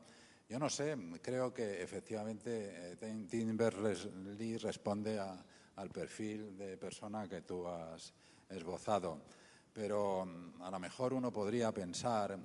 Yo 0.47 0.57
no 0.57 0.69
sé, 0.69 0.95
creo 1.21 1.53
que 1.53 1.83
efectivamente 1.83 2.93
eh, 2.93 3.25
Timberley 3.29 4.57
responde 4.57 5.19
al 5.19 5.89
perfil 5.89 6.57
de 6.57 6.77
persona 6.77 7.27
que 7.27 7.41
tú 7.41 7.67
has 7.67 8.13
esbozado. 8.47 9.19
Pero 9.73 10.25
mm, 10.25 10.61
a 10.61 10.71
lo 10.71 10.79
mejor 10.79 11.11
uno 11.11 11.29
podría 11.29 11.73
pensar 11.73 12.39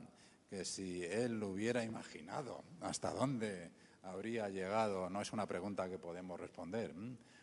que 0.52 0.66
si 0.66 1.02
él 1.02 1.40
lo 1.40 1.48
hubiera 1.48 1.82
imaginado 1.82 2.62
hasta 2.82 3.10
dónde 3.10 3.70
habría 4.02 4.50
llegado, 4.50 5.08
no 5.08 5.22
es 5.22 5.32
una 5.32 5.46
pregunta 5.46 5.88
que 5.88 5.98
podemos 5.98 6.38
responder, 6.38 6.92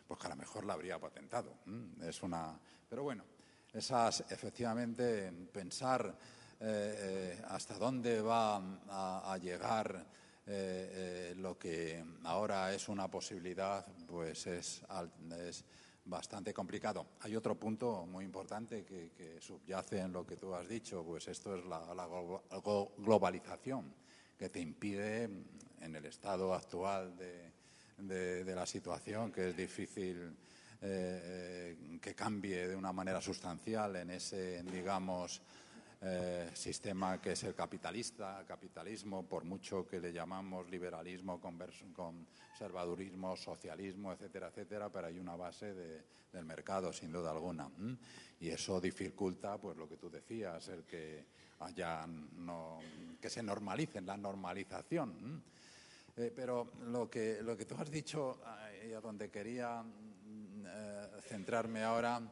pues 0.06 0.20
que 0.20 0.26
a 0.28 0.30
lo 0.30 0.36
mejor 0.36 0.64
la 0.64 0.74
habría 0.74 0.96
patentado. 0.96 1.56
Es 2.02 2.22
una, 2.22 2.56
pero 2.88 3.02
bueno, 3.02 3.24
esas 3.72 4.20
efectivamente 4.30 5.32
pensar 5.52 6.06
eh, 6.60 7.34
eh, 7.40 7.42
hasta 7.48 7.74
dónde 7.78 8.20
va 8.20 8.62
a, 8.88 9.36
llegar 9.38 10.06
eh, 10.46 11.34
lo 11.36 11.58
que 11.58 12.04
ahora 12.22 12.72
es 12.72 12.88
una 12.88 13.10
posibilidad, 13.10 13.84
pues 14.06 14.46
es, 14.46 14.82
es 15.48 15.64
bastante 16.04 16.52
complicado. 16.52 17.06
Hay 17.20 17.36
otro 17.36 17.54
punto 17.54 18.06
muy 18.06 18.24
importante 18.24 18.84
que, 18.84 19.38
subyace 19.40 20.00
en 20.00 20.12
lo 20.12 20.26
que 20.26 20.36
tú 20.36 20.54
has 20.54 20.68
dicho, 20.68 21.02
pues 21.04 21.28
esto 21.28 21.56
es 21.56 21.64
la, 21.64 22.08
globalización, 22.98 23.94
que 24.38 24.48
te 24.48 24.60
impide, 24.60 25.28
en 25.80 25.96
el 25.96 26.04
estado 26.04 26.54
actual 26.54 27.16
de, 27.16 28.54
la 28.54 28.66
situación, 28.66 29.32
que 29.32 29.50
es 29.50 29.56
difícil 29.56 30.36
eh, 30.82 31.76
eh, 31.82 31.98
que 32.00 32.14
cambie 32.14 32.68
de 32.68 32.76
una 32.76 32.92
manera 32.92 33.20
sustancial 33.20 33.96
en 33.96 34.10
ese, 34.10 34.62
digamos, 34.62 35.42
eh, 36.02 36.50
sistema 36.54 37.20
que 37.20 37.32
es 37.32 37.44
el 37.44 37.54
capitalista, 37.54 38.42
capitalismo, 38.48 39.28
por 39.28 39.44
mucho 39.44 39.86
que 39.86 40.00
le 40.00 40.14
llamamos 40.14 40.70
liberalismo, 40.70 41.38
conservadurismo, 41.38 43.36
socialismo, 43.36 44.14
etcétera, 44.14 44.48
etcétera, 44.48 44.88
pero 44.90 45.08
hay 45.08 45.18
una 45.18 45.36
base 45.36 45.74
del 45.74 46.44
mercado, 46.46 46.90
sin 46.90 47.12
duda 47.12 47.30
alguna. 47.30 47.68
Y 48.40 48.48
eso 48.48 48.80
dificulta, 48.80 49.58
pues 49.58 49.76
lo 49.76 49.86
que 49.86 49.98
tú 49.98 50.08
decías, 50.08 50.68
el 50.68 50.84
que 50.84 51.26
haya 51.58 52.06
que 53.20 53.28
se 53.28 53.42
normalicen, 53.42 54.06
la 54.06 54.16
normalización. 54.16 55.42
Eh, 56.16 56.32
pero 56.34 56.72
lo 56.86 57.10
que, 57.10 57.42
lo 57.42 57.58
que 57.58 57.66
tú 57.66 57.74
has 57.78 57.90
dicho, 57.90 58.40
eh, 58.72 58.88
y 58.90 58.92
a 58.94 59.00
donde 59.02 59.30
quería 59.30 59.82
mm, 59.82 60.64
centrarme 61.28 61.82
ahora, 61.82 62.22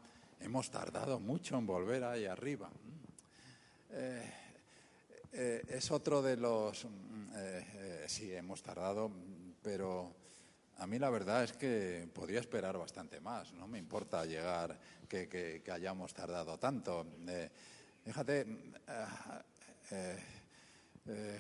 hemos 0.41 0.71
tardado 0.71 1.21
mucho 1.21 1.59
en 1.59 1.67
volver 1.67 2.05
ahí 2.05 2.25
arriba. 2.25 2.71
Eh, 3.91 4.33
eh, 5.33 5.63
es 5.69 5.91
otro 5.91 6.23
de 6.23 6.37
los... 6.37 6.85
Mm, 6.85 7.31
eh, 7.37 8.05
sí, 8.07 8.35
hemos 8.35 8.63
tardado, 8.63 9.11
pero 9.63 10.15
a 10.79 10.87
mí 10.87 10.99
la 10.99 11.11
verdad 11.11 11.45
es 11.45 11.53
que 11.53 12.09
podría 12.13 12.41
esperar 12.41 12.77
bastante 12.79 13.21
más. 13.21 13.53
No 13.53 13.67
me 13.67 13.79
importa 13.79 14.25
llegar 14.25 14.79
que, 15.09 15.63
hayamos 15.73 16.13
tardado 16.15 16.59
tanto. 16.59 17.07
fíjate, 18.05 18.47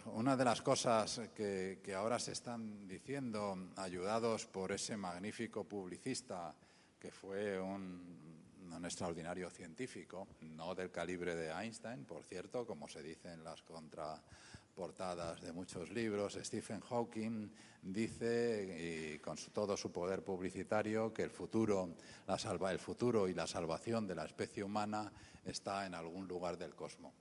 una 0.06 0.36
de 0.36 0.44
las 0.44 0.62
cosas 0.62 1.20
que 1.34 1.94
ahora 1.94 2.18
se 2.18 2.32
están 2.32 2.88
diciendo, 2.88 3.70
ayudados 3.76 4.46
por 4.46 4.72
ese 4.72 4.96
magnífico 4.96 5.64
publicista 5.64 6.54
que 6.98 7.10
fue 7.12 7.60
un 7.60 8.27
un 8.72 8.84
extraordinario 8.84 9.50
científico, 9.50 10.28
no 10.40 10.74
del 10.74 10.90
calibre 10.90 11.34
de 11.34 11.50
Einstein, 11.50 12.04
por 12.04 12.22
cierto, 12.24 12.66
como 12.66 12.88
se 12.88 13.02
dice 13.02 13.32
en 13.32 13.44
las 13.44 13.62
contraportadas 13.62 15.40
de 15.40 15.52
muchos 15.52 15.90
libros. 15.90 16.38
Stephen 16.40 16.80
Hawking 16.80 17.50
dice, 17.82 19.14
y 19.14 19.18
con 19.18 19.36
todo 19.52 19.76
su 19.76 19.90
poder 19.90 20.22
publicitario, 20.22 21.12
que 21.12 21.22
el 21.22 21.30
futuro, 21.30 21.94
el 22.26 22.78
futuro 22.78 23.28
y 23.28 23.34
la 23.34 23.46
salvación 23.46 24.06
de 24.06 24.14
la 24.14 24.24
especie 24.24 24.64
humana 24.64 25.12
está 25.44 25.86
en 25.86 25.94
algún 25.94 26.26
lugar 26.28 26.56
del 26.56 26.74
cosmos. 26.74 27.12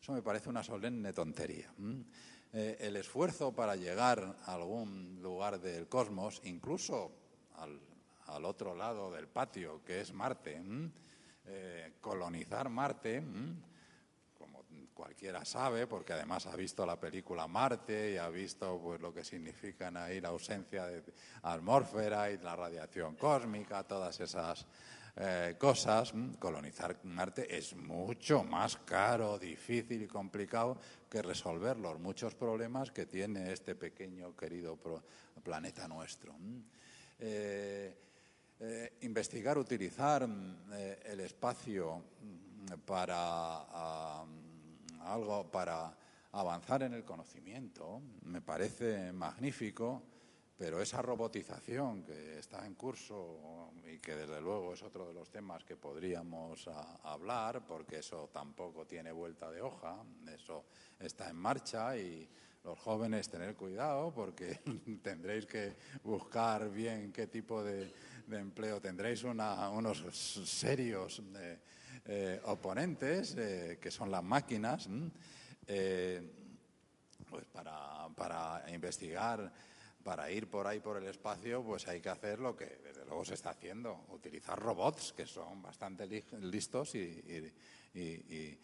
Eso 0.00 0.12
me 0.12 0.22
parece 0.22 0.48
una 0.48 0.62
solemne 0.62 1.12
tontería. 1.12 1.72
Eh, 2.52 2.78
el 2.80 2.96
esfuerzo 2.96 3.52
para 3.52 3.76
llegar 3.76 4.36
a 4.44 4.54
algún 4.54 5.20
lugar 5.22 5.60
del 5.60 5.88
cosmos, 5.88 6.40
incluso 6.44 7.12
al 7.56 7.78
al 8.30 8.44
otro 8.44 8.74
lado 8.74 9.10
del 9.12 9.28
patio, 9.28 9.82
que 9.84 10.00
es 10.00 10.12
Marte. 10.12 10.62
Eh, 11.46 11.94
colonizar 12.00 12.68
Marte, 12.68 13.22
como 14.38 14.64
cualquiera 14.94 15.44
sabe, 15.44 15.86
porque 15.86 16.12
además 16.12 16.46
ha 16.46 16.54
visto 16.54 16.86
la 16.86 16.98
película 16.98 17.46
Marte 17.46 18.12
y 18.12 18.16
ha 18.16 18.28
visto 18.28 18.78
pues, 18.80 19.00
lo 19.00 19.12
que 19.12 19.24
significan 19.24 19.96
ahí 19.96 20.20
la 20.20 20.28
ausencia 20.28 20.86
de 20.86 21.02
atmósfera 21.42 22.30
y 22.30 22.38
la 22.38 22.54
radiación 22.54 23.16
cósmica, 23.16 23.82
todas 23.84 24.20
esas 24.20 24.66
eh, 25.16 25.56
cosas, 25.58 26.14
colonizar 26.38 27.04
Marte 27.04 27.56
es 27.56 27.74
mucho 27.74 28.44
más 28.44 28.76
caro, 28.76 29.38
difícil 29.38 30.02
y 30.02 30.06
complicado 30.06 30.78
que 31.10 31.20
resolver 31.20 31.76
los 31.78 31.98
muchos 31.98 32.34
problemas 32.34 32.92
que 32.92 33.06
tiene 33.06 33.52
este 33.52 33.74
pequeño, 33.74 34.36
querido 34.36 34.78
planeta 35.42 35.88
nuestro. 35.88 36.34
Eh, 38.60 38.98
investigar, 39.02 39.58
utilizar 39.58 40.28
el 41.04 41.20
espacio 41.20 42.02
para 42.84 44.22
algo 45.00 45.50
para 45.50 45.96
avanzar 46.32 46.82
en 46.82 46.94
el 46.94 47.04
conocimiento 47.04 48.00
me 48.22 48.40
parece 48.42 49.12
magnífico 49.12 50.02
pero 50.60 50.78
esa 50.82 51.00
robotización 51.00 52.02
que 52.02 52.38
está 52.38 52.66
en 52.66 52.74
curso 52.74 53.72
y 53.90 53.98
que 53.98 54.14
desde 54.14 54.42
luego 54.42 54.74
es 54.74 54.82
otro 54.82 55.08
de 55.08 55.14
los 55.14 55.30
temas 55.30 55.64
que 55.64 55.74
podríamos 55.74 56.68
hablar, 57.04 57.64
porque 57.66 58.00
eso 58.00 58.28
tampoco 58.30 58.86
tiene 58.86 59.10
vuelta 59.10 59.50
de 59.50 59.62
hoja, 59.62 59.96
eso 60.30 60.66
está 60.98 61.30
en 61.30 61.36
marcha 61.36 61.96
y 61.96 62.28
los 62.62 62.78
jóvenes 62.78 63.30
tener 63.30 63.56
cuidado 63.56 64.12
porque 64.12 64.60
tendréis 65.02 65.46
que 65.46 65.72
buscar 66.04 66.70
bien 66.70 67.10
qué 67.10 67.26
tipo 67.26 67.64
de, 67.64 67.90
empleo 68.34 68.80
tendréis 68.80 69.24
unos 69.24 70.04
serios 70.44 71.22
eh, 71.36 71.58
eh, 72.04 72.40
oponentes 72.44 73.34
eh, 73.36 73.78
que 73.80 73.90
son 73.90 74.10
las 74.10 74.22
máquinas 74.22 74.88
pues 77.28 77.44
para, 77.52 78.08
para 78.16 78.64
investigar 78.72 79.52
para 80.02 80.30
ir 80.30 80.48
por 80.48 80.66
ahí 80.66 80.80
por 80.80 80.96
el 80.96 81.06
espacio, 81.06 81.62
pues 81.62 81.86
hay 81.88 82.00
que 82.00 82.08
hacer 82.08 82.38
lo 82.38 82.56
que 82.56 82.80
desde 82.82 83.04
luego 83.04 83.24
se 83.24 83.34
está 83.34 83.50
haciendo, 83.50 84.06
utilizar 84.08 84.58
robots 84.58 85.12
que 85.12 85.26
son 85.26 85.62
bastante 85.62 86.06
listos 86.40 86.94
y, 86.94 88.58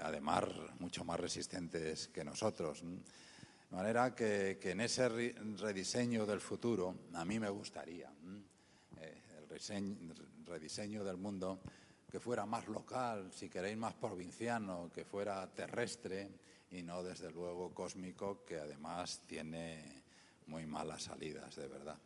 además 0.00 0.44
mucho 0.78 1.04
más 1.04 1.20
resistentes 1.20 2.08
que 2.08 2.24
nosotros. 2.24 2.82
De 2.82 3.76
manera 3.76 4.14
que, 4.14 4.58
en 4.62 4.80
ese 4.80 5.08
rediseño 5.08 6.26
del 6.26 6.40
futuro, 6.40 6.96
a 7.14 7.24
mí 7.24 7.38
me 7.38 7.48
gustaría 7.48 8.10
rediseño 10.44 11.04
del 11.04 11.16
mundo 11.16 11.60
que 12.10 12.20
fuera 12.20 12.44
más 12.44 12.68
local, 12.68 13.32
si 13.32 13.48
queréis 13.48 13.78
más 13.78 13.94
provinciano, 13.94 14.90
que 14.92 15.02
fuera 15.02 15.46
terrestre 15.50 16.28
y 16.70 16.82
no 16.82 17.02
desde 17.02 17.30
luego 17.30 17.72
cósmico, 17.72 18.44
que 18.44 18.58
además 18.58 19.22
tiene 19.26 20.02
muy 20.46 20.66
malas 20.66 21.04
salidas, 21.04 21.56
de 21.56 21.68
verdad. 21.68 21.96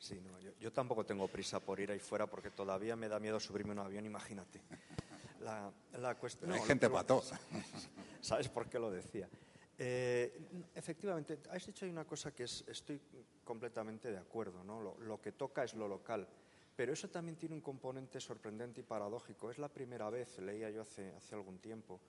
Sí, 0.00 0.20
no, 0.20 0.36
yo, 0.58 0.72
tampoco 0.72 1.04
tengo 1.04 1.28
prisa 1.28 1.60
por 1.60 1.78
ir 1.78 1.92
ahí 1.92 2.00
fuera 2.00 2.26
porque 2.26 2.50
todavía 2.50 2.96
me 2.96 3.08
da 3.08 3.20
miedo 3.20 3.38
subirme 3.38 3.72
en 3.72 3.78
un 3.78 3.86
avión, 3.86 4.04
imagínate. 4.04 4.60
La, 5.40 5.72
la 5.98 6.16
cuestión, 6.16 6.52
Hay 6.52 6.60
gente 6.60 6.90
pató. 6.90 7.22
¿Sabes 8.20 8.48
por 8.50 8.68
qué 8.68 8.78
lo 8.78 8.90
decía? 8.90 9.26
Eh, 9.78 10.38
efectivamente, 10.74 11.38
has 11.50 11.64
dicho 11.64 11.86
una 11.86 12.04
cosa 12.04 12.34
que 12.34 12.44
estoy 12.44 13.00
completamente 13.42 14.10
de 14.10 14.18
acuerdo, 14.18 14.62
¿no? 14.62 14.82
Lo, 14.82 14.98
lo, 14.98 15.18
que 15.18 15.32
toca 15.32 15.64
es 15.64 15.72
lo 15.72 15.88
local, 15.88 16.28
pero 16.80 16.94
eso 16.94 17.10
también 17.10 17.36
tiene 17.36 17.54
un 17.54 17.60
componente 17.60 18.18
sorprendente 18.22 18.80
y 18.80 18.84
paradójico. 18.84 19.50
Es 19.50 19.58
la 19.58 19.68
primera 19.68 20.08
vez, 20.08 20.38
leía 20.38 20.70
yo 20.70 20.80
hace, 20.80 21.12
algún 21.32 21.58
tiempo, 21.58 22.00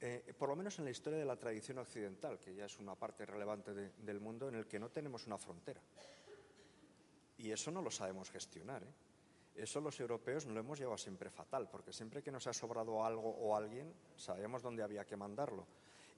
eh, 0.00 0.34
por 0.36 0.48
lo 0.48 0.56
menos 0.56 0.76
en 0.80 0.86
la 0.86 0.90
historia 0.90 1.20
de 1.20 1.24
la 1.24 1.36
tradición 1.36 1.78
occidental, 1.78 2.40
que 2.40 2.52
ya 2.52 2.64
es 2.64 2.80
una 2.80 2.96
parte 2.96 3.24
relevante 3.24 3.72
del 3.72 4.18
mundo 4.18 4.48
en 4.48 4.56
el 4.56 4.66
que 4.66 4.80
no 4.80 4.88
tenemos 4.88 5.28
una 5.28 5.38
frontera. 5.38 5.80
Y 7.38 7.52
eso 7.52 7.70
no 7.70 7.80
lo 7.80 7.92
sabemos 7.92 8.28
gestionar. 8.28 8.82
¿eh? 8.82 9.62
Eso 9.62 9.80
los 9.80 10.00
europeos 10.00 10.46
no 10.46 10.54
lo 10.54 10.58
hemos 10.58 10.80
llevado 10.80 10.98
siempre 10.98 11.30
fatal, 11.30 11.68
porque 11.70 11.92
siempre 11.92 12.24
que 12.24 12.32
nos 12.32 12.48
ha 12.48 12.52
sobrado 12.52 13.04
algo 13.04 13.30
o 13.30 13.54
alguien, 13.54 13.94
sabíamos 14.16 14.62
dónde 14.62 14.82
había 14.82 15.04
que 15.04 15.16
mandarlo. 15.16 15.64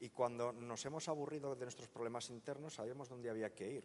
Y 0.00 0.08
cuando 0.08 0.54
nos 0.54 0.82
hemos 0.86 1.06
aburrido 1.08 1.54
de 1.54 1.66
nuestros 1.66 1.90
problemas 1.90 2.30
internos, 2.30 2.76
sabíamos 2.76 3.10
dónde 3.10 3.28
había 3.28 3.54
que 3.54 3.72
ir, 3.72 3.84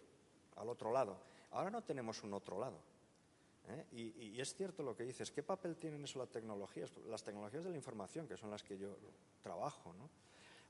al 0.56 0.70
otro 0.70 0.90
lado. 0.90 1.18
Ahora 1.52 1.70
no 1.70 1.84
tenemos 1.84 2.24
un 2.24 2.34
otro 2.34 2.58
lado. 2.62 2.80
¿Eh? 3.70 3.86
Y, 3.92 4.40
es 4.40 4.54
cierto 4.56 4.84
lo 4.84 4.96
que 4.96 5.04
dices, 5.04 5.32
¿qué 5.32 5.44
papel 5.44 5.78
tienen 5.78 6.04
eso 6.04 6.20
las 6.20 6.30
tecnologías? 6.30 6.92
Las 7.08 7.24
tecnologías 7.24 7.64
de 7.64 7.70
la 7.70 7.76
información, 7.76 8.28
que 8.28 8.38
son 8.38 8.50
las 8.50 8.64
que 8.64 8.78
yo 8.78 8.96
trabajo, 9.42 9.94
¿no? 9.94 10.10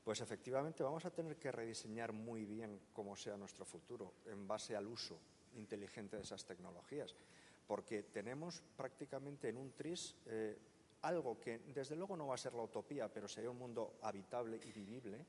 Pues 0.04 0.22
efectivamente 0.22 0.84
vamos 0.84 1.06
a 1.06 1.12
tener 1.12 1.38
que 1.38 1.52
rediseñar 1.52 2.14
muy 2.14 2.46
bien 2.46 2.80
cómo 2.94 3.16
sea 3.16 3.38
nuestro 3.38 3.66
futuro 3.66 4.14
en 4.26 4.48
base 4.48 4.76
al 4.76 4.88
uso 4.88 5.20
inteligente 5.56 6.16
de 6.16 6.24
esas 6.24 6.46
tecnologías, 6.46 7.16
porque 7.68 8.04
tenemos 8.04 8.64
prácticamente 8.76 9.50
en 9.50 9.58
un 9.58 9.72
tris 9.74 10.16
eh, 10.26 10.58
algo 11.02 11.40
que 11.40 11.60
desde 11.60 11.96
luego 11.96 12.16
no 12.18 12.28
va 12.28 12.36
a 12.36 12.38
ser 12.38 12.54
la 12.54 12.64
utopía, 12.64 13.12
pero 13.12 13.28
sería 13.28 13.52
un 13.52 13.58
mundo 13.58 14.00
habitable 14.02 14.60
y 14.64 14.72
vivible 14.72 15.26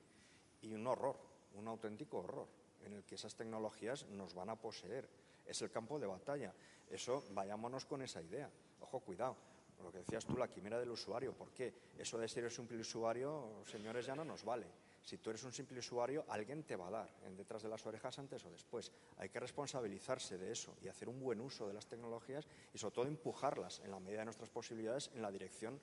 y 0.62 0.72
un 0.72 0.86
horror, 0.86 1.16
un 1.54 1.68
auténtico 1.68 2.18
horror, 2.18 2.48
en 2.84 2.94
el 2.94 3.04
que 3.04 3.16
esas 3.16 3.34
tecnologías 3.34 4.06
nos 4.08 4.34
van 4.34 4.50
a 4.50 4.56
poseer. 4.56 5.08
Es 5.50 5.60
el 5.62 5.70
campo 5.70 5.98
de 5.98 6.06
batalla. 6.06 6.54
Eso, 6.88 7.24
vayámonos 7.32 7.84
con 7.84 8.02
esa 8.02 8.22
idea. 8.22 8.48
Ojo, 8.80 9.00
cuidado. 9.00 9.36
Lo 9.82 9.90
que 9.90 9.98
decías 9.98 10.24
tú, 10.24 10.36
la 10.36 10.46
quimera 10.46 10.78
del 10.78 10.90
usuario. 10.90 11.32
¿Por 11.32 11.50
qué? 11.50 11.74
Eso 11.98 12.18
de 12.18 12.28
ser 12.28 12.44
un 12.44 12.50
simple 12.50 12.78
usuario, 12.78 13.64
señores, 13.66 14.06
ya 14.06 14.14
no 14.14 14.24
nos 14.24 14.44
vale. 14.44 14.66
Si 15.02 15.18
tú 15.18 15.30
eres 15.30 15.42
un 15.42 15.52
simple 15.52 15.80
usuario, 15.80 16.24
alguien 16.28 16.62
te 16.62 16.76
va 16.76 16.86
a 16.86 16.90
dar 16.90 17.10
en 17.26 17.36
detrás 17.36 17.64
de 17.64 17.68
las 17.68 17.84
orejas 17.84 18.16
antes 18.20 18.44
o 18.44 18.50
después. 18.50 18.92
Hay 19.16 19.28
que 19.28 19.40
responsabilizarse 19.40 20.38
de 20.38 20.52
eso 20.52 20.76
y 20.82 20.88
hacer 20.88 21.08
un 21.08 21.18
buen 21.18 21.40
uso 21.40 21.66
de 21.66 21.74
las 21.74 21.86
tecnologías 21.86 22.46
y 22.72 22.78
sobre 22.78 22.94
todo 22.94 23.06
empujarlas 23.06 23.80
en 23.80 23.90
la 23.90 23.98
medida 23.98 24.20
de 24.20 24.26
nuestras 24.26 24.50
posibilidades 24.50 25.10
en 25.14 25.22
la 25.22 25.32
dirección 25.32 25.80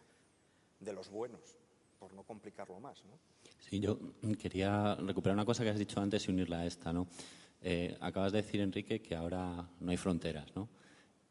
de 0.80 0.94
los 0.94 1.10
buenos, 1.10 1.58
por 2.00 2.14
no 2.14 2.24
complicarlo 2.24 2.80
más. 2.80 3.04
Sí, 3.60 3.80
yo 3.82 3.98
quería 4.40 4.96
recuperar 4.96 5.36
una 5.36 5.46
cosa 5.46 5.64
que 5.64 5.72
has 5.72 5.80
dicho 5.80 6.00
antes 6.00 6.28
y 6.28 6.32
unirla 6.32 6.60
a 6.60 6.66
esta. 6.66 6.94
¿no? 6.94 7.08
Eh, 7.62 7.98
acabas 8.02 8.32
de 8.32 8.42
decir, 8.42 8.62
Enrique, 8.62 9.02
que 9.02 9.16
ahora 9.16 9.68
no 9.80 9.92
hay 9.92 9.98
fronteras. 9.98 10.56
¿no? 10.56 10.70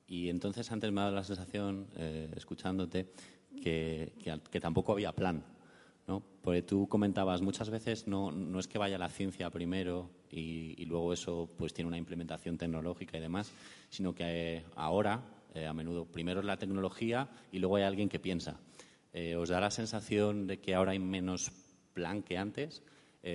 Y 0.06 0.28
entonces 0.28 0.70
antes 0.72 0.90
me 0.92 1.00
ha 1.00 1.04
dado 1.04 1.16
la 1.16 1.24
sensación, 1.24 1.88
eh, 1.96 2.30
escuchándote, 2.36 3.12
que, 3.62 4.12
tampoco 4.60 4.92
había 4.92 5.12
plan. 5.12 5.44
¿no? 6.06 6.22
Porque 6.42 6.62
tú 6.62 6.88
comentabas, 6.88 7.42
muchas 7.42 7.70
veces 7.70 8.06
no, 8.06 8.30
no 8.30 8.60
es 8.60 8.68
que 8.68 8.78
vaya 8.78 8.98
la 8.98 9.08
ciencia 9.08 9.50
primero 9.50 10.10
y, 10.30 10.84
luego 10.84 11.12
eso 11.12 11.48
pues 11.56 11.74
tiene 11.74 11.88
una 11.88 11.98
implementación 11.98 12.56
tecnológica 12.56 13.18
y 13.18 13.20
demás, 13.20 13.50
sino 13.88 14.14
que 14.14 14.56
eh, 14.56 14.64
ahora, 14.76 15.22
a 15.66 15.72
menudo, 15.72 16.04
primero 16.04 16.40
es 16.40 16.46
la 16.46 16.58
tecnología 16.58 17.28
y 17.50 17.58
luego 17.58 17.76
hay 17.76 17.84
alguien 17.84 18.08
que 18.08 18.20
piensa. 18.20 18.60
¿Os 19.38 19.48
da 19.48 19.58
la 19.58 19.70
sensación 19.70 20.46
de 20.46 20.60
que 20.60 20.74
ahora 20.74 20.92
hay 20.92 20.98
menos 20.98 21.50
plan 21.94 22.22
que 22.22 22.36
antes? 22.36 22.82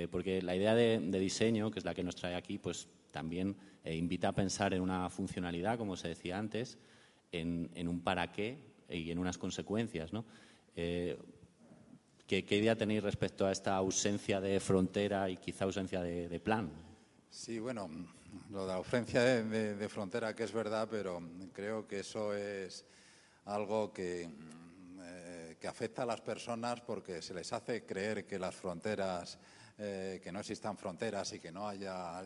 Porque 0.09 0.41
la 0.41 0.55
idea 0.55 0.73
de, 0.73 0.99
diseño, 1.19 1.69
que 1.69 1.79
es 1.79 1.85
la 1.85 1.93
que 1.93 2.03
nos 2.03 2.15
trae 2.15 2.35
aquí, 2.35 2.57
pues 2.57 2.87
también 3.11 3.55
eh, 3.83 3.95
invita 3.95 4.29
a 4.29 4.31
pensar 4.31 4.73
en 4.73 4.81
una 4.81 5.09
funcionalidad, 5.09 5.77
como 5.77 5.95
se 5.95 6.07
decía 6.07 6.37
antes, 6.37 6.77
en, 7.31 7.87
un 7.87 8.01
para 8.01 8.31
qué 8.31 8.57
y 8.89 9.11
en 9.11 9.19
unas 9.19 9.37
consecuencias. 9.37 10.11
Eh, 10.75 11.17
¿qué, 12.27 12.57
idea 12.57 12.75
tenéis 12.75 13.03
respecto 13.03 13.45
a 13.45 13.51
esta 13.51 13.75
ausencia 13.75 14.39
de 14.39 14.59
frontera 14.59 15.29
y 15.29 15.37
quizá 15.37 15.65
ausencia 15.65 16.01
de, 16.01 16.39
plan? 16.39 16.69
Sí, 17.29 17.59
bueno, 17.59 17.89
lo 18.49 18.61
de 18.61 18.67
la 18.67 18.75
ausencia 18.75 19.21
de, 19.23 19.89
frontera, 19.89 20.35
que 20.35 20.43
es 20.43 20.51
verdad, 20.51 20.87
pero 20.89 21.21
creo 21.53 21.87
que 21.87 21.99
eso 21.99 22.33
es 22.33 22.85
algo 23.45 23.91
eh, 23.97 25.57
que 25.59 25.67
afecta 25.67 26.03
a 26.03 26.05
las 26.05 26.21
personas 26.21 26.81
porque 26.81 27.21
se 27.21 27.33
les 27.33 27.51
hace 27.51 27.85
creer 27.85 28.25
que 28.25 28.37
las 28.37 28.55
fronteras, 28.55 29.39
que 29.81 30.31
no 30.31 30.39
existan 30.39 30.77
fronteras 30.77 31.33
y 31.33 31.39
que 31.39 31.51
no 31.51 31.67
haya 31.67 32.21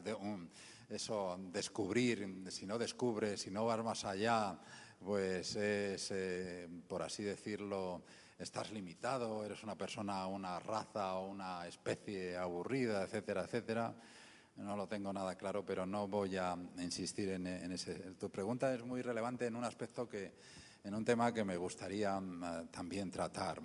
eso, 0.89 1.37
descubrir, 1.51 2.43
si 2.49 2.65
no 2.65 2.77
descubres, 2.77 3.41
si 3.41 3.51
no 3.51 3.65
vas 3.65 3.83
más 3.83 4.05
allá, 4.05 4.57
pues 5.03 5.55
es, 5.55 6.11
eh, 6.11 6.67
por 6.87 7.01
así 7.01 7.23
decirlo, 7.23 8.03
estás 8.37 8.71
limitado, 8.71 9.45
eres 9.45 9.63
una 9.63 9.75
persona, 9.75 10.27
una 10.27 10.59
raza 10.59 11.15
o 11.15 11.29
una 11.29 11.67
especie 11.67 12.37
aburrida, 12.37 13.03
etcétera, 13.03 13.43
etcétera. 13.43 13.93
No 14.57 14.77
lo 14.77 14.87
tengo 14.87 15.11
nada 15.11 15.35
claro, 15.35 15.65
pero 15.65 15.85
no 15.85 16.07
voy 16.07 16.37
a 16.37 16.57
insistir 16.79 17.29
en, 17.29 17.45
ese. 17.71 17.93
Tu 18.19 18.29
pregunta 18.29 18.73
es 18.73 18.83
muy 18.83 19.01
relevante 19.01 19.47
en 19.47 19.55
un 19.55 19.65
aspecto 19.65 20.07
que, 20.07 20.31
en 20.83 20.93
un 20.93 21.03
tema 21.03 21.33
que 21.33 21.43
me 21.43 21.57
gustaría 21.57 22.17
mm, 22.19 22.67
también 22.67 23.11
tratar. 23.11 23.61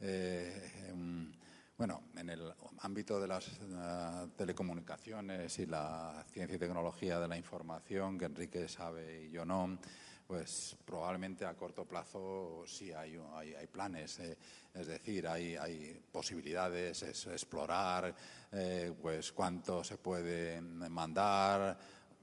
Eh, 0.00 0.88
em, 0.88 1.30
bueno, 1.82 2.00
en 2.16 2.30
el 2.30 2.54
ámbito 2.82 3.20
de 3.20 3.26
las 3.26 3.48
eh, 3.48 4.28
telecomunicaciones 4.36 5.58
y 5.58 5.66
la 5.66 6.24
ciencia 6.30 6.54
y 6.54 6.58
tecnología 6.60 7.18
de 7.18 7.26
la 7.26 7.36
información, 7.36 8.16
que 8.16 8.26
Enrique 8.26 8.68
sabe 8.68 9.24
y 9.24 9.30
yo 9.32 9.44
no, 9.44 9.80
pues 10.24 10.76
probablemente 10.84 11.44
a 11.44 11.54
corto 11.54 11.84
plazo 11.84 12.62
sí 12.68 12.92
hay, 12.92 13.18
hay, 13.34 13.66
planes, 13.66 14.20
eh, 14.20 14.38
es 14.72 14.86
decir, 14.86 15.26
hay, 15.26 15.56
hay 15.56 16.00
posibilidades, 16.12 17.02
es 17.02 17.26
explorar 17.26 18.14
eh, 18.52 18.94
pues 19.02 19.32
cuánto 19.32 19.82
se 19.82 19.98
puede 19.98 20.60
mandar, 20.60 21.76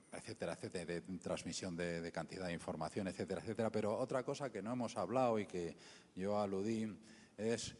etcétera, 0.09 0.53
etcétera, 0.53 0.85
de 0.85 1.01
transmisión 1.17 1.75
de, 1.75 2.09
cantidad 2.13 2.45
de 2.45 2.53
información, 2.53 3.09
etcétera, 3.09 3.41
etcétera. 3.41 3.69
Pero 3.69 3.97
otra 3.97 4.23
cosa 4.23 4.49
que 4.49 4.61
no 4.61 4.71
hemos 4.71 4.95
hablado 4.95 5.37
y 5.37 5.45
que 5.45 5.75
yo 6.15 6.39
aludí 6.39 6.87
es 7.37 7.75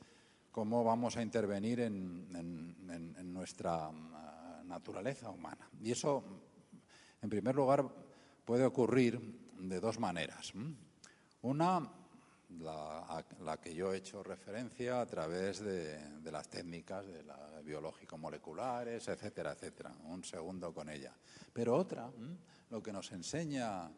cómo 0.60 0.84
vamos 0.84 1.15
a 1.15 1.22
intervenir 1.22 1.80
en, 1.80 3.34
nuestra 3.34 3.90
mm, 3.90 4.68
naturaleza 4.68 5.30
humana. 5.30 5.69
Y 5.81 5.91
eso, 5.91 6.22
en 7.22 7.30
primer 7.30 7.56
lugar, 7.56 7.88
puede 8.44 8.65
ocurrir 8.65 9.22
de 9.57 9.80
dos 9.80 9.99
maneras. 9.99 10.52
Una, 11.44 11.90
la, 12.60 13.57
que 13.64 13.73
yo 13.73 13.94
he 13.94 13.99
hecho 13.99 14.22
referencia 14.22 14.99
a 14.99 15.06
través 15.06 15.61
de, 15.61 15.98
las 16.30 16.49
técnicas 16.49 17.07
de 17.07 17.23
la 17.23 17.61
biológico-moleculares, 17.64 19.07
etcétera, 19.07 19.53
etcétera. 19.53 19.94
Un 20.10 20.26
segundo 20.26 20.73
con 20.73 20.90
ella. 20.90 21.14
Pero 21.53 21.77
otra, 21.77 22.11
lo 22.69 22.84
que 22.84 22.91
nos 22.91 23.10
enseña 23.14 23.90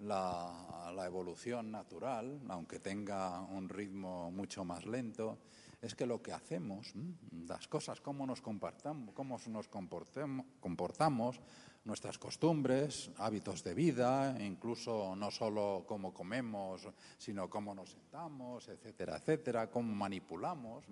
la, 0.00 0.90
la, 0.92 1.06
evolución 1.06 1.70
natural, 1.70 2.40
aunque 2.48 2.80
tenga 2.80 3.40
un 3.42 3.68
ritmo 3.68 4.32
mucho 4.32 4.64
más 4.64 4.84
lento, 4.84 5.38
es 5.80 5.94
que 5.94 6.06
lo 6.06 6.20
que 6.20 6.32
hacemos, 6.32 6.92
las 7.46 7.68
cosas, 7.68 8.00
cómo 8.00 8.26
nos 8.26 8.42
comportamos, 8.42 11.40
nuestras 11.84 12.18
costumbres, 12.18 13.10
hábitos 13.16 13.62
de 13.62 13.74
vida, 13.74 14.36
incluso 14.40 15.14
no 15.16 15.30
solo 15.30 15.84
cómo 15.86 16.12
comemos, 16.12 16.86
sino 17.16 17.48
cómo 17.48 17.74
nos 17.74 17.90
sentamos, 17.90 18.68
etcétera, 18.68 19.16
etcétera, 19.16 19.70
cómo 19.70 19.94
manipulamos, 19.94 20.84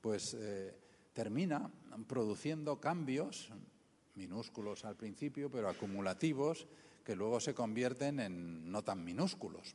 pues 0.00 0.34
eh, 0.34 0.74
termina 1.12 1.70
produciendo 2.06 2.80
cambios 2.80 3.50
minúsculos 4.14 4.84
al 4.84 4.96
principio, 4.96 5.50
pero 5.50 5.68
acumulativos, 5.68 6.66
que 7.04 7.14
luego 7.14 7.40
se 7.40 7.54
convierten 7.54 8.20
en 8.20 8.70
no 8.70 8.82
tan 8.82 9.04
minúsculos. 9.04 9.74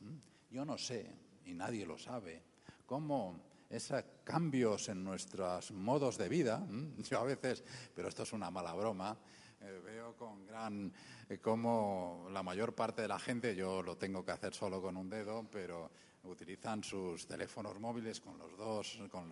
Yo 0.50 0.64
no 0.64 0.76
sé, 0.76 1.10
y 1.46 1.54
nadie 1.54 1.86
lo 1.86 1.98
sabe, 1.98 2.42
cómo 2.86 3.53
esos 3.74 4.04
cambios 4.22 4.88
en 4.88 5.02
nuestros 5.02 5.72
modos 5.72 6.16
de 6.16 6.28
vida, 6.28 6.64
yo 6.98 7.18
a 7.18 7.24
veces, 7.24 7.64
pero 7.94 8.08
esto 8.08 8.22
es 8.22 8.32
una 8.32 8.50
mala 8.50 8.72
broma, 8.74 9.16
eh, 9.60 9.80
veo 9.84 10.14
con 10.16 10.46
gran 10.46 10.92
eh, 11.28 11.38
cómo 11.38 12.28
la 12.30 12.42
mayor 12.42 12.74
parte 12.74 13.02
de 13.02 13.08
la 13.08 13.18
gente, 13.18 13.56
yo 13.56 13.82
lo 13.82 13.96
tengo 13.96 14.24
que 14.24 14.32
hacer 14.32 14.54
solo 14.54 14.80
con 14.80 14.96
un 14.96 15.08
dedo, 15.08 15.44
pero 15.50 15.90
utilizan 16.24 16.84
sus 16.84 17.26
teléfonos 17.26 17.78
móviles 17.80 18.20
con 18.20 18.38
los 18.38 18.56
dos, 18.56 18.98
con, 19.10 19.28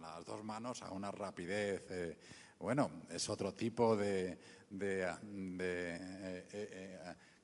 las 0.00 0.24
dos 0.24 0.44
manos 0.44 0.82
a 0.82 0.90
una 0.90 1.10
rapidez. 1.10 1.84
Eh, 1.90 2.18
bueno, 2.58 2.90
es 3.10 3.28
otro 3.28 3.52
tipo 3.52 3.96
de, 3.96 4.38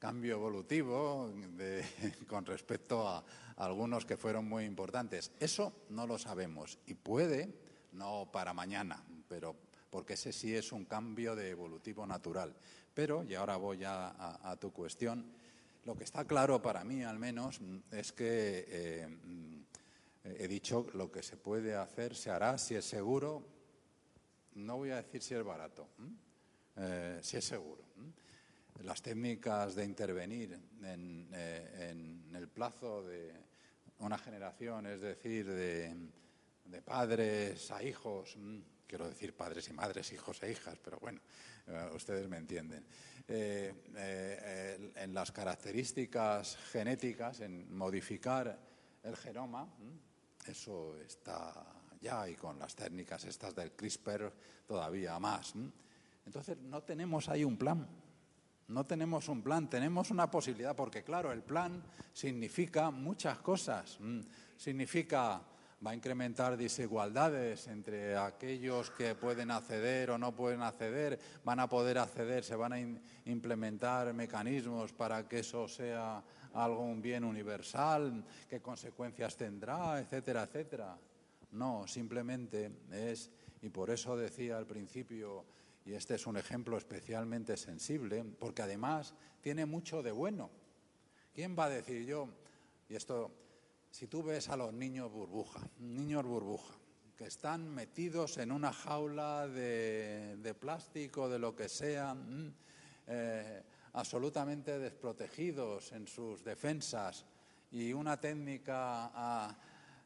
cambio 0.02 0.34
evolutivo 0.34 1.30
con 2.26 2.44
respecto 2.44 3.06
a, 3.06 3.24
algunos 3.58 4.04
que 4.04 4.16
fueron 4.16 4.48
muy 4.48 4.64
importantes. 4.64 5.30
Eso 5.38 5.84
no 5.90 6.08
lo 6.08 6.18
sabemos 6.18 6.76
y 6.86 6.94
puede, 6.94 7.54
no 7.92 8.28
para 8.32 8.52
mañana, 8.52 9.00
pero 9.28 9.54
porque 9.90 10.14
ese 10.14 10.32
sí 10.32 10.52
es 10.56 10.72
un 10.72 10.86
cambio 10.86 11.36
de 11.36 11.50
evolutivo 11.50 12.04
natural. 12.04 12.52
Pero, 12.92 13.22
y 13.22 13.36
ahora 13.36 13.56
voy 13.56 13.84
a, 13.84 14.58
tu 14.60 14.72
cuestión, 14.72 15.24
lo 15.84 15.94
que 15.94 16.02
está 16.02 16.24
claro 16.24 16.60
para 16.60 16.82
mí 16.82 17.04
al 17.04 17.20
menos 17.20 17.60
es 17.92 18.10
que 18.10 18.64
eh, 18.66 19.08
he 20.24 20.48
dicho 20.48 20.88
lo 20.94 21.12
que 21.12 21.22
se 21.22 21.36
puede 21.36 21.76
hacer 21.76 22.16
se 22.16 22.30
hará 22.30 22.58
si 22.58 22.74
es 22.74 22.84
seguro, 22.84 23.46
no 24.54 24.78
voy 24.78 24.90
a 24.90 24.96
decir 24.96 25.22
si 25.22 25.34
es 25.34 25.44
barato, 25.44 25.86
eh, 26.76 27.20
si 27.22 27.36
es 27.36 27.44
seguro 27.44 27.82
las 28.84 29.02
técnicas 29.02 29.74
de 29.74 29.84
intervenir 29.84 30.58
eh, 30.82 31.88
en, 31.90 32.34
el 32.34 32.48
plazo 32.48 33.02
de 33.02 33.32
una 33.98 34.18
generación, 34.18 34.86
es 34.86 35.00
decir, 35.00 35.46
de, 35.46 36.10
padres 36.84 37.70
a 37.70 37.82
hijos, 37.82 38.36
mm, 38.36 38.58
quiero 38.86 39.08
decir 39.08 39.36
padres 39.36 39.68
y 39.68 39.72
madres, 39.72 40.12
hijos 40.12 40.42
e 40.42 40.50
hijas, 40.50 40.78
pero 40.82 40.98
bueno, 40.98 41.20
eh, 41.66 41.90
ustedes 41.94 42.28
me 42.28 42.38
entienden, 42.38 42.84
eh, 43.28 44.92
en 44.96 45.14
las 45.14 45.30
características 45.30 46.56
genéticas, 46.72 47.40
en 47.40 47.72
modificar 47.74 48.58
el 49.02 49.16
genoma, 49.16 49.64
mm, 49.64 50.50
eso 50.50 50.96
está 50.98 51.52
ya 52.00 52.28
y 52.28 52.34
con 52.34 52.58
las 52.58 52.74
técnicas 52.74 53.24
estas 53.24 53.54
del 53.54 53.72
CRISPR 53.72 54.32
todavía 54.66 55.18
más. 55.20 55.54
Mm. 55.54 55.68
Entonces, 56.26 56.58
no 56.58 56.82
tenemos 56.82 57.28
ahí 57.28 57.44
un 57.44 57.56
plan 57.56 58.01
no 58.68 58.84
tenemos 58.84 59.28
un 59.28 59.42
plan, 59.42 59.68
tenemos 59.68 60.10
una 60.10 60.30
posibilidad, 60.30 60.74
porque 60.74 61.02
claro, 61.02 61.32
el 61.32 61.42
plan 61.42 61.82
significa 62.12 62.90
muchas 62.90 63.38
cosas. 63.38 63.98
Mm, 64.00 64.20
significa, 64.56 65.42
va 65.84 65.90
a 65.90 65.94
incrementar 65.94 66.56
desigualdades 66.56 67.66
entre 67.66 68.16
aquellos 68.16 68.90
que 68.90 69.14
pueden 69.14 69.50
acceder 69.50 70.10
o 70.10 70.18
no 70.18 70.34
pueden 70.34 70.62
acceder, 70.62 71.18
van 71.44 71.60
a 71.60 71.68
poder 71.68 71.98
acceder, 71.98 72.44
se 72.44 72.54
van 72.54 72.72
a 72.72 72.80
implementar 73.24 74.14
mecanismos 74.14 74.92
para 74.92 75.28
que 75.28 75.40
eso 75.40 75.66
sea 75.66 76.22
algo, 76.54 76.82
un 76.82 77.02
bien 77.02 77.24
universal, 77.24 78.24
qué 78.48 78.60
consecuencias 78.60 79.36
tendrá, 79.36 79.98
etcétera, 79.98 80.44
etcétera. 80.44 80.96
No, 81.52 81.86
simplemente 81.86 82.70
es, 82.92 83.30
y 83.60 83.68
por 83.68 83.90
eso 83.90 84.16
decía 84.16 84.56
al 84.56 84.66
principio, 84.66 85.44
y 85.84 85.94
este 85.94 86.14
es 86.14 86.26
un 86.26 86.36
ejemplo 86.36 86.76
especialmente 86.76 87.56
sensible, 87.56 88.24
porque 88.38 88.62
además 88.62 89.14
tiene 89.40 89.66
mucho 89.66 90.02
de 90.02 90.12
bueno. 90.12 90.50
¿Quién 91.34 91.56
va 91.58 91.64
a 91.64 91.70
decir 91.70 92.04
yo? 92.04 92.28
Y 92.88 92.94
esto, 92.94 93.30
si 93.90 94.06
tú 94.06 94.22
ves 94.22 94.48
a 94.48 94.56
los 94.56 94.72
niños 94.72 95.10
burbuja, 95.10 95.60
niños 95.78 96.24
burbuja, 96.24 96.74
que 97.16 97.24
están 97.24 97.68
metidos 97.68 98.38
en 98.38 98.52
una 98.52 98.72
jaula 98.72 99.48
de, 99.48 100.56
plástico, 100.58 101.28
de 101.28 101.38
lo 101.38 101.56
que 101.56 101.68
sea, 101.68 102.14
mm, 102.14 102.54
eh, 103.08 103.62
absolutamente 103.94 104.78
desprotegidos 104.78 105.92
en 105.92 106.06
sus 106.06 106.44
defensas 106.44 107.24
y 107.70 107.92
una 107.92 108.20
técnica 108.20 109.10
ah, 109.14 109.56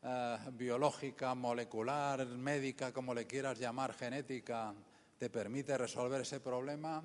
ah, 0.02 0.50
biológica, 0.52 1.34
molecular, 1.34 2.26
médica, 2.26 2.92
como 2.92 3.14
le 3.14 3.26
quieras 3.26 3.58
llamar, 3.58 3.92
genética, 3.92 4.74
te 5.18 5.30
permite 5.30 5.76
resolver 5.78 6.20
ese 6.20 6.40
problema, 6.40 7.02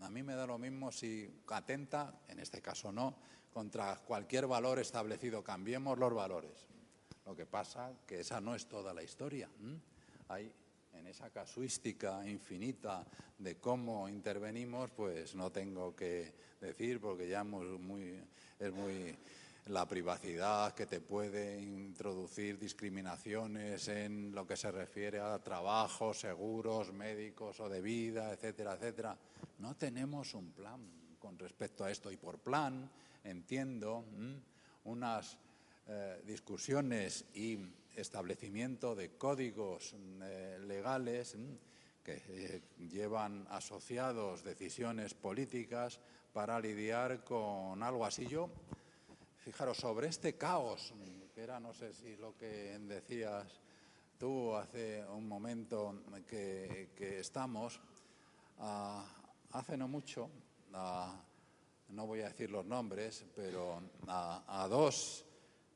a 0.00 0.10
mí 0.10 0.22
me 0.22 0.34
da 0.34 0.46
lo 0.46 0.58
mismo 0.58 0.90
si 0.90 1.42
atenta, 1.48 2.22
en 2.28 2.40
este 2.40 2.60
caso 2.60 2.90
no, 2.90 3.14
contra 3.52 3.96
cualquier 3.96 4.46
valor 4.46 4.78
establecido. 4.78 5.44
Cambiemos 5.44 5.98
los 5.98 6.12
valores. 6.12 6.66
Lo 7.24 7.36
que 7.36 7.46
pasa 7.46 7.92
que 8.06 8.20
esa 8.20 8.40
no 8.40 8.54
es 8.54 8.66
toda 8.66 8.92
la 8.92 9.02
historia. 9.02 9.48
Hay 10.28 10.52
en 10.94 11.06
esa 11.06 11.30
casuística 11.30 12.26
infinita 12.28 13.06
de 13.38 13.56
cómo 13.56 14.08
intervenimos, 14.08 14.90
pues 14.90 15.34
no 15.34 15.50
tengo 15.50 15.94
que 15.94 16.32
decir 16.60 17.00
porque 17.00 17.28
ya 17.28 17.44
muy, 17.44 18.20
es 18.58 18.72
muy 18.72 19.16
la 19.66 19.86
privacidad 19.86 20.74
que 20.74 20.86
te 20.86 21.00
puede 21.00 21.60
introducir 21.60 22.58
discriminaciones 22.58 23.86
en 23.88 24.34
lo 24.34 24.46
que 24.46 24.56
se 24.56 24.72
refiere 24.72 25.20
a 25.20 25.38
trabajo, 25.38 26.12
seguros, 26.12 26.92
médicos 26.92 27.60
o 27.60 27.68
de 27.68 27.80
vida, 27.80 28.32
etcétera, 28.32 28.74
etcétera. 28.74 29.16
No 29.58 29.76
tenemos 29.76 30.34
un 30.34 30.50
plan 30.50 30.80
con 31.18 31.38
respecto 31.38 31.84
a 31.84 31.90
esto 31.90 32.10
y 32.10 32.16
por 32.16 32.38
plan 32.38 32.90
entiendo 33.22 34.04
unas 34.84 35.38
eh, 35.86 36.20
discusiones 36.26 37.24
y 37.34 37.58
establecimiento 37.94 38.96
de 38.96 39.16
códigos 39.16 39.94
eh, 40.22 40.58
legales 40.66 41.36
que 42.02 42.22
eh, 42.28 42.62
llevan 42.90 43.46
asociados 43.50 44.42
decisiones 44.42 45.14
políticas 45.14 46.00
para 46.32 46.58
lidiar 46.58 47.22
con 47.22 47.80
algo 47.82 48.04
así. 48.04 48.26
Yo 48.26 48.50
Fijaros, 49.44 49.76
sobre 49.76 50.06
este 50.06 50.36
caos, 50.36 50.94
que 51.34 51.42
era, 51.42 51.58
no 51.58 51.74
sé 51.74 51.92
si 51.92 52.14
lo 52.14 52.36
que 52.36 52.78
decías 52.78 53.60
tú 54.16 54.54
hace 54.54 55.04
un 55.06 55.26
momento 55.26 56.04
que, 56.28 56.88
estamos, 57.18 57.80
ah, 58.60 59.04
hace 59.50 59.76
no 59.76 59.88
mucho, 59.88 60.30
ah, 60.74 61.20
no 61.88 62.06
voy 62.06 62.20
a 62.20 62.28
decir 62.28 62.52
los 62.52 62.64
nombres, 62.64 63.26
pero 63.34 63.82
a, 64.06 64.68
dos 64.70 65.24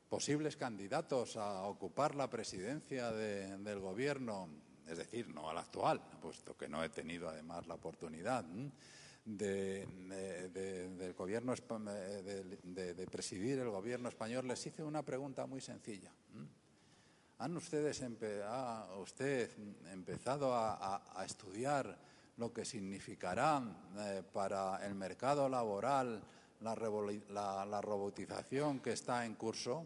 posibles 0.07 0.55
candidatos 0.55 1.35
a 1.35 1.63
ocupar 1.63 2.15
la 2.15 2.29
presidencia 2.29 3.11
del 3.11 3.79
gobierno, 3.81 4.47
es 4.87 4.97
decir, 4.97 5.27
no 5.27 5.49
al 5.49 5.57
actual, 5.57 6.01
puesto 6.21 6.55
que 6.55 6.69
no 6.69 6.85
he 6.85 6.89
tenido 6.89 7.27
además 7.27 7.67
la 7.67 7.73
oportunidad 7.73 8.45
de, 9.27 9.85
del 10.97 11.13
gobierno 11.13 11.53
de, 11.53 13.07
presidir 13.11 13.59
el 13.59 13.69
gobierno 13.69 14.07
español, 14.09 14.47
les 14.47 14.65
hice 14.65 14.83
una 14.83 15.03
pregunta 15.03 15.45
muy 15.45 15.59
sencilla. 15.59 16.11
¿Han 17.39 17.55
ustedes 17.57 18.01
ha 18.45 18.87
usted 18.99 19.51
empezado 19.91 20.55
a, 20.55 21.23
estudiar 21.25 21.97
lo 22.37 22.53
que 22.53 22.63
significará 22.65 23.61
eh, 23.97 24.23
para 24.31 24.85
el 24.85 24.95
mercado 24.95 25.49
laboral 25.49 26.21
la, 26.61 27.65
la, 27.65 27.81
robotización 27.81 28.79
que 28.79 28.93
está 28.93 29.25
en 29.25 29.35
curso, 29.35 29.85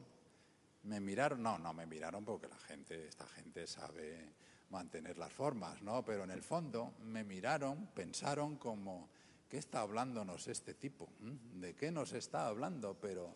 me 0.84 0.99
miraron, 0.99 1.41
no, 1.41 1.57
no 1.57 1.73
me 1.73 1.85
miraron 1.85 2.23
porque 2.23 2.47
la 2.47 2.57
gente, 2.57 3.07
esta 3.07 3.26
gente 3.27 3.68
sabe 3.68 4.34
mantener 4.69 5.18
las 5.18 5.31
formas, 5.31 5.81
¿no? 5.81 6.03
Pero 6.03 6.23
en 6.23 6.31
el 6.31 6.41
fondo 6.41 6.93
me 7.03 7.23
miraron, 7.23 7.88
pensaron 7.93 8.55
como, 8.55 9.09
¿qué 9.51 9.57
está 9.57 9.81
hablándonos 9.81 10.47
este 10.47 10.75
tipo? 10.75 11.09
¿Mm? 11.19 11.59
¿De 11.59 11.75
qué 11.75 11.91
nos 11.91 12.13
está 12.13 12.47
hablando? 12.47 12.97
Pero 13.01 13.35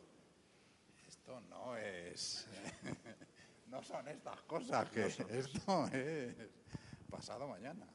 esto 1.05 1.41
no 1.41 1.75
es, 1.75 2.47
no 3.67 3.83
son 3.83 4.07
estas 4.07 4.41
cosas 4.43 4.89
que 4.89 5.05
esto 5.29 5.87
es 5.87 6.33
pasado 7.09 7.49
mañana. 7.49 7.85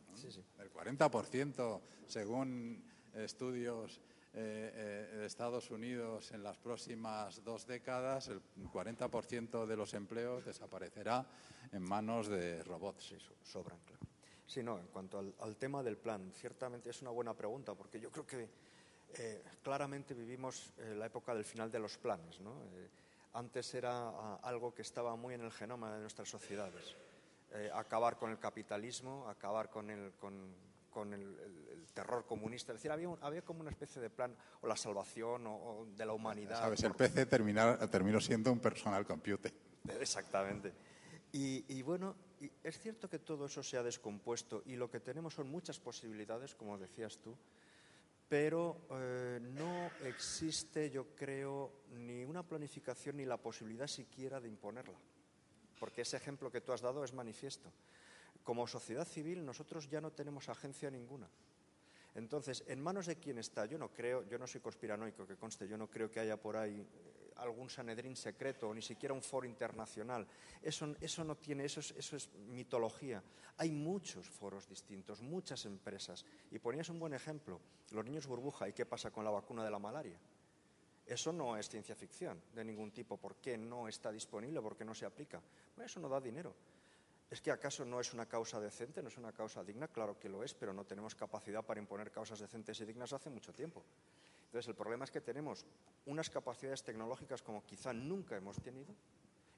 El 0.58 0.70
40%, 0.70 1.80
según 2.06 2.84
estudios 3.14 4.02
eh, 4.34 5.08
eh, 5.12 5.16
de 5.16 5.26
Estados 5.26 5.70
Unidos, 5.70 6.30
en 6.32 6.42
las 6.42 6.58
próximas 6.58 7.42
dos 7.42 7.66
décadas, 7.66 8.28
el 8.28 8.42
40% 8.70 9.64
de 9.64 9.76
los 9.76 9.94
empleos 9.94 10.44
desaparecerá 10.44 11.26
en 11.72 11.82
manos 11.82 12.28
de 12.28 12.62
robots. 12.64 13.08
Sí, 13.08 13.16
sobran, 13.42 13.78
claro. 13.86 13.99
Sí, 14.50 14.64
no, 14.64 14.80
en 14.80 14.88
cuanto 14.88 15.18
al, 15.38 15.56
tema 15.56 15.80
del 15.80 15.96
plan, 15.96 16.32
ciertamente 16.34 16.90
es 16.90 17.02
una 17.02 17.12
buena 17.12 17.34
pregunta, 17.34 17.74
porque 17.74 18.00
yo 18.00 18.10
creo 18.10 18.26
que 18.26 18.48
eh, 19.14 19.44
claramente 19.62 20.12
vivimos 20.12 20.72
la 20.96 21.06
época 21.06 21.32
del 21.36 21.44
final 21.44 21.70
de 21.70 21.78
los 21.78 21.96
planes. 21.98 22.40
¿no? 22.40 22.54
antes 23.34 23.72
era 23.74 24.08
ah, 24.08 24.40
algo 24.42 24.74
que 24.74 24.82
estaba 24.82 25.14
muy 25.14 25.34
en 25.34 25.42
el 25.42 25.52
genoma 25.52 25.94
de 25.94 26.00
nuestras 26.00 26.28
sociedades. 26.28 26.96
acabar 27.74 28.16
con 28.16 28.32
el 28.32 28.40
capitalismo, 28.40 29.28
acabar 29.28 29.70
con 29.70 29.88
el, 29.88 30.14
con 30.90 31.14
el, 31.14 31.36
terror 31.94 32.26
comunista. 32.26 32.72
Es 32.72 32.78
decir, 32.78 32.90
había, 32.90 33.08
había, 33.20 33.42
como 33.42 33.60
una 33.60 33.70
especie 33.70 34.02
de 34.02 34.10
plan 34.10 34.34
o 34.62 34.66
la 34.66 34.76
salvación 34.76 35.46
o, 35.46 35.86
de 35.96 36.06
la 36.06 36.12
humanidad. 36.12 36.58
Sabes, 36.58 36.82
el 36.82 36.94
PC 36.94 37.26
terminó 37.26 38.20
siendo 38.20 38.50
un 38.50 38.58
personal 38.58 39.06
computer. 39.06 39.52
Exactamente. 40.00 40.72
Y, 41.32 41.82
bueno, 41.82 42.16
es 42.62 42.78
cierto 42.78 43.08
que 43.08 43.18
todo 43.18 43.46
eso 43.46 43.62
se 43.62 43.76
ha 43.76 43.82
descompuesto 43.82 44.62
y 44.66 44.76
lo 44.76 44.90
que 44.90 45.00
tenemos 45.00 45.34
son 45.34 45.50
muchas 45.50 45.78
posibilidades, 45.78 46.54
como 46.54 46.78
decías 46.78 47.18
tú, 47.18 47.36
pero 48.28 48.86
eh, 48.90 49.40
no 49.42 49.90
existe, 50.06 50.90
yo 50.90 51.14
creo, 51.16 51.72
ni 51.90 52.24
una 52.24 52.42
planificación 52.42 53.16
ni 53.16 53.24
la 53.24 53.36
posibilidad 53.36 53.86
siquiera 53.86 54.40
de 54.40 54.48
imponerla, 54.48 54.98
porque 55.78 56.02
ese 56.02 56.16
ejemplo 56.16 56.50
que 56.50 56.60
tú 56.60 56.72
has 56.72 56.80
dado 56.80 57.04
es 57.04 57.12
manifiesto 57.12 57.70
como 58.42 58.66
sociedad 58.66 59.06
civil 59.06 59.44
nosotros 59.44 59.88
ya 59.88 60.00
no 60.00 60.12
tenemos 60.12 60.48
agencia 60.48 60.90
ninguna. 60.90 61.28
Entonces, 62.14 62.64
¿en 62.66 62.80
manos 62.80 63.06
de 63.06 63.16
quién 63.16 63.38
está? 63.38 63.66
Yo 63.66 63.78
no 63.78 63.92
creo, 63.92 64.28
yo 64.28 64.38
no 64.38 64.46
soy 64.46 64.60
conspiranoico, 64.60 65.26
que 65.26 65.36
conste, 65.36 65.68
yo 65.68 65.76
no 65.78 65.88
creo 65.88 66.10
que 66.10 66.20
haya 66.20 66.36
por 66.36 66.56
ahí 66.56 66.84
algún 67.40 67.68
Sanedrín 67.68 68.16
secreto 68.16 68.68
o 68.68 68.74
ni 68.74 68.82
siquiera 68.82 69.14
un 69.14 69.22
foro 69.22 69.46
internacional. 69.46 70.26
Eso, 70.62 70.94
eso 71.00 71.24
no 71.24 71.36
tiene, 71.36 71.64
eso 71.64 71.80
es, 71.80 72.28
mitología. 72.48 73.22
Hay 73.56 73.70
muchos 73.70 74.28
foros 74.28 74.68
distintos, 74.68 75.20
muchas 75.20 75.64
empresas. 75.64 76.24
Y 76.50 76.58
ponías 76.58 76.88
un 76.88 76.98
buen 76.98 77.14
ejemplo, 77.14 77.60
los 77.90 78.04
niños 78.04 78.26
burbuja, 78.26 78.68
¿y 78.68 78.72
qué 78.72 78.86
pasa 78.86 79.10
con 79.10 79.24
la 79.24 79.30
vacuna 79.30 79.64
de 79.64 79.70
la 79.70 79.78
malaria? 79.78 80.18
Eso 81.06 81.32
no 81.32 81.56
es 81.56 81.68
ciencia 81.68 81.96
ficción 81.96 82.40
de 82.54 82.64
ningún 82.64 82.92
tipo. 82.92 83.16
¿Por 83.16 83.36
qué 83.36 83.58
no 83.58 83.88
está 83.88 84.12
disponible? 84.12 84.60
¿Por 84.60 84.76
qué 84.76 84.84
no 84.84 84.94
se 84.94 85.06
aplica? 85.06 85.42
eso 85.84 85.98
no 85.98 86.08
da 86.08 86.20
dinero. 86.20 86.54
¿Es 87.30 87.40
que 87.40 87.50
acaso 87.50 87.84
no 87.84 88.00
es 88.00 88.12
una 88.12 88.26
causa 88.26 88.60
decente, 88.60 89.02
no 89.02 89.08
es 89.08 89.16
una 89.16 89.32
causa 89.32 89.62
digna? 89.62 89.88
Claro 89.88 90.18
que 90.18 90.28
lo 90.28 90.42
es, 90.42 90.52
pero 90.52 90.72
no 90.72 90.84
tenemos 90.84 91.14
capacidad 91.14 91.64
para 91.64 91.80
imponer 91.80 92.10
causas 92.10 92.40
decentes 92.40 92.80
y 92.80 92.84
dignas 92.84 93.12
hace 93.12 93.30
mucho 93.30 93.52
tiempo. 93.52 93.84
Entonces, 94.50 94.68
el 94.68 94.74
problema 94.74 95.04
es 95.04 95.12
que 95.12 95.20
tenemos 95.20 95.64
unas 96.06 96.28
capacidades 96.28 96.82
tecnológicas 96.82 97.40
como 97.40 97.64
quizá 97.64 97.92
nunca 97.92 98.36
hemos 98.36 98.60
tenido 98.60 98.92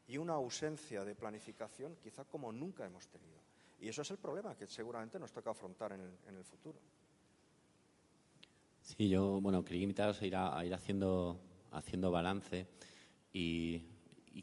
y 0.06 0.18
una 0.18 0.34
ausencia 0.34 1.02
de 1.02 1.14
planificación 1.14 1.96
quizá 2.02 2.26
como 2.26 2.52
nunca 2.52 2.84
hemos 2.84 3.08
tenido. 3.08 3.40
Y 3.80 3.88
eso 3.88 4.02
es 4.02 4.10
el 4.10 4.18
problema 4.18 4.54
que 4.54 4.66
seguramente 4.66 5.18
nos 5.18 5.32
toca 5.32 5.50
afrontar 5.52 5.92
en 5.92 6.36
el, 6.36 6.44
futuro. 6.44 6.78
Sí, 8.82 9.08
yo, 9.08 9.40
bueno, 9.40 9.64
quería 9.64 9.84
invitaros 9.84 10.20
a 10.20 10.26
ir, 10.26 10.36
a 10.36 10.62
ir 10.62 10.74
haciendo, 10.74 11.40
haciendo 11.70 12.10
balance 12.10 12.66
y 13.32 13.80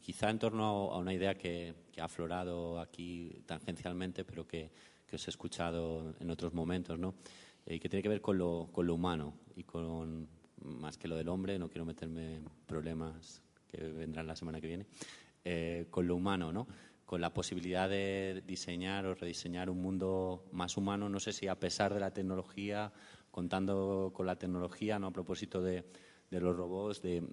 quizá 0.02 0.30
en 0.30 0.40
torno 0.40 0.90
a 0.90 0.98
una 0.98 1.14
idea 1.14 1.38
que, 1.38 1.76
ha 2.00 2.04
aflorado 2.04 2.80
aquí 2.80 3.40
tangencialmente, 3.46 4.24
pero 4.24 4.48
que, 4.48 4.72
os 5.12 5.26
he 5.28 5.30
escuchado 5.30 6.14
en 6.18 6.28
otros 6.28 6.52
momentos, 6.54 6.98
¿no? 6.98 7.14
eh, 7.66 7.78
que 7.78 7.88
tiene 7.88 8.02
que 8.02 8.08
ver 8.08 8.20
con 8.20 8.36
lo, 8.36 8.68
con 8.72 8.86
lo 8.86 8.94
humano 8.94 9.34
y 9.54 9.62
con 9.62 10.28
más 10.64 10.98
que 10.98 11.08
lo 11.08 11.16
del 11.16 11.28
hombre, 11.28 11.58
no 11.58 11.68
quiero 11.68 11.84
meterme 11.84 12.36
en 12.36 12.44
problemas 12.66 13.42
que 13.66 13.82
vendrán 13.82 14.26
la 14.26 14.36
semana 14.36 14.60
que 14.60 14.66
viene, 14.66 14.86
eh, 15.44 15.86
con 15.90 16.06
lo 16.06 16.16
humano, 16.16 16.52
¿no? 16.52 16.66
con 17.06 17.20
la 17.20 17.34
posibilidad 17.34 17.88
de 17.88 18.42
diseñar 18.46 19.04
o 19.04 19.14
rediseñar 19.14 19.68
un 19.68 19.82
mundo 19.82 20.44
más 20.52 20.76
humano, 20.76 21.08
no 21.08 21.18
sé 21.18 21.32
si 21.32 21.48
a 21.48 21.58
pesar 21.58 21.92
de 21.92 21.98
la 21.98 22.12
tecnología, 22.12 22.92
contando 23.32 24.12
con 24.14 24.26
la 24.26 24.36
tecnología, 24.36 24.98
¿no? 24.98 25.08
a 25.08 25.12
propósito 25.12 25.60
de, 25.60 25.84
de 26.30 26.40
los 26.40 26.56
robots, 26.56 27.02
de, 27.02 27.24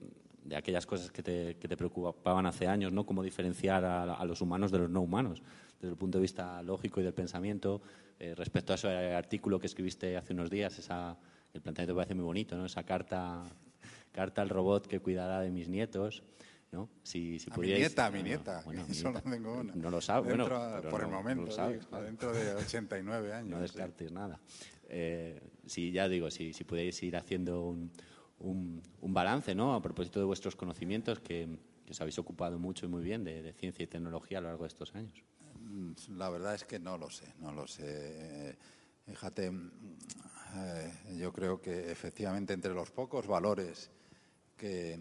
de 0.48 0.56
aquellas 0.56 0.86
cosas 0.86 1.12
que 1.12 1.22
te, 1.22 1.58
que 1.58 1.68
te, 1.68 1.78
preocupaban 1.78 2.46
hace 2.46 2.68
años, 2.68 2.94
¿no? 2.94 3.06
Cómo 3.06 3.22
diferenciar 3.22 3.84
a, 3.84 4.24
los 4.26 4.42
humanos 4.42 4.72
de 4.72 4.80
los 4.80 4.90
no 4.90 5.02
humanos, 5.02 5.44
desde 5.80 5.92
el 5.92 5.98
punto 5.98 6.18
de 6.18 6.22
vista 6.22 6.62
lógico 6.64 7.02
y 7.02 7.04
del 7.04 7.14
pensamiento. 7.14 7.82
Eh, 8.20 8.34
respecto 8.34 8.74
a 8.74 8.76
ese 8.76 9.14
artículo 9.14 9.60
que 9.60 9.68
escribiste 9.68 10.16
hace 10.18 10.34
unos 10.34 10.50
días, 10.50 10.80
esa, 10.80 11.18
el 11.58 11.62
planteamiento 11.62 11.96
parece 11.96 12.16
muy 12.16 12.24
bonito, 12.24 12.56
¿no? 12.56 12.66
Esa 12.66 12.84
carta, 12.84 13.44
carta 14.12 14.42
al 14.42 14.50
robot 14.50 14.88
que 14.88 15.00
cuidará 15.00 15.42
de 15.42 15.52
mis 15.52 15.68
nietos. 15.68 16.24
¿no? 16.72 16.90
Si, 17.02 17.40
si 17.40 17.50
a 17.50 17.58
mi 17.58 17.68
nieta, 17.68 18.06
a 18.08 18.12
mi 18.12 18.24
nieta. 18.24 18.62
Bueno, 18.66 18.86
Eso 18.90 19.12
no 19.12 19.22
tengo 19.22 19.54
una. 19.54 19.74
No 19.74 19.90
lo 19.90 20.02
sabe, 20.02 20.36
bueno, 20.36 20.48
por 20.90 21.02
el 21.02 21.08
momento, 21.08 21.46
dentro 22.02 22.34
de 22.34 22.56
89 22.56 23.34
años. 23.34 23.50
No 23.50 23.62
descartes 23.62 24.12
nada. 24.12 24.40
Eh, 24.90 25.42
si 25.66 25.92
ya 25.92 26.08
digo, 26.08 26.30
si, 26.30 26.54
si 26.54 26.64
pudierais 26.64 27.02
ir 27.04 27.16
haciendo 27.18 27.64
un, 27.64 27.92
un, 28.40 29.14
balance, 29.14 29.56
¿no? 29.56 29.74
A 29.74 29.82
propósito 29.82 30.20
de 30.20 30.26
vuestros 30.26 30.56
conocimientos, 30.56 31.20
que, 31.20 31.48
os 31.90 32.02
habéis 32.02 32.20
ocupado 32.20 32.60
mucho 32.60 32.86
y 32.86 32.90
muy 32.90 33.02
bien 33.02 33.24
de, 33.24 33.54
ciencia 33.54 33.84
y 33.84 33.88
tecnología 33.88 34.40
a 34.40 34.42
lo 34.42 34.50
largo 34.50 34.64
de 34.66 34.68
estos 34.68 34.94
años. 34.94 35.24
Mm, 35.62 35.94
la 36.18 36.30
verdad 36.30 36.54
es 36.54 36.66
que 36.66 36.80
no 36.80 36.98
lo 36.98 37.10
sé, 37.10 37.34
no 37.40 37.52
lo 37.54 37.66
sé. 37.66 38.58
Fíjate, 39.06 39.52
eh, 40.58 41.18
yo 41.18 41.32
creo 41.32 41.62
que 41.62 41.92
efectivamente 41.92 42.54
entre 42.54 42.74
los 42.74 42.92
pocos 42.92 43.28
valores 43.28 43.90
que, 44.56 45.00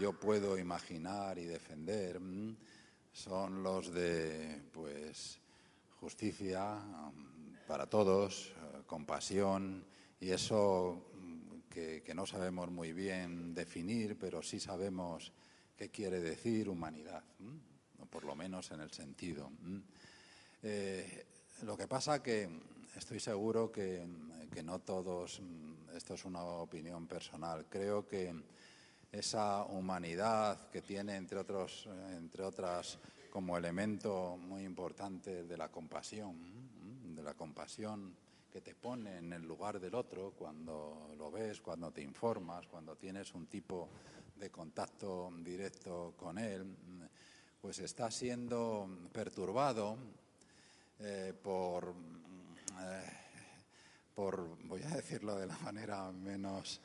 yo 0.00 0.12
puedo 0.12 0.58
imaginar 0.58 1.38
y 1.38 1.44
defender 1.44 2.20
mm, 2.20 2.56
son 3.12 3.62
los 3.62 3.92
de, 3.92 4.62
pues, 4.72 5.38
justicia 6.00 6.78
para 7.66 7.86
todos, 7.86 8.48
eh, 8.48 8.82
compasión, 8.86 9.84
y 10.20 10.30
eso 10.30 11.04
que, 11.70 12.02
no 12.14 12.26
sabemos 12.26 12.70
muy 12.70 12.92
bien 12.92 13.54
definir, 13.54 14.18
pero 14.18 14.42
sí 14.42 14.58
sabemos 14.58 15.32
qué 15.76 15.90
quiere 15.90 16.20
decir 16.20 16.68
humanidad, 16.68 17.22
por 18.10 18.24
lo 18.24 18.34
menos 18.34 18.70
en 18.72 18.80
el 18.80 18.90
sentido. 18.90 19.50
Eh, 20.62 21.26
lo 21.62 21.76
que 21.76 21.86
pasa 21.86 22.20
que 22.20 22.48
estoy 22.96 23.20
seguro 23.20 23.70
que, 23.70 24.06
no 24.64 24.80
todos, 24.80 25.40
esto 25.94 26.14
es 26.14 26.24
una 26.24 26.42
opinión 26.42 27.06
personal, 27.06 27.66
creo 27.68 28.06
que 28.06 28.34
esa 29.12 29.64
humanidad 29.64 30.68
que 30.70 30.82
tiene, 30.82 31.16
entre, 31.16 31.38
otros, 31.38 31.88
entre 32.16 32.42
otras, 32.42 32.98
como 33.30 33.56
elemento 33.56 34.36
muy 34.36 34.64
importante 34.64 35.44
de 35.44 35.56
la 35.56 35.68
compasión, 35.68 36.36
de 37.14 37.22
la 37.22 37.34
compasión 37.34 38.14
que 38.52 38.60
te 38.60 38.74
pone 38.74 39.18
en 39.18 39.32
el 39.32 39.46
lugar 39.46 39.78
del 39.78 39.94
otro 39.94 40.32
cuando 40.36 41.14
lo 41.16 41.30
ves, 41.30 41.60
cuando 41.60 41.92
te 41.92 42.02
informas, 42.02 42.66
cuando 42.66 42.96
tienes 42.96 43.32
un 43.34 43.46
tipo 43.46 43.88
de 44.34 44.50
contacto 44.50 45.30
directo 45.38 46.14
con 46.16 46.38
él, 46.38 46.76
pues 47.60 47.78
está 47.80 48.10
siendo 48.10 48.88
perturbado 49.12 49.96
eh, 51.00 51.32
por, 51.42 51.94
eh, 52.80 53.02
por, 54.14 54.58
voy 54.66 54.82
a 54.82 54.88
decirlo 54.88 55.36
de 55.36 55.46
la 55.46 55.58
manera 55.64 56.10
menos 56.12 56.80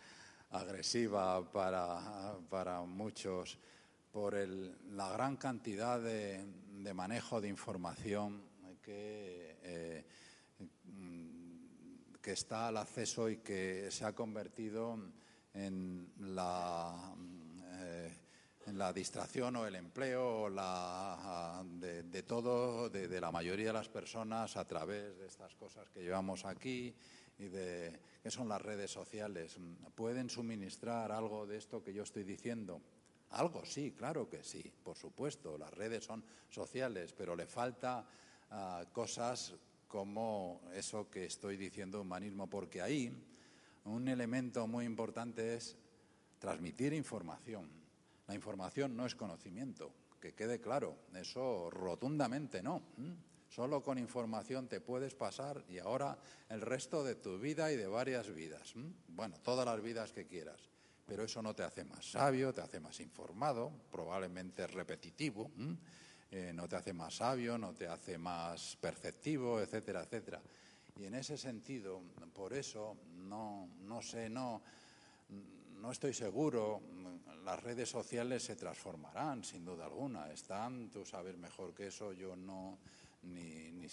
agresiva 0.52 1.44
para, 1.52 2.36
para 2.50 2.82
muchos, 2.82 3.58
por 4.12 4.36
el, 4.36 4.96
la 4.96 5.10
gran 5.10 5.38
cantidad 5.38 6.00
de, 6.00 6.46
de, 6.84 6.94
manejo 6.94 7.42
de 7.42 7.48
información 7.48 8.44
que 8.84 9.58
eh, 9.64 10.06
que 12.24 12.32
está 12.32 12.70
al 12.70 12.78
acceso 12.78 13.30
y 13.30 13.38
que 13.38 13.92
se 13.92 14.06
ha 14.06 14.16
convertido 14.16 14.98
en 15.54 16.10
la, 16.20 17.14
la 18.72 18.94
distracción 18.94 19.56
o 19.58 19.66
el 19.66 19.76
empleo 19.76 20.50
la, 20.50 21.64
de, 21.66 22.24
todo, 22.24 22.90
de, 22.90 23.20
la 23.20 23.32
mayoría 23.32 23.68
de 23.68 23.74
las 23.74 23.90
personas 23.90 24.56
a 24.56 24.66
través 24.66 25.18
de 25.18 25.28
estas 25.28 25.54
cosas 25.56 25.90
que 25.90 26.02
llevamos 26.02 26.46
aquí 26.46 26.94
y 27.40 27.48
de 27.48 28.00
qué 28.22 28.32
son 28.32 28.48
las 28.48 28.62
redes 28.62 28.92
sociales. 28.92 29.58
¿Pueden 29.96 30.30
suministrar 30.30 31.12
algo 31.12 31.46
de 31.46 31.58
esto 31.58 31.84
que 31.84 31.94
yo 31.94 32.04
estoy 32.04 32.24
diciendo? 32.24 32.82
Algo 33.32 33.66
sí, 33.66 33.92
claro 33.92 34.30
que 34.30 34.44
sí, 34.44 34.64
por 34.84 34.98
supuesto. 34.98 35.58
Las 35.58 35.74
redes 35.74 36.06
son 36.06 36.24
sociales, 36.50 37.14
pero 37.18 37.36
le 37.36 37.48
falta 37.48 38.06
ah, 38.52 38.86
cosas 38.94 39.56
como 39.88 40.62
eso 40.74 41.10
que 41.10 41.26
estoy 41.26 41.58
diciendo 41.58 42.02
humanismo, 42.02 42.50
porque 42.50 42.82
ahí 42.82 43.12
un 43.86 44.08
elemento 44.08 44.68
muy 44.68 44.86
importante 44.86 45.56
es 45.56 45.76
transmitir 46.40 46.94
información. 46.94 47.83
La 48.34 48.38
información 48.38 48.98
no 48.98 49.06
es 49.06 49.14
conocimiento, 49.14 49.94
que 50.20 50.34
quede 50.34 50.60
claro, 50.60 50.98
eso 51.14 51.70
rotundamente 51.70 52.64
no. 52.64 52.82
Solo 53.48 53.84
con 53.84 54.00
información 54.00 54.68
te 54.68 54.82
puedes 54.82 55.14
pasar 55.14 55.64
y 55.70 55.78
ahora 55.78 56.18
el 56.50 56.62
resto 56.62 57.04
de 57.04 57.14
tu 57.14 57.38
vida 57.38 57.72
y 57.72 57.76
de 57.76 57.86
varias 57.86 58.34
vidas. 58.34 58.74
Bueno, 59.10 59.38
todas 59.44 59.68
las 59.68 59.80
vidas 59.84 60.14
que 60.14 60.26
quieras 60.26 60.68
pero 61.06 61.26
eso 61.26 61.44
no 61.44 61.54
te 61.54 61.62
hace 61.62 61.84
más 61.84 62.10
sabio, 62.10 62.52
te 62.54 62.62
hace 62.62 62.80
más 62.80 63.00
informado, 63.02 63.72
probablemente 63.92 64.66
repetitivo, 64.66 65.52
eh, 66.32 66.52
no 66.56 66.68
te 66.68 66.78
hace 66.78 66.94
más 66.94 67.18
sabio, 67.18 67.58
no 67.60 67.74
te 67.74 67.88
hace 67.88 68.18
más 68.18 68.78
perceptivo, 68.78 69.60
etcétera, 69.60 70.02
etcétera. 70.02 70.42
Y 70.96 71.06
en 71.06 71.14
ese 71.16 71.38
sentido, 71.38 72.02
por 72.34 72.54
eso, 72.54 72.98
no, 73.16 73.70
no 73.82 74.02
sé, 74.02 74.30
no, 74.30 74.64
no 75.84 75.92
estoy 75.92 76.14
seguro, 76.14 76.82
las 77.44 77.62
redes 77.62 77.90
sociales 77.90 78.42
se 78.42 78.56
transformarán, 78.56 79.44
sin 79.44 79.66
duda 79.66 79.84
alguna, 79.84 80.32
están, 80.32 80.90
tú 80.90 81.06
sabes 81.06 81.38
mejor 81.38 81.74
que 81.74 81.88
eso, 81.88 82.14
yo 82.14 82.38
no, 82.38 82.80
ni, 83.24 83.74
ni 83.74 83.88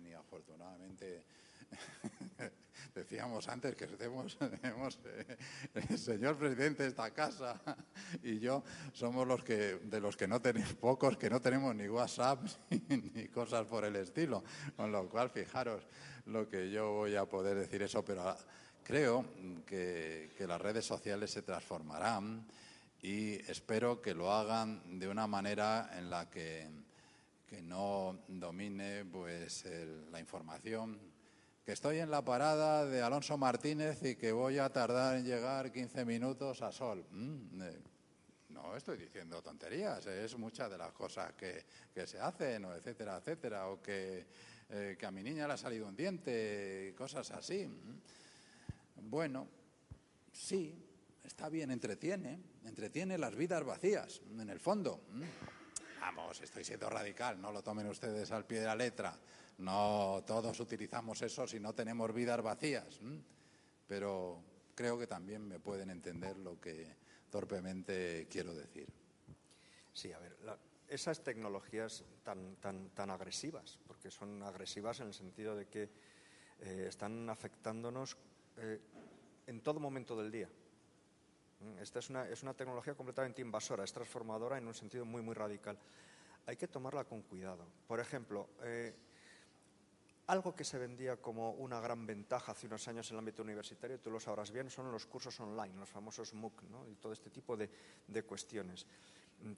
ni 0.00 0.12
afortunadamente 0.12 1.24
Decíamos 2.94 3.48
antes 3.48 3.74
que 3.74 3.88
tenemos, 3.88 4.38
eh, 5.04 5.36
el 5.74 5.98
señor 5.98 6.38
presidente 6.38 6.84
de 6.84 6.90
esta 6.90 7.10
casa 7.10 7.60
y 8.22 8.38
yo 8.38 8.62
somos 8.92 9.26
los 9.26 9.42
que, 9.42 9.80
de 9.82 10.00
los 10.00 10.16
que 10.16 10.28
no 10.28 10.40
tenemos, 10.40 10.74
pocos 10.74 11.16
que 11.16 11.28
no 11.28 11.40
tenemos 11.40 11.74
ni 11.74 11.88
WhatsApp 11.88 12.46
ni, 12.88 13.26
cosas 13.26 13.66
por 13.66 13.84
el 13.84 13.96
estilo. 13.96 14.44
Con 14.76 14.92
lo 14.92 15.08
cual, 15.08 15.30
fijaros 15.30 15.82
lo 16.26 16.48
que 16.48 16.70
yo 16.70 16.92
voy 16.92 17.16
a 17.16 17.24
poder 17.24 17.56
decir 17.56 17.82
eso, 17.82 18.04
pero 18.04 18.36
creo 18.84 19.24
que, 19.66 20.30
las 20.46 20.60
redes 20.60 20.84
sociales 20.84 21.30
se 21.30 21.42
transformarán 21.42 22.46
y 23.00 23.34
espero 23.50 24.00
que 24.00 24.14
lo 24.14 24.30
hagan 24.30 24.98
de 24.98 25.08
una 25.08 25.26
manera 25.26 25.90
en 25.96 26.10
la 26.10 26.30
que, 26.30 26.68
no 27.62 28.18
domine 28.28 29.04
pues, 29.04 29.64
la 30.10 30.18
información, 30.18 30.98
que 31.64 31.72
estoy 31.72 31.98
en 31.98 32.10
la 32.10 32.22
parada 32.22 32.84
de 32.84 33.00
Alonso 33.00 33.38
Martínez 33.38 34.02
y 34.02 34.16
que 34.16 34.32
voy 34.32 34.58
a 34.58 34.70
tardar 34.70 35.16
en 35.16 35.24
llegar 35.24 35.72
15 35.72 36.04
minutos 36.04 36.60
a 36.60 36.72
Sol. 36.72 37.06
Mm, 37.10 37.62
eh, 37.62 37.78
no 38.50 38.76
estoy 38.76 38.98
diciendo 38.98 39.40
tonterías, 39.40 40.04
es 40.06 40.36
muchas 40.36 40.68
de 40.68 40.76
las 40.76 40.92
cosas 40.92 41.32
que, 41.32 41.64
se 42.06 42.20
hacen, 42.20 42.64
etcétera, 42.64 43.18
etcétera, 43.18 43.68
o 43.68 43.80
que, 43.80 44.26
eh, 44.68 44.96
que, 44.98 45.06
a 45.06 45.10
mi 45.10 45.22
niña 45.22 45.46
le 45.46 45.54
ha 45.54 45.56
salido 45.56 45.86
un 45.86 45.96
diente, 45.96 46.92
cosas 46.98 47.30
así. 47.30 47.66
Mm. 47.66 48.23
Bueno, 49.06 49.48
sí, 50.32 50.74
está 51.22 51.48
bien, 51.48 51.70
entretiene, 51.70 52.40
entretiene 52.64 53.18
las 53.18 53.36
vidas 53.36 53.62
vacías, 53.62 54.22
en 54.38 54.48
el 54.48 54.58
fondo. 54.58 55.04
Mm. 55.10 55.22
Vamos, 56.00 56.40
estoy 56.40 56.64
siendo 56.64 56.88
radical, 56.88 57.40
no 57.40 57.52
lo 57.52 57.62
tomen 57.62 57.86
ustedes 57.86 58.30
al 58.32 58.46
pie 58.46 58.60
de 58.60 58.66
la 58.66 58.76
letra. 58.76 59.18
No 59.58 60.24
todos 60.26 60.58
utilizamos 60.58 61.22
eso 61.22 61.46
si 61.46 61.60
no 61.60 61.74
tenemos 61.74 62.12
vidas 62.12 62.42
vacías, 62.42 63.00
pero 63.86 64.42
creo 64.74 64.98
que 64.98 65.06
también 65.06 65.46
me 65.46 65.60
pueden 65.60 65.90
entender 65.90 66.36
lo 66.38 66.60
que 66.60 66.96
torpemente 67.30 68.26
quiero 68.30 68.54
decir. 68.54 68.88
Sí, 69.92 70.12
a 70.12 70.18
ver, 70.18 70.36
esas 70.88 71.22
tecnologías 71.22 72.04
tan, 72.22 72.56
tan, 72.56 72.90
tan 72.90 73.10
agresivas, 73.10 73.78
porque 73.86 74.10
son 74.10 74.42
agresivas 74.42 75.00
en 75.00 75.08
el 75.08 75.14
sentido 75.14 75.54
de 75.54 75.66
que 75.68 75.88
eh, 76.60 76.86
están 76.88 77.30
afectándonos 77.30 78.16
eh, 78.56 78.80
en 79.46 79.60
todo 79.60 79.80
momento 79.80 80.16
del 80.16 80.30
día. 80.30 80.48
Esta 81.80 81.98
es 81.98 82.10
una, 82.10 82.28
es 82.28 82.42
una 82.42 82.54
tecnología 82.54 82.94
completamente 82.94 83.40
invasora, 83.40 83.84
es 83.84 83.92
transformadora 83.92 84.58
en 84.58 84.66
un 84.66 84.74
sentido 84.74 85.04
muy, 85.04 85.22
muy 85.22 85.34
radical. 85.34 85.78
Hay 86.46 86.56
que 86.56 86.68
tomarla 86.68 87.04
con 87.04 87.22
cuidado. 87.22 87.66
Por 87.86 88.00
ejemplo, 88.00 88.50
eh, 88.62 88.94
algo 90.26 90.54
que 90.54 90.64
se 90.64 90.78
vendía 90.78 91.16
como 91.16 91.52
una 91.52 91.80
gran 91.80 92.06
ventaja 92.06 92.52
hace 92.52 92.66
unos 92.66 92.86
años 92.88 93.10
en 93.10 93.14
el 93.14 93.18
ámbito 93.18 93.42
universitario, 93.42 94.00
tú 94.00 94.10
lo 94.10 94.20
sabrás 94.20 94.50
bien, 94.50 94.70
son 94.70 94.90
los 94.90 95.06
cursos 95.06 95.38
online, 95.40 95.74
los 95.76 95.88
famosos 95.88 96.32
MOOC, 96.34 96.62
¿no? 96.64 96.88
y 96.88 96.94
todo 96.94 97.12
este 97.12 97.30
tipo 97.30 97.56
de, 97.56 97.68
cuestiones. 98.24 98.86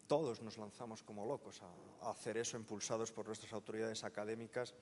Todos 0.06 0.42
nos 0.42 0.58
lanzamos 0.58 1.02
como 1.02 1.24
locos 1.24 1.62
a, 1.62 2.10
hacer 2.10 2.36
eso, 2.38 2.56
impulsados 2.56 3.12
por 3.12 3.26
nuestras 3.26 3.52
autoridades 3.52 4.02
académicas. 4.02 4.74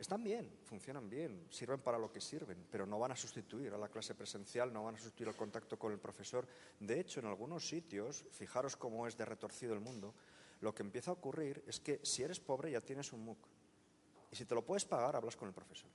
Están 0.00 0.24
bien, 0.24 0.50
funcionan 0.64 1.10
bien, 1.10 1.46
sirven 1.50 1.78
para 1.80 1.98
lo 1.98 2.10
que 2.10 2.22
sirven, 2.22 2.66
pero 2.70 2.86
no 2.86 2.98
van 2.98 3.12
a 3.12 3.16
sustituir 3.16 3.74
a 3.74 3.76
la 3.76 3.90
clase 3.90 4.14
presencial, 4.14 4.72
no 4.72 4.84
van 4.84 4.94
a 4.94 4.98
sustituir 4.98 5.28
el 5.28 5.36
contacto 5.36 5.78
con 5.78 5.92
el 5.92 5.98
profesor. 5.98 6.48
De 6.78 6.98
hecho, 6.98 7.20
en 7.20 7.26
algunos 7.26 7.68
sitios, 7.68 8.24
fijaros 8.30 8.78
cómo 8.78 9.06
es 9.06 9.14
de 9.18 9.26
retorcido 9.26 9.74
el 9.74 9.80
mundo, 9.80 10.14
lo 10.62 10.74
que 10.74 10.82
empieza 10.82 11.10
a 11.10 11.14
ocurrir 11.14 11.62
es 11.66 11.80
que 11.80 12.00
si 12.02 12.22
eres 12.22 12.40
pobre 12.40 12.70
ya 12.70 12.80
tienes 12.80 13.12
un 13.12 13.26
MOOC 13.26 13.46
y 14.32 14.36
si 14.36 14.46
te 14.46 14.54
lo 14.54 14.64
puedes 14.64 14.86
pagar, 14.86 15.16
hablas 15.16 15.36
con 15.36 15.48
el 15.48 15.54
profesor. 15.54 15.90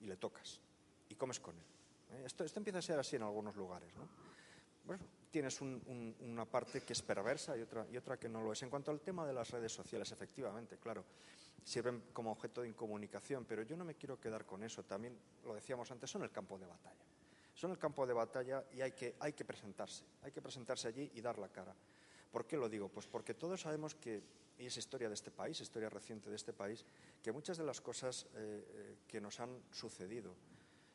Y 0.00 0.06
le 0.06 0.16
tocas. 0.16 0.58
Y 1.10 1.14
comes 1.14 1.40
con 1.40 1.54
él. 1.56 1.64
¿eh? 2.12 2.22
Esto, 2.24 2.46
empieza 2.56 2.78
a 2.78 2.82
ser 2.82 2.98
así 2.98 3.16
en 3.16 3.22
algunos 3.22 3.54
lugares. 3.54 3.94
¿no? 3.98 4.08
Bueno, 4.86 5.04
tienes 5.30 5.60
una 5.60 6.46
parte 6.46 6.80
que 6.80 6.94
es 6.94 7.02
perversa 7.02 7.54
y 7.54 7.60
otra, 7.60 7.86
y 7.92 7.98
otra 7.98 8.18
que 8.18 8.30
no 8.30 8.40
lo 8.40 8.52
es. 8.52 8.62
En 8.62 8.70
cuanto 8.70 8.90
al 8.90 9.02
tema 9.02 9.26
de 9.26 9.34
las 9.34 9.50
redes 9.50 9.72
sociales, 9.72 10.10
efectivamente, 10.10 10.78
claro, 10.78 11.04
sirven 11.64 12.02
como 12.12 12.32
objeto 12.32 12.62
de 12.62 12.68
incomunicación, 12.68 13.44
pero 13.44 13.62
yo 13.62 13.76
no 13.76 13.84
me 13.84 13.94
quiero 13.94 14.20
quedar 14.20 14.44
con 14.44 14.62
eso. 14.62 14.82
También, 14.84 15.18
lo 15.44 15.54
decíamos 15.54 15.90
antes, 15.90 16.10
son 16.10 16.22
el 16.22 16.30
campo 16.30 16.58
de 16.58 16.66
batalla. 16.66 17.04
Son 17.54 17.70
el 17.70 17.78
campo 17.78 18.06
de 18.06 18.14
batalla 18.14 18.64
y 18.72 18.80
hay 18.80 18.92
que, 18.92 19.16
hay 19.20 19.32
que 19.32 19.44
presentarse. 19.44 20.04
Hay 20.22 20.32
que 20.32 20.40
presentarse 20.40 20.88
allí 20.88 21.10
y 21.14 21.20
dar 21.20 21.38
la 21.38 21.48
cara. 21.48 21.74
¿Por 22.30 22.46
qué 22.46 22.56
lo 22.56 22.68
digo? 22.68 22.88
Pues 22.88 23.06
porque 23.06 23.34
todos 23.34 23.60
sabemos 23.60 23.94
que 23.94 24.22
y 24.60 24.66
es 24.66 24.76
historia 24.76 25.08
de 25.08 25.14
este 25.14 25.30
país, 25.30 25.58
historia 25.60 25.88
reciente 25.88 26.28
de 26.28 26.36
este 26.36 26.52
país, 26.52 26.84
que 27.22 27.32
muchas 27.32 27.56
de 27.56 27.64
las 27.64 27.80
cosas 27.80 28.26
eh, 28.34 28.64
eh, 28.68 28.96
que 29.08 29.18
nos 29.18 29.40
han 29.40 29.62
sucedido, 29.70 30.36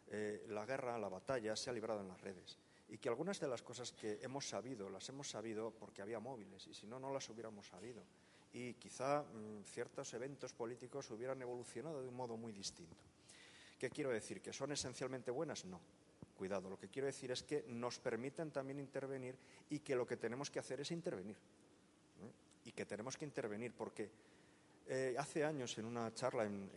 eh, 0.07 0.45
la 0.49 0.67
guerra, 0.67 0.99
la 0.99 1.09
batalla, 1.09 1.55
se 1.55 1.71
ha 1.71 1.73
librado 1.73 2.01
en 2.01 2.07
las 2.07 2.21
redes. 2.21 2.59
Y 2.89 2.99
que 2.99 3.09
algunas 3.09 3.39
de 3.39 3.47
las 3.47 3.63
cosas 3.63 3.91
que 3.91 4.19
hemos 4.21 4.47
sabido, 4.47 4.87
las 4.87 5.09
hemos 5.09 5.27
sabido 5.27 5.71
porque 5.71 6.03
había 6.03 6.19
móviles, 6.19 6.67
y 6.67 6.75
si 6.75 6.85
no, 6.85 6.99
no 6.99 7.11
las 7.11 7.27
hubiéramos 7.27 7.67
sabido. 7.67 8.03
Y 8.55 8.73
quizá 8.75 9.21
mm, 9.21 9.63
ciertos 9.65 10.13
eventos 10.13 10.53
políticos 10.53 11.11
hubieran 11.11 11.41
evolucionado 11.41 12.01
de 12.01 12.07
un 12.07 12.15
modo 12.15 12.37
muy 12.37 12.53
distinto. 12.53 13.03
¿Qué 13.77 13.89
quiero 13.89 14.09
decir? 14.09 14.41
¿Que 14.41 14.53
son 14.53 14.71
esencialmente 14.71 15.29
buenas? 15.29 15.65
No. 15.65 15.81
Cuidado, 16.37 16.69
lo 16.69 16.79
que 16.79 16.87
quiero 16.87 17.05
decir 17.05 17.31
es 17.31 17.43
que 17.43 17.65
nos 17.67 17.99
permiten 17.99 18.51
también 18.51 18.79
intervenir 18.79 19.35
y 19.69 19.79
que 19.79 19.95
lo 19.95 20.07
que 20.07 20.15
tenemos 20.17 20.49
que 20.49 20.59
hacer 20.59 20.79
es 20.79 20.91
intervenir 20.91 21.35
y 22.65 22.71
que 22.71 22.85
tenemos 22.85 23.15
que 23.15 23.25
intervenir 23.25 23.73
porque 23.73 24.09
eh, 24.87 25.15
hace 25.17 25.45
años 25.45 25.77
en 25.77 25.85
una 25.85 26.13
charla 26.13 26.45
en, 26.45 26.69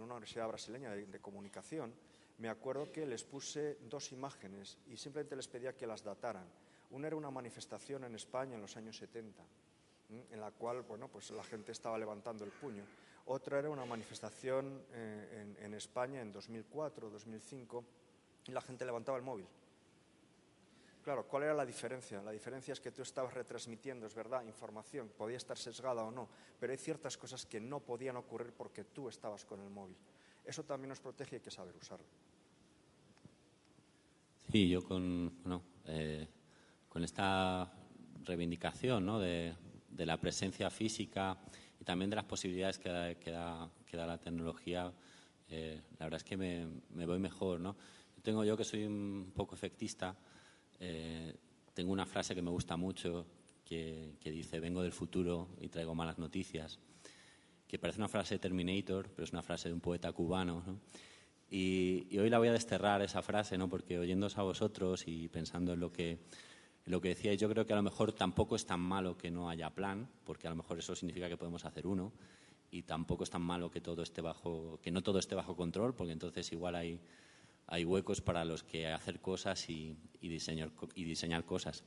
una 0.00 0.14
universidad 0.14 0.48
brasileña 0.48 0.90
de, 0.90 1.20
comunicación 1.20 1.92
me 2.38 2.48
acuerdo 2.48 2.90
que 2.90 3.04
les 3.04 3.24
puse 3.24 3.78
dos 3.88 4.12
imágenes 4.12 4.78
y 4.88 4.96
simplemente 4.96 5.36
les 5.36 5.46
pedía 5.46 5.76
que 5.76 5.86
las 5.86 6.02
dataran. 6.02 6.46
Una 6.90 7.06
era 7.06 7.16
una 7.16 7.30
manifestación 7.30 8.04
en 8.04 8.14
España 8.14 8.54
en 8.54 8.62
los 8.62 8.76
años 8.78 8.96
70, 8.96 9.42
en 10.30 10.40
la 10.40 10.50
cual 10.50 10.82
bueno, 10.82 11.08
pues 11.08 11.30
la 11.30 11.44
gente 11.44 11.72
estaba 11.72 11.98
levantando 11.98 12.44
el 12.44 12.50
puño. 12.50 12.84
Otra 13.26 13.58
era 13.58 13.70
una 13.70 13.84
manifestación 13.84 14.82
eh, 14.92 15.56
en, 15.58 15.64
en 15.64 15.74
España 15.74 16.20
en 16.20 16.32
2004, 16.32 17.10
2005, 17.10 17.84
y 18.46 18.52
la 18.52 18.60
gente 18.60 18.84
levantaba 18.84 19.18
el 19.18 19.24
móvil. 19.24 19.46
Claro, 21.02 21.26
¿cuál 21.26 21.44
era 21.44 21.54
la 21.54 21.64
diferencia? 21.64 22.22
La 22.22 22.30
diferencia 22.30 22.72
es 22.72 22.80
que 22.80 22.92
tú 22.92 23.02
estabas 23.02 23.32
retransmitiendo, 23.32 24.06
es 24.06 24.14
verdad, 24.14 24.44
información, 24.44 25.10
podía 25.16 25.38
estar 25.38 25.56
sesgada 25.56 26.02
o 26.02 26.10
no, 26.10 26.28
pero 26.58 26.72
hay 26.72 26.78
ciertas 26.78 27.16
cosas 27.16 27.46
que 27.46 27.60
no 27.60 27.80
podían 27.80 28.16
ocurrir 28.16 28.52
porque 28.52 28.84
tú 28.84 29.08
estabas 29.08 29.44
con 29.46 29.60
el 29.60 29.70
móvil. 29.70 29.96
Eso 30.44 30.62
también 30.64 30.90
nos 30.90 31.00
protege 31.00 31.36
y 31.36 31.38
hay 31.38 31.42
que 31.42 31.50
saber 31.50 31.74
usarlo. 31.76 32.06
Sí, 34.50 34.68
yo 34.68 34.82
con, 34.82 35.32
eh, 35.86 36.28
con 36.88 37.04
esta 37.04 37.72
reivindicación 38.24 39.06
¿no? 39.06 39.18
de, 39.20 39.54
la 39.96 40.18
presencia 40.18 40.70
física 40.70 41.38
y 41.78 41.84
también 41.84 42.10
de 42.10 42.16
las 42.16 42.24
posibilidades 42.24 42.78
que 42.78 42.90
da, 43.30 43.70
la 43.92 44.18
tecnología, 44.18 44.92
eh, 45.48 45.80
la 45.98 46.06
verdad 46.06 46.18
es 46.18 46.24
que 46.24 46.36
me, 46.36 47.06
voy 47.06 47.18
mejor. 47.18 47.60
¿no? 47.60 47.76
Tengo 48.22 48.44
yo 48.44 48.56
que 48.56 48.64
soy 48.64 48.84
un 48.84 49.32
poco 49.34 49.54
efectista 49.54 50.16
eh, 50.80 51.36
tengo 51.74 51.92
una 51.92 52.06
frase 52.06 52.34
que 52.34 52.42
me 52.42 52.50
gusta 52.50 52.76
mucho 52.76 53.26
que, 53.64 54.16
dice, 54.24 54.58
vengo 54.58 54.82
del 54.82 54.92
futuro 54.92 55.48
y 55.60 55.68
traigo 55.68 55.94
malas 55.94 56.18
noticias, 56.18 56.80
que 57.68 57.78
parece 57.78 58.00
una 58.00 58.08
frase 58.08 58.34
de 58.34 58.38
Terminator, 58.40 59.10
pero 59.14 59.24
es 59.24 59.32
una 59.32 59.42
frase 59.42 59.68
de 59.68 59.74
un 59.74 59.80
poeta 59.80 60.10
cubano, 60.12 60.80
Y, 61.48 62.18
hoy 62.18 62.30
la 62.30 62.38
voy 62.38 62.48
a 62.48 62.52
desterrar 62.52 63.02
esa 63.02 63.22
frase, 63.22 63.56
¿no? 63.58 63.68
porque 63.68 63.98
oyéndoos 63.98 64.38
a 64.38 64.42
vosotros 64.42 65.04
y 65.06 65.28
pensando 65.28 65.74
en 65.74 65.80
lo 65.80 65.92
que, 65.92 66.18
lo 66.86 67.00
que 67.00 67.08
decíais, 67.08 67.40
yo 67.40 67.48
creo 67.48 67.66
que 67.66 67.72
a 67.72 67.76
lo 67.76 67.82
mejor 67.82 68.12
tampoco 68.12 68.56
es 68.56 68.66
tan 68.66 68.80
malo 68.80 69.16
que 69.16 69.30
no 69.30 69.48
haya 69.48 69.70
plan, 69.70 70.08
porque 70.24 70.46
a 70.46 70.50
lo 70.50 70.56
mejor 70.56 70.78
eso 70.78 70.94
significa 70.94 71.28
que 71.28 71.36
podemos 71.36 71.64
hacer 71.64 71.86
uno, 71.86 72.12
y 72.70 72.82
tampoco 72.82 73.24
es 73.24 73.30
tan 73.30 73.42
malo 73.42 73.70
que, 73.70 73.80
todo 73.80 74.02
esté 74.02 74.20
bajo, 74.20 74.78
que 74.82 74.90
no 74.90 75.02
todo 75.02 75.18
esté 75.18 75.34
bajo 75.34 75.56
control, 75.56 75.94
porque 75.94 76.12
entonces 76.12 76.50
igual 76.52 76.74
hay, 76.74 77.00
hay 77.66 77.84
huecos 77.84 78.20
para 78.20 78.44
los 78.44 78.62
que 78.62 78.86
hacer 78.86 79.20
cosas 79.20 79.68
y, 79.68 79.96
diseñar, 80.20 80.70
y 80.94 81.04
diseñar 81.04 81.44
cosas. 81.44 81.84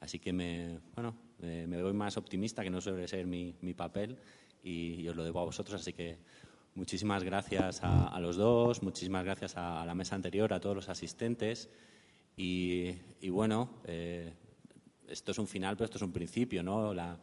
Así 0.00 0.18
que 0.18 0.32
me, 0.32 0.78
bueno, 0.94 1.16
me 1.40 1.82
voy 1.82 1.92
más 1.92 2.16
optimista, 2.16 2.62
que 2.62 2.70
no 2.70 2.80
suele 2.80 3.08
ser 3.08 3.26
mi, 3.26 3.54
mi 3.62 3.74
papel, 3.74 4.16
y 4.62 5.06
os 5.08 5.16
lo 5.16 5.24
debo 5.24 5.40
a 5.40 5.44
vosotros, 5.44 5.80
así 5.80 5.92
que 5.92 6.18
Muchísimas 6.78 7.24
gracias 7.24 7.80
a, 7.82 8.20
los 8.20 8.36
dos, 8.36 8.84
muchísimas 8.84 9.24
gracias 9.24 9.56
a, 9.56 9.84
la 9.84 9.96
mesa 9.96 10.14
anterior, 10.14 10.52
a 10.52 10.60
todos 10.60 10.76
los 10.76 10.88
asistentes. 10.88 11.68
Y, 12.40 12.94
bueno, 13.30 13.68
eh, 13.84 14.32
esto 15.08 15.32
es 15.32 15.38
un 15.38 15.48
final, 15.48 15.76
pero 15.76 15.86
esto 15.86 15.98
es 15.98 16.02
un 16.02 16.12
principio, 16.12 16.62
¿no? 16.62 16.94
La, 16.94 17.18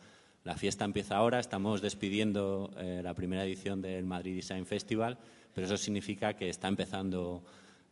fiesta 0.57 0.85
empieza 0.85 1.15
ahora, 1.15 1.39
estamos 1.39 1.81
despidiendo 1.81 2.69
eh, 2.77 3.01
la 3.01 3.13
primera 3.13 3.45
edición 3.45 3.81
del 3.81 4.05
Madrid 4.05 4.35
Design 4.35 4.65
Festival, 4.65 5.17
pero 5.53 5.65
eso 5.65 5.77
significa 5.77 6.35
que 6.35 6.49
está 6.49 6.67
empezando 6.67 7.43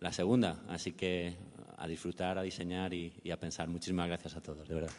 la 0.02 0.12
segunda. 0.12 0.64
Así 0.68 0.92
que 0.92 1.36
a 1.78 1.88
disfrutar, 1.88 2.38
a 2.38 2.44
diseñar 2.44 2.94
y, 2.94 3.14
y 3.24 3.32
a 3.32 3.40
pensar. 3.40 3.70
Muchísimas 3.70 4.08
gracias 4.08 4.36
a 4.36 4.42
todos, 4.42 4.68
de 4.68 4.76
verdad. 4.76 4.92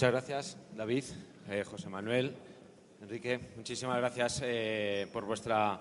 Muchas 0.00 0.12
gracias, 0.12 0.56
David, 0.74 1.04
eh, 1.50 1.62
José 1.62 1.90
Manuel, 1.90 2.34
Enrique. 3.02 3.38
Muchísimas 3.54 3.98
gracias 3.98 4.40
eh, 4.42 5.06
por, 5.12 5.26
vuestra, 5.26 5.78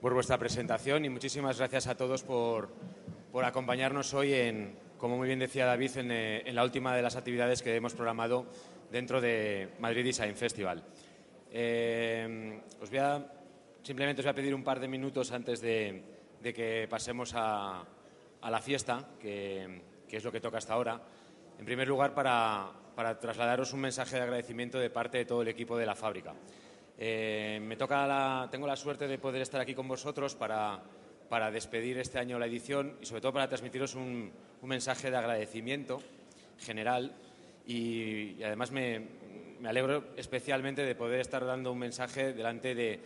por 0.00 0.14
vuestra 0.14 0.36
presentación 0.36 1.04
y 1.04 1.08
muchísimas 1.08 1.58
gracias 1.58 1.86
a 1.86 1.96
todos 1.96 2.24
por, 2.24 2.70
por 3.30 3.44
acompañarnos 3.44 4.14
hoy 4.14 4.34
en, 4.34 4.74
como 4.98 5.16
muy 5.16 5.28
bien 5.28 5.38
decía 5.38 5.64
David, 5.64 5.96
en, 5.96 6.10
eh, 6.10 6.42
en, 6.44 6.56
la 6.56 6.64
última 6.64 6.96
de 6.96 7.02
las 7.02 7.14
actividades 7.14 7.62
que 7.62 7.76
hemos 7.76 7.94
programado 7.94 8.46
dentro 8.90 9.20
de 9.20 9.68
Madrid 9.78 10.06
Design 10.06 10.34
Festival. 10.34 10.82
os 12.80 12.90
voy 12.90 12.98
a, 12.98 13.24
simplemente 13.84 14.22
os 14.22 14.26
voy 14.26 14.32
a 14.32 14.34
pedir 14.34 14.56
un 14.56 14.64
par 14.64 14.80
de 14.80 14.88
minutos 14.88 15.30
antes 15.30 15.60
de, 15.60 16.02
de 16.42 16.52
que 16.52 16.88
pasemos 16.90 17.32
a, 17.36 17.84
a 18.40 18.50
la 18.50 18.60
fiesta, 18.60 19.10
que, 19.20 19.82
que 20.08 20.16
es 20.16 20.24
lo 20.24 20.32
que 20.32 20.40
toca 20.40 20.58
hasta 20.58 20.74
ahora. 20.74 21.00
En 21.60 21.64
primer 21.64 21.86
lugar, 21.86 22.12
para, 22.12 22.81
para 22.94 23.18
trasladaros 23.18 23.72
un 23.72 23.80
mensaje 23.80 24.16
de 24.16 24.22
agradecimiento 24.22 24.78
de 24.78 24.90
parte 24.90 25.18
de 25.18 25.24
todo 25.24 25.42
el 25.42 25.48
equipo 25.48 25.76
de 25.76 25.86
la 25.86 25.94
fábrica. 25.94 26.34
Eh, 26.98 27.58
me 27.62 27.76
toca 27.76 28.48
tengo 28.50 28.66
la 28.66 28.76
suerte 28.76 29.08
de 29.08 29.18
poder 29.18 29.42
estar 29.42 29.60
aquí 29.60 29.74
con 29.74 29.88
vosotros 29.88 30.34
para, 30.34 30.80
para 31.28 31.50
despedir 31.50 31.98
este 31.98 32.18
año 32.18 32.38
la 32.38 32.46
edición 32.46 32.96
y 33.00 33.06
sobre 33.06 33.22
todo 33.22 33.32
para 33.32 33.48
transmitiros 33.48 33.94
un, 33.94 34.30
mensaje 34.62 35.10
de 35.10 35.16
agradecimiento 35.16 36.00
general 36.60 37.12
y, 37.66 38.40
además 38.44 38.70
me, 38.70 39.08
alegro 39.64 40.04
especialmente 40.16 40.82
de 40.82 40.94
poder 40.94 41.20
estar 41.20 41.44
dando 41.44 41.72
un 41.72 41.78
mensaje 41.78 42.32
delante 42.32 42.74
de, 42.74 43.00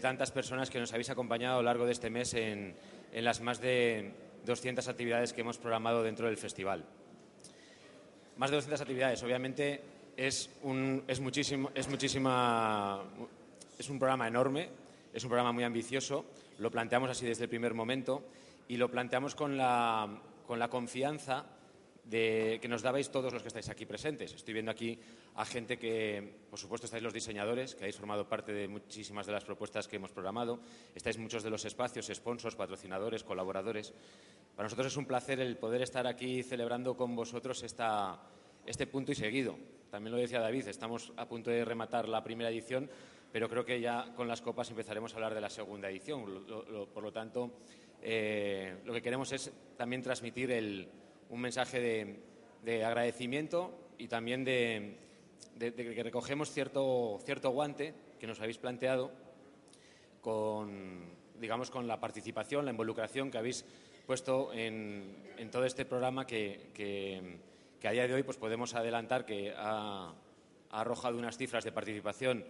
tantas 0.00 0.30
personas 0.30 0.70
que 0.70 0.80
nos 0.80 0.90
habéis 0.92 1.10
acompañado 1.10 1.56
a 1.56 1.58
lo 1.58 1.64
largo 1.64 1.84
de 1.84 1.92
este 1.92 2.08
mes 2.08 2.32
en, 2.32 2.74
en 3.12 3.24
las 3.24 3.42
más 3.42 3.60
de 3.60 4.12
200 4.46 4.88
actividades 4.88 5.34
que 5.34 5.42
hemos 5.42 5.58
programado 5.58 6.02
dentro 6.02 6.28
del 6.28 6.38
festival 6.38 6.86
más 8.42 8.50
de 8.50 8.56
200 8.56 8.80
actividades. 8.80 9.22
Obviamente 9.22 9.80
es 10.16 10.50
un, 10.64 11.04
es 11.06 11.20
muchísimo, 11.20 11.70
es 11.76 11.88
muchísima, 11.88 13.00
es 13.78 13.88
un 13.88 14.00
programa 14.00 14.26
enorme, 14.26 14.68
es 15.14 15.22
un 15.22 15.28
programa 15.28 15.52
muy 15.52 15.62
ambicioso. 15.62 16.24
Lo 16.58 16.68
planteamos 16.68 17.08
así 17.08 17.24
desde 17.24 17.44
el 17.44 17.48
primer 17.48 17.72
momento 17.72 18.24
y 18.66 18.78
lo 18.78 18.90
planteamos 18.90 19.36
con 19.36 19.56
la, 19.56 20.08
con 20.44 20.58
la 20.58 20.66
confianza 20.66 21.46
de, 22.02 22.58
que 22.60 22.66
nos 22.66 22.82
dabais 22.82 23.12
todos 23.12 23.32
los 23.32 23.42
que 23.42 23.48
estáis 23.48 23.68
aquí 23.68 23.86
presentes. 23.86 24.34
Estoy 24.34 24.54
viendo 24.54 24.72
aquí 24.72 24.98
a 25.34 25.44
gente 25.44 25.78
que, 25.78 26.40
por 26.50 26.58
supuesto, 26.58 26.86
estáis 26.86 27.02
los 27.02 27.12
diseñadores, 27.12 27.74
que 27.74 27.84
habéis 27.84 27.96
formado 27.96 28.28
parte 28.28 28.52
de 28.52 28.68
muchísimas 28.68 29.26
de 29.26 29.32
las 29.32 29.44
propuestas 29.44 29.88
que 29.88 29.96
hemos 29.96 30.12
programado. 30.12 30.60
Estáis 30.94 31.18
muchos 31.18 31.42
de 31.42 31.50
los 31.50 31.64
espacios, 31.64 32.10
sponsors, 32.12 32.54
patrocinadores, 32.54 33.24
colaboradores. 33.24 33.92
Para 34.54 34.66
nosotros 34.66 34.88
es 34.88 34.96
un 34.96 35.06
placer 35.06 35.40
el 35.40 35.56
poder 35.56 35.82
estar 35.82 36.06
aquí 36.06 36.42
celebrando 36.42 36.96
con 36.96 37.16
vosotros 37.16 37.62
esta, 37.62 38.20
este 38.66 38.86
punto 38.86 39.12
y 39.12 39.14
seguido. 39.14 39.56
También 39.90 40.14
lo 40.14 40.20
decía 40.20 40.40
David, 40.40 40.68
estamos 40.68 41.12
a 41.16 41.26
punto 41.26 41.50
de 41.50 41.64
rematar 41.64 42.08
la 42.08 42.24
primera 42.24 42.50
edición, 42.50 42.88
pero 43.32 43.48
creo 43.48 43.64
que 43.64 43.80
ya 43.80 44.12
con 44.14 44.28
las 44.28 44.40
copas 44.40 44.70
empezaremos 44.70 45.12
a 45.12 45.16
hablar 45.16 45.34
de 45.34 45.40
la 45.40 45.50
segunda 45.50 45.90
edición. 45.90 46.44
por 46.92 47.02
lo 47.02 47.12
tanto, 47.12 47.52
eh, 48.00 48.78
lo 48.84 48.92
que 48.92 49.02
queremos 49.02 49.32
es 49.32 49.52
también 49.76 50.02
transmitir 50.02 50.88
un 51.28 51.40
mensaje 51.40 52.18
de, 52.62 52.84
agradecimiento 52.84 53.90
y 53.98 54.08
también 54.08 54.44
de, 54.44 54.96
que 55.58 56.02
recogemos 56.02 56.50
cierto, 56.50 57.18
cierto 57.24 57.50
guante 57.50 57.94
que 58.18 58.26
nos 58.26 58.40
habéis 58.40 58.58
planteado 58.58 59.10
con, 60.20 61.04
digamos, 61.40 61.70
con 61.70 61.86
la 61.86 62.00
participación, 62.00 62.64
la 62.64 62.70
involucración 62.70 63.30
que 63.30 63.38
habéis 63.38 63.64
puesto 64.06 64.52
en, 64.52 65.50
todo 65.50 65.64
este 65.64 65.84
programa 65.84 66.26
que, 66.26 67.38
a 67.82 67.90
día 67.90 68.06
de 68.06 68.14
hoy 68.14 68.22
pues 68.22 68.36
podemos 68.36 68.74
adelantar 68.74 69.24
que 69.24 69.52
ha, 69.56 70.14
arrojado 70.70 71.18
unas 71.18 71.36
cifras 71.36 71.64
de 71.64 71.72
participación 71.72 72.44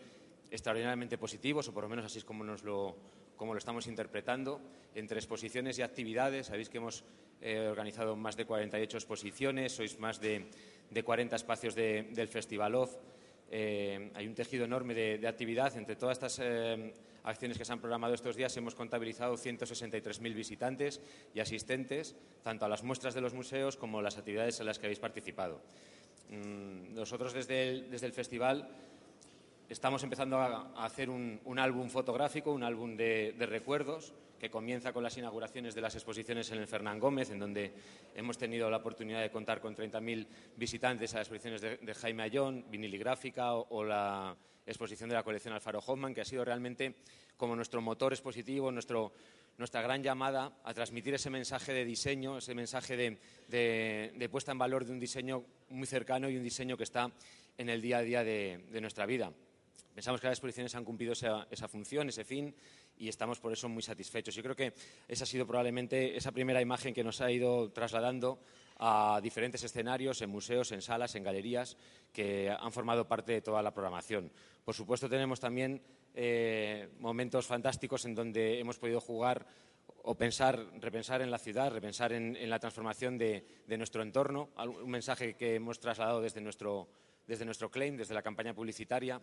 extraordinariamente 0.51 1.19
positivos, 1.19 1.69
o 1.69 1.75
por 1.75 1.85
lo 1.85 1.89
menos 1.89 2.05
así 2.05 2.19
es 2.19 2.25
como, 2.25 2.45
nos 2.45 2.63
lo, 2.63 2.95
como 3.37 3.53
lo 3.53 3.59
estamos 3.59 3.87
interpretando, 3.87 4.61
entre 4.95 5.19
exposiciones 5.19 5.79
y 5.79 5.83
actividades. 5.83 6.47
Sabéis 6.47 6.69
que 6.69 6.79
hemos 6.79 7.05
eh, 7.41 7.67
organizado 7.67 8.15
más 8.15 8.37
de 8.37 8.45
48 8.45 8.97
exposiciones, 8.97 9.73
sois 9.73 9.99
más 9.99 10.21
de, 10.21 10.47
de 10.93 11.03
40 11.03 11.37
espacios 11.37 11.75
del 11.75 12.29
Festival 12.29 12.75
Off. 12.75 12.97
Eh, 13.51 14.11
hay 14.15 14.27
un 14.27 14.35
tejido 14.35 14.65
enorme 14.65 14.95
de, 14.95 15.29
actividad 15.29 15.77
entre 15.77 15.97
todas 15.97 16.17
estas 16.17 16.39
eh, 16.43 16.95
acciones 17.25 17.59
que 17.59 17.65
se 17.65 17.73
han 17.73 17.81
programado 17.81 18.15
estos 18.15 18.37
días 18.37 18.57
hemos 18.57 18.75
contabilizado 18.75 19.35
163.000 19.35 20.35
visitantes 20.35 21.01
y 21.35 21.41
asistentes, 21.41 22.17
tanto 22.43 22.65
a 22.65 22.69
las 22.69 22.83
muestras 22.83 23.15
de 23.15 23.21
los 23.21 23.35
museos 23.35 23.77
como 23.77 23.99
a 23.99 24.03
las 24.03 24.17
actividades 24.17 24.59
en 24.61 24.67
las 24.67 24.79
que 24.79 24.87
habéis 24.87 24.99
participado. 24.99 25.61
Mm, 26.31 26.95
nosotros 26.95 27.35
desde 27.35 28.07
el, 28.07 28.13
festival 28.13 28.69
estamos 29.69 30.03
empezando 30.03 30.39
a, 30.39 30.73
hacer 30.85 31.11
un, 31.11 31.59
álbum 31.59 31.89
fotográfico, 31.89 32.53
un 32.53 32.63
álbum 32.63 32.97
de, 32.97 33.35
recuerdos 33.41 34.15
que 34.43 34.51
comienza 34.51 34.93
con 34.93 35.05
las 35.05 35.17
inauguraciones 35.17 35.73
de 35.73 35.81
las 35.81 35.95
exposiciones 35.95 36.51
en 36.51 36.59
el 36.59 36.67
Fernán 36.67 36.99
Gómez, 36.99 37.31
en 37.31 37.39
donde 37.39 37.73
hemos 38.13 38.37
tenido 38.37 38.69
la 38.69 38.79
oportunidad 38.79 39.23
de 39.23 39.31
contar 39.31 39.61
con 39.61 39.77
30.000 39.77 40.27
visitantes 40.57 41.15
a 41.15 41.19
las 41.19 41.29
exposiciones 41.29 41.61
de, 41.61 41.95
Jaime 41.95 42.25
Ayón, 42.25 42.65
viniligráfica 42.69 43.55
o 43.55 43.85
la 43.85 44.37
exposición 44.67 45.09
de 45.09 45.15
la 45.15 45.23
colección 45.23 45.55
Alfaro 45.55 45.79
Hoffman, 45.79 46.13
que 46.13 46.23
ha 46.23 46.25
sido 46.25 46.45
realmente 46.45 46.97
como 47.37 47.55
nuestro 47.55 47.81
motor 47.81 48.13
expositivo, 48.13 48.73
nuestra 48.73 49.81
gran 49.81 50.03
llamada 50.03 50.59
a 50.65 50.75
transmitir 50.75 51.15
ese 51.15 51.31
mensaje 51.31 51.73
de 51.73 51.85
diseño, 51.85 52.39
ese 52.39 52.57
mensaje 52.57 52.97
de, 52.97 54.29
puesta 54.29 54.51
en 54.51 54.59
valor 54.59 54.85
de 54.85 54.91
un 54.91 54.99
diseño 54.99 55.45
muy 55.69 55.87
cercano 55.87 56.29
y 56.29 56.37
un 56.37 56.43
diseño 56.43 56.77
que 56.77 56.83
está 56.83 57.13
en 57.57 57.69
el 57.69 57.81
día 57.81 57.99
a 57.99 58.03
día 58.03 58.25
de, 58.25 58.81
nuestra 58.81 59.07
vida. 59.07 59.33
Pensamos 59.95 60.21
que 60.21 60.27
las 60.27 60.39
exposiciones 60.39 60.75
han 60.75 60.85
cumplido 60.85 61.13
esa, 61.13 61.69
función, 61.69 62.09
ese 62.09 62.25
fin, 62.25 62.53
y 63.03 63.09
estamos 63.09 63.41
por 63.41 63.53
eso 63.53 63.69
muy 63.69 63.83
satisfechos. 63.83 64.33
Yo 64.33 64.45
creo 64.45 64.55
que 64.55 64.73
esa 65.09 65.25
ha 65.25 65.27
sido 65.27 65.45
probablemente 65.45 66.17
esa 66.17 66.31
primera 66.31 66.63
imagen 66.63 66.95
que 66.95 67.03
nos 67.03 67.21
ha 67.21 67.33
ido 67.33 67.73
trasladando 67.73 68.39
a 68.79 69.19
diferentes 69.21 69.65
escenarios, 69.65 70.23
en 70.23 70.31
museos, 70.31 70.71
en 70.71 70.83
salas, 70.83 71.17
en 71.17 71.25
galerías, 71.25 71.77
que 72.13 72.49
han 72.49 72.71
formado 72.71 73.09
parte 73.09 73.33
de 73.33 73.41
toda 73.41 73.61
la 73.61 73.75
programación. 73.75 74.31
Por 74.65 74.77
supuesto, 74.77 75.09
tenemos 75.09 75.41
también 75.41 75.83
eh, 76.15 76.91
momentos 77.01 77.45
fantásticos 77.45 78.05
en 78.05 78.15
donde 78.15 78.61
hemos 78.61 78.79
podido 78.79 79.01
jugar 79.01 79.47
o 80.05 80.15
pensar, 80.15 80.65
repensar 80.81 81.23
en 81.23 81.31
la 81.33 81.39
ciudad, 81.39 81.73
repensar 81.73 82.13
en, 82.13 82.49
la 82.49 82.61
transformación 82.61 83.19
de, 83.19 83.45
nuestro 83.79 84.03
entorno, 84.03 84.51
un 84.57 84.91
mensaje 84.91 85.35
que 85.35 85.57
hemos 85.57 85.81
trasladado 85.81 86.21
desde 86.21 86.41
nuestro, 86.41 86.87
desde 87.27 87.45
nuestro 87.45 87.69
claim, 87.69 87.97
desde 87.97 88.15
la 88.15 88.23
campaña 88.23 88.55
publicitaria. 88.55 89.21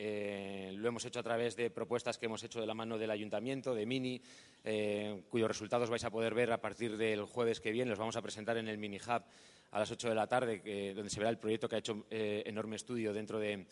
Eh, 0.00 0.70
lo 0.76 0.86
hemos 0.86 1.04
hecho 1.04 1.18
a 1.18 1.24
través 1.24 1.56
de 1.56 1.70
propuestas 1.70 2.18
que 2.18 2.26
hemos 2.26 2.44
hecho 2.44 2.60
de 2.60 2.66
la 2.68 2.74
mano 2.74 2.98
del 2.98 3.10
ayuntamiento, 3.10 3.74
de 3.74 3.84
Mini, 3.84 4.22
eh, 4.62 5.24
cuyos 5.28 5.48
resultados 5.48 5.90
vais 5.90 6.04
a 6.04 6.10
poder 6.10 6.34
ver 6.34 6.52
a 6.52 6.60
partir 6.60 6.96
del 6.96 7.24
jueves 7.24 7.58
que 7.58 7.72
viene. 7.72 7.90
Los 7.90 7.98
vamos 7.98 8.14
a 8.14 8.22
presentar 8.22 8.56
en 8.58 8.68
el 8.68 8.78
Mini 8.78 8.98
Hub 8.98 9.24
a 9.72 9.78
las 9.78 9.90
8 9.90 10.08
de 10.08 10.14
la 10.14 10.28
tarde, 10.28 10.94
donde 10.94 11.10
se 11.10 11.18
verá 11.18 11.30
el 11.30 11.38
proyecto 11.38 11.68
que 11.68 11.74
ha 11.74 11.78
hecho 11.80 12.06
eh, 12.10 12.44
enorme 12.46 12.76
estudio 12.76 13.12
dentro 13.12 13.40
de, 13.40 13.66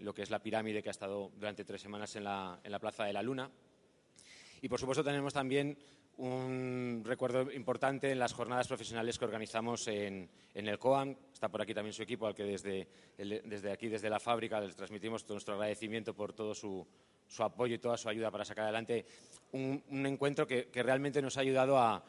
lo 0.00 0.14
que 0.14 0.22
es 0.22 0.30
la 0.30 0.42
pirámide 0.42 0.82
que 0.82 0.88
ha 0.88 0.90
estado 0.90 1.30
durante 1.36 1.66
tres 1.66 1.82
semanas 1.82 2.16
en 2.16 2.24
la, 2.24 2.58
Plaza 2.80 3.04
de 3.04 3.12
la 3.12 3.22
Luna. 3.22 3.50
Y, 4.62 4.70
por 4.70 4.80
supuesto, 4.80 5.04
tenemos 5.04 5.34
también 5.34 5.76
un 6.20 7.02
recuerdo 7.04 7.50
importante 7.50 8.10
en 8.10 8.18
las 8.18 8.34
jornadas 8.34 8.68
profesionales 8.68 9.18
que 9.18 9.24
organizamos 9.24 9.88
en, 9.88 10.28
el 10.54 10.78
COAM. 10.78 11.16
Está 11.32 11.48
por 11.48 11.62
aquí 11.62 11.72
también 11.72 11.94
su 11.94 12.02
equipo, 12.02 12.26
al 12.26 12.34
que 12.34 12.44
desde, 12.44 12.86
desde 13.16 13.72
aquí, 13.72 13.88
desde 13.88 14.10
la 14.10 14.20
fábrica, 14.20 14.60
les 14.60 14.76
transmitimos 14.76 15.24
todo 15.24 15.34
nuestro 15.34 15.54
agradecimiento 15.54 16.14
por 16.14 16.34
todo 16.34 16.54
su, 16.54 16.86
apoyo 17.38 17.74
y 17.74 17.78
toda 17.78 17.96
su 17.96 18.08
ayuda 18.08 18.30
para 18.30 18.44
sacar 18.44 18.64
adelante 18.64 19.06
un, 19.52 19.82
encuentro 19.90 20.46
que, 20.46 20.68
realmente 20.74 21.22
nos 21.22 21.38
ha 21.38 21.40
ayudado 21.40 21.78
a, 21.78 22.04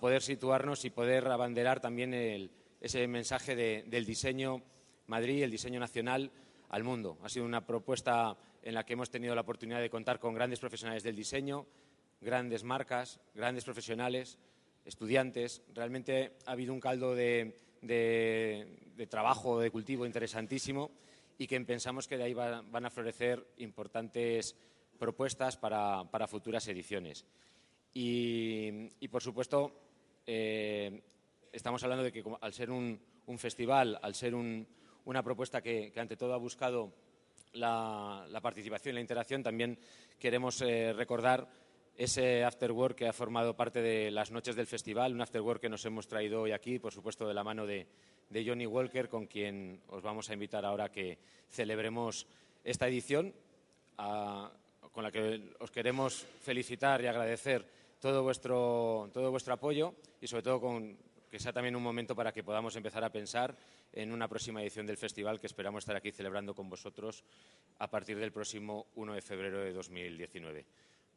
poder 0.00 0.22
situarnos 0.22 0.84
y 0.84 0.90
poder 0.90 1.28
abanderar 1.28 1.78
también 1.78 2.50
ese 2.80 3.06
mensaje 3.06 3.54
del 3.54 4.04
diseño 4.04 4.62
Madrid, 5.06 5.44
el 5.44 5.50
diseño 5.52 5.78
nacional 5.78 6.32
al 6.70 6.82
mundo. 6.82 7.18
Ha 7.22 7.28
sido 7.28 7.44
una 7.44 7.64
propuesta 7.64 8.36
en 8.64 8.74
la 8.74 8.84
que 8.84 8.94
hemos 8.94 9.10
tenido 9.10 9.34
la 9.36 9.42
oportunidad 9.42 9.80
de 9.80 9.90
contar 9.90 10.18
con 10.18 10.34
grandes 10.34 10.58
profesionales 10.58 11.04
del 11.04 11.14
diseño, 11.14 11.66
grandes 12.24 12.64
marcas, 12.64 13.20
grandes 13.34 13.64
profesionales, 13.64 14.38
estudiantes. 14.84 15.62
Realmente 15.74 16.32
ha 16.46 16.52
habido 16.52 16.72
un 16.72 16.80
caldo 16.80 17.14
de, 17.14 17.54
trabajo, 19.08 19.60
de 19.60 19.70
cultivo 19.70 20.06
interesantísimo 20.06 20.90
y 21.38 21.46
que 21.46 21.60
pensamos 21.60 22.08
que 22.08 22.16
de 22.16 22.24
ahí 22.24 22.34
van 22.34 22.86
a 22.86 22.90
florecer 22.90 23.46
importantes 23.58 24.56
propuestas 24.98 25.56
para, 25.56 26.26
futuras 26.26 26.66
ediciones. 26.68 27.24
Y, 27.92 29.08
por 29.08 29.22
supuesto, 29.22 29.72
eh, 30.26 31.02
estamos 31.52 31.82
hablando 31.84 32.04
de 32.04 32.12
que 32.12 32.24
al 32.40 32.52
ser 32.52 32.70
un, 32.70 32.98
festival, 33.36 33.98
al 34.02 34.14
ser 34.14 34.34
una 34.34 35.22
propuesta 35.22 35.62
que, 35.62 35.92
ante 35.96 36.16
todo 36.16 36.34
ha 36.34 36.38
buscado 36.38 36.92
la, 37.52 38.26
participación 38.42 38.94
y 38.94 38.96
la 38.96 39.00
interacción, 39.00 39.42
también 39.42 39.78
queremos 40.18 40.60
eh, 40.62 40.92
recordar 40.92 41.48
ese 41.96 42.44
afterwork 42.44 42.96
que 42.96 43.08
ha 43.08 43.12
formado 43.12 43.54
parte 43.54 43.80
de 43.80 44.10
las 44.10 44.30
noches 44.30 44.56
del 44.56 44.66
festival, 44.66 45.14
un 45.14 45.20
afterwork 45.20 45.60
que 45.60 45.68
nos 45.68 45.84
hemos 45.84 46.08
traído 46.08 46.42
hoy 46.42 46.52
aquí, 46.52 46.78
por 46.78 46.92
supuesto 46.92 47.26
de 47.28 47.34
la 47.34 47.44
mano 47.44 47.66
de, 47.66 47.86
Johnny 48.44 48.66
Walker, 48.66 49.08
con 49.08 49.26
quien 49.26 49.80
os 49.88 50.02
vamos 50.02 50.28
a 50.28 50.34
invitar 50.34 50.64
ahora 50.64 50.90
que 50.90 51.18
celebremos 51.50 52.26
esta 52.64 52.88
edición, 52.88 53.32
con 53.96 55.02
la 55.04 55.12
que 55.12 55.54
os 55.60 55.70
queremos 55.70 56.26
felicitar 56.40 57.00
y 57.00 57.06
agradecer 57.06 57.64
todo 58.00 58.24
vuestro, 58.24 59.08
todo 59.12 59.30
vuestro 59.30 59.54
apoyo 59.54 59.94
y 60.20 60.26
sobre 60.26 60.42
todo 60.42 60.60
con, 60.60 60.96
que 61.30 61.38
sea 61.38 61.52
también 61.52 61.76
un 61.76 61.82
momento 61.82 62.16
para 62.16 62.32
que 62.32 62.42
podamos 62.42 62.74
empezar 62.76 63.04
a 63.04 63.10
pensar 63.10 63.56
en 63.92 64.12
una 64.12 64.26
próxima 64.26 64.62
edición 64.62 64.86
del 64.86 64.96
festival 64.96 65.38
que 65.38 65.46
esperamos 65.46 65.82
estar 65.82 65.94
aquí 65.96 66.10
celebrando 66.10 66.54
con 66.54 66.68
vosotros 66.68 67.22
a 67.78 67.88
partir 67.88 68.18
del 68.18 68.32
próximo 68.32 68.86
1 68.96 69.14
de 69.14 69.22
febrero 69.22 69.60
de 69.60 69.72
2019. 69.72 70.64